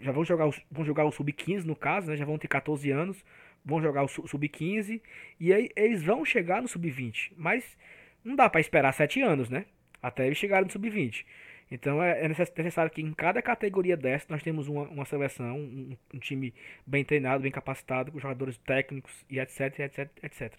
já 0.00 0.10
vão 0.10 0.24
jogar, 0.24 0.48
vão 0.70 0.84
jogar 0.84 1.04
o 1.04 1.12
sub-15 1.12 1.64
no 1.64 1.76
caso, 1.76 2.10
né? 2.10 2.16
Já 2.16 2.24
vão 2.24 2.38
ter 2.38 2.48
14 2.48 2.90
anos 2.90 3.22
vão 3.64 3.80
jogar 3.80 4.02
o 4.02 4.08
sub-15 4.08 5.00
e 5.40 5.52
aí 5.52 5.70
eles 5.74 6.02
vão 6.02 6.24
chegar 6.24 6.60
no 6.60 6.68
sub-20. 6.68 7.32
Mas 7.36 7.76
não 8.22 8.36
dá 8.36 8.48
para 8.48 8.60
esperar 8.60 8.92
7 8.92 9.22
anos, 9.22 9.48
né? 9.48 9.66
Até 10.02 10.26
eles 10.26 10.38
chegarem 10.38 10.66
no 10.66 10.72
sub-20. 10.72 11.24
Então 11.70 12.02
é, 12.02 12.24
é 12.24 12.28
necessário 12.28 12.90
que 12.90 13.00
em 13.00 13.12
cada 13.12 13.40
categoria 13.40 13.96
dessa 13.96 14.26
nós 14.28 14.42
temos 14.42 14.68
uma, 14.68 14.82
uma 14.82 15.04
seleção, 15.04 15.58
um, 15.58 15.96
um, 16.12 16.18
time 16.18 16.54
bem 16.86 17.04
treinado, 17.04 17.42
bem 17.42 17.50
capacitado, 17.50 18.12
com 18.12 18.18
jogadores 18.18 18.58
técnicos 18.58 19.24
e 19.30 19.40
etc, 19.40 19.80
etc, 19.80 20.10
etc. 20.22 20.52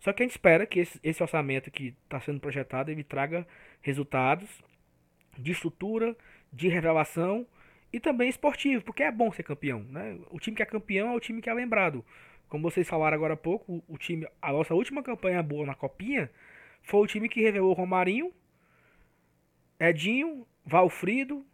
Só 0.00 0.12
que 0.12 0.22
a 0.22 0.26
gente 0.26 0.32
espera 0.32 0.66
que 0.66 0.80
esse, 0.80 0.98
esse 1.02 1.22
orçamento 1.22 1.70
que 1.70 1.94
está 2.04 2.20
sendo 2.20 2.40
projetado 2.40 2.90
ele 2.90 3.04
traga 3.04 3.46
resultados 3.82 4.48
de 5.36 5.52
estrutura, 5.52 6.16
de 6.52 6.68
revelação 6.68 7.46
e 7.92 8.00
também 8.00 8.28
esportivo, 8.28 8.82
porque 8.82 9.02
é 9.02 9.12
bom 9.12 9.30
ser 9.32 9.42
campeão. 9.42 9.82
Né? 9.84 10.18
O 10.30 10.38
time 10.38 10.56
que 10.56 10.62
é 10.62 10.66
campeão 10.66 11.12
é 11.12 11.16
o 11.16 11.20
time 11.20 11.42
que 11.42 11.50
é 11.50 11.54
lembrado 11.54 12.04
como 12.48 12.68
vocês 12.70 12.88
falaram 12.88 13.14
agora 13.16 13.34
há 13.34 13.36
pouco, 13.36 13.82
o 13.88 13.98
time, 13.98 14.26
a 14.40 14.52
nossa 14.52 14.74
última 14.74 15.02
campanha 15.02 15.42
boa 15.42 15.66
na 15.66 15.74
copinha 15.74 16.30
foi 16.82 17.00
o 17.00 17.06
time 17.06 17.28
que 17.28 17.42
revelou 17.42 17.72
Romarinho, 17.72 18.32
Edinho, 19.78 20.46
Valfrido, 20.64 21.44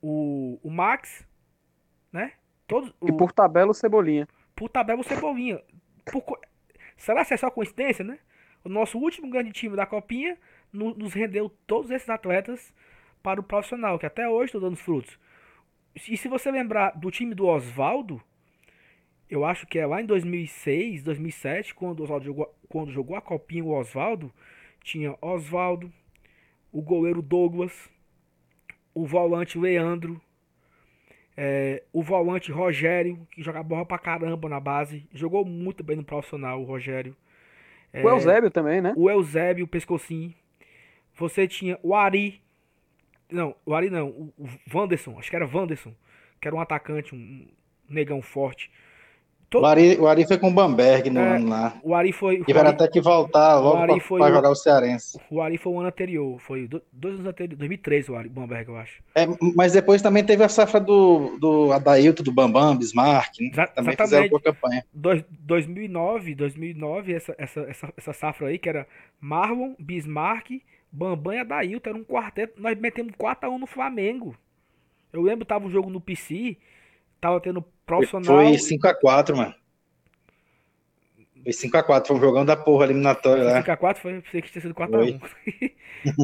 o, 0.00 0.58
o 0.62 0.70
Max, 0.70 1.26
né? 2.12 2.32
Todos, 2.66 2.92
E 3.02 3.12
por 3.12 3.32
tabela 3.32 3.70
o 3.70 3.74
Cebolinha. 3.74 4.28
por 4.54 4.68
tabela 4.68 5.00
o 5.00 5.04
Cebolinha. 5.04 5.60
Por 6.04 6.22
Será 6.96 7.24
que 7.24 7.32
é 7.34 7.36
só 7.36 7.50
coincidência, 7.50 8.04
né? 8.04 8.18
O 8.64 8.68
nosso 8.68 8.98
último 8.98 9.30
grande 9.30 9.52
time 9.52 9.76
da 9.76 9.86
Copinha 9.86 10.36
no- 10.72 10.94
nos 10.94 11.14
rendeu 11.14 11.48
todos 11.66 11.90
esses 11.90 12.08
atletas 12.08 12.72
para 13.22 13.40
o 13.40 13.42
profissional, 13.42 13.98
que 13.98 14.06
até 14.06 14.28
hoje 14.28 14.46
estão 14.46 14.60
dando 14.60 14.74
os 14.74 14.80
frutos. 14.80 15.18
E 16.08 16.16
se 16.16 16.28
você 16.28 16.50
lembrar 16.50 16.90
do 16.98 17.10
time 17.10 17.34
do 17.34 17.46
Oswaldo, 17.46 18.20
eu 19.30 19.44
acho 19.44 19.66
que 19.66 19.78
é 19.78 19.86
lá 19.86 20.00
em 20.00 20.06
2006, 20.06 21.02
2007, 21.02 21.74
quando 21.74 22.00
o 22.00 22.02
Oswaldo 22.04 22.24
jogou, 22.24 22.54
quando 22.68 22.90
jogou 22.90 23.16
a 23.16 23.20
Copinha, 23.20 23.64
o 23.64 23.72
Oswaldo, 23.72 24.32
tinha 24.82 25.16
Oswaldo, 25.20 25.92
o 26.72 26.80
goleiro 26.82 27.22
Douglas, 27.22 27.90
o 28.94 29.06
volante 29.06 29.58
Leandro, 29.58 30.20
é, 31.36 31.82
o 31.92 32.02
volante 32.02 32.50
Rogério, 32.50 33.26
que 33.30 33.42
joga 33.42 33.62
bola 33.62 33.86
pra 33.86 33.98
caramba 33.98 34.48
na 34.48 34.58
base. 34.58 35.06
Jogou 35.12 35.44
muito 35.44 35.84
bem 35.84 35.96
no 35.96 36.04
profissional, 36.04 36.60
o 36.60 36.64
Rogério. 36.64 37.16
É, 37.92 38.04
O 38.04 38.08
Eusébio 38.08 38.50
também, 38.50 38.80
né? 38.80 38.92
o 38.96 39.08
Eusébio, 39.08 39.64
o 39.64 39.68
Pescocinho. 39.68 40.34
Você 41.14 41.46
tinha 41.46 41.78
o 41.82 41.94
Ari. 41.94 42.40
Não, 43.30 43.54
o 43.64 43.74
Ari 43.74 43.88
não. 43.90 44.08
O 44.08 44.32
o 44.38 44.48
Wanderson, 44.76 45.18
acho 45.18 45.30
que 45.30 45.36
era 45.36 45.46
Wanderson. 45.46 45.94
Que 46.40 46.48
era 46.48 46.56
um 46.56 46.60
atacante, 46.60 47.14
um 47.14 47.46
um 47.88 47.94
negão 47.94 48.20
forte. 48.20 48.70
To- 49.50 49.60
O 49.60 49.64
Ari, 49.66 49.96
o 49.98 50.06
Ari 50.06 50.26
foi 50.26 50.36
com 50.36 50.48
o 50.48 50.52
Bamberg 50.52 51.08
no 51.08 51.20
É. 51.20 51.36
ano 51.36 51.48
lá. 51.48 51.74
O 51.82 51.94
Ari 51.94 52.12
foi. 52.12 52.44
Tiveram 52.44 52.68
até 52.68 52.86
que 52.86 53.00
voltar 53.00 53.58
logo 53.58 53.94
o- 53.94 53.98
jogar 54.18 54.50
o 54.50 54.54
Cearense. 54.54 55.18
o 55.30 55.40
Ari 55.40 55.56
foi 55.56 55.72
o 55.72 55.78
ano 55.78 55.88
anterior. 55.88 56.38
Foi 56.38 56.66
do- 56.68 56.82
dois 56.92 57.14
anos 57.14 57.26
anteriores. 57.26 57.56
2013 57.58 58.10
o 58.10 58.16
Ari, 58.16 58.28
Bamberg, 58.28 58.68
eu 58.68 58.76
acho. 58.76 59.02
É, 59.14 59.26
mas 59.56 59.72
depois 59.72 60.02
também 60.02 60.22
teve 60.22 60.44
a 60.44 60.50
safra 60.50 60.78
do, 60.78 61.38
do 61.38 61.72
Adailton, 61.72 62.22
do 62.22 62.30
Bambam, 62.30 62.76
Bismarck, 62.76 63.40
né? 63.40 63.66
Também 63.68 63.96
fizeram 63.96 64.28
boa 64.28 64.42
campanha. 64.42 64.84
Dois- 64.92 65.24
2009, 65.30 66.34
2009 66.34 67.14
essa, 67.14 67.34
essa, 67.38 67.60
essa, 67.62 67.92
essa 67.96 68.12
safra 68.12 68.48
aí, 68.48 68.58
que 68.58 68.68
era 68.68 68.86
Marlon, 69.18 69.72
Bismarck, 69.78 70.60
Bambam 70.92 71.32
e 71.32 71.38
Adailton, 71.38 71.88
era 71.90 71.98
um 71.98 72.04
quarteto, 72.04 72.60
nós 72.60 72.78
metemos 72.78 73.14
4x1 73.16 73.58
no 73.58 73.66
Flamengo. 73.66 74.36
Eu 75.10 75.22
lembro, 75.22 75.46
tava 75.46 75.66
o 75.66 75.70
jogo 75.70 75.88
no 75.88 76.02
PC, 76.02 76.56
tava 77.20 77.40
tendo 77.40 77.62
profissional. 77.86 78.24
Foi 78.36 78.52
5x4, 78.56 79.36
mano. 79.36 79.54
Foi 81.42 81.52
5x4, 81.52 82.06
foi 82.06 82.16
um 82.16 82.20
jogão 82.20 82.44
da 82.44 82.56
porra 82.56 82.84
eliminatório 82.84 83.44
lá. 83.44 83.62
5x4 83.62 83.96
foi, 83.96 84.20
pensei 84.20 84.42
que 84.42 84.50
tinha 84.50 84.62
sido 84.62 84.74
4x1. 84.74 85.20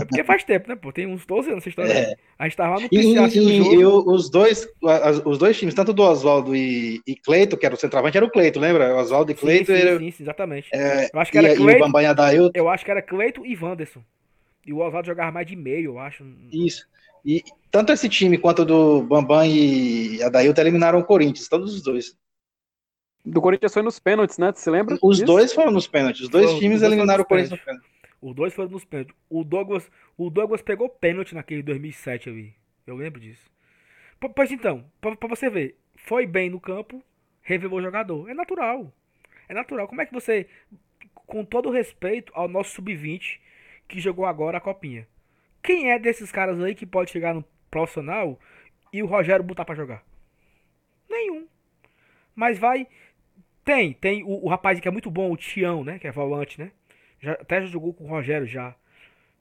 é 0.00 0.04
porque 0.04 0.24
faz 0.24 0.44
tempo, 0.44 0.68
né, 0.68 0.76
pô? 0.76 0.92
Tem 0.92 1.06
uns 1.06 1.24
12 1.24 1.48
anos 1.50 1.62
essa 1.62 1.68
história. 1.68 1.92
É. 1.92 2.14
A 2.38 2.44
gente 2.44 2.56
tava 2.56 2.74
lá 2.74 2.80
no 2.80 2.86
E, 2.86 2.88
PC 2.90 3.18
assistindo 3.18 3.50
e- 3.50 3.54
e 3.54 3.80
jogo. 3.82 4.10
o- 4.10 4.14
os, 4.14 4.30
dois, 4.30 4.68
os 5.24 5.38
dois 5.38 5.58
times, 5.58 5.74
tanto 5.74 5.92
do 5.92 6.02
Oswaldo 6.02 6.54
e, 6.54 7.00
e 7.06 7.16
Cleito, 7.16 7.56
que 7.56 7.64
era 7.64 7.74
o 7.74 7.78
centroavante, 7.78 8.16
era 8.16 8.26
o 8.26 8.30
Cleito, 8.30 8.60
lembra? 8.60 8.94
Oswaldo 8.96 9.30
e 9.32 9.34
Cleito 9.34 9.66
sim, 9.72 9.78
era, 9.78 9.98
sim, 9.98 10.10
sim, 10.10 10.22
exatamente. 10.22 10.68
é, 10.72 11.10
eu 11.12 11.20
acho 11.20 11.30
que 11.32 11.38
e, 11.38 11.44
era 11.44 11.48
e 11.48 11.52
o 11.52 11.56
Cleito, 11.56 11.84
e 12.54 12.58
eu 12.58 12.68
acho 12.68 12.84
que 12.84 12.90
era 12.90 13.02
Cleito 13.02 13.46
e 13.46 13.56
Wanderson. 13.56 14.02
E 14.66 14.72
o 14.72 14.78
Oswaldo 14.78 15.06
jogava 15.06 15.30
mais 15.30 15.46
de 15.46 15.56
meio, 15.56 15.92
eu 15.92 15.98
acho. 15.98 16.24
Isso. 16.50 16.86
E 17.24 17.42
tanto 17.70 17.92
esse 17.92 18.08
time 18.08 18.38
quanto 18.38 18.62
o 18.62 18.64
do 18.64 19.02
Bambam 19.02 19.44
e 19.46 20.22
Adailton 20.22 20.60
eliminaram 20.60 20.98
o 21.00 21.04
Corinthians, 21.04 21.48
todos 21.48 21.74
os 21.74 21.82
dois. 21.82 22.16
Do 23.24 23.40
Corinthians 23.42 23.72
foi 23.74 23.82
nos 23.82 23.98
pênaltis, 23.98 24.38
né? 24.38 24.52
Você 24.52 24.70
lembra? 24.70 24.98
Os 25.00 25.18
disso? 25.18 25.24
dois 25.24 25.52
foram 25.52 25.70
nos 25.70 25.86
pênaltis, 25.86 26.22
os 26.22 26.28
dois 26.28 26.50
Foram, 26.50 26.58
times 26.58 26.82
os 26.82 26.82
dois 26.82 26.92
eliminaram 26.92 27.22
o 27.22 27.26
nos 27.26 27.26
Corinthians 27.26 27.50
no 27.50 27.58
pênalti. 27.58 27.88
Os 28.20 28.34
dois 28.34 28.54
foram 28.54 28.70
nos 28.70 28.84
pênaltis. 28.84 29.14
O 29.28 29.44
Douglas, 29.44 29.90
o 30.16 30.30
Douglas 30.30 30.62
pegou 30.62 30.88
pênalti 30.88 31.34
naquele 31.34 31.62
2007 31.62 32.28
ali. 32.28 32.54
Eu 32.86 32.96
lembro 32.96 33.20
disso. 33.20 33.50
P- 34.20 34.28
Pois 34.30 34.52
então, 34.52 34.84
pra, 35.00 35.16
pra 35.16 35.28
você 35.28 35.50
ver, 35.50 35.78
foi 35.96 36.26
bem 36.26 36.50
no 36.50 36.60
campo, 36.60 37.02
revelou 37.42 37.80
o 37.80 37.82
jogador. 37.82 38.30
É 38.30 38.34
natural. 38.34 38.92
É 39.48 39.54
natural. 39.54 39.88
Como 39.88 40.02
é 40.02 40.06
que 40.06 40.12
você, 40.14 40.48
com 41.14 41.44
todo 41.44 41.70
respeito 41.70 42.32
ao 42.34 42.48
nosso 42.48 42.72
sub-20, 42.76 43.40
que 43.88 44.00
jogou 44.00 44.26
agora 44.26 44.58
a 44.58 44.60
copinha, 44.60 45.06
quem 45.64 45.92
é 45.92 45.98
desses 46.00 46.32
caras 46.32 46.60
aí 46.62 46.74
que 46.76 46.86
pode 46.86 47.10
chegar 47.12 47.34
no 47.34 47.44
profissional 47.70 48.38
e 48.92 49.02
o 49.02 49.06
Rogério 49.06 49.44
botar 49.44 49.64
pra 49.66 49.74
jogar? 49.76 50.04
Nenhum. 51.08 51.48
Mas 52.34 52.58
vai. 52.58 52.86
Tem, 53.64 53.94
tem 53.94 54.24
o, 54.24 54.44
o 54.46 54.48
rapaz 54.48 54.80
que 54.80 54.88
é 54.88 54.92
muito 54.92 55.10
bom, 55.10 55.32
o 55.32 55.38
Tião, 55.38 55.84
né? 55.84 55.98
Que 55.98 56.08
é 56.08 56.12
volante, 56.12 56.60
né? 56.60 56.72
Já, 57.20 57.32
até 57.34 57.62
já 57.62 57.68
jogou 57.68 57.94
com 57.94 58.04
o 58.04 58.08
Rogério 58.08 58.46
já. 58.46 58.74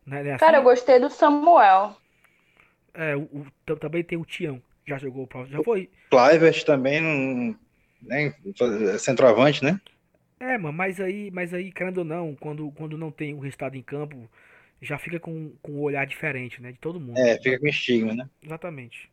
Né, 0.06 0.24
né, 0.24 0.34
Cara, 0.38 0.58
eu 0.58 0.64
assim? 0.64 0.64
gostei 0.64 1.00
do 1.00 1.10
Samuel. 1.10 1.96
É, 2.94 3.16
o, 3.16 3.22
o- 3.24 3.48
tam- 3.66 3.76
também 3.78 4.04
tem 4.04 4.18
o 4.18 4.26
Tião. 4.26 4.62
Já 4.86 4.98
jogou 4.98 5.26
pro 5.28 5.46
Já 5.48 5.62
foi. 5.62 5.90
Clivert 6.10 6.64
também, 6.66 7.02
não, 7.02 7.56
né, 8.02 8.34
centroavante, 9.00 9.64
né? 9.64 9.80
É, 10.40 10.58
mano, 10.58 10.74
mas 10.78 11.00
aí, 11.00 11.32
mas 11.32 11.54
aí, 11.54 11.72
querendo 11.72 12.00
ou 12.00 12.04
não, 12.06 12.36
quando, 12.36 12.70
quando 12.74 12.98
não 12.98 13.12
tem 13.12 13.34
o 13.34 13.40
resultado 13.40 13.76
em 13.78 13.82
campo, 13.82 14.30
já 14.84 14.98
fica 14.98 15.20
com, 15.20 15.56
com 15.62 15.72
um 15.74 15.82
olhar 15.82 16.06
diferente, 16.06 16.62
né? 16.62 16.72
De 16.72 16.80
todo 16.80 17.00
mundo. 17.00 17.18
É, 17.18 17.38
fica 17.38 17.60
com 17.60 17.68
estigma, 17.68 18.14
né? 18.14 18.30
Exatamente. 18.42 19.12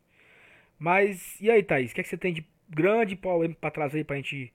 Mas, 0.77 1.39
e 1.39 1.49
aí, 1.49 1.63
Thaís? 1.63 1.91
O 1.91 1.95
que, 1.95 2.01
é 2.01 2.03
que 2.03 2.09
você 2.09 2.17
tem 2.17 2.33
de 2.33 2.45
grande 2.69 3.15
polêmica 3.15 3.59
pra 3.61 3.71
trazer 3.71 4.05
pra 4.05 4.15
gente 4.15 4.53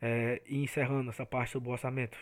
é, 0.00 0.40
ir 0.46 0.62
encerrando 0.62 1.10
essa 1.10 1.26
parte 1.26 1.52
sobre 1.52 1.68
o 1.68 1.72
orçamento? 1.72 2.16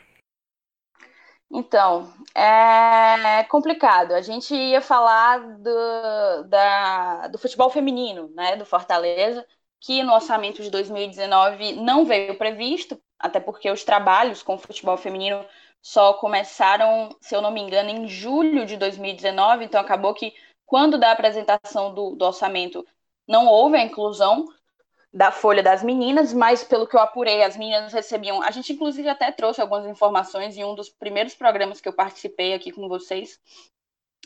Então, 1.51 2.13
é 2.35 3.45
complicado. 3.45 4.13
A 4.13 4.21
gente 4.21 4.55
ia 4.55 4.81
falar 4.81 5.39
do, 5.59 6.45
da, 6.49 7.29
do 7.29 7.39
futebol 7.39 7.71
feminino, 7.71 8.29
né, 8.35 8.57
do 8.57 8.65
Fortaleza, 8.65 9.47
que 9.81 10.03
no 10.03 10.15
orçamento 10.15 10.63
de 10.63 10.71
2019 10.71 11.75
não 11.75 12.05
veio 12.05 12.37
previsto, 12.37 13.01
até 13.19 13.39
porque 13.39 13.71
os 13.71 13.85
trabalhos 13.85 14.43
com 14.43 14.55
o 14.55 14.59
futebol 14.59 14.97
feminino 14.97 15.45
só 15.85 16.15
começaram, 16.15 17.15
se 17.21 17.37
eu 17.37 17.43
não 17.43 17.51
me 17.51 17.61
engano, 17.61 17.91
em 17.91 18.09
julho 18.09 18.65
de 18.65 18.75
2019, 18.79 19.67
então 19.67 19.79
acabou 19.79 20.15
que 20.15 20.33
quando 20.65 20.97
da 20.97 21.13
apresentação 21.13 21.93
do, 21.93 22.17
do 22.17 22.25
orçamento 22.25 22.87
não 23.29 23.47
houve 23.47 23.77
a 23.77 23.83
inclusão 23.83 24.49
da 25.13 25.31
folha 25.31 25.63
das 25.63 25.83
meninas, 25.85 26.33
mas 26.33 26.65
pelo 26.65 26.87
que 26.87 26.97
eu 26.97 27.01
apurei, 27.01 27.43
as 27.43 27.55
meninas 27.59 27.93
recebiam. 27.93 28.43
A 28.43 28.51
gente, 28.51 28.73
inclusive, 28.73 29.11
até 29.11 29.31
trouxe 29.31 29.61
algumas 29.61 29.85
informações 29.85 30.57
em 30.57 30.65
um 30.65 30.75
dos 30.75 30.89
primeiros 30.89 31.35
programas 31.35 31.83
que 31.83 31.89
eu 31.89 31.93
participei 31.93 32.55
aqui 32.55 32.73
com 32.73 32.89
vocês. 32.89 33.39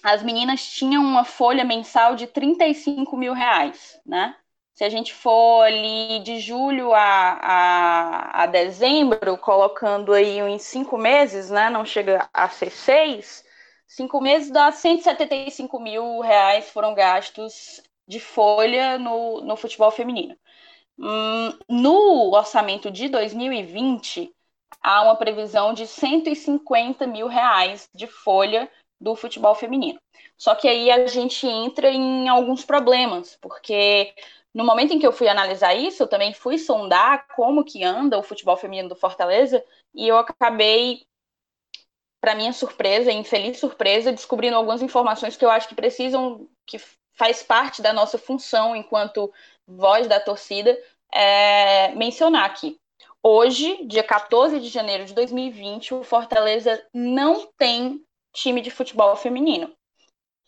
As 0.04 0.22
meninas 0.22 0.64
tinham 0.64 1.02
uma 1.02 1.24
folha 1.24 1.64
mensal 1.64 2.14
de 2.14 2.28
35 2.28 3.16
mil 3.16 3.32
reais, 3.32 4.00
né? 4.06 4.36
Se 4.78 4.84
a 4.84 4.88
gente 4.88 5.12
for 5.12 5.64
ali 5.64 6.20
de 6.20 6.38
julho 6.38 6.94
a, 6.94 7.00
a, 7.00 8.42
a 8.44 8.46
dezembro, 8.46 9.36
colocando 9.36 10.12
aí 10.12 10.38
em 10.38 10.56
cinco 10.56 10.96
meses, 10.96 11.50
né? 11.50 11.68
Não 11.68 11.84
chega 11.84 12.30
a 12.32 12.48
ser 12.48 12.70
seis, 12.70 13.44
cinco 13.88 14.20
meses 14.20 14.52
dá 14.52 14.70
175 14.70 15.80
mil 15.80 16.20
reais 16.20 16.70
foram 16.70 16.94
gastos 16.94 17.82
de 18.06 18.20
folha 18.20 18.96
no, 19.00 19.40
no 19.40 19.56
futebol 19.56 19.90
feminino. 19.90 20.36
Hum, 20.96 21.58
no 21.68 22.32
orçamento 22.32 22.88
de 22.88 23.08
2020, 23.08 24.32
há 24.80 25.02
uma 25.02 25.16
previsão 25.16 25.74
de 25.74 25.88
150 25.88 27.04
mil 27.04 27.26
reais 27.26 27.90
de 27.92 28.06
folha 28.06 28.70
do 29.00 29.16
futebol 29.16 29.56
feminino. 29.56 29.98
Só 30.36 30.54
que 30.54 30.68
aí 30.68 30.88
a 30.88 31.04
gente 31.08 31.46
entra 31.48 31.90
em 31.90 32.28
alguns 32.28 32.64
problemas, 32.64 33.36
porque 33.40 34.14
no 34.54 34.64
momento 34.64 34.92
em 34.92 34.98
que 34.98 35.06
eu 35.06 35.12
fui 35.12 35.28
analisar 35.28 35.74
isso, 35.74 36.02
eu 36.02 36.08
também 36.08 36.32
fui 36.32 36.58
sondar 36.58 37.26
como 37.34 37.64
que 37.64 37.84
anda 37.84 38.18
o 38.18 38.22
futebol 38.22 38.56
feminino 38.56 38.88
do 38.88 38.96
Fortaleza, 38.96 39.64
e 39.94 40.08
eu 40.08 40.16
acabei, 40.16 41.06
para 42.20 42.34
minha 42.34 42.52
surpresa, 42.52 43.12
infeliz 43.12 43.58
surpresa, 43.58 44.12
descobrindo 44.12 44.56
algumas 44.56 44.82
informações 44.82 45.36
que 45.36 45.44
eu 45.44 45.50
acho 45.50 45.68
que 45.68 45.74
precisam, 45.74 46.48
que 46.66 46.78
faz 47.14 47.42
parte 47.42 47.82
da 47.82 47.92
nossa 47.92 48.16
função 48.16 48.74
enquanto 48.74 49.32
voz 49.66 50.06
da 50.06 50.18
torcida, 50.18 50.76
é, 51.12 51.94
mencionar 51.94 52.44
aqui. 52.44 52.78
Hoje, 53.22 53.84
dia 53.86 54.02
14 54.02 54.60
de 54.60 54.68
janeiro 54.68 55.04
de 55.04 55.12
2020, 55.14 55.94
o 55.94 56.02
Fortaleza 56.02 56.82
não 56.94 57.46
tem 57.58 58.04
time 58.32 58.60
de 58.60 58.70
futebol 58.70 59.14
feminino. 59.16 59.72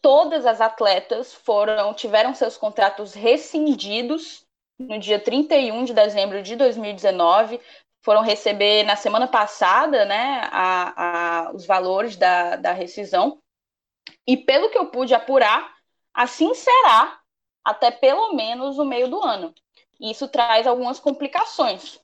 Todas 0.03 0.47
as 0.47 0.61
atletas 0.61 1.35
foram 1.35 1.93
tiveram 1.93 2.35
seus 2.35 2.57
contratos 2.57 3.13
rescindidos 3.13 4.47
no 4.79 4.99
dia 4.99 5.19
31 5.19 5.85
de 5.85 5.93
dezembro 5.93 6.43
de 6.43 6.57
2019, 6.57 7.61
foram 8.03 8.23
receber 8.23 8.83
na 8.85 8.97
semana 8.97 9.29
passada 9.29 10.07
né, 10.07 10.49
a, 10.51 11.49
a, 11.49 11.53
os 11.53 11.67
valores 11.67 12.17
da, 12.17 12.57
da 12.57 12.73
rescisão. 12.73 13.39
E 14.27 14.37
pelo 14.37 14.71
que 14.71 14.79
eu 14.79 14.87
pude 14.87 15.15
apurar, 15.15 15.77
assim 16.15 16.55
será 16.55 17.21
até 17.63 17.91
pelo 17.91 18.33
menos 18.35 18.79
o 18.79 18.85
meio 18.85 19.09
do 19.09 19.23
ano. 19.23 19.55
Isso 20.01 20.27
traz 20.29 20.67
algumas 20.67 20.99
complicações, 20.99 22.01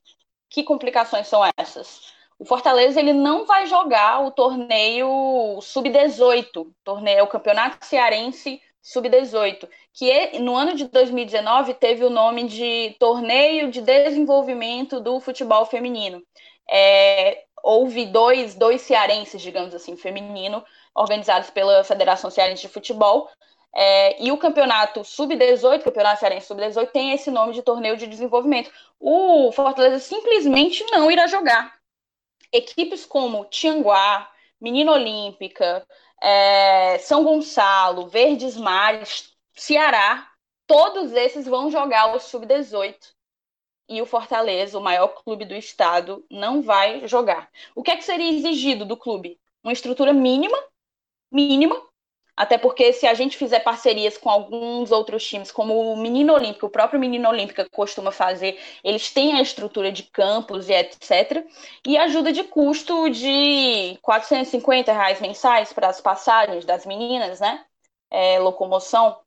que 0.51 0.63
complicações 0.63 1.29
são 1.29 1.41
essas? 1.57 2.16
O 2.39 2.45
Fortaleza 2.45 3.01
ele 3.01 3.15
não 3.15 3.47
vai 3.47 3.67
jogar 3.67 4.23
o 4.25 4.31
torneio 4.31 5.59
sub-18, 5.63 6.71
torneio 6.85 7.25
o 7.25 7.29
Campeonato 7.29 7.85
Cearense 7.87 8.61
sub-18, 8.83 9.67
que 9.93 10.39
no 10.39 10.55
ano 10.55 10.75
de 10.75 10.85
2019 10.85 11.75
teve 11.75 12.05
o 12.05 12.11
nome 12.11 12.45
de 12.45 12.95
Torneio 13.01 13.71
de 13.71 13.81
Desenvolvimento 13.81 15.01
do 15.01 15.19
Futebol 15.19 15.65
Feminino. 15.65 16.23
É, 16.71 17.45
houve 17.63 18.05
dois, 18.05 18.55
dois 18.55 18.83
cearenses, 18.83 19.41
digamos 19.41 19.75
assim, 19.75 19.97
feminino, 19.97 20.63
organizados 20.95 21.49
pela 21.49 21.83
Federação 21.85 22.31
Cearense 22.31 22.63
de 22.63 22.69
Futebol, 22.69 23.29
é, 23.75 24.23
e 24.23 24.31
o 24.31 24.39
campeonato 24.39 25.03
sub-18, 25.05 25.83
campeonato 25.83 26.21
cearense 26.21 26.47
sub-18, 26.47 26.91
tem 26.93 27.13
esse 27.13 27.31
nome 27.31 27.55
de 27.55 27.63
torneio 27.63 27.97
de 27.97 28.07
desenvolvimento. 28.07 28.71
O 29.01 29.51
Fortaleza 29.53 29.99
simplesmente 29.99 30.85
não 30.91 31.11
irá 31.11 31.27
jogar 31.27 31.76
equipes 32.57 33.05
como 33.05 33.45
Tianguá, 33.47 34.31
Menina 34.61 34.93
Olímpica, 34.93 35.87
é, 36.23 36.99
São 36.99 37.23
Gonçalo, 37.25 38.09
Verdes 38.09 38.57
Mares, 38.57 39.33
Ceará, 39.53 40.31
todos 40.67 41.13
esses 41.13 41.47
vão 41.47 41.71
jogar 41.71 42.15
o 42.15 42.21
Sub-18. 42.21 43.15
E 43.89 44.03
o 44.03 44.07
Fortaleza, 44.07 44.77
o 44.79 44.83
maior 44.83 45.09
clube 45.09 45.45
do 45.45 45.55
estado, 45.55 46.25
não 46.29 46.61
vai 46.61 47.07
jogar. 47.07 47.49
O 47.75 47.83
que 47.83 47.93
é 47.93 47.97
que 47.97 48.05
seria 48.05 48.33
exigido 48.33 48.85
do 48.85 48.97
clube? 48.97 49.39
Uma 49.63 49.73
estrutura 49.73 50.13
mínima, 50.13 50.59
mínima, 51.31 51.81
até 52.37 52.59
porque 52.59 52.93
se 52.93 53.07
a 53.07 53.15
gente 53.15 53.37
fizer 53.37 53.61
parcerias 53.61 54.19
com 54.19 54.29
alguns 54.29 54.93
outros 54.93 55.27
times, 55.27 55.51
como 55.51 55.93
o 55.93 55.97
Menino 55.97 56.35
Olímpico, 56.35 56.67
o 56.67 56.71
próprio 56.71 57.01
Menino 57.01 57.29
Olímpica 57.29 57.67
costuma 57.71 58.13
fazer, 58.13 58.61
eles 58.85 59.11
têm 59.11 59.35
a 59.35 59.41
estrutura 59.41 59.91
de 59.91 60.03
campos 60.03 60.69
e 60.69 60.75
etc. 60.75 61.47
E 61.87 61.97
ajuda 61.97 62.33
de 62.33 62.45
custo 62.45 63.09
de 63.09 63.99
450 64.03 64.93
reais 64.93 65.21
mensais 65.21 65.73
para 65.73 65.89
as 65.89 66.01
passagens 66.01 66.65
das 66.65 66.85
meninas, 66.85 67.41
né? 67.41 67.65
É, 68.11 68.39
locomoção. 68.39 69.19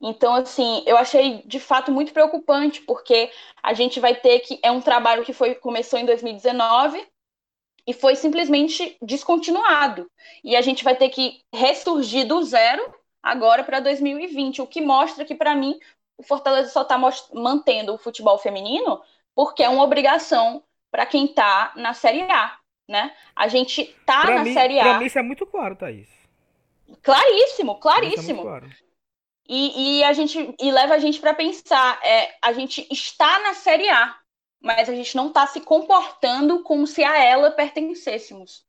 Então, 0.00 0.34
assim, 0.34 0.82
eu 0.86 0.96
achei 0.96 1.42
de 1.44 1.60
fato 1.60 1.92
muito 1.92 2.12
preocupante, 2.12 2.80
porque 2.82 3.30
a 3.62 3.74
gente 3.74 4.00
vai 4.00 4.14
ter 4.14 4.40
que. 4.40 4.58
É 4.62 4.70
um 4.70 4.80
trabalho 4.80 5.24
que 5.24 5.32
foi 5.32 5.54
começou 5.54 5.98
em 5.98 6.06
2019, 6.06 7.06
e 7.86 7.92
foi 7.92 8.16
simplesmente 8.16 8.96
descontinuado. 9.02 10.10
E 10.42 10.56
a 10.56 10.60
gente 10.60 10.84
vai 10.84 10.94
ter 10.94 11.08
que 11.08 11.42
ressurgir 11.52 12.26
do 12.26 12.42
zero 12.42 12.94
agora 13.22 13.62
para 13.64 13.80
2020, 13.80 14.62
o 14.62 14.66
que 14.66 14.80
mostra 14.80 15.24
que, 15.24 15.34
para 15.34 15.54
mim, 15.54 15.78
o 16.16 16.22
Fortaleza 16.22 16.70
só 16.70 16.82
está 16.82 16.98
mantendo 17.32 17.94
o 17.94 17.98
futebol 17.98 18.38
feminino 18.38 19.00
porque 19.34 19.62
é 19.62 19.68
uma 19.68 19.84
obrigação 19.84 20.62
para 20.90 21.06
quem 21.06 21.26
está 21.26 21.72
na 21.76 21.94
Série 21.94 22.22
A. 22.22 22.58
Né? 22.88 23.14
A 23.34 23.48
gente 23.48 23.84
tá 24.04 24.22
pra 24.22 24.34
na 24.36 24.44
mim, 24.44 24.52
Série 24.52 24.80
A. 24.80 24.82
Para 24.82 24.98
mim, 24.98 25.06
isso 25.06 25.18
é 25.18 25.22
muito 25.22 25.46
claro, 25.46 25.76
Thaís. 25.76 26.08
Claríssimo, 27.02 27.72
é 27.72 27.80
claríssimo. 27.80 28.40
É 28.40 28.44
claro. 28.44 28.70
E, 29.48 29.98
e, 29.98 30.04
a 30.04 30.12
gente 30.12 30.54
e 30.60 30.70
leva 30.70 30.94
a 30.94 30.98
gente 30.98 31.20
para 31.20 31.34
pensar, 31.34 31.98
é, 32.04 32.36
a 32.40 32.52
gente 32.52 32.86
está 32.90 33.40
na 33.40 33.54
Série 33.54 33.88
A 33.88 34.16
mas 34.60 34.88
a 34.88 34.94
gente 34.94 35.16
não 35.16 35.28
está 35.28 35.46
se 35.46 35.60
comportando 35.60 36.62
como 36.62 36.86
se 36.86 37.02
a 37.02 37.18
ela 37.18 37.50
pertencêssemos. 37.50 38.64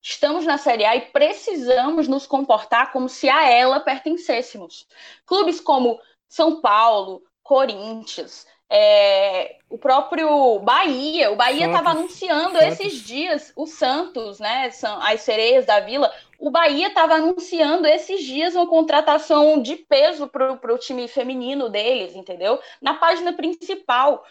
Estamos 0.00 0.44
na 0.44 0.56
Série 0.56 0.84
A 0.84 0.96
e 0.96 1.00
precisamos 1.10 2.06
nos 2.08 2.26
comportar 2.26 2.92
como 2.92 3.08
se 3.08 3.28
a 3.28 3.48
ela 3.48 3.80
pertencêssemos. 3.80 4.86
Clubes 5.26 5.60
como 5.60 6.00
São 6.28 6.60
Paulo, 6.60 7.22
Corinthians, 7.42 8.46
é, 8.68 9.58
o 9.68 9.78
próprio 9.78 10.58
Bahia, 10.58 11.30
o 11.30 11.36
Bahia 11.36 11.66
estava 11.66 11.90
anunciando 11.90 12.58
Santos. 12.58 12.80
esses 12.80 12.94
dias, 12.94 13.52
o 13.54 13.66
Santos, 13.66 14.40
né? 14.40 14.70
As 15.02 15.20
sereias 15.20 15.64
da 15.64 15.80
Vila. 15.80 16.12
O 16.38 16.50
Bahia 16.50 16.88
estava 16.88 17.14
anunciando 17.14 17.86
esses 17.86 18.22
dias 18.22 18.54
uma 18.54 18.66
contratação 18.66 19.62
de 19.62 19.76
peso 19.76 20.26
para 20.28 20.74
o 20.74 20.78
time 20.78 21.06
feminino 21.06 21.68
deles, 21.68 22.14
entendeu? 22.14 22.58
Na 22.80 22.94
página 22.94 23.32
principal 23.32 24.24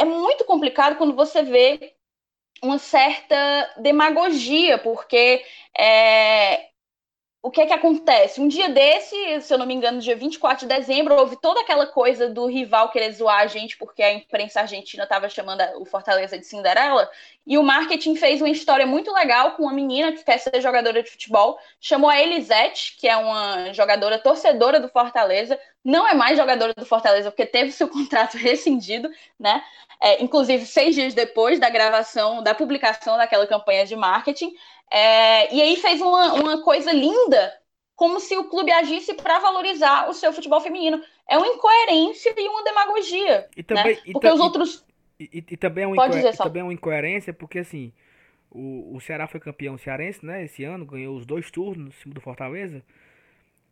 é 0.00 0.04
muito 0.04 0.44
complicado 0.44 0.96
quando 0.96 1.14
você 1.14 1.42
vê 1.42 1.94
uma 2.62 2.78
certa 2.78 3.74
demagogia, 3.78 4.78
porque 4.78 5.44
é, 5.76 6.70
o 7.44 7.50
que 7.50 7.60
é 7.60 7.66
que 7.66 7.74
acontece? 7.74 8.40
Um 8.40 8.48
dia 8.48 8.70
desse, 8.70 9.42
se 9.42 9.52
eu 9.52 9.58
não 9.58 9.66
me 9.66 9.74
engano, 9.74 10.00
dia 10.00 10.16
24 10.16 10.66
de 10.66 10.74
dezembro, 10.74 11.14
houve 11.14 11.36
toda 11.36 11.60
aquela 11.60 11.86
coisa 11.86 12.26
do 12.26 12.46
rival 12.46 12.88
querer 12.88 13.12
zoar 13.12 13.42
a 13.42 13.46
gente 13.46 13.76
porque 13.76 14.02
a 14.02 14.14
imprensa 14.14 14.60
argentina 14.60 15.02
estava 15.02 15.28
chamando 15.28 15.62
o 15.78 15.84
Fortaleza 15.84 16.38
de 16.38 16.46
Cinderela, 16.46 17.06
e 17.46 17.58
o 17.58 17.62
marketing 17.62 18.16
fez 18.16 18.40
uma 18.40 18.48
história 18.48 18.86
muito 18.86 19.12
legal 19.12 19.52
com 19.52 19.64
uma 19.64 19.74
menina 19.74 20.10
que 20.12 20.24
quer 20.24 20.38
ser 20.38 20.58
jogadora 20.62 21.02
de 21.02 21.10
futebol, 21.10 21.58
chamou 21.78 22.08
a 22.08 22.18
Elisete, 22.18 22.96
que 22.98 23.06
é 23.06 23.14
uma 23.14 23.74
jogadora 23.74 24.18
torcedora 24.18 24.80
do 24.80 24.88
Fortaleza, 24.88 25.60
não 25.84 26.08
é 26.08 26.14
mais 26.14 26.38
jogadora 26.38 26.72
do 26.72 26.86
Fortaleza 26.86 27.30
porque 27.30 27.44
teve 27.44 27.70
seu 27.72 27.88
contrato 27.92 28.38
rescindido, 28.38 29.10
né? 29.38 29.62
É, 30.02 30.22
inclusive 30.22 30.64
seis 30.64 30.94
dias 30.94 31.12
depois 31.12 31.60
da 31.60 31.68
gravação, 31.68 32.42
da 32.42 32.54
publicação 32.54 33.18
daquela 33.18 33.46
campanha 33.46 33.84
de 33.84 33.94
marketing. 33.94 34.54
É, 34.90 35.54
e 35.54 35.60
aí 35.60 35.76
fez 35.76 36.00
uma, 36.00 36.34
uma 36.34 36.62
coisa 36.62 36.92
linda, 36.92 37.52
como 37.96 38.20
se 38.20 38.36
o 38.36 38.44
clube 38.44 38.70
agisse 38.70 39.14
para 39.14 39.38
valorizar 39.38 40.08
o 40.08 40.14
seu 40.14 40.32
futebol 40.32 40.60
feminino. 40.60 41.02
É 41.28 41.36
uma 41.36 41.46
incoerência 41.46 42.34
e 42.36 42.48
uma 42.48 42.62
demagogia. 42.64 43.48
E 43.56 43.62
também, 43.62 43.94
né? 43.94 44.12
Porque 44.12 44.28
os 44.28 44.40
outros. 44.40 44.84
E, 45.18 45.24
e, 45.32 45.44
e 45.52 45.56
também, 45.56 45.84
é 45.84 45.86
uma 45.86 45.96
Pode 45.96 46.16
dizer, 46.16 46.36
também 46.36 46.60
é 46.60 46.64
uma 46.64 46.72
incoerência, 46.72 47.32
porque 47.32 47.60
assim, 47.60 47.92
o, 48.50 48.96
o 48.96 49.00
Ceará 49.00 49.26
foi 49.26 49.40
campeão 49.40 49.78
cearense, 49.78 50.24
né? 50.24 50.44
Esse 50.44 50.64
ano, 50.64 50.84
ganhou 50.84 51.16
os 51.16 51.24
dois 51.24 51.50
turnos 51.50 51.94
em 51.94 52.00
cima 52.00 52.14
do 52.14 52.20
Fortaleza. 52.20 52.84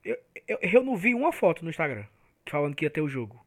Eu, 0.04 0.16
eu, 0.48 0.58
eu 0.60 0.82
não 0.82 0.96
vi 0.96 1.14
uma 1.14 1.32
foto 1.32 1.62
no 1.64 1.70
Instagram 1.70 2.04
falando 2.46 2.74
que 2.74 2.84
ia 2.84 2.90
ter 2.90 3.00
o 3.00 3.08
jogo. 3.08 3.41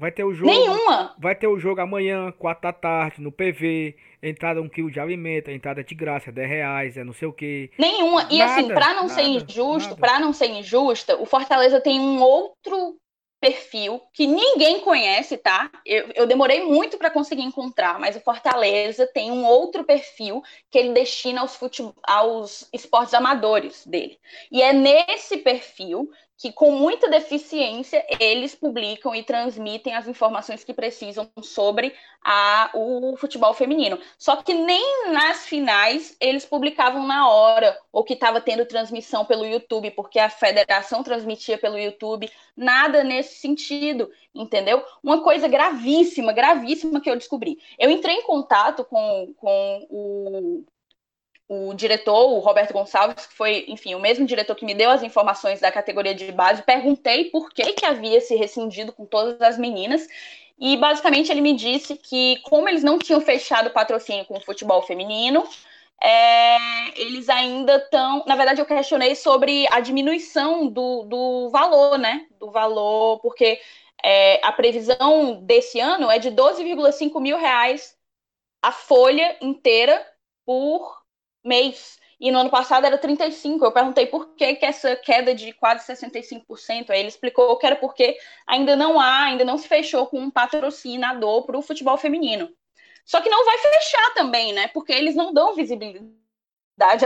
Vai 0.00 0.10
ter 0.10 0.24
o 0.24 0.32
jogo. 0.32 0.50
Nenhuma! 0.50 1.14
Vai 1.18 1.34
ter 1.34 1.46
o 1.46 1.58
jogo 1.58 1.82
amanhã, 1.82 2.32
4 2.38 2.62
da 2.62 2.72
tarde, 2.72 3.20
no 3.20 3.30
PV. 3.30 3.94
Entrada 4.22 4.62
um 4.62 4.68
quilo 4.68 4.90
de 4.90 4.98
alimento, 4.98 5.50
entrada 5.50 5.84
de 5.84 5.94
graça, 5.94 6.32
10 6.32 6.48
reais, 6.48 6.96
é 6.96 7.04
não 7.04 7.12
sei 7.12 7.28
o 7.28 7.32
quê. 7.34 7.70
Nenhuma. 7.78 8.26
E 8.30 8.40
assim, 8.40 8.62
nada, 8.62 8.62
assim, 8.62 8.68
pra 8.68 8.94
não 8.94 9.08
nada, 9.08 9.14
ser 9.14 9.22
injusto, 9.24 9.96
para 9.96 10.18
não 10.18 10.32
ser 10.32 10.46
injusta, 10.46 11.20
o 11.20 11.26
Fortaleza 11.26 11.82
tem 11.82 12.00
um 12.00 12.18
outro 12.22 12.96
perfil 13.38 14.00
que 14.14 14.26
ninguém 14.26 14.80
conhece, 14.80 15.36
tá? 15.36 15.70
Eu, 15.84 16.10
eu 16.14 16.26
demorei 16.26 16.64
muito 16.64 16.96
para 16.96 17.10
conseguir 17.10 17.42
encontrar, 17.42 17.98
mas 17.98 18.16
o 18.16 18.20
Fortaleza 18.20 19.06
tem 19.06 19.30
um 19.30 19.44
outro 19.44 19.84
perfil 19.84 20.42
que 20.70 20.78
ele 20.78 20.94
destina 20.94 21.42
aos, 21.42 21.56
fute... 21.56 21.82
aos 22.04 22.68
esportes 22.72 23.12
amadores 23.12 23.86
dele. 23.86 24.18
E 24.50 24.62
é 24.62 24.72
nesse 24.72 25.38
perfil 25.38 26.10
que 26.40 26.50
com 26.50 26.72
muita 26.72 27.06
deficiência 27.10 28.02
eles 28.18 28.54
publicam 28.54 29.14
e 29.14 29.22
transmitem 29.22 29.94
as 29.94 30.08
informações 30.08 30.64
que 30.64 30.72
precisam 30.72 31.30
sobre 31.42 31.94
a, 32.24 32.70
o 32.72 33.14
futebol 33.18 33.52
feminino. 33.52 33.98
Só 34.16 34.36
que 34.36 34.54
nem 34.54 35.12
nas 35.12 35.44
finais 35.44 36.16
eles 36.18 36.46
publicavam 36.46 37.06
na 37.06 37.28
hora, 37.28 37.78
ou 37.92 38.02
que 38.02 38.14
estava 38.14 38.40
tendo 38.40 38.64
transmissão 38.64 39.22
pelo 39.26 39.44
YouTube, 39.44 39.90
porque 39.90 40.18
a 40.18 40.30
federação 40.30 41.02
transmitia 41.02 41.58
pelo 41.58 41.78
YouTube, 41.78 42.30
nada 42.56 43.04
nesse 43.04 43.34
sentido, 43.34 44.10
entendeu? 44.34 44.82
Uma 45.02 45.22
coisa 45.22 45.46
gravíssima, 45.46 46.32
gravíssima 46.32 47.02
que 47.02 47.10
eu 47.10 47.16
descobri. 47.16 47.58
Eu 47.78 47.90
entrei 47.90 48.14
em 48.14 48.22
contato 48.22 48.82
com, 48.82 49.34
com 49.36 49.86
o 49.90 50.64
o 51.52 51.74
diretor, 51.74 52.30
o 52.30 52.38
Roberto 52.38 52.72
Gonçalves, 52.72 53.26
que 53.26 53.34
foi, 53.34 53.64
enfim, 53.66 53.96
o 53.96 53.98
mesmo 53.98 54.24
diretor 54.24 54.54
que 54.54 54.64
me 54.64 54.72
deu 54.72 54.88
as 54.88 55.02
informações 55.02 55.58
da 55.58 55.72
categoria 55.72 56.14
de 56.14 56.30
base, 56.30 56.62
perguntei 56.62 57.24
por 57.24 57.50
que, 57.50 57.72
que 57.72 57.84
havia 57.84 58.20
se 58.20 58.36
rescindido 58.36 58.92
com 58.92 59.04
todas 59.04 59.40
as 59.40 59.58
meninas, 59.58 60.06
e 60.60 60.76
basicamente 60.76 61.32
ele 61.32 61.40
me 61.40 61.52
disse 61.52 61.96
que, 61.96 62.36
como 62.44 62.68
eles 62.68 62.84
não 62.84 63.00
tinham 63.00 63.20
fechado 63.20 63.66
o 63.66 63.72
patrocínio 63.72 64.24
com 64.26 64.38
o 64.38 64.40
futebol 64.40 64.80
feminino, 64.82 65.42
é, 66.00 66.56
eles 67.00 67.28
ainda 67.28 67.78
estão. 67.78 68.24
Na 68.28 68.36
verdade, 68.36 68.60
eu 68.60 68.64
questionei 68.66 69.16
sobre 69.16 69.66
a 69.72 69.80
diminuição 69.80 70.68
do, 70.68 71.02
do 71.02 71.50
valor, 71.50 71.98
né? 71.98 72.26
Do 72.38 72.52
valor, 72.52 73.18
porque 73.18 73.60
é, 74.04 74.40
a 74.46 74.52
previsão 74.52 75.42
desse 75.42 75.80
ano 75.80 76.08
é 76.08 76.18
de 76.20 76.30
12,5 76.30 77.20
mil 77.20 77.36
reais 77.36 77.96
a 78.62 78.70
folha 78.70 79.36
inteira 79.40 80.06
por 80.46 80.99
mês. 81.44 81.98
E 82.20 82.30
no 82.30 82.38
ano 82.38 82.50
passado 82.50 82.84
era 82.86 82.98
35. 82.98 83.64
Eu 83.64 83.72
perguntei 83.72 84.06
por 84.06 84.34
que, 84.34 84.54
que 84.56 84.66
essa 84.66 84.94
queda 84.96 85.34
de 85.34 85.52
quase 85.54 85.86
65%. 85.86 86.90
Aí 86.90 87.00
ele 87.00 87.08
explicou 87.08 87.56
que 87.56 87.66
era 87.66 87.76
porque 87.76 88.16
ainda 88.46 88.76
não 88.76 89.00
há, 89.00 89.24
ainda 89.24 89.44
não 89.44 89.56
se 89.56 89.66
fechou 89.66 90.06
com 90.06 90.20
um 90.20 90.30
patrocinador 90.30 91.44
para 91.44 91.58
o 91.58 91.62
futebol 91.62 91.96
feminino. 91.96 92.50
Só 93.04 93.20
que 93.20 93.30
não 93.30 93.44
vai 93.44 93.58
fechar 93.58 94.14
também, 94.14 94.52
né? 94.52 94.68
Porque 94.68 94.92
eles 94.92 95.14
não 95.16 95.32
dão 95.32 95.54
visibilidade 95.54 96.14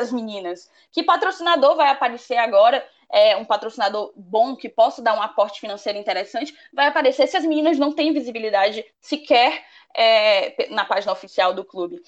às 0.01 0.13
meninas. 0.13 0.69
Que 0.91 1.03
patrocinador 1.03 1.77
vai 1.77 1.89
aparecer 1.91 2.37
agora? 2.37 2.85
é, 3.15 3.37
um 3.37 3.45
patrocinador 3.45 4.13
bom 4.17 4.57
que 4.57 4.69
possa 4.69 5.01
dar 5.01 5.17
um 5.17 5.23
aporte 5.23 5.61
financeiro 5.61 5.99
interessante, 5.99 6.53
vai 6.73 6.89
aparecer 6.89 7.29
se 7.29 7.37
as 7.37 7.45
meninas 7.45 7.79
não 7.79 7.93
têm 7.93 8.13
visibilidade 8.13 8.85
sequer 9.01 9.65
é, 9.97 10.69
na 10.71 10.85
página 10.85 11.13
oficial 11.13 11.55
do 11.55 11.65
clube. 11.65 12.03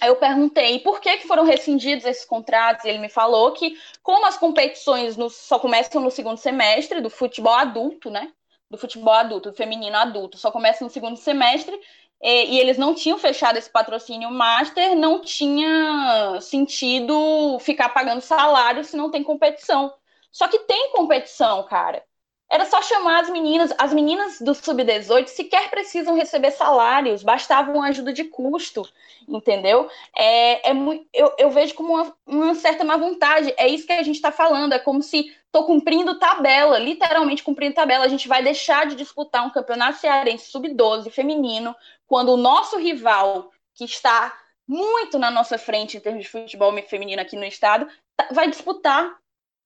Aí 0.00 0.08
eu 0.08 0.16
perguntei 0.16 0.80
por 0.80 1.00
que, 1.00 1.18
que 1.18 1.26
foram 1.26 1.44
rescindidos 1.44 2.04
esses 2.04 2.24
contratos, 2.24 2.84
e 2.84 2.88
ele 2.88 2.98
me 2.98 3.08
falou 3.08 3.52
que, 3.52 3.78
como 4.02 4.26
as 4.26 4.36
competições 4.36 5.16
no, 5.16 5.30
só 5.30 5.58
começam 5.58 6.02
no 6.02 6.10
segundo 6.10 6.36
semestre 6.36 7.00
do 7.00 7.08
futebol 7.08 7.54
adulto, 7.54 8.10
né? 8.10 8.32
Do 8.70 8.76
futebol 8.76 9.14
adulto, 9.14 9.50
do 9.50 9.56
feminino 9.56 9.96
adulto, 9.96 10.36
só 10.36 10.50
começa 10.50 10.84
no 10.84 10.90
segundo 10.90 11.16
semestre, 11.16 11.78
e, 12.20 12.54
e 12.56 12.58
eles 12.60 12.76
não 12.78 12.94
tinham 12.94 13.18
fechado 13.18 13.56
esse 13.56 13.70
patrocínio 13.70 14.30
master, 14.30 14.96
não 14.96 15.20
tinha 15.20 16.38
sentido 16.40 17.58
ficar 17.60 17.90
pagando 17.90 18.20
salário 18.20 18.84
se 18.84 18.96
não 18.96 19.10
tem 19.10 19.22
competição. 19.22 19.92
Só 20.32 20.48
que 20.48 20.58
tem 20.60 20.90
competição, 20.92 21.62
cara. 21.64 22.04
Era 22.50 22.66
só 22.66 22.80
chamar 22.82 23.20
as 23.20 23.30
meninas. 23.30 23.72
As 23.78 23.92
meninas 23.92 24.40
do 24.40 24.54
Sub-18 24.54 25.26
sequer 25.28 25.70
precisam 25.70 26.14
receber 26.14 26.50
salários, 26.50 27.22
bastava 27.22 27.72
uma 27.72 27.88
ajuda 27.88 28.12
de 28.12 28.24
custo, 28.24 28.88
entendeu? 29.26 29.88
É, 30.16 30.70
é 30.70 30.72
muito, 30.72 31.06
eu, 31.12 31.34
eu 31.38 31.50
vejo 31.50 31.74
como 31.74 31.94
uma, 31.94 32.16
uma 32.26 32.54
certa 32.54 32.84
má 32.84 32.96
vontade. 32.96 33.52
É 33.56 33.66
isso 33.66 33.86
que 33.86 33.92
a 33.92 34.02
gente 34.02 34.16
está 34.16 34.30
falando. 34.30 34.72
É 34.72 34.78
como 34.78 35.02
se 35.02 35.34
estou 35.46 35.64
cumprindo 35.66 36.18
tabela, 36.18 36.78
literalmente 36.78 37.42
cumprindo 37.42 37.74
tabela. 37.74 38.04
A 38.04 38.08
gente 38.08 38.28
vai 38.28 38.42
deixar 38.42 38.86
de 38.86 38.94
disputar 38.94 39.46
um 39.46 39.50
campeonato 39.50 39.98
cearense 39.98 40.50
Sub-12 40.50 41.10
feminino 41.10 41.74
quando 42.06 42.30
o 42.30 42.36
nosso 42.36 42.76
rival, 42.76 43.50
que 43.74 43.84
está 43.84 44.36
muito 44.66 45.18
na 45.18 45.30
nossa 45.30 45.58
frente 45.58 45.96
em 45.96 46.00
termos 46.00 46.24
de 46.24 46.30
futebol 46.30 46.72
feminino 46.82 47.20
aqui 47.20 47.36
no 47.36 47.44
estado, 47.44 47.86
tá, 48.16 48.28
vai 48.32 48.48
disputar. 48.48 49.16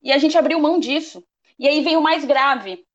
E 0.01 0.11
a 0.11 0.17
gente 0.17 0.37
abriu 0.37 0.59
mão 0.59 0.79
disso. 0.79 1.23
E 1.59 1.67
aí 1.67 1.83
vem 1.83 1.97
o 1.97 2.01
mais 2.01 2.23
grave, 2.23 2.85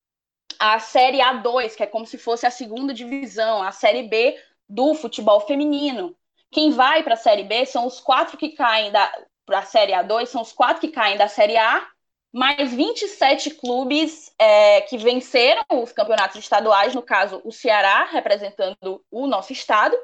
a 0.59 0.79
Série 0.79 1.19
A2, 1.19 1.77
que 1.77 1.83
é 1.83 1.87
como 1.87 2.07
se 2.07 2.17
fosse 2.17 2.47
a 2.47 2.51
segunda 2.51 2.95
divisão, 2.95 3.63
a 3.63 3.71
Série 3.71 4.05
B 4.05 4.41
do 4.67 4.95
futebol 4.95 5.41
feminino. 5.41 6.17
Quem 6.51 6.71
vai 6.71 7.03
para 7.03 7.13
a 7.15 7.19
Série 7.19 7.45
B 7.45 7.67
são 7.67 7.87
os 7.87 8.01
quatro 8.01 8.39
que 8.39 8.51
caem 8.51 8.91
da 8.91 9.13
para 9.45 9.59
a 9.59 9.67
Série 9.67 9.93
A2, 9.93 10.27
são 10.27 10.41
os 10.41 10.53
quatro 10.53 10.81
que 10.81 10.89
caem 10.89 11.19
da 11.19 11.29
Série 11.29 11.59
A, 11.59 11.87
mais 12.33 12.73
27 12.73 13.51
clubes 13.51 14.33
é, 14.39 14.81
que 14.81 14.97
venceram 14.97 15.63
os 15.71 15.93
campeonatos 15.93 16.39
estaduais, 16.39 16.95
no 16.95 17.03
caso 17.03 17.43
o 17.45 17.53
Ceará, 17.53 18.05
representando 18.05 19.05
o 19.11 19.27
nosso 19.27 19.53
estado, 19.53 19.95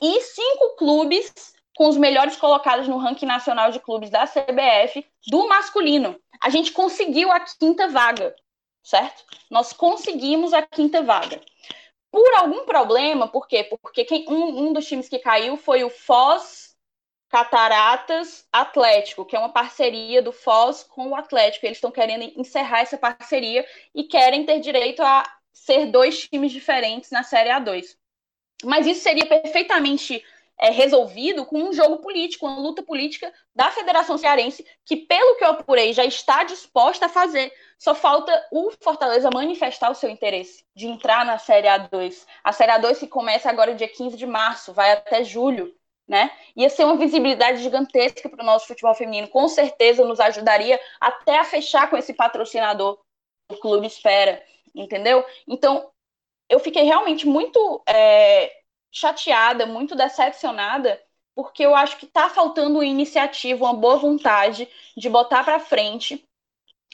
e 0.00 0.20
cinco 0.20 0.76
clubes 0.76 1.32
com 1.76 1.88
os 1.88 1.96
melhores 1.98 2.36
colocados 2.36 2.88
no 2.88 2.96
ranking 2.96 3.26
nacional 3.26 3.70
de 3.70 3.78
clubes 3.78 4.08
da 4.08 4.26
CBF 4.26 5.06
do 5.28 5.46
masculino. 5.46 6.18
A 6.40 6.48
gente 6.48 6.72
conseguiu 6.72 7.30
a 7.30 7.38
quinta 7.38 7.86
vaga, 7.86 8.34
certo? 8.82 9.22
Nós 9.50 9.74
conseguimos 9.74 10.54
a 10.54 10.62
quinta 10.62 11.02
vaga. 11.02 11.38
Por 12.10 12.34
algum 12.36 12.64
problema, 12.64 13.28
por 13.28 13.46
quê? 13.46 13.62
Porque 13.62 14.04
quem, 14.06 14.24
um, 14.26 14.68
um 14.68 14.72
dos 14.72 14.86
times 14.86 15.06
que 15.06 15.18
caiu 15.18 15.58
foi 15.58 15.84
o 15.84 15.90
Foz 15.90 16.74
Cataratas 17.28 18.48
Atlético, 18.50 19.26
que 19.26 19.36
é 19.36 19.38
uma 19.38 19.52
parceria 19.52 20.22
do 20.22 20.32
Foz 20.32 20.82
com 20.82 21.08
o 21.08 21.14
Atlético. 21.14 21.66
Eles 21.66 21.76
estão 21.76 21.90
querendo 21.90 22.22
encerrar 22.40 22.80
essa 22.80 22.96
parceria 22.96 23.66
e 23.94 24.04
querem 24.04 24.46
ter 24.46 24.60
direito 24.60 25.02
a 25.02 25.24
ser 25.52 25.86
dois 25.86 26.26
times 26.26 26.52
diferentes 26.52 27.10
na 27.10 27.22
Série 27.22 27.50
A2. 27.50 27.98
Mas 28.64 28.86
isso 28.86 29.02
seria 29.02 29.26
perfeitamente 29.26 30.24
é, 30.58 30.70
resolvido 30.70 31.44
com 31.44 31.58
um 31.58 31.72
jogo 31.72 31.98
político, 31.98 32.46
uma 32.46 32.58
luta 32.58 32.82
política 32.82 33.32
da 33.54 33.70
Federação 33.70 34.16
Cearense, 34.16 34.66
que, 34.84 34.96
pelo 34.96 35.36
que 35.36 35.44
eu 35.44 35.48
apurei, 35.48 35.92
já 35.92 36.04
está 36.04 36.44
disposta 36.44 37.06
a 37.06 37.10
fazer. 37.10 37.52
Só 37.78 37.94
falta 37.94 38.32
o 38.50 38.70
Fortaleza 38.80 39.30
manifestar 39.32 39.90
o 39.90 39.94
seu 39.94 40.08
interesse 40.08 40.64
de 40.74 40.86
entrar 40.86 41.24
na 41.26 41.38
Série 41.38 41.68
A2. 41.68 42.26
A 42.42 42.52
Série 42.52 42.72
A2 42.72 43.00
que 43.00 43.06
começa 43.06 43.50
agora 43.50 43.74
dia 43.74 43.88
15 43.88 44.16
de 44.16 44.26
março, 44.26 44.72
vai 44.72 44.92
até 44.92 45.22
julho. 45.22 45.74
Né? 46.08 46.30
Ia 46.56 46.70
ser 46.70 46.84
uma 46.84 46.96
visibilidade 46.96 47.62
gigantesca 47.62 48.28
para 48.28 48.42
o 48.42 48.46
nosso 48.46 48.68
futebol 48.68 48.94
feminino. 48.94 49.28
Com 49.28 49.48
certeza 49.48 50.04
nos 50.04 50.20
ajudaria 50.20 50.80
até 51.00 51.38
a 51.38 51.44
fechar 51.44 51.90
com 51.90 51.96
esse 51.96 52.14
patrocinador 52.14 53.00
que 53.48 53.56
o 53.56 53.60
clube 53.60 53.86
espera, 53.88 54.42
entendeu? 54.74 55.24
Então, 55.48 55.90
eu 56.48 56.60
fiquei 56.60 56.84
realmente 56.84 57.26
muito 57.26 57.82
é, 57.88 58.52
chateada, 58.90 59.66
muito 59.66 59.94
decepcionada, 59.94 61.00
porque 61.34 61.64
eu 61.64 61.74
acho 61.74 61.98
que 61.98 62.06
está 62.06 62.30
faltando 62.30 62.76
uma 62.76 62.86
iniciativa, 62.86 63.64
uma 63.64 63.74
boa 63.74 63.96
vontade 63.96 64.68
de 64.96 65.08
botar 65.08 65.44
para 65.44 65.60
frente 65.60 66.26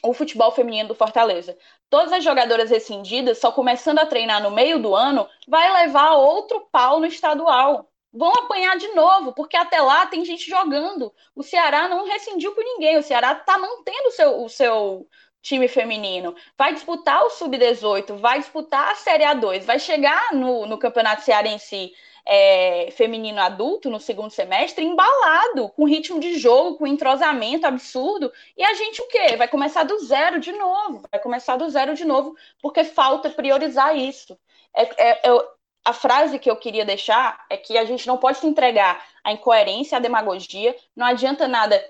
o 0.02 0.12
futebol 0.12 0.50
feminino 0.50 0.88
do 0.88 0.94
Fortaleza. 0.94 1.56
Todas 1.88 2.12
as 2.12 2.24
jogadoras 2.24 2.70
rescindidas, 2.70 3.38
só 3.38 3.52
começando 3.52 4.00
a 4.00 4.06
treinar 4.06 4.42
no 4.42 4.50
meio 4.50 4.80
do 4.80 4.94
ano, 4.94 5.28
vai 5.46 5.72
levar 5.84 6.14
outro 6.14 6.68
pau 6.72 6.98
no 6.98 7.06
estadual. 7.06 7.88
Vão 8.12 8.30
apanhar 8.30 8.76
de 8.76 8.88
novo, 8.88 9.32
porque 9.32 9.56
até 9.56 9.80
lá 9.80 10.06
tem 10.06 10.24
gente 10.24 10.50
jogando. 10.50 11.14
O 11.34 11.42
Ceará 11.42 11.88
não 11.88 12.04
rescindiu 12.04 12.54
com 12.54 12.62
ninguém. 12.62 12.98
O 12.98 13.02
Ceará 13.02 13.32
está 13.32 13.56
mantendo 13.56 14.08
o 14.08 14.10
seu, 14.10 14.42
o 14.42 14.48
seu 14.48 15.08
time 15.42 15.66
feminino, 15.68 16.34
vai 16.56 16.72
disputar 16.72 17.24
o 17.24 17.30
Sub-18, 17.30 18.16
vai 18.16 18.38
disputar 18.38 18.92
a 18.92 18.94
Série 18.94 19.24
A2, 19.24 19.64
vai 19.64 19.78
chegar 19.78 20.32
no, 20.32 20.64
no 20.66 20.78
Campeonato 20.78 21.22
Cearense 21.22 21.92
é, 22.24 22.88
feminino 22.92 23.40
adulto 23.40 23.90
no 23.90 23.98
segundo 23.98 24.30
semestre 24.30 24.84
embalado, 24.84 25.68
com 25.70 25.84
ritmo 25.84 26.20
de 26.20 26.38
jogo, 26.38 26.78
com 26.78 26.86
entrosamento 26.86 27.66
absurdo, 27.66 28.32
e 28.56 28.62
a 28.62 28.72
gente 28.74 29.02
o 29.02 29.08
quê? 29.08 29.36
Vai 29.36 29.48
começar 29.48 29.82
do 29.82 29.98
zero 29.98 30.38
de 30.38 30.52
novo, 30.52 31.02
vai 31.10 31.20
começar 31.20 31.56
do 31.56 31.68
zero 31.68 31.94
de 31.94 32.04
novo, 32.04 32.36
porque 32.60 32.84
falta 32.84 33.28
priorizar 33.28 33.96
isso. 33.96 34.38
É, 34.74 34.82
é, 34.82 35.28
é, 35.28 35.44
a 35.84 35.92
frase 35.92 36.38
que 36.38 36.48
eu 36.48 36.56
queria 36.56 36.84
deixar 36.84 37.44
é 37.50 37.56
que 37.56 37.76
a 37.76 37.84
gente 37.84 38.06
não 38.06 38.16
pode 38.16 38.38
se 38.38 38.46
entregar 38.46 39.04
à 39.24 39.32
incoerência, 39.32 39.98
à 39.98 40.00
demagogia, 40.00 40.76
não 40.94 41.04
adianta 41.04 41.48
nada 41.48 41.82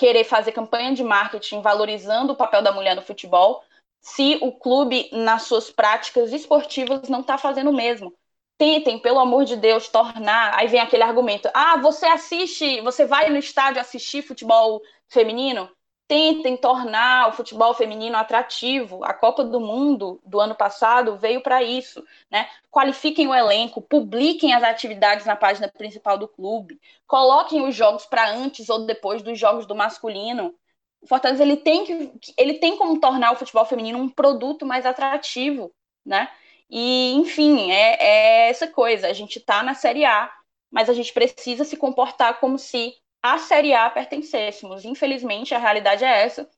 querer 0.00 0.24
fazer 0.24 0.52
campanha 0.52 0.94
de 0.94 1.04
marketing 1.04 1.60
valorizando 1.60 2.32
o 2.32 2.36
papel 2.36 2.62
da 2.62 2.72
mulher 2.72 2.96
no 2.96 3.02
futebol, 3.02 3.62
se 4.00 4.38
o 4.40 4.50
clube, 4.50 5.10
nas 5.12 5.42
suas 5.42 5.70
práticas 5.70 6.32
esportivas, 6.32 7.10
não 7.10 7.20
está 7.20 7.36
fazendo 7.36 7.68
o 7.68 7.74
mesmo. 7.74 8.14
Tentem, 8.56 8.98
pelo 8.98 9.18
amor 9.18 9.44
de 9.44 9.56
Deus, 9.56 9.88
tornar. 9.88 10.58
Aí 10.58 10.68
vem 10.68 10.80
aquele 10.80 11.02
argumento: 11.02 11.50
ah, 11.52 11.76
você 11.76 12.06
assiste, 12.06 12.80
você 12.80 13.04
vai 13.04 13.28
no 13.28 13.36
estádio 13.36 13.78
assistir 13.78 14.22
futebol 14.22 14.80
feminino? 15.06 15.70
Tentem 16.10 16.56
tornar 16.56 17.28
o 17.28 17.32
futebol 17.32 17.72
feminino 17.72 18.16
atrativo. 18.16 19.04
A 19.04 19.14
Copa 19.14 19.44
do 19.44 19.60
Mundo 19.60 20.20
do 20.26 20.40
ano 20.40 20.56
passado 20.56 21.16
veio 21.16 21.40
para 21.40 21.62
isso, 21.62 22.04
né? 22.28 22.48
Qualifiquem 22.68 23.28
o 23.28 23.34
elenco, 23.34 23.80
publiquem 23.80 24.52
as 24.52 24.64
atividades 24.64 25.24
na 25.24 25.36
página 25.36 25.68
principal 25.68 26.18
do 26.18 26.26
clube, 26.26 26.80
coloquem 27.06 27.64
os 27.64 27.76
jogos 27.76 28.06
para 28.06 28.28
antes 28.28 28.68
ou 28.68 28.84
depois 28.86 29.22
dos 29.22 29.38
jogos 29.38 29.66
do 29.66 29.74
masculino. 29.76 30.52
O 31.00 31.06
Fortaleza 31.06 31.44
ele 31.44 31.56
tem 31.56 31.84
que 31.84 32.12
ele 32.36 32.54
tem 32.54 32.76
como 32.76 32.98
tornar 32.98 33.30
o 33.30 33.36
futebol 33.36 33.64
feminino 33.64 33.96
um 34.00 34.08
produto 34.08 34.66
mais 34.66 34.84
atrativo, 34.84 35.72
né? 36.04 36.28
E 36.68 37.12
enfim, 37.12 37.70
é, 37.70 38.46
é 38.46 38.50
essa 38.50 38.66
coisa. 38.66 39.06
A 39.06 39.12
gente 39.12 39.38
está 39.38 39.62
na 39.62 39.74
Série 39.74 40.04
A, 40.04 40.28
mas 40.72 40.88
a 40.90 40.92
gente 40.92 41.12
precisa 41.12 41.64
se 41.64 41.76
comportar 41.76 42.40
como 42.40 42.58
se 42.58 42.96
à 43.22 43.38
Série 43.38 43.74
A 43.74 43.88
pertencêssemos. 43.90 44.84
Infelizmente, 44.84 45.54
a 45.54 45.58
realidade 45.58 46.04
é 46.04 46.22
essa. 46.22 46.48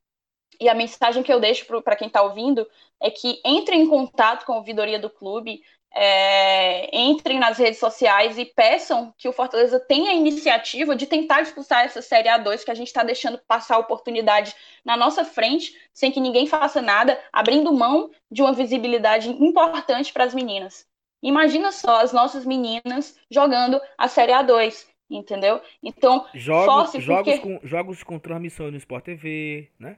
E 0.61 0.69
a 0.69 0.75
mensagem 0.75 1.23
que 1.23 1.33
eu 1.33 1.41
deixo 1.41 1.67
para 1.83 1.97
quem 1.97 2.09
está 2.09 2.23
ouvindo 2.23 2.69
é 3.01 3.11
que 3.11 3.41
entrem 3.45 3.83
em 3.83 3.89
contato 3.89 4.45
com 4.45 4.53
a 4.53 4.57
ouvidoria 4.57 4.99
do 4.99 5.11
clube, 5.11 5.63
é, 5.95 6.97
entrem 6.97 7.39
nas 7.39 7.59
redes 7.59 7.79
sociais 7.79 8.39
e 8.39 8.45
peçam 8.45 9.13
que 9.19 9.29
o 9.29 9.33
Fortaleza 9.33 9.79
tenha 9.81 10.11
a 10.11 10.15
iniciativa 10.15 10.97
de 10.97 11.07
tentar 11.07 11.43
disputar 11.43 11.85
essa 11.85 12.01
Série 12.01 12.29
A2, 12.29 12.65
que 12.65 12.71
a 12.71 12.75
gente 12.75 12.87
está 12.87 13.03
deixando 13.03 13.39
passar 13.47 13.77
a 13.77 13.81
oportunidade 13.81 14.55
na 14.85 14.97
nossa 14.97 15.25
frente, 15.25 15.77
sem 15.93 16.11
que 16.11 16.21
ninguém 16.21 16.47
faça 16.47 16.81
nada, 16.81 17.21
abrindo 17.33 17.73
mão 17.73 18.11
de 18.31 18.41
uma 18.41 18.53
visibilidade 18.53 19.31
importante 19.31 20.13
para 20.13 20.25
as 20.25 20.35
meninas. 20.35 20.87
Imagina 21.23 21.71
só 21.71 22.01
as 22.01 22.13
nossas 22.13 22.45
meninas 22.45 23.17
jogando 23.31 23.81
a 23.97 24.09
Série 24.09 24.33
A2 24.33 24.92
entendeu? 25.17 25.61
Então, 25.83 26.27
jogos, 26.35 26.93
jogos, 27.03 27.35
porque... 27.35 27.39
com, 27.39 27.61
jogos 27.67 28.03
com 28.03 28.19
transmissão 28.19 28.71
no 28.71 28.77
Sport 28.77 29.05
TV, 29.05 29.71
né? 29.79 29.97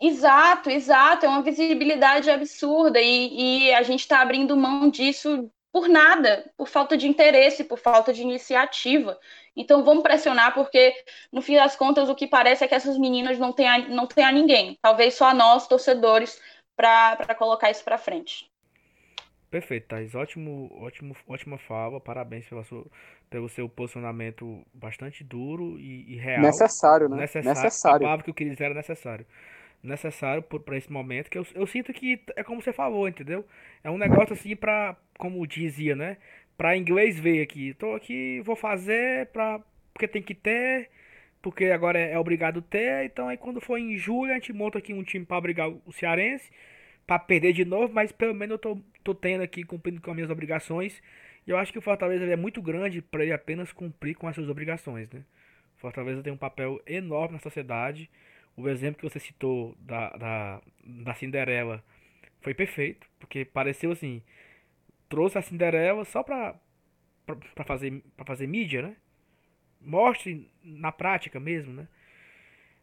Exato, 0.00 0.70
exato. 0.70 1.26
É 1.26 1.28
uma 1.28 1.42
visibilidade 1.42 2.30
absurda 2.30 3.00
e, 3.00 3.66
e 3.66 3.74
a 3.74 3.82
gente 3.82 4.00
está 4.00 4.20
abrindo 4.20 4.56
mão 4.56 4.88
disso 4.88 5.50
por 5.72 5.88
nada, 5.88 6.50
por 6.56 6.68
falta 6.68 6.96
de 6.96 7.06
interesse, 7.06 7.64
por 7.64 7.78
falta 7.78 8.12
de 8.12 8.22
iniciativa. 8.22 9.18
Então 9.54 9.84
vamos 9.84 10.02
pressionar, 10.02 10.54
porque 10.54 10.94
no 11.32 11.42
fim 11.42 11.54
das 11.54 11.76
contas 11.76 12.08
o 12.08 12.14
que 12.14 12.26
parece 12.26 12.64
é 12.64 12.68
que 12.68 12.74
essas 12.74 12.98
meninas 12.98 13.38
não 13.38 13.52
têm 13.52 13.68
a, 13.68 13.78
não 13.88 14.06
têm 14.06 14.24
a 14.24 14.32
ninguém, 14.32 14.78
talvez 14.80 15.14
só 15.14 15.26
a 15.26 15.34
nós, 15.34 15.68
torcedores, 15.68 16.40
para 16.76 17.34
colocar 17.34 17.70
isso 17.70 17.84
para 17.84 17.98
frente. 17.98 18.49
Perfeito, 19.50 19.88
Thais. 19.88 20.14
Ótimo, 20.14 20.70
ótimo, 20.80 21.16
ótima 21.26 21.58
fala. 21.58 22.00
Parabéns 22.00 22.46
pela 22.48 22.62
sua, 22.62 22.86
pelo 23.28 23.48
seu 23.48 23.68
posicionamento 23.68 24.64
bastante 24.72 25.24
duro 25.24 25.78
e, 25.78 26.14
e 26.14 26.16
real. 26.16 26.42
Necessário, 26.42 27.08
né? 27.08 27.16
Necessário. 27.16 27.62
necessário. 27.62 27.96
A 27.96 28.00
palavra 28.00 28.24
que 28.24 28.30
eu 28.30 28.34
queria 28.34 28.52
dizer 28.52 28.66
era 28.66 28.74
necessário. 28.74 29.26
necessário 29.82 30.42
para 30.42 30.76
esse 30.76 30.92
momento, 30.92 31.28
que 31.28 31.38
eu, 31.38 31.46
eu 31.54 31.66
sinto 31.66 31.92
que 31.92 32.22
é 32.36 32.44
como 32.44 32.62
você 32.62 32.72
falou, 32.72 33.08
entendeu? 33.08 33.44
É 33.82 33.90
um 33.90 33.98
negócio 33.98 34.34
assim 34.34 34.54
para, 34.54 34.96
como 35.18 35.44
dizia, 35.46 35.96
né? 35.96 36.16
Para 36.56 36.76
inglês 36.76 37.18
ver 37.18 37.42
aqui. 37.42 37.74
Tô 37.74 37.94
aqui, 37.94 38.40
vou 38.42 38.54
fazer 38.54 39.26
para 39.32 39.60
porque 39.92 40.08
tem 40.08 40.22
que 40.22 40.34
ter, 40.34 40.88
porque 41.42 41.66
agora 41.66 41.98
é, 41.98 42.12
é 42.12 42.18
obrigado 42.18 42.62
ter, 42.62 43.04
então 43.04 43.28
aí 43.28 43.36
quando 43.36 43.60
for 43.60 43.76
em 43.76 43.96
julho 43.98 44.32
a 44.32 44.34
gente 44.34 44.52
monta 44.52 44.78
aqui 44.78 44.94
um 44.94 45.02
time 45.02 45.26
para 45.26 45.40
brigar 45.40 45.68
o 45.68 45.92
Cearense, 45.92 46.50
para 47.06 47.18
perder 47.18 47.52
de 47.52 47.64
novo, 47.64 47.92
mas 47.92 48.12
pelo 48.12 48.34
menos 48.34 48.52
eu 48.52 48.58
tô, 48.58 48.78
tô 49.04 49.14
tendo 49.14 49.42
aqui 49.42 49.64
cumprindo 49.64 50.00
com 50.00 50.10
as 50.10 50.16
minhas 50.16 50.30
obrigações. 50.30 51.02
E 51.46 51.50
eu 51.50 51.58
acho 51.58 51.72
que 51.72 51.78
o 51.78 51.82
Fortaleza 51.82 52.24
é 52.24 52.36
muito 52.36 52.60
grande 52.62 53.02
para 53.02 53.22
ele 53.22 53.32
apenas 53.32 53.72
cumprir 53.72 54.14
com 54.14 54.28
as 54.28 54.34
suas 54.34 54.48
obrigações, 54.48 55.10
né? 55.10 55.24
Fortaleza 55.76 56.22
tem 56.22 56.32
um 56.32 56.36
papel 56.36 56.80
enorme 56.86 57.34
na 57.34 57.40
sociedade. 57.40 58.10
O 58.56 58.68
exemplo 58.68 59.00
que 59.00 59.08
você 59.08 59.18
citou 59.18 59.74
da, 59.80 60.10
da, 60.10 60.62
da 60.84 61.14
Cinderela 61.14 61.82
foi 62.42 62.54
perfeito, 62.54 63.06
porque 63.18 63.44
pareceu 63.44 63.92
assim, 63.92 64.22
trouxe 65.08 65.38
a 65.38 65.42
Cinderela 65.42 66.04
só 66.04 66.22
pra, 66.22 66.54
pra, 67.26 67.64
fazer, 67.64 68.02
pra 68.16 68.26
fazer 68.26 68.46
mídia, 68.46 68.82
né? 68.82 68.96
Mostre 69.80 70.50
na 70.62 70.92
prática 70.92 71.40
mesmo, 71.40 71.72
né? 71.72 71.88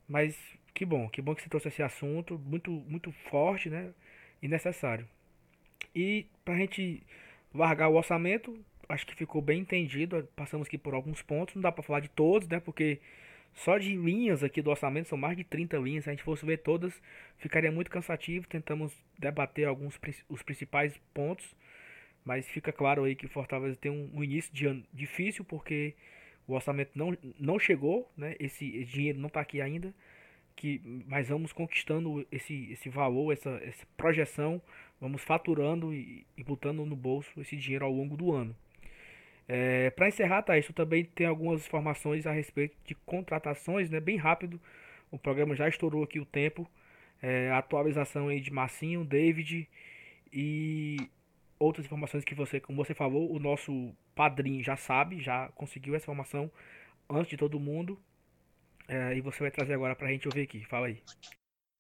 Mas 0.07 0.35
que 0.73 0.85
bom, 0.85 1.09
que 1.09 1.21
bom 1.21 1.35
que 1.35 1.41
você 1.43 1.49
trouxe 1.49 1.67
esse 1.67 1.83
assunto, 1.83 2.39
muito, 2.39 2.71
muito 2.71 3.11
forte, 3.11 3.69
né? 3.69 3.93
E 4.41 4.47
necessário. 4.47 5.07
E 5.97 6.27
pra 6.45 6.55
gente 6.55 7.01
largar 7.51 7.89
o 7.89 7.95
orçamento, 7.95 8.55
acho 8.87 9.03
que 9.07 9.15
ficou 9.15 9.41
bem 9.41 9.61
entendido. 9.61 10.29
Passamos 10.35 10.67
aqui 10.67 10.77
por 10.77 10.93
alguns 10.93 11.23
pontos, 11.23 11.55
não 11.55 11.61
dá 11.63 11.71
pra 11.71 11.81
falar 11.81 12.01
de 12.01 12.09
todos, 12.09 12.47
né? 12.47 12.59
Porque 12.59 12.99
só 13.55 13.79
de 13.79 13.95
linhas 13.95 14.43
aqui 14.43 14.61
do 14.61 14.69
orçamento 14.69 15.09
são 15.09 15.17
mais 15.17 15.35
de 15.35 15.43
30 15.43 15.75
linhas. 15.77 16.03
Se 16.03 16.11
a 16.11 16.13
gente 16.13 16.21
fosse 16.21 16.45
ver 16.45 16.57
todas, 16.57 17.01
ficaria 17.37 17.71
muito 17.71 17.89
cansativo. 17.89 18.47
Tentamos 18.47 18.93
debater 19.17 19.67
alguns 19.67 19.99
os 20.29 20.43
principais 20.43 20.95
pontos, 21.15 21.55
mas 22.23 22.47
fica 22.47 22.71
claro 22.71 23.03
aí 23.03 23.15
que 23.15 23.27
Fortaleza 23.27 23.75
tem 23.75 23.91
um, 23.91 24.07
um 24.13 24.23
início 24.23 24.53
de 24.53 24.67
ano 24.67 24.83
difícil 24.93 25.43
porque 25.43 25.95
o 26.47 26.53
orçamento 26.53 26.91
não, 26.93 27.17
não 27.39 27.57
chegou, 27.57 28.07
né? 28.15 28.35
Esse, 28.39 28.67
esse 28.77 28.91
dinheiro 28.91 29.17
não 29.17 29.29
está 29.29 29.41
aqui 29.41 29.61
ainda. 29.61 29.91
Que, 30.55 30.79
mas 31.07 31.29
vamos 31.29 31.53
conquistando 31.53 32.25
esse, 32.31 32.71
esse 32.71 32.89
valor, 32.89 33.31
essa, 33.31 33.49
essa 33.63 33.85
projeção, 33.95 34.61
vamos 34.99 35.21
faturando 35.21 35.93
e, 35.93 36.25
e 36.37 36.43
botando 36.43 36.85
no 36.85 36.95
bolso 36.95 37.39
esse 37.39 37.55
dinheiro 37.55 37.85
ao 37.85 37.91
longo 37.91 38.17
do 38.17 38.33
ano. 38.33 38.55
É, 39.47 39.89
para 39.91 40.09
encerrar, 40.09 40.41
tá, 40.41 40.57
isso 40.57 40.73
também 40.73 41.05
tem 41.05 41.25
algumas 41.25 41.65
informações 41.65 42.27
a 42.27 42.31
respeito 42.31 42.75
de 42.85 42.93
contratações, 42.95 43.89
né? 43.89 43.99
Bem 43.99 44.17
rápido, 44.17 44.59
o 45.09 45.17
programa 45.17 45.55
já 45.55 45.69
estourou 45.69 46.03
aqui 46.03 46.19
o 46.19 46.25
tempo. 46.25 46.69
É, 47.21 47.49
atualização 47.51 48.27
aí 48.27 48.39
de 48.39 48.51
Massinho, 48.51 49.03
David 49.03 49.67
e 50.31 51.09
outras 51.57 51.85
informações 51.85 52.23
que 52.23 52.35
você, 52.35 52.59
como 52.59 52.83
você 52.83 52.93
falou, 52.93 53.31
o 53.31 53.39
nosso 53.39 53.91
padrinho 54.13 54.63
já 54.63 54.75
sabe, 54.75 55.19
já 55.19 55.49
conseguiu 55.55 55.95
essa 55.95 56.05
informação 56.05 56.51
antes 57.09 57.29
de 57.29 57.37
todo 57.37 57.59
mundo. 57.59 57.99
É, 58.87 59.15
e 59.15 59.21
você 59.21 59.39
vai 59.39 59.51
trazer 59.51 59.73
agora 59.73 59.95
para 59.95 60.07
a 60.07 60.11
gente 60.11 60.27
ouvir 60.27 60.41
aqui. 60.41 60.63
Fala 60.65 60.87
aí. 60.87 61.01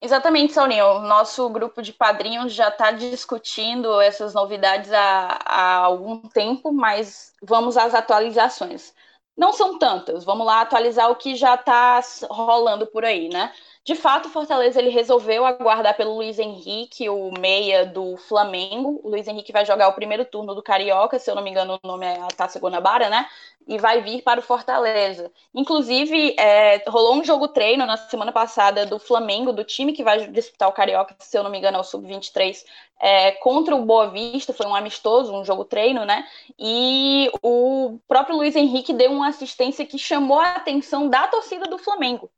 Exatamente, 0.01 0.53
Saulinho. 0.53 0.85
O 0.97 0.99
nosso 1.01 1.49
grupo 1.49 1.81
de 1.81 1.91
padrinhos 1.91 2.53
já 2.53 2.69
está 2.69 2.91
discutindo 2.91 3.99
essas 3.99 4.33
novidades 4.33 4.91
há, 4.93 5.39
há, 5.43 5.75
algum 5.77 6.21
tempo, 6.29 6.71
mas 6.71 7.33
vamos 7.41 7.75
às 7.77 7.93
atualizações. 7.95 8.93
Não 9.35 9.53
são 9.53 9.77
tantas, 9.77 10.23
vamos 10.23 10.45
lá 10.45 10.61
atualizar 10.61 11.09
o 11.11 11.15
que 11.15 11.35
já 11.35 11.55
está 11.55 12.01
rolando 12.29 12.87
por 12.87 13.05
aí, 13.05 13.29
né? 13.29 13.53
De 13.87 13.95
fato, 13.95 14.27
o 14.27 14.29
Fortaleza 14.29 14.81
ele 14.81 14.89
resolveu 14.89 15.45
aguardar 15.45 15.95
pelo 15.95 16.13
Luiz 16.13 16.37
Henrique, 16.37 17.07
o 17.07 17.31
meia 17.39 17.85
do 17.85 18.17
Flamengo. 18.17 18.99
O 19.01 19.09
Luiz 19.09 19.25
Henrique 19.29 19.53
vai 19.53 19.65
jogar 19.65 19.87
o 19.87 19.93
primeiro 19.93 20.25
turno 20.25 20.53
do 20.53 20.61
Carioca, 20.61 21.17
se 21.17 21.31
eu 21.31 21.35
não 21.35 21.41
me 21.41 21.51
engano, 21.51 21.79
o 21.81 21.87
nome 21.87 22.05
é 22.05 22.19
a 22.19 22.27
Taça 22.27 22.59
Guanabara, 22.59 23.09
né? 23.09 23.25
E 23.65 23.77
vai 23.77 24.01
vir 24.01 24.23
para 24.23 24.41
o 24.41 24.43
Fortaleza. 24.43 25.31
Inclusive, 25.55 26.35
é, 26.37 26.83
rolou 26.89 27.15
um 27.15 27.23
jogo 27.23 27.47
treino 27.47 27.85
na 27.85 27.95
semana 27.95 28.33
passada 28.33 28.85
do 28.85 28.99
Flamengo, 28.99 29.53
do 29.53 29.63
time 29.63 29.93
que 29.93 30.03
vai 30.03 30.27
disputar 30.27 30.67
o 30.67 30.73
Carioca, 30.73 31.15
se 31.19 31.37
eu 31.37 31.43
não 31.43 31.49
me 31.49 31.57
engano, 31.57 31.77
é 31.77 31.79
o 31.79 31.83
Sub-23, 31.85 32.65
é, 32.99 33.31
contra 33.31 33.73
o 33.73 33.85
Boa 33.85 34.09
Vista. 34.09 34.51
Foi 34.51 34.65
um 34.65 34.75
amistoso, 34.75 35.33
um 35.33 35.45
jogo 35.45 35.63
treino, 35.63 36.03
né? 36.03 36.27
E 36.59 37.31
o 37.41 37.97
próprio 38.05 38.35
Luiz 38.35 38.53
Henrique 38.53 38.91
deu 38.91 39.13
uma 39.13 39.29
assistência 39.29 39.85
que 39.85 39.97
chamou 39.97 40.41
a 40.41 40.51
atenção 40.51 41.07
da 41.07 41.25
torcida 41.29 41.67
do 41.69 41.77
Flamengo. 41.77 42.29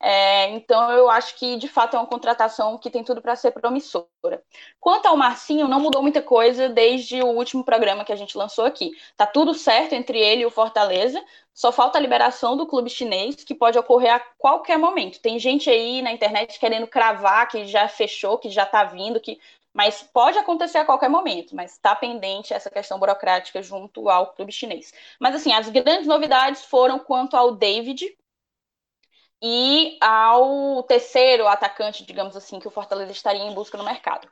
É, 0.00 0.50
então, 0.50 0.92
eu 0.92 1.10
acho 1.10 1.34
que 1.36 1.56
de 1.56 1.66
fato 1.66 1.96
é 1.96 1.98
uma 1.98 2.06
contratação 2.06 2.78
que 2.78 2.90
tem 2.90 3.02
tudo 3.02 3.20
para 3.20 3.34
ser 3.34 3.50
promissora. 3.50 4.42
Quanto 4.78 5.06
ao 5.06 5.16
Marcinho, 5.16 5.66
não 5.66 5.80
mudou 5.80 6.02
muita 6.02 6.22
coisa 6.22 6.68
desde 6.68 7.20
o 7.20 7.26
último 7.26 7.64
programa 7.64 8.04
que 8.04 8.12
a 8.12 8.16
gente 8.16 8.38
lançou 8.38 8.64
aqui. 8.64 8.92
Tá 9.16 9.26
tudo 9.26 9.54
certo 9.54 9.94
entre 9.94 10.18
ele 10.18 10.42
e 10.42 10.46
o 10.46 10.50
Fortaleza, 10.50 11.22
só 11.52 11.72
falta 11.72 11.98
a 11.98 12.00
liberação 12.00 12.56
do 12.56 12.66
clube 12.66 12.88
chinês, 12.88 13.34
que 13.36 13.54
pode 13.54 13.76
ocorrer 13.76 14.14
a 14.14 14.20
qualquer 14.38 14.78
momento. 14.78 15.20
Tem 15.20 15.38
gente 15.38 15.68
aí 15.68 16.00
na 16.00 16.12
internet 16.12 16.60
querendo 16.60 16.86
cravar 16.86 17.48
que 17.48 17.66
já 17.66 17.88
fechou, 17.88 18.38
que 18.38 18.48
já 18.50 18.62
está 18.62 18.84
vindo, 18.84 19.20
que 19.20 19.40
mas 19.72 20.02
pode 20.02 20.36
acontecer 20.38 20.78
a 20.78 20.84
qualquer 20.84 21.08
momento, 21.08 21.54
mas 21.54 21.72
está 21.72 21.94
pendente 21.94 22.52
essa 22.52 22.68
questão 22.70 22.98
burocrática 22.98 23.62
junto 23.62 24.08
ao 24.08 24.32
clube 24.32 24.50
chinês. 24.50 24.92
Mas 25.20 25.36
assim, 25.36 25.52
as 25.52 25.68
grandes 25.68 26.06
novidades 26.06 26.64
foram 26.64 26.98
quanto 26.98 27.36
ao 27.36 27.54
David, 27.54 28.16
e 29.42 29.96
ao 30.00 30.82
terceiro 30.82 31.46
atacante, 31.46 32.04
digamos 32.04 32.36
assim, 32.36 32.58
que 32.58 32.68
o 32.68 32.70
Fortaleza 32.70 33.12
estaria 33.12 33.42
em 33.42 33.54
busca 33.54 33.78
no 33.78 33.84
mercado. 33.84 34.28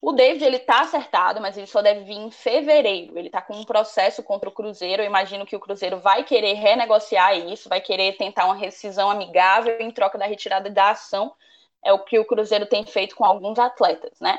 O 0.00 0.12
David 0.12 0.44
ele 0.44 0.56
está 0.56 0.82
acertado, 0.82 1.40
mas 1.40 1.56
ele 1.56 1.66
só 1.66 1.82
deve 1.82 2.04
vir 2.04 2.16
em 2.16 2.30
fevereiro. 2.30 3.18
Ele 3.18 3.28
está 3.28 3.42
com 3.42 3.54
um 3.54 3.64
processo 3.64 4.22
contra 4.22 4.48
o 4.48 4.52
Cruzeiro. 4.52 5.02
Eu 5.02 5.06
imagino 5.06 5.46
que 5.46 5.56
o 5.56 5.60
Cruzeiro 5.60 5.98
vai 5.98 6.22
querer 6.22 6.54
renegociar 6.54 7.36
isso, 7.36 7.68
vai 7.68 7.80
querer 7.80 8.16
tentar 8.16 8.44
uma 8.44 8.54
rescisão 8.54 9.10
amigável 9.10 9.80
em 9.80 9.90
troca 9.90 10.18
da 10.18 10.26
retirada 10.26 10.70
da 10.70 10.90
ação. 10.90 11.34
É 11.84 11.92
o 11.92 12.04
que 12.04 12.18
o 12.18 12.24
Cruzeiro 12.24 12.66
tem 12.66 12.84
feito 12.84 13.16
com 13.16 13.24
alguns 13.24 13.58
atletas, 13.58 14.20
né? 14.20 14.38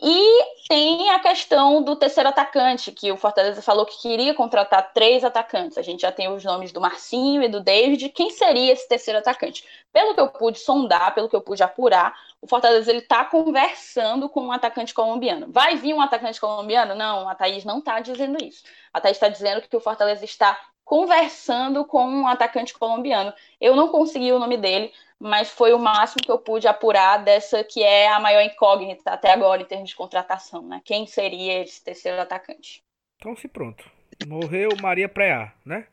E 0.00 0.66
tem 0.68 1.08
a 1.10 1.18
questão 1.18 1.82
do 1.82 1.96
terceiro 1.96 2.28
atacante, 2.28 2.92
que 2.92 3.10
o 3.10 3.16
Fortaleza 3.16 3.62
falou 3.62 3.86
que 3.86 4.00
queria 4.02 4.34
contratar 4.34 4.92
três 4.92 5.24
atacantes. 5.24 5.78
A 5.78 5.82
gente 5.82 6.02
já 6.02 6.12
tem 6.12 6.28
os 6.28 6.44
nomes 6.44 6.70
do 6.70 6.80
Marcinho 6.80 7.42
e 7.42 7.48
do 7.48 7.60
David. 7.60 8.10
Quem 8.10 8.30
seria 8.30 8.72
esse 8.72 8.86
terceiro 8.86 9.18
atacante? 9.18 9.64
Pelo 9.92 10.14
que 10.14 10.20
eu 10.20 10.28
pude 10.28 10.58
sondar, 10.58 11.14
pelo 11.14 11.30
que 11.30 11.36
eu 11.36 11.40
pude 11.40 11.62
apurar, 11.62 12.14
o 12.42 12.46
Fortaleza 12.46 12.90
ele 12.90 12.98
está 12.98 13.24
conversando 13.24 14.28
com 14.28 14.42
um 14.42 14.52
atacante 14.52 14.92
colombiano. 14.92 15.46
Vai 15.50 15.76
vir 15.76 15.94
um 15.94 16.00
atacante 16.00 16.38
colombiano? 16.38 16.94
Não, 16.94 17.26
a 17.26 17.34
Thaís 17.34 17.64
não 17.64 17.78
está 17.78 17.98
dizendo 18.00 18.42
isso. 18.44 18.64
A 18.92 19.00
Thaís 19.00 19.16
está 19.16 19.28
dizendo 19.28 19.62
que 19.62 19.76
o 19.76 19.80
Fortaleza 19.80 20.24
está 20.24 20.58
conversando 20.84 21.84
com 21.84 22.06
um 22.06 22.28
atacante 22.28 22.72
colombiano. 22.72 23.34
Eu 23.60 23.74
não 23.74 23.88
consegui 23.88 24.30
o 24.30 24.38
nome 24.38 24.56
dele, 24.56 24.92
mas 25.18 25.50
foi 25.50 25.72
o 25.72 25.78
máximo 25.78 26.22
que 26.22 26.30
eu 26.30 26.38
pude 26.38 26.68
apurar 26.68 27.18
dessa 27.18 27.64
que 27.64 27.82
é 27.82 28.08
a 28.08 28.20
maior 28.20 28.42
incógnita 28.42 29.12
até 29.12 29.32
agora 29.32 29.62
em 29.62 29.64
termos 29.64 29.90
de 29.90 29.96
contratação, 29.96 30.62
né? 30.62 30.80
Quem 30.84 31.06
seria 31.06 31.62
esse 31.62 31.82
terceiro 31.82 32.20
atacante? 32.20 32.82
Então, 33.16 33.34
se 33.34 33.48
pronto. 33.48 33.88
Morreu 34.26 34.70
Maria 34.80 35.08
Preá, 35.08 35.52
né? 35.64 35.86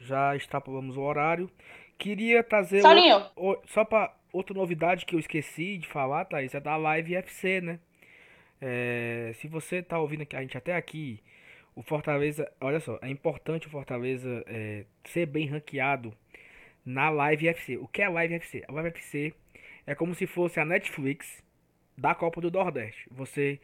Já 0.00 0.36
extrapolamos 0.36 0.96
o 0.96 1.02
horário. 1.02 1.50
Queria 1.98 2.42
trazer. 2.42 2.82
Solinho. 2.82 3.24
Outro, 3.34 3.68
só 3.68 3.84
para 3.84 4.14
outra 4.32 4.54
novidade 4.54 5.06
que 5.06 5.14
eu 5.14 5.18
esqueci 5.18 5.78
de 5.78 5.88
falar, 5.88 6.26
Thaís, 6.26 6.54
é 6.54 6.60
da 6.60 6.76
Live 6.76 7.14
FC, 7.14 7.60
né? 7.60 7.78
É, 8.60 9.32
se 9.34 9.48
você 9.48 9.82
tá 9.82 9.98
ouvindo 9.98 10.26
a 10.32 10.40
gente 10.40 10.58
até 10.58 10.74
aqui, 10.74 11.22
o 11.74 11.82
Fortaleza, 11.82 12.50
olha 12.60 12.80
só, 12.80 12.98
é 13.00 13.08
importante 13.08 13.66
o 13.66 13.70
Fortaleza 13.70 14.44
é, 14.46 14.84
ser 15.04 15.26
bem 15.26 15.46
ranqueado 15.46 16.14
na 16.84 17.08
Live 17.08 17.48
FC. 17.48 17.76
O 17.78 17.88
que 17.88 18.02
é 18.02 18.08
Live 18.08 18.34
FC? 18.34 18.64
A 18.68 18.72
Live 18.72 18.88
FC 18.88 19.34
é 19.86 19.94
como 19.94 20.14
se 20.14 20.26
fosse 20.26 20.60
a 20.60 20.64
Netflix 20.64 21.42
da 21.96 22.14
Copa 22.14 22.40
do 22.40 22.50
Nordeste. 22.50 23.08
Você 23.10 23.60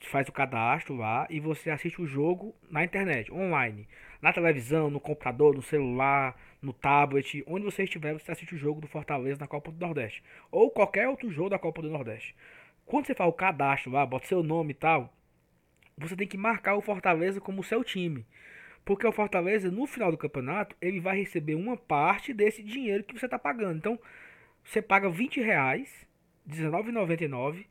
faz 0.00 0.28
o 0.28 0.32
cadastro 0.32 0.96
lá 0.96 1.26
e 1.28 1.40
você 1.40 1.70
assiste 1.70 2.00
o 2.00 2.06
jogo 2.06 2.54
na 2.70 2.84
internet, 2.84 3.32
online, 3.32 3.88
na 4.22 4.32
televisão, 4.32 4.90
no 4.90 5.00
computador, 5.00 5.54
no 5.54 5.62
celular, 5.62 6.36
no 6.62 6.72
tablet, 6.72 7.42
onde 7.46 7.64
você 7.64 7.84
estiver, 7.84 8.12
você 8.14 8.30
assiste 8.30 8.54
o 8.54 8.58
jogo 8.58 8.80
do 8.80 8.86
Fortaleza 8.86 9.40
na 9.40 9.46
Copa 9.46 9.70
do 9.70 9.84
Nordeste 9.84 10.22
ou 10.50 10.70
qualquer 10.70 11.08
outro 11.08 11.30
jogo 11.30 11.50
da 11.50 11.58
Copa 11.58 11.82
do 11.82 11.90
Nordeste. 11.90 12.34
Quando 12.86 13.06
você 13.06 13.14
faz 13.14 13.28
o 13.28 13.32
cadastro 13.32 13.92
lá, 13.92 14.06
bota 14.06 14.26
seu 14.26 14.42
nome 14.42 14.70
e 14.70 14.74
tal, 14.74 15.12
você 15.96 16.16
tem 16.16 16.26
que 16.26 16.36
marcar 16.36 16.76
o 16.76 16.80
Fortaleza 16.80 17.40
como 17.40 17.62
seu 17.62 17.82
time. 17.84 18.24
Porque 18.88 19.06
o 19.06 19.12
Fortaleza, 19.12 19.70
no 19.70 19.86
final 19.86 20.10
do 20.10 20.16
campeonato, 20.16 20.74
ele 20.80 20.98
vai 20.98 21.18
receber 21.18 21.54
uma 21.54 21.76
parte 21.76 22.32
desse 22.32 22.62
dinheiro 22.62 23.04
que 23.04 23.12
você 23.12 23.26
está 23.26 23.38
pagando. 23.38 23.76
Então, 23.76 24.00
você 24.64 24.80
paga 24.80 25.10
20 25.10 25.42
reais, 25.42 26.08
R$19,99, 26.46 27.66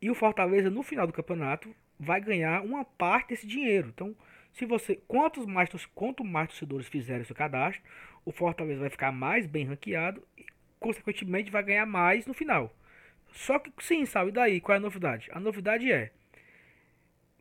e 0.00 0.08
o 0.12 0.14
Fortaleza, 0.14 0.70
no 0.70 0.84
final 0.84 1.08
do 1.08 1.12
campeonato, 1.12 1.74
vai 1.98 2.20
ganhar 2.20 2.62
uma 2.62 2.84
parte 2.84 3.30
desse 3.30 3.48
dinheiro. 3.48 3.88
Então, 3.92 4.14
se 4.52 4.64
você 4.64 4.94
quantos 5.08 5.44
mais, 5.44 5.68
quanto 5.92 6.22
mais 6.22 6.50
torcedores 6.50 6.86
fizerem 6.86 7.24
seu 7.24 7.34
cadastro, 7.34 7.82
o 8.24 8.30
Fortaleza 8.30 8.82
vai 8.82 8.90
ficar 8.90 9.10
mais 9.10 9.48
bem 9.48 9.64
ranqueado. 9.64 10.22
E 10.38 10.46
consequentemente 10.78 11.50
vai 11.50 11.64
ganhar 11.64 11.84
mais 11.84 12.28
no 12.28 12.32
final. 12.32 12.72
Só 13.32 13.58
que 13.58 13.72
sim, 13.80 14.06
sabe? 14.06 14.30
Daí? 14.30 14.60
Qual 14.60 14.74
é 14.74 14.78
a 14.78 14.80
novidade? 14.80 15.28
A 15.32 15.40
novidade 15.40 15.90
é. 15.90 16.12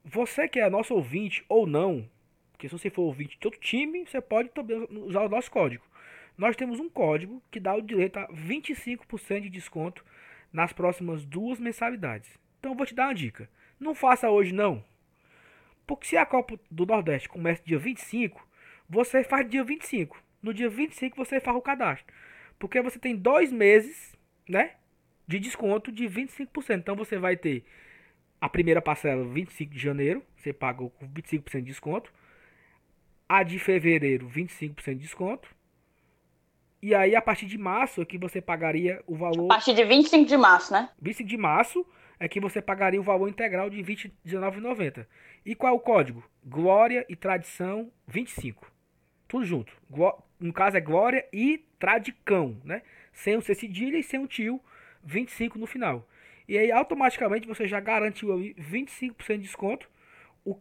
Você 0.03 0.47
que 0.47 0.59
é 0.59 0.67
nosso 0.67 0.95
ouvinte 0.95 1.45
ou 1.47 1.67
não, 1.67 2.09
porque 2.53 2.69
se 2.69 2.71
você 2.71 2.89
for 2.89 3.01
ouvinte 3.01 3.37
de 3.37 3.45
outro 3.45 3.59
time, 3.59 4.05
você 4.05 4.21
pode 4.21 4.49
também 4.49 4.87
usar 4.89 5.23
o 5.23 5.29
nosso 5.29 5.51
código. 5.51 5.83
Nós 6.37 6.55
temos 6.55 6.79
um 6.79 6.89
código 6.89 7.43
que 7.51 7.59
dá 7.59 7.75
o 7.75 7.81
direito 7.81 8.17
a 8.17 8.27
25% 8.29 9.41
de 9.41 9.49
desconto 9.49 10.05
nas 10.51 10.71
próximas 10.71 11.25
duas 11.25 11.59
mensalidades. 11.59 12.39
Então 12.59 12.75
vou 12.75 12.85
te 12.85 12.95
dar 12.95 13.07
uma 13.07 13.13
dica. 13.13 13.49
Não 13.79 13.93
faça 13.93 14.29
hoje 14.29 14.53
não. 14.53 14.83
Porque 15.85 16.07
se 16.07 16.15
a 16.15 16.25
Copa 16.25 16.57
do 16.71 16.85
Nordeste 16.85 17.27
começa 17.27 17.61
dia 17.65 17.77
25, 17.77 18.47
você 18.89 19.23
faz 19.23 19.49
dia 19.49 19.63
25. 19.63 20.21
No 20.41 20.53
dia 20.53 20.69
25 20.69 21.17
você 21.17 21.39
faz 21.39 21.57
o 21.57 21.61
cadastro. 21.61 22.13
Porque 22.57 22.81
você 22.81 22.97
tem 22.97 23.15
dois 23.15 23.51
meses, 23.51 24.15
né? 24.47 24.75
De 25.27 25.39
desconto 25.39 25.91
de 25.91 26.05
25%. 26.05 26.79
Então 26.79 26.95
você 26.95 27.17
vai 27.17 27.35
ter 27.35 27.65
a 28.39 28.49
primeira 28.49 28.81
parcela 28.81 29.25
25 29.25 29.73
de 29.73 29.79
janeiro, 29.79 30.23
você 30.35 30.51
pagou 30.51 30.89
com 30.89 31.07
25% 31.07 31.59
de 31.59 31.61
desconto. 31.61 32.13
A 33.33 33.41
de 33.41 33.57
fevereiro, 33.57 34.29
25% 34.29 34.93
de 34.93 34.95
desconto. 34.99 35.49
E 36.79 36.93
aí, 36.93 37.15
a 37.15 37.21
partir 37.21 37.47
de 37.47 37.57
março, 37.57 37.99
é 37.99 38.05
que 38.05 38.15
você 38.15 38.39
pagaria 38.39 39.01
o 39.07 39.15
valor. 39.15 39.45
A 39.45 39.55
partir 39.55 39.73
de 39.73 39.83
25 39.83 40.27
de 40.27 40.37
março, 40.37 40.71
né? 40.71 40.87
25 41.01 41.27
de 41.27 41.35
março 41.35 41.83
é 42.19 42.27
que 42.27 42.39
você 42.39 42.61
pagaria 42.61 42.99
o 42.99 43.03
valor 43.03 43.27
integral 43.27 43.71
de 43.71 43.81
R$ 43.81 43.95
29,90. 44.27 45.07
E 45.43 45.55
qual 45.55 45.73
é 45.73 45.75
o 45.75 45.79
código? 45.79 46.23
Glória 46.45 47.07
e 47.09 47.15
Tradição 47.15 47.91
25. 48.07 48.71
Tudo 49.27 49.43
junto. 49.43 49.73
No 50.39 50.53
caso 50.53 50.77
é 50.77 50.79
Glória 50.79 51.25
e 51.33 51.65
Tradicão, 51.79 52.61
né? 52.63 52.83
Sem 53.11 53.35
o 53.35 53.41
C 53.41 53.55
cedilha 53.55 53.97
e 53.97 54.03
sem 54.03 54.19
o 54.19 54.27
tio 54.27 54.61
25 55.03 55.57
no 55.57 55.65
final. 55.65 56.07
E 56.47 56.55
aí 56.55 56.71
automaticamente 56.71 57.47
você 57.47 57.67
já 57.67 57.79
garantiu 57.79 58.31
ali 58.31 58.53
25% 58.53 59.37
de 59.37 59.37
desconto. 59.39 59.89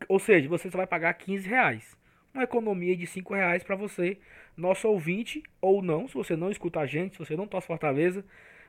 Ou 0.08 0.18
seja, 0.18 0.48
você 0.48 0.70
só 0.70 0.78
vai 0.78 0.86
pagar 0.86 1.12
15 1.12 1.46
reais. 1.46 2.00
Uma 2.34 2.44
economia 2.44 2.96
de 2.96 3.06
5 3.06 3.34
reais 3.34 3.62
para 3.62 3.76
você, 3.76 4.18
nosso 4.56 4.88
ouvinte, 4.88 5.42
ou 5.60 5.82
não, 5.82 6.08
se 6.08 6.14
você 6.14 6.34
não 6.34 6.50
escuta 6.50 6.80
a 6.80 6.86
gente, 6.86 7.12
se 7.12 7.18
você 7.18 7.36
não 7.36 7.46
torce 7.46 7.66
Fortaleza, 7.66 8.24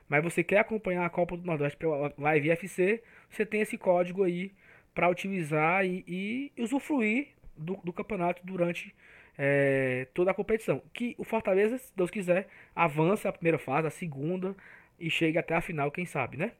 mas 0.08 0.22
você 0.22 0.44
quer 0.44 0.58
acompanhar 0.58 1.06
a 1.06 1.10
Copa 1.10 1.36
do 1.36 1.46
Nordeste 1.46 1.78
pela 1.78 2.12
Live 2.18 2.50
FC, 2.50 3.02
você 3.30 3.46
tem 3.46 3.62
esse 3.62 3.78
código 3.78 4.22
aí 4.22 4.52
para 4.94 5.08
utilizar 5.08 5.84
e, 5.84 6.04
e, 6.06 6.62
usufruir 6.62 7.28
do, 7.56 7.76
do 7.82 7.92
campeonato 7.92 8.42
durante 8.44 8.94
é, 9.36 10.06
toda 10.12 10.30
a 10.30 10.34
competição. 10.34 10.82
Que 10.92 11.14
o 11.18 11.24
Fortaleza, 11.24 11.78
se 11.78 11.90
Deus 11.96 12.10
quiser, 12.10 12.48
avance 12.76 13.26
a 13.26 13.32
primeira 13.32 13.58
fase, 13.58 13.86
a 13.88 13.90
segunda 13.90 14.54
e 15.00 15.10
chegue 15.10 15.38
até 15.38 15.54
a 15.54 15.60
final, 15.60 15.90
quem 15.90 16.04
sabe, 16.04 16.36
né? 16.36 16.52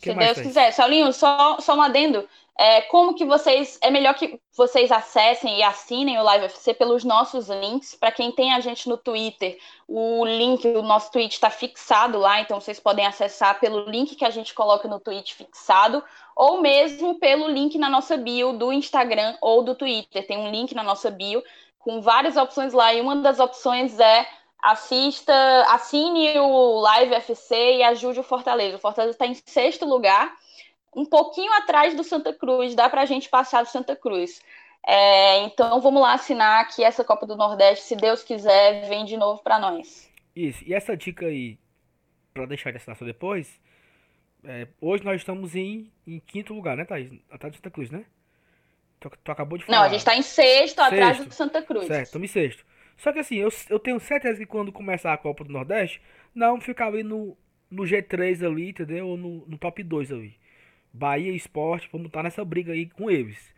Se 0.00 0.14
Deus 0.14 0.34
tem? 0.34 0.44
quiser. 0.44 0.72
Saulinho, 0.72 1.12
só, 1.12 1.60
só 1.60 1.74
um 1.74 1.82
adendo. 1.82 2.26
É, 2.58 2.82
como 2.82 3.14
que 3.14 3.24
vocês. 3.24 3.78
É 3.80 3.90
melhor 3.90 4.14
que 4.14 4.40
vocês 4.54 4.90
acessem 4.90 5.58
e 5.58 5.62
assinem 5.62 6.18
o 6.18 6.22
Live 6.22 6.46
FC 6.46 6.74
pelos 6.74 7.04
nossos 7.04 7.48
links. 7.48 7.94
Para 7.94 8.12
quem 8.12 8.32
tem 8.32 8.52
a 8.52 8.60
gente 8.60 8.88
no 8.88 8.96
Twitter, 8.96 9.58
o 9.88 10.24
link, 10.26 10.66
o 10.66 10.82
nosso 10.82 11.10
tweet 11.10 11.32
está 11.32 11.48
fixado 11.48 12.18
lá, 12.18 12.40
então 12.40 12.60
vocês 12.60 12.78
podem 12.78 13.06
acessar 13.06 13.58
pelo 13.60 13.88
link 13.88 14.14
que 14.14 14.24
a 14.24 14.30
gente 14.30 14.52
coloca 14.52 14.86
no 14.88 15.00
tweet 15.00 15.34
fixado, 15.34 16.02
ou 16.36 16.60
mesmo 16.60 17.18
pelo 17.18 17.48
link 17.48 17.78
na 17.78 17.88
nossa 17.88 18.16
bio 18.16 18.52
do 18.52 18.72
Instagram 18.72 19.36
ou 19.40 19.62
do 19.62 19.74
Twitter. 19.74 20.26
Tem 20.26 20.38
um 20.38 20.50
link 20.50 20.74
na 20.74 20.82
nossa 20.82 21.10
bio 21.10 21.42
com 21.78 22.02
várias 22.02 22.36
opções 22.36 22.74
lá, 22.74 22.92
e 22.92 23.00
uma 23.00 23.16
das 23.16 23.40
opções 23.40 23.98
é 23.98 24.26
assista, 24.62 25.32
assine 25.68 26.38
o 26.38 26.80
Live 26.80 27.14
FC 27.14 27.76
e 27.76 27.82
ajude 27.82 28.20
o 28.20 28.24
Fortaleza. 28.24 28.76
O 28.76 28.80
Fortaleza 28.80 29.12
está 29.12 29.26
em 29.26 29.34
sexto 29.34 29.84
lugar, 29.86 30.32
um 30.94 31.04
pouquinho 31.04 31.52
atrás 31.54 31.94
do 31.94 32.04
Santa 32.04 32.32
Cruz, 32.32 32.74
dá 32.74 32.88
para 32.88 33.02
a 33.02 33.06
gente 33.06 33.28
passar 33.28 33.62
do 33.62 33.68
Santa 33.68 33.94
Cruz. 33.96 34.40
É, 34.86 35.38
então 35.42 35.80
vamos 35.80 36.00
lá 36.00 36.14
assinar 36.14 36.66
que 36.68 36.82
essa 36.82 37.04
Copa 37.04 37.26
do 37.26 37.36
Nordeste, 37.36 37.84
se 37.84 37.96
Deus 37.96 38.22
quiser, 38.22 38.88
vem 38.88 39.04
de 39.04 39.16
novo 39.16 39.42
para 39.42 39.58
nós. 39.58 40.10
Isso, 40.34 40.64
e 40.64 40.72
essa 40.72 40.96
dica 40.96 41.26
aí, 41.26 41.58
para 42.32 42.46
deixar 42.46 42.70
de 42.70 42.78
assinar 42.78 42.96
só 42.96 43.04
depois, 43.04 43.60
é, 44.44 44.66
hoje 44.80 45.04
nós 45.04 45.20
estamos 45.20 45.54
em, 45.54 45.92
em 46.06 46.18
quinto 46.18 46.54
lugar, 46.54 46.76
né, 46.76 46.84
Thaís? 46.84 47.12
Atrás 47.30 47.52
do 47.52 47.56
Santa 47.56 47.70
Cruz, 47.70 47.90
né? 47.90 48.04
Tu, 48.98 49.10
tu 49.22 49.32
acabou 49.32 49.58
de 49.58 49.64
falar. 49.64 49.78
Não, 49.78 49.84
a 49.84 49.88
gente 49.88 49.98
está 49.98 50.14
em 50.14 50.22
sexto, 50.22 50.76
sexto, 50.76 50.80
atrás 50.80 51.24
do 51.24 51.32
Santa 51.32 51.62
Cruz. 51.62 51.86
Certo, 51.86 52.06
estamos 52.06 52.30
em 52.30 52.32
sexto. 52.32 52.64
Só 53.00 53.14
que 53.14 53.18
assim, 53.18 53.36
eu, 53.36 53.48
eu 53.70 53.78
tenho 53.78 53.98
certeza 53.98 54.38
que 54.38 54.44
quando 54.44 54.70
começar 54.70 55.14
a 55.14 55.16
Copa 55.16 55.42
do 55.42 55.50
Nordeste, 55.50 56.02
não 56.34 56.60
ficar 56.60 56.88
ali 56.88 57.02
no, 57.02 57.34
no 57.70 57.84
G3 57.84 58.46
ali, 58.46 58.68
entendeu? 58.68 59.08
Ou 59.08 59.16
no, 59.16 59.46
no 59.46 59.56
top 59.56 59.82
2 59.82 60.12
ali. 60.12 60.36
Bahia 60.92 61.32
Esporte, 61.32 61.88
vamos 61.90 62.08
estar 62.08 62.22
nessa 62.22 62.44
briga 62.44 62.74
aí 62.74 62.90
com 62.90 63.10
eles. 63.10 63.54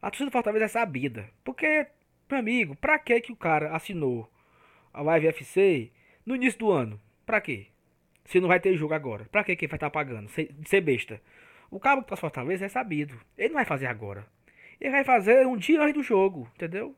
A 0.00 0.08
torcida 0.10 0.30
do 0.30 0.32
Fortaleza 0.32 0.66
é 0.66 0.68
sabida. 0.68 1.28
Porque, 1.42 1.88
meu 2.30 2.38
amigo, 2.38 2.76
pra 2.76 3.00
que 3.00 3.20
que 3.20 3.32
o 3.32 3.36
cara 3.36 3.74
assinou 3.74 4.30
a 4.92 5.02
Live 5.02 5.26
FC 5.26 5.90
no 6.24 6.36
início 6.36 6.60
do 6.60 6.70
ano? 6.70 7.00
Pra 7.26 7.40
quê? 7.40 7.66
Se 8.26 8.38
não 8.38 8.46
vai 8.46 8.60
ter 8.60 8.76
jogo 8.76 8.94
agora. 8.94 9.24
Pra 9.24 9.42
que 9.42 9.56
que 9.56 9.66
vai 9.66 9.76
estar 9.76 9.90
pagando? 9.90 10.28
Ser, 10.28 10.54
ser 10.64 10.82
besta. 10.82 11.20
O 11.68 11.80
cabo 11.80 12.02
que 12.04 12.10
tá 12.10 12.16
Fortaleza 12.16 12.64
é 12.64 12.68
sabido. 12.68 13.18
Ele 13.36 13.48
não 13.48 13.56
vai 13.56 13.64
fazer 13.64 13.86
agora. 13.86 14.24
Ele 14.80 14.92
vai 14.92 15.02
fazer 15.02 15.44
um 15.48 15.56
dia 15.56 15.82
antes 15.82 15.94
do 15.94 16.02
jogo, 16.04 16.48
entendeu? 16.54 16.94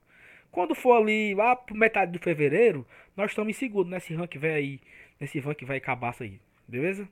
Quando 0.50 0.74
for 0.74 1.00
ali, 1.00 1.34
lá 1.34 1.54
pro 1.54 1.76
metade 1.76 2.12
de 2.12 2.18
fevereiro, 2.18 2.86
nós 3.16 3.30
estamos 3.30 3.50
em 3.50 3.58
segundo 3.58 3.90
nesse 3.90 4.14
ranking 4.14 4.38
vai 4.38 4.52
aí, 4.52 4.80
nesse 5.20 5.38
ranking 5.38 5.64
vai 5.64 5.80
cabaça 5.80 6.24
aí, 6.24 6.40
beleza? 6.66 7.08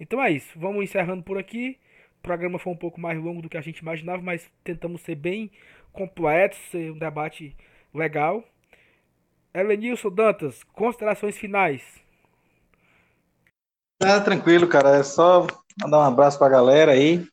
Então 0.00 0.22
é 0.22 0.30
isso, 0.30 0.58
vamos 0.58 0.82
encerrando 0.82 1.22
por 1.22 1.38
aqui. 1.38 1.78
O 2.18 2.22
programa 2.22 2.58
foi 2.58 2.72
um 2.72 2.76
pouco 2.76 3.00
mais 3.00 3.18
longo 3.18 3.42
do 3.42 3.48
que 3.48 3.56
a 3.56 3.60
gente 3.60 3.78
imaginava, 3.78 4.22
mas 4.22 4.50
tentamos 4.64 5.00
ser 5.02 5.14
bem 5.14 5.50
completo, 5.92 6.56
ser 6.70 6.90
um 6.90 6.98
debate 6.98 7.56
legal. 7.94 8.44
Elenilson 9.54 10.10
Dantas, 10.10 10.62
considerações 10.64 11.36
finais. 11.36 11.82
Ah, 14.02 14.20
tranquilo, 14.20 14.66
cara. 14.66 14.96
É 14.96 15.02
só 15.02 15.46
mandar 15.80 15.98
um 15.98 16.02
abraço 16.02 16.38
pra 16.38 16.48
galera 16.48 16.92
aí. 16.92 17.24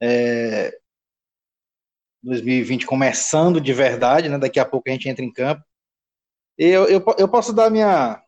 É, 0.00 0.76
2020 2.24 2.86
começando 2.86 3.60
de 3.60 3.72
verdade, 3.72 4.28
né? 4.28 4.38
Daqui 4.38 4.58
a 4.58 4.64
pouco 4.64 4.88
a 4.88 4.92
gente 4.92 5.08
entra 5.08 5.24
em 5.24 5.32
campo. 5.32 5.62
Eu, 6.56 6.86
eu, 6.88 7.04
eu 7.18 7.28
posso 7.28 7.52
dar 7.52 7.70
minha, 7.70 8.22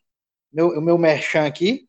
meu, 0.52 0.68
o 0.78 0.80
meu 0.80 0.98
merchan 0.98 1.46
aqui? 1.46 1.88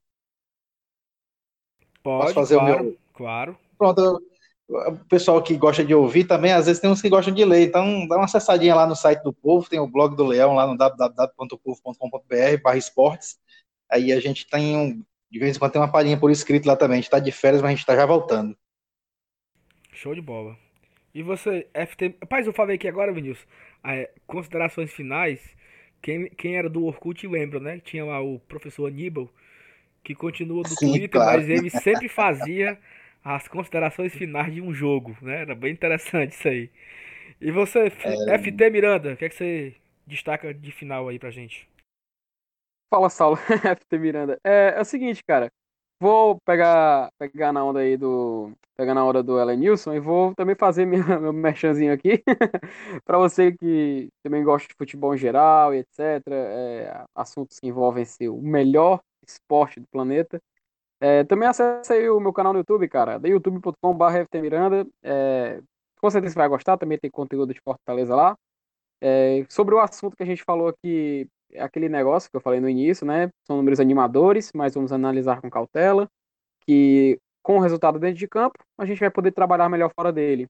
Pode, 2.03 2.21
posso 2.21 2.33
fazer 2.33 2.55
claro, 2.55 2.79
o 2.79 2.83
meu. 2.83 2.97
Claro. 3.13 3.57
Pronto. 3.77 4.21
O 4.69 4.97
pessoal 5.05 5.41
que 5.41 5.55
gosta 5.55 5.83
de 5.83 5.95
ouvir 5.95 6.25
também, 6.25 6.51
às 6.51 6.65
vezes 6.65 6.81
tem 6.81 6.89
uns 6.89 7.01
que 7.01 7.09
gostam 7.09 7.33
de 7.33 7.45
ler. 7.45 7.67
Então, 7.67 8.05
dá 8.07 8.17
uma 8.17 8.25
acessadinha 8.25 8.75
lá 8.75 8.85
no 8.85 8.95
site 8.95 9.23
do 9.23 9.31
Povo, 9.31 9.69
tem 9.69 9.79
o 9.79 9.87
blog 9.87 10.15
do 10.15 10.25
Leão 10.25 10.53
lá 10.53 10.67
no 10.67 10.77
www.povo.com.br 10.77 12.61
barra 12.61 12.77
esportes. 12.77 13.37
Aí 13.89 14.11
a 14.11 14.19
gente 14.19 14.45
tem 14.45 14.75
um, 14.75 15.01
de 15.31 15.39
vez 15.39 15.55
em 15.55 15.59
quando 15.59 15.71
tem 15.71 15.81
uma 15.81 15.91
palhinha 15.91 16.19
por 16.19 16.29
escrito 16.29 16.65
lá 16.67 16.75
também. 16.75 16.97
A 16.97 17.01
gente 17.01 17.09
tá 17.09 17.19
de 17.19 17.31
férias, 17.31 17.61
mas 17.61 17.71
a 17.71 17.75
gente 17.75 17.85
tá 17.85 17.95
já 17.95 18.05
voltando. 18.05 18.57
Show 19.93 20.13
de 20.13 20.21
bola. 20.21 20.57
E 21.13 21.23
você, 21.23 21.67
FT. 21.73 22.15
Rapaz, 22.21 22.45
eu 22.45 22.53
falei 22.53 22.75
aqui 22.75 22.87
agora, 22.87 23.11
Vinícius. 23.11 23.47
É, 23.83 24.09
considerações 24.25 24.93
finais. 24.93 25.55
Quem, 26.01 26.29
quem 26.29 26.55
era 26.55 26.69
do 26.69 26.85
Orkut 26.85 27.27
lembra, 27.27 27.59
né? 27.59 27.79
Tinha 27.79 28.05
lá 28.05 28.21
o 28.21 28.39
professor 28.39 28.87
Aníbal, 28.87 29.29
que 30.03 30.13
continua 30.13 30.63
do 30.63 30.69
Sim, 30.69 30.91
Twitter, 30.91 31.09
claro. 31.09 31.39
mas 31.39 31.49
ele 31.49 31.69
sempre 31.69 32.07
fazia 32.07 32.77
as 33.23 33.47
considerações 33.47 34.13
finais 34.13 34.53
de 34.53 34.61
um 34.61 34.73
jogo, 34.73 35.17
né? 35.21 35.41
Era 35.41 35.55
bem 35.55 35.73
interessante 35.73 36.33
isso 36.33 36.47
aí. 36.47 36.69
E 37.41 37.51
você, 37.51 37.91
é... 38.03 38.37
FT 38.37 38.69
Miranda, 38.69 39.13
o 39.13 39.17
que, 39.17 39.25
é 39.25 39.29
que 39.29 39.35
você 39.35 39.75
destaca 40.05 40.53
de 40.53 40.71
final 40.71 41.07
aí 41.07 41.19
pra 41.19 41.29
gente? 41.29 41.67
Fala, 42.89 43.09
Saulo. 43.09 43.37
FT 43.75 43.97
Miranda. 43.97 44.39
É, 44.43 44.75
é 44.77 44.81
o 44.81 44.85
seguinte, 44.85 45.23
cara. 45.23 45.51
Vou 45.99 46.39
pegar, 46.45 47.11
pegar 47.17 47.51
na 47.51 47.63
onda 47.63 47.79
aí 47.79 47.97
do. 47.97 48.51
Pegar 48.75 48.93
na 48.93 49.03
onda 49.03 49.23
do 49.23 49.39
Ellen 49.39 49.57
Nilson 49.57 49.95
e 49.95 49.99
vou 49.99 50.35
também 50.35 50.55
fazer 50.55 50.85
minha, 50.85 51.03
meu 51.19 51.33
merchanzinho 51.33 51.91
aqui. 51.91 52.23
para 53.03 53.17
você 53.17 53.51
que 53.51 54.09
também 54.23 54.43
gosta 54.43 54.67
de 54.67 54.75
futebol 54.77 55.15
em 55.15 55.17
geral 55.17 55.73
e 55.73 55.79
etc. 55.79 55.99
É, 56.27 57.05
assuntos 57.15 57.59
que 57.59 57.67
envolvem 57.67 58.05
-se 58.05 58.29
o 58.29 58.39
melhor 58.39 59.01
esporte 59.27 59.79
do 59.79 59.87
planeta. 59.87 60.39
É, 60.99 61.23
também 61.23 61.47
acesse 61.47 61.93
aí 61.93 62.09
o 62.09 62.19
meu 62.19 62.33
canal 62.33 62.53
no 62.53 62.59
YouTube, 62.59 62.87
cara, 62.87 63.17
da 63.19 63.27
youtube.com.br. 63.27 64.03
É, 65.03 65.61
com 65.99 66.09
certeza 66.09 66.33
você 66.33 66.39
vai 66.39 66.49
gostar, 66.49 66.77
também 66.77 66.97
tem 66.99 67.09
conteúdo 67.11 67.53
de 67.53 67.61
Fortaleza 67.61 68.15
lá. 68.15 68.37
É, 69.01 69.45
sobre 69.49 69.75
o 69.75 69.79
assunto 69.79 70.15
que 70.17 70.23
a 70.23 70.25
gente 70.25 70.43
falou 70.43 70.67
aqui 70.69 71.27
aquele 71.57 71.89
negócio 71.89 72.29
que 72.29 72.35
eu 72.37 72.41
falei 72.41 72.59
no 72.59 72.69
início, 72.69 73.05
né? 73.05 73.31
São 73.45 73.57
números 73.57 73.79
animadores, 73.79 74.51
mas 74.53 74.73
vamos 74.73 74.91
analisar 74.91 75.41
com 75.41 75.49
cautela, 75.49 76.09
que 76.61 77.19
com 77.41 77.57
o 77.57 77.61
resultado 77.61 77.99
dentro 77.99 78.17
de 78.17 78.27
campo, 78.27 78.59
a 78.77 78.85
gente 78.85 78.99
vai 78.99 79.09
poder 79.09 79.31
trabalhar 79.31 79.69
melhor 79.69 79.91
fora 79.95 80.11
dele. 80.11 80.47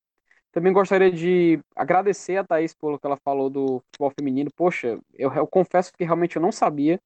Também 0.51 0.73
gostaria 0.73 1.11
de 1.11 1.59
agradecer 1.75 2.37
a 2.37 2.43
Thaís 2.43 2.73
pelo 2.73 2.97
que 2.97 3.05
ela 3.05 3.17
falou 3.23 3.49
do 3.49 3.79
futebol 3.85 4.11
feminino. 4.17 4.49
Poxa, 4.55 4.99
eu, 5.13 5.31
eu 5.33 5.45
confesso 5.45 5.91
que 5.93 6.03
realmente 6.03 6.35
eu 6.37 6.41
não 6.41 6.51
sabia. 6.51 6.99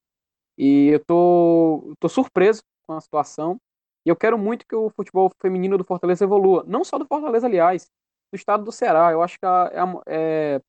E 0.57 0.87
eu 0.89 1.03
tô, 1.05 1.93
tô 1.99 2.07
surpreso 2.07 2.63
com 2.87 2.93
a 2.93 3.01
situação. 3.01 3.59
E 4.05 4.09
eu 4.09 4.15
quero 4.15 4.37
muito 4.37 4.65
que 4.65 4.75
o 4.75 4.89
futebol 4.91 5.29
feminino 5.41 5.77
do 5.77 5.83
Fortaleza 5.83 6.23
evolua. 6.23 6.63
Não 6.67 6.83
só 6.85 6.97
do 6.97 7.05
Fortaleza, 7.05 7.47
aliás, 7.47 7.89
do 8.31 8.35
estado 8.37 8.63
do 8.63 8.71
Ceará. 8.71 9.11
Eu 9.11 9.21
acho 9.21 9.37
que 9.37 9.45
é, 9.45 9.59
é 10.07 10.61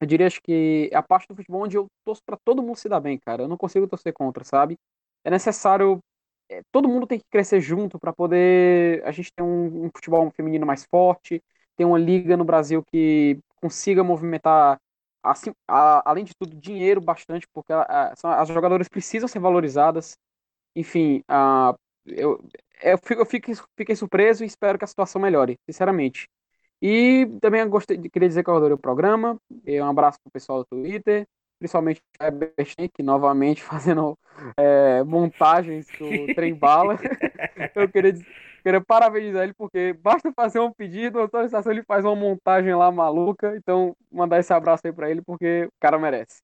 eu 0.00 0.06
diria 0.06 0.26
acho 0.26 0.40
que 0.42 0.88
é 0.92 0.96
a 0.96 1.02
parte 1.02 1.28
do 1.28 1.34
futebol 1.36 1.62
onde 1.62 1.76
eu 1.76 1.86
torço 2.04 2.22
para 2.24 2.36
todo 2.44 2.62
mundo 2.62 2.76
se 2.76 2.88
dar 2.88 3.00
bem, 3.00 3.18
cara. 3.18 3.42
Eu 3.42 3.48
não 3.48 3.56
consigo 3.56 3.86
torcer 3.88 4.12
contra, 4.12 4.44
sabe? 4.44 4.76
É 5.24 5.30
necessário 5.30 6.00
é, 6.50 6.62
todo 6.72 6.88
mundo 6.88 7.06
tem 7.06 7.18
que 7.18 7.26
crescer 7.30 7.60
junto 7.60 7.98
para 7.98 8.12
poder 8.12 9.04
a 9.04 9.12
gente 9.12 9.30
ter 9.32 9.42
um, 9.42 9.86
um, 9.86 9.90
futebol 9.94 10.30
feminino 10.30 10.66
mais 10.66 10.84
forte, 10.90 11.42
ter 11.76 11.84
uma 11.84 11.98
liga 11.98 12.36
no 12.36 12.44
Brasil 12.44 12.82
que 12.90 13.38
consiga 13.56 14.02
movimentar 14.02 14.80
assim, 15.22 15.52
a, 15.66 16.08
além 16.10 16.24
de 16.24 16.32
tudo 16.34 16.56
dinheiro 16.56 17.00
bastante, 17.00 17.46
porque 17.52 17.72
a, 17.72 18.14
a, 18.22 18.40
as 18.42 18.48
jogadoras 18.48 18.88
precisam 18.88 19.28
ser 19.28 19.40
valorizadas. 19.40 20.16
Enfim, 20.76 21.22
a, 21.28 21.74
eu, 22.06 22.42
eu, 22.82 22.98
fico, 22.98 23.22
eu 23.22 23.56
fiquei 23.76 23.96
surpreso 23.96 24.44
e 24.44 24.46
espero 24.46 24.78
que 24.78 24.84
a 24.84 24.88
situação 24.88 25.20
melhore, 25.20 25.56
sinceramente. 25.68 26.28
E 26.80 27.26
também 27.40 27.68
gostei, 27.68 27.98
queria 27.98 28.28
dizer 28.28 28.44
que 28.44 28.50
eu 28.50 28.56
adorei 28.56 28.74
o 28.74 28.78
programa. 28.78 29.38
E 29.66 29.80
um 29.80 29.88
abraço 29.88 30.18
pro 30.22 30.30
pessoal 30.30 30.60
do 30.60 30.66
Twitter, 30.66 31.26
principalmente 31.58 32.00
o 32.00 32.24
Herbert 32.24 32.54
que 32.94 33.02
novamente 33.02 33.62
fazendo 33.64 34.16
é, 34.56 35.02
montagens 35.02 35.86
do 35.98 36.26
trem 36.34 36.54
bala. 36.54 36.98
eu 37.74 37.88
queria, 37.88 38.14
queria 38.62 38.80
parabenizar 38.80 39.42
ele, 39.42 39.54
porque 39.54 39.92
basta 39.92 40.32
fazer 40.32 40.60
um 40.60 40.72
pedido, 40.72 41.18
autorização 41.18 41.72
ele 41.72 41.82
faz 41.82 42.04
uma 42.04 42.14
montagem 42.14 42.74
lá 42.74 42.90
maluca. 42.92 43.56
Então, 43.56 43.96
mandar 44.10 44.38
esse 44.38 44.52
abraço 44.52 44.82
aí 44.86 44.92
pra 44.92 45.10
ele, 45.10 45.20
porque 45.22 45.64
o 45.64 45.80
cara 45.80 45.98
merece. 45.98 46.40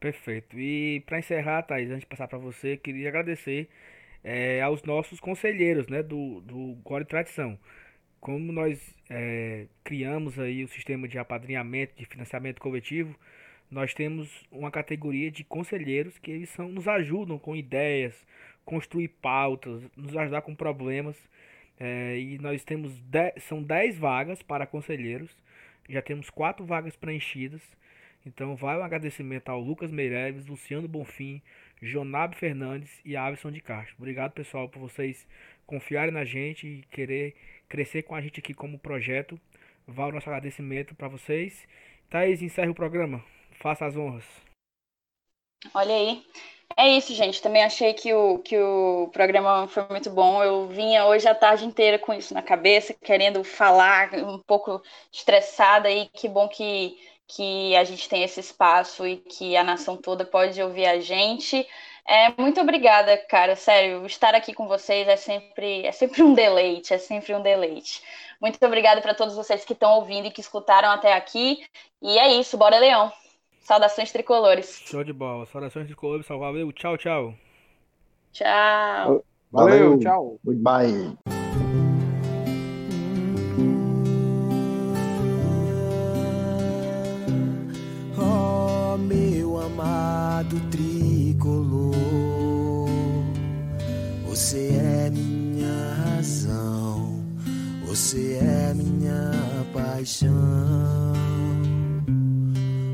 Perfeito. 0.00 0.58
E 0.58 1.00
para 1.06 1.20
encerrar, 1.20 1.62
Thaís, 1.62 1.88
antes 1.88 2.00
de 2.00 2.06
passar 2.06 2.26
para 2.26 2.38
você, 2.38 2.76
queria 2.76 3.08
agradecer 3.08 3.68
é, 4.24 4.60
aos 4.60 4.82
nossos 4.82 5.20
conselheiros 5.20 5.86
né, 5.86 6.02
do, 6.02 6.40
do 6.40 6.76
Core 6.82 7.04
Tradição 7.04 7.56
como 8.22 8.52
nós 8.52 8.94
é, 9.10 9.66
criamos 9.82 10.38
aí 10.38 10.62
o 10.62 10.68
sistema 10.68 11.08
de 11.08 11.18
apadrinhamento, 11.18 11.96
de 11.96 12.06
financiamento 12.06 12.60
coletivo, 12.60 13.18
nós 13.68 13.92
temos 13.94 14.46
uma 14.48 14.70
categoria 14.70 15.28
de 15.28 15.42
conselheiros 15.42 16.18
que 16.18 16.30
eles 16.30 16.48
são, 16.50 16.68
nos 16.68 16.86
ajudam 16.86 17.36
com 17.36 17.56
ideias, 17.56 18.14
construir 18.64 19.08
pautas, 19.08 19.82
nos 19.96 20.16
ajudar 20.16 20.42
com 20.42 20.54
problemas. 20.54 21.16
É, 21.80 22.16
e 22.16 22.38
nós 22.38 22.62
temos 22.62 22.96
dez, 23.00 23.42
são 23.42 23.60
10 23.60 23.98
vagas 23.98 24.40
para 24.40 24.68
conselheiros, 24.68 25.36
já 25.88 26.00
temos 26.00 26.30
quatro 26.30 26.64
vagas 26.64 26.94
preenchidas. 26.94 27.60
Então 28.24 28.54
vai 28.54 28.78
um 28.78 28.84
agradecimento 28.84 29.48
ao 29.48 29.60
Lucas 29.60 29.90
Meireles, 29.90 30.46
Luciano 30.46 30.86
Bonfim, 30.86 31.42
Jonab 31.82 32.36
Fernandes 32.36 33.00
e 33.04 33.16
Avison 33.16 33.50
de 33.50 33.60
Castro. 33.60 33.96
Obrigado 33.98 34.30
pessoal 34.30 34.68
por 34.68 34.78
vocês 34.78 35.26
confiarem 35.66 36.14
na 36.14 36.24
gente 36.24 36.68
e 36.68 36.82
querer 36.88 37.34
crescer 37.72 38.02
com 38.02 38.14
a 38.14 38.20
gente 38.20 38.38
aqui 38.38 38.52
como 38.52 38.78
projeto. 38.78 39.40
Vá 39.88 40.06
o 40.06 40.12
nosso 40.12 40.28
agradecimento 40.28 40.94
para 40.94 41.08
vocês. 41.08 41.66
Thaís, 42.10 42.42
encerre 42.42 42.68
o 42.68 42.74
programa. 42.74 43.24
Faça 43.52 43.86
as 43.86 43.96
honras. 43.96 44.24
Olha 45.72 45.94
aí. 45.94 46.22
É 46.76 46.88
isso, 46.90 47.14
gente. 47.14 47.40
Também 47.40 47.64
achei 47.64 47.94
que 47.94 48.12
o, 48.12 48.40
que 48.40 48.58
o 48.58 49.08
programa 49.10 49.66
foi 49.68 49.86
muito 49.88 50.10
bom. 50.10 50.44
Eu 50.44 50.68
vinha 50.68 51.06
hoje 51.06 51.26
a 51.26 51.34
tarde 51.34 51.64
inteira 51.64 51.98
com 51.98 52.12
isso 52.12 52.34
na 52.34 52.42
cabeça, 52.42 52.94
querendo 52.94 53.42
falar, 53.42 54.12
um 54.16 54.38
pouco 54.38 54.82
estressada, 55.10 55.90
e 55.90 56.06
que 56.08 56.28
bom 56.28 56.48
que, 56.48 56.98
que 57.26 57.74
a 57.74 57.84
gente 57.84 58.06
tem 58.06 58.22
esse 58.22 58.40
espaço 58.40 59.06
e 59.06 59.16
que 59.16 59.56
a 59.56 59.64
nação 59.64 59.96
toda 59.96 60.26
pode 60.26 60.62
ouvir 60.62 60.86
a 60.86 61.00
gente. 61.00 61.66
É, 62.06 62.32
muito 62.40 62.60
obrigada, 62.60 63.16
cara. 63.16 63.54
Sério, 63.56 64.04
estar 64.06 64.34
aqui 64.34 64.52
com 64.52 64.66
vocês 64.66 65.06
é 65.06 65.16
sempre, 65.16 65.86
é 65.86 65.92
sempre 65.92 66.22
um 66.22 66.34
deleite, 66.34 66.92
é 66.92 66.98
sempre 66.98 67.34
um 67.34 67.42
deleite. 67.42 68.02
Muito 68.40 68.58
obrigada 68.64 69.00
para 69.00 69.14
todos 69.14 69.36
vocês 69.36 69.64
que 69.64 69.72
estão 69.72 69.92
ouvindo 69.92 70.26
e 70.26 70.30
que 70.30 70.40
escutaram 70.40 70.90
até 70.90 71.12
aqui. 71.14 71.64
E 72.00 72.18
é 72.18 72.34
isso, 72.34 72.58
bora 72.58 72.78
Leão. 72.78 73.12
Saudações 73.60 74.10
tricolores. 74.10 74.82
Show 74.84 75.04
de 75.04 75.12
bola. 75.12 75.46
Saudações 75.46 75.86
tricolores, 75.86 76.26
valeu. 76.26 76.72
Tchau, 76.72 76.98
tchau. 76.98 77.34
Tchau. 78.32 79.24
Valeu, 79.52 79.90
valeu. 79.90 79.98
tchau. 80.00 80.40
Goodbye. 80.44 81.41
Você 94.42 94.72
é 94.74 95.08
minha 95.08 95.94
razão, 96.04 97.24
você 97.86 98.40
é 98.42 98.74
minha 98.74 99.30
paixão. 99.72 101.12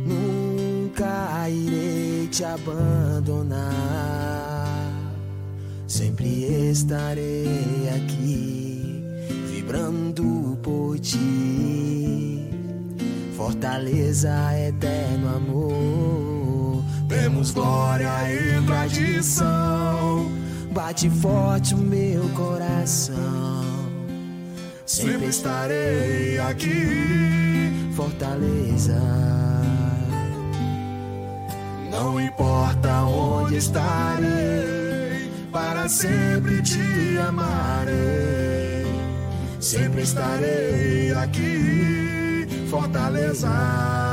Nunca 0.05 1.49
irei 1.49 2.29
te 2.29 2.45
abandonar, 2.45 3.57
sempre 5.87 6.29
estarei 6.71 7.89
aqui, 7.97 9.03
vibrando 9.51 10.59
por 10.63 10.99
ti. 10.99 12.47
Fortaleza, 13.35 14.35
eterno 14.69 15.35
amor, 15.35 16.85
temos 17.09 17.53
glória 17.53 18.11
e 18.35 18.63
tradição 18.67 20.48
Bate 20.79 21.11
forte 21.11 21.75
o 21.75 21.79
meu 21.79 22.23
coração. 22.37 23.65
Sempre 24.87 25.27
estarei 25.27 26.39
aqui, 26.39 27.91
Fortaleza. 27.97 28.97
Não 31.91 32.21
importa 32.21 33.03
onde 33.03 33.57
estarei, 33.57 35.29
para 35.51 35.89
sempre 35.89 36.63
te 36.63 37.19
amarei. 37.27 38.87
Sempre 39.59 40.03
estarei 40.03 41.13
aqui, 41.13 42.47
Fortaleza. 42.71 44.08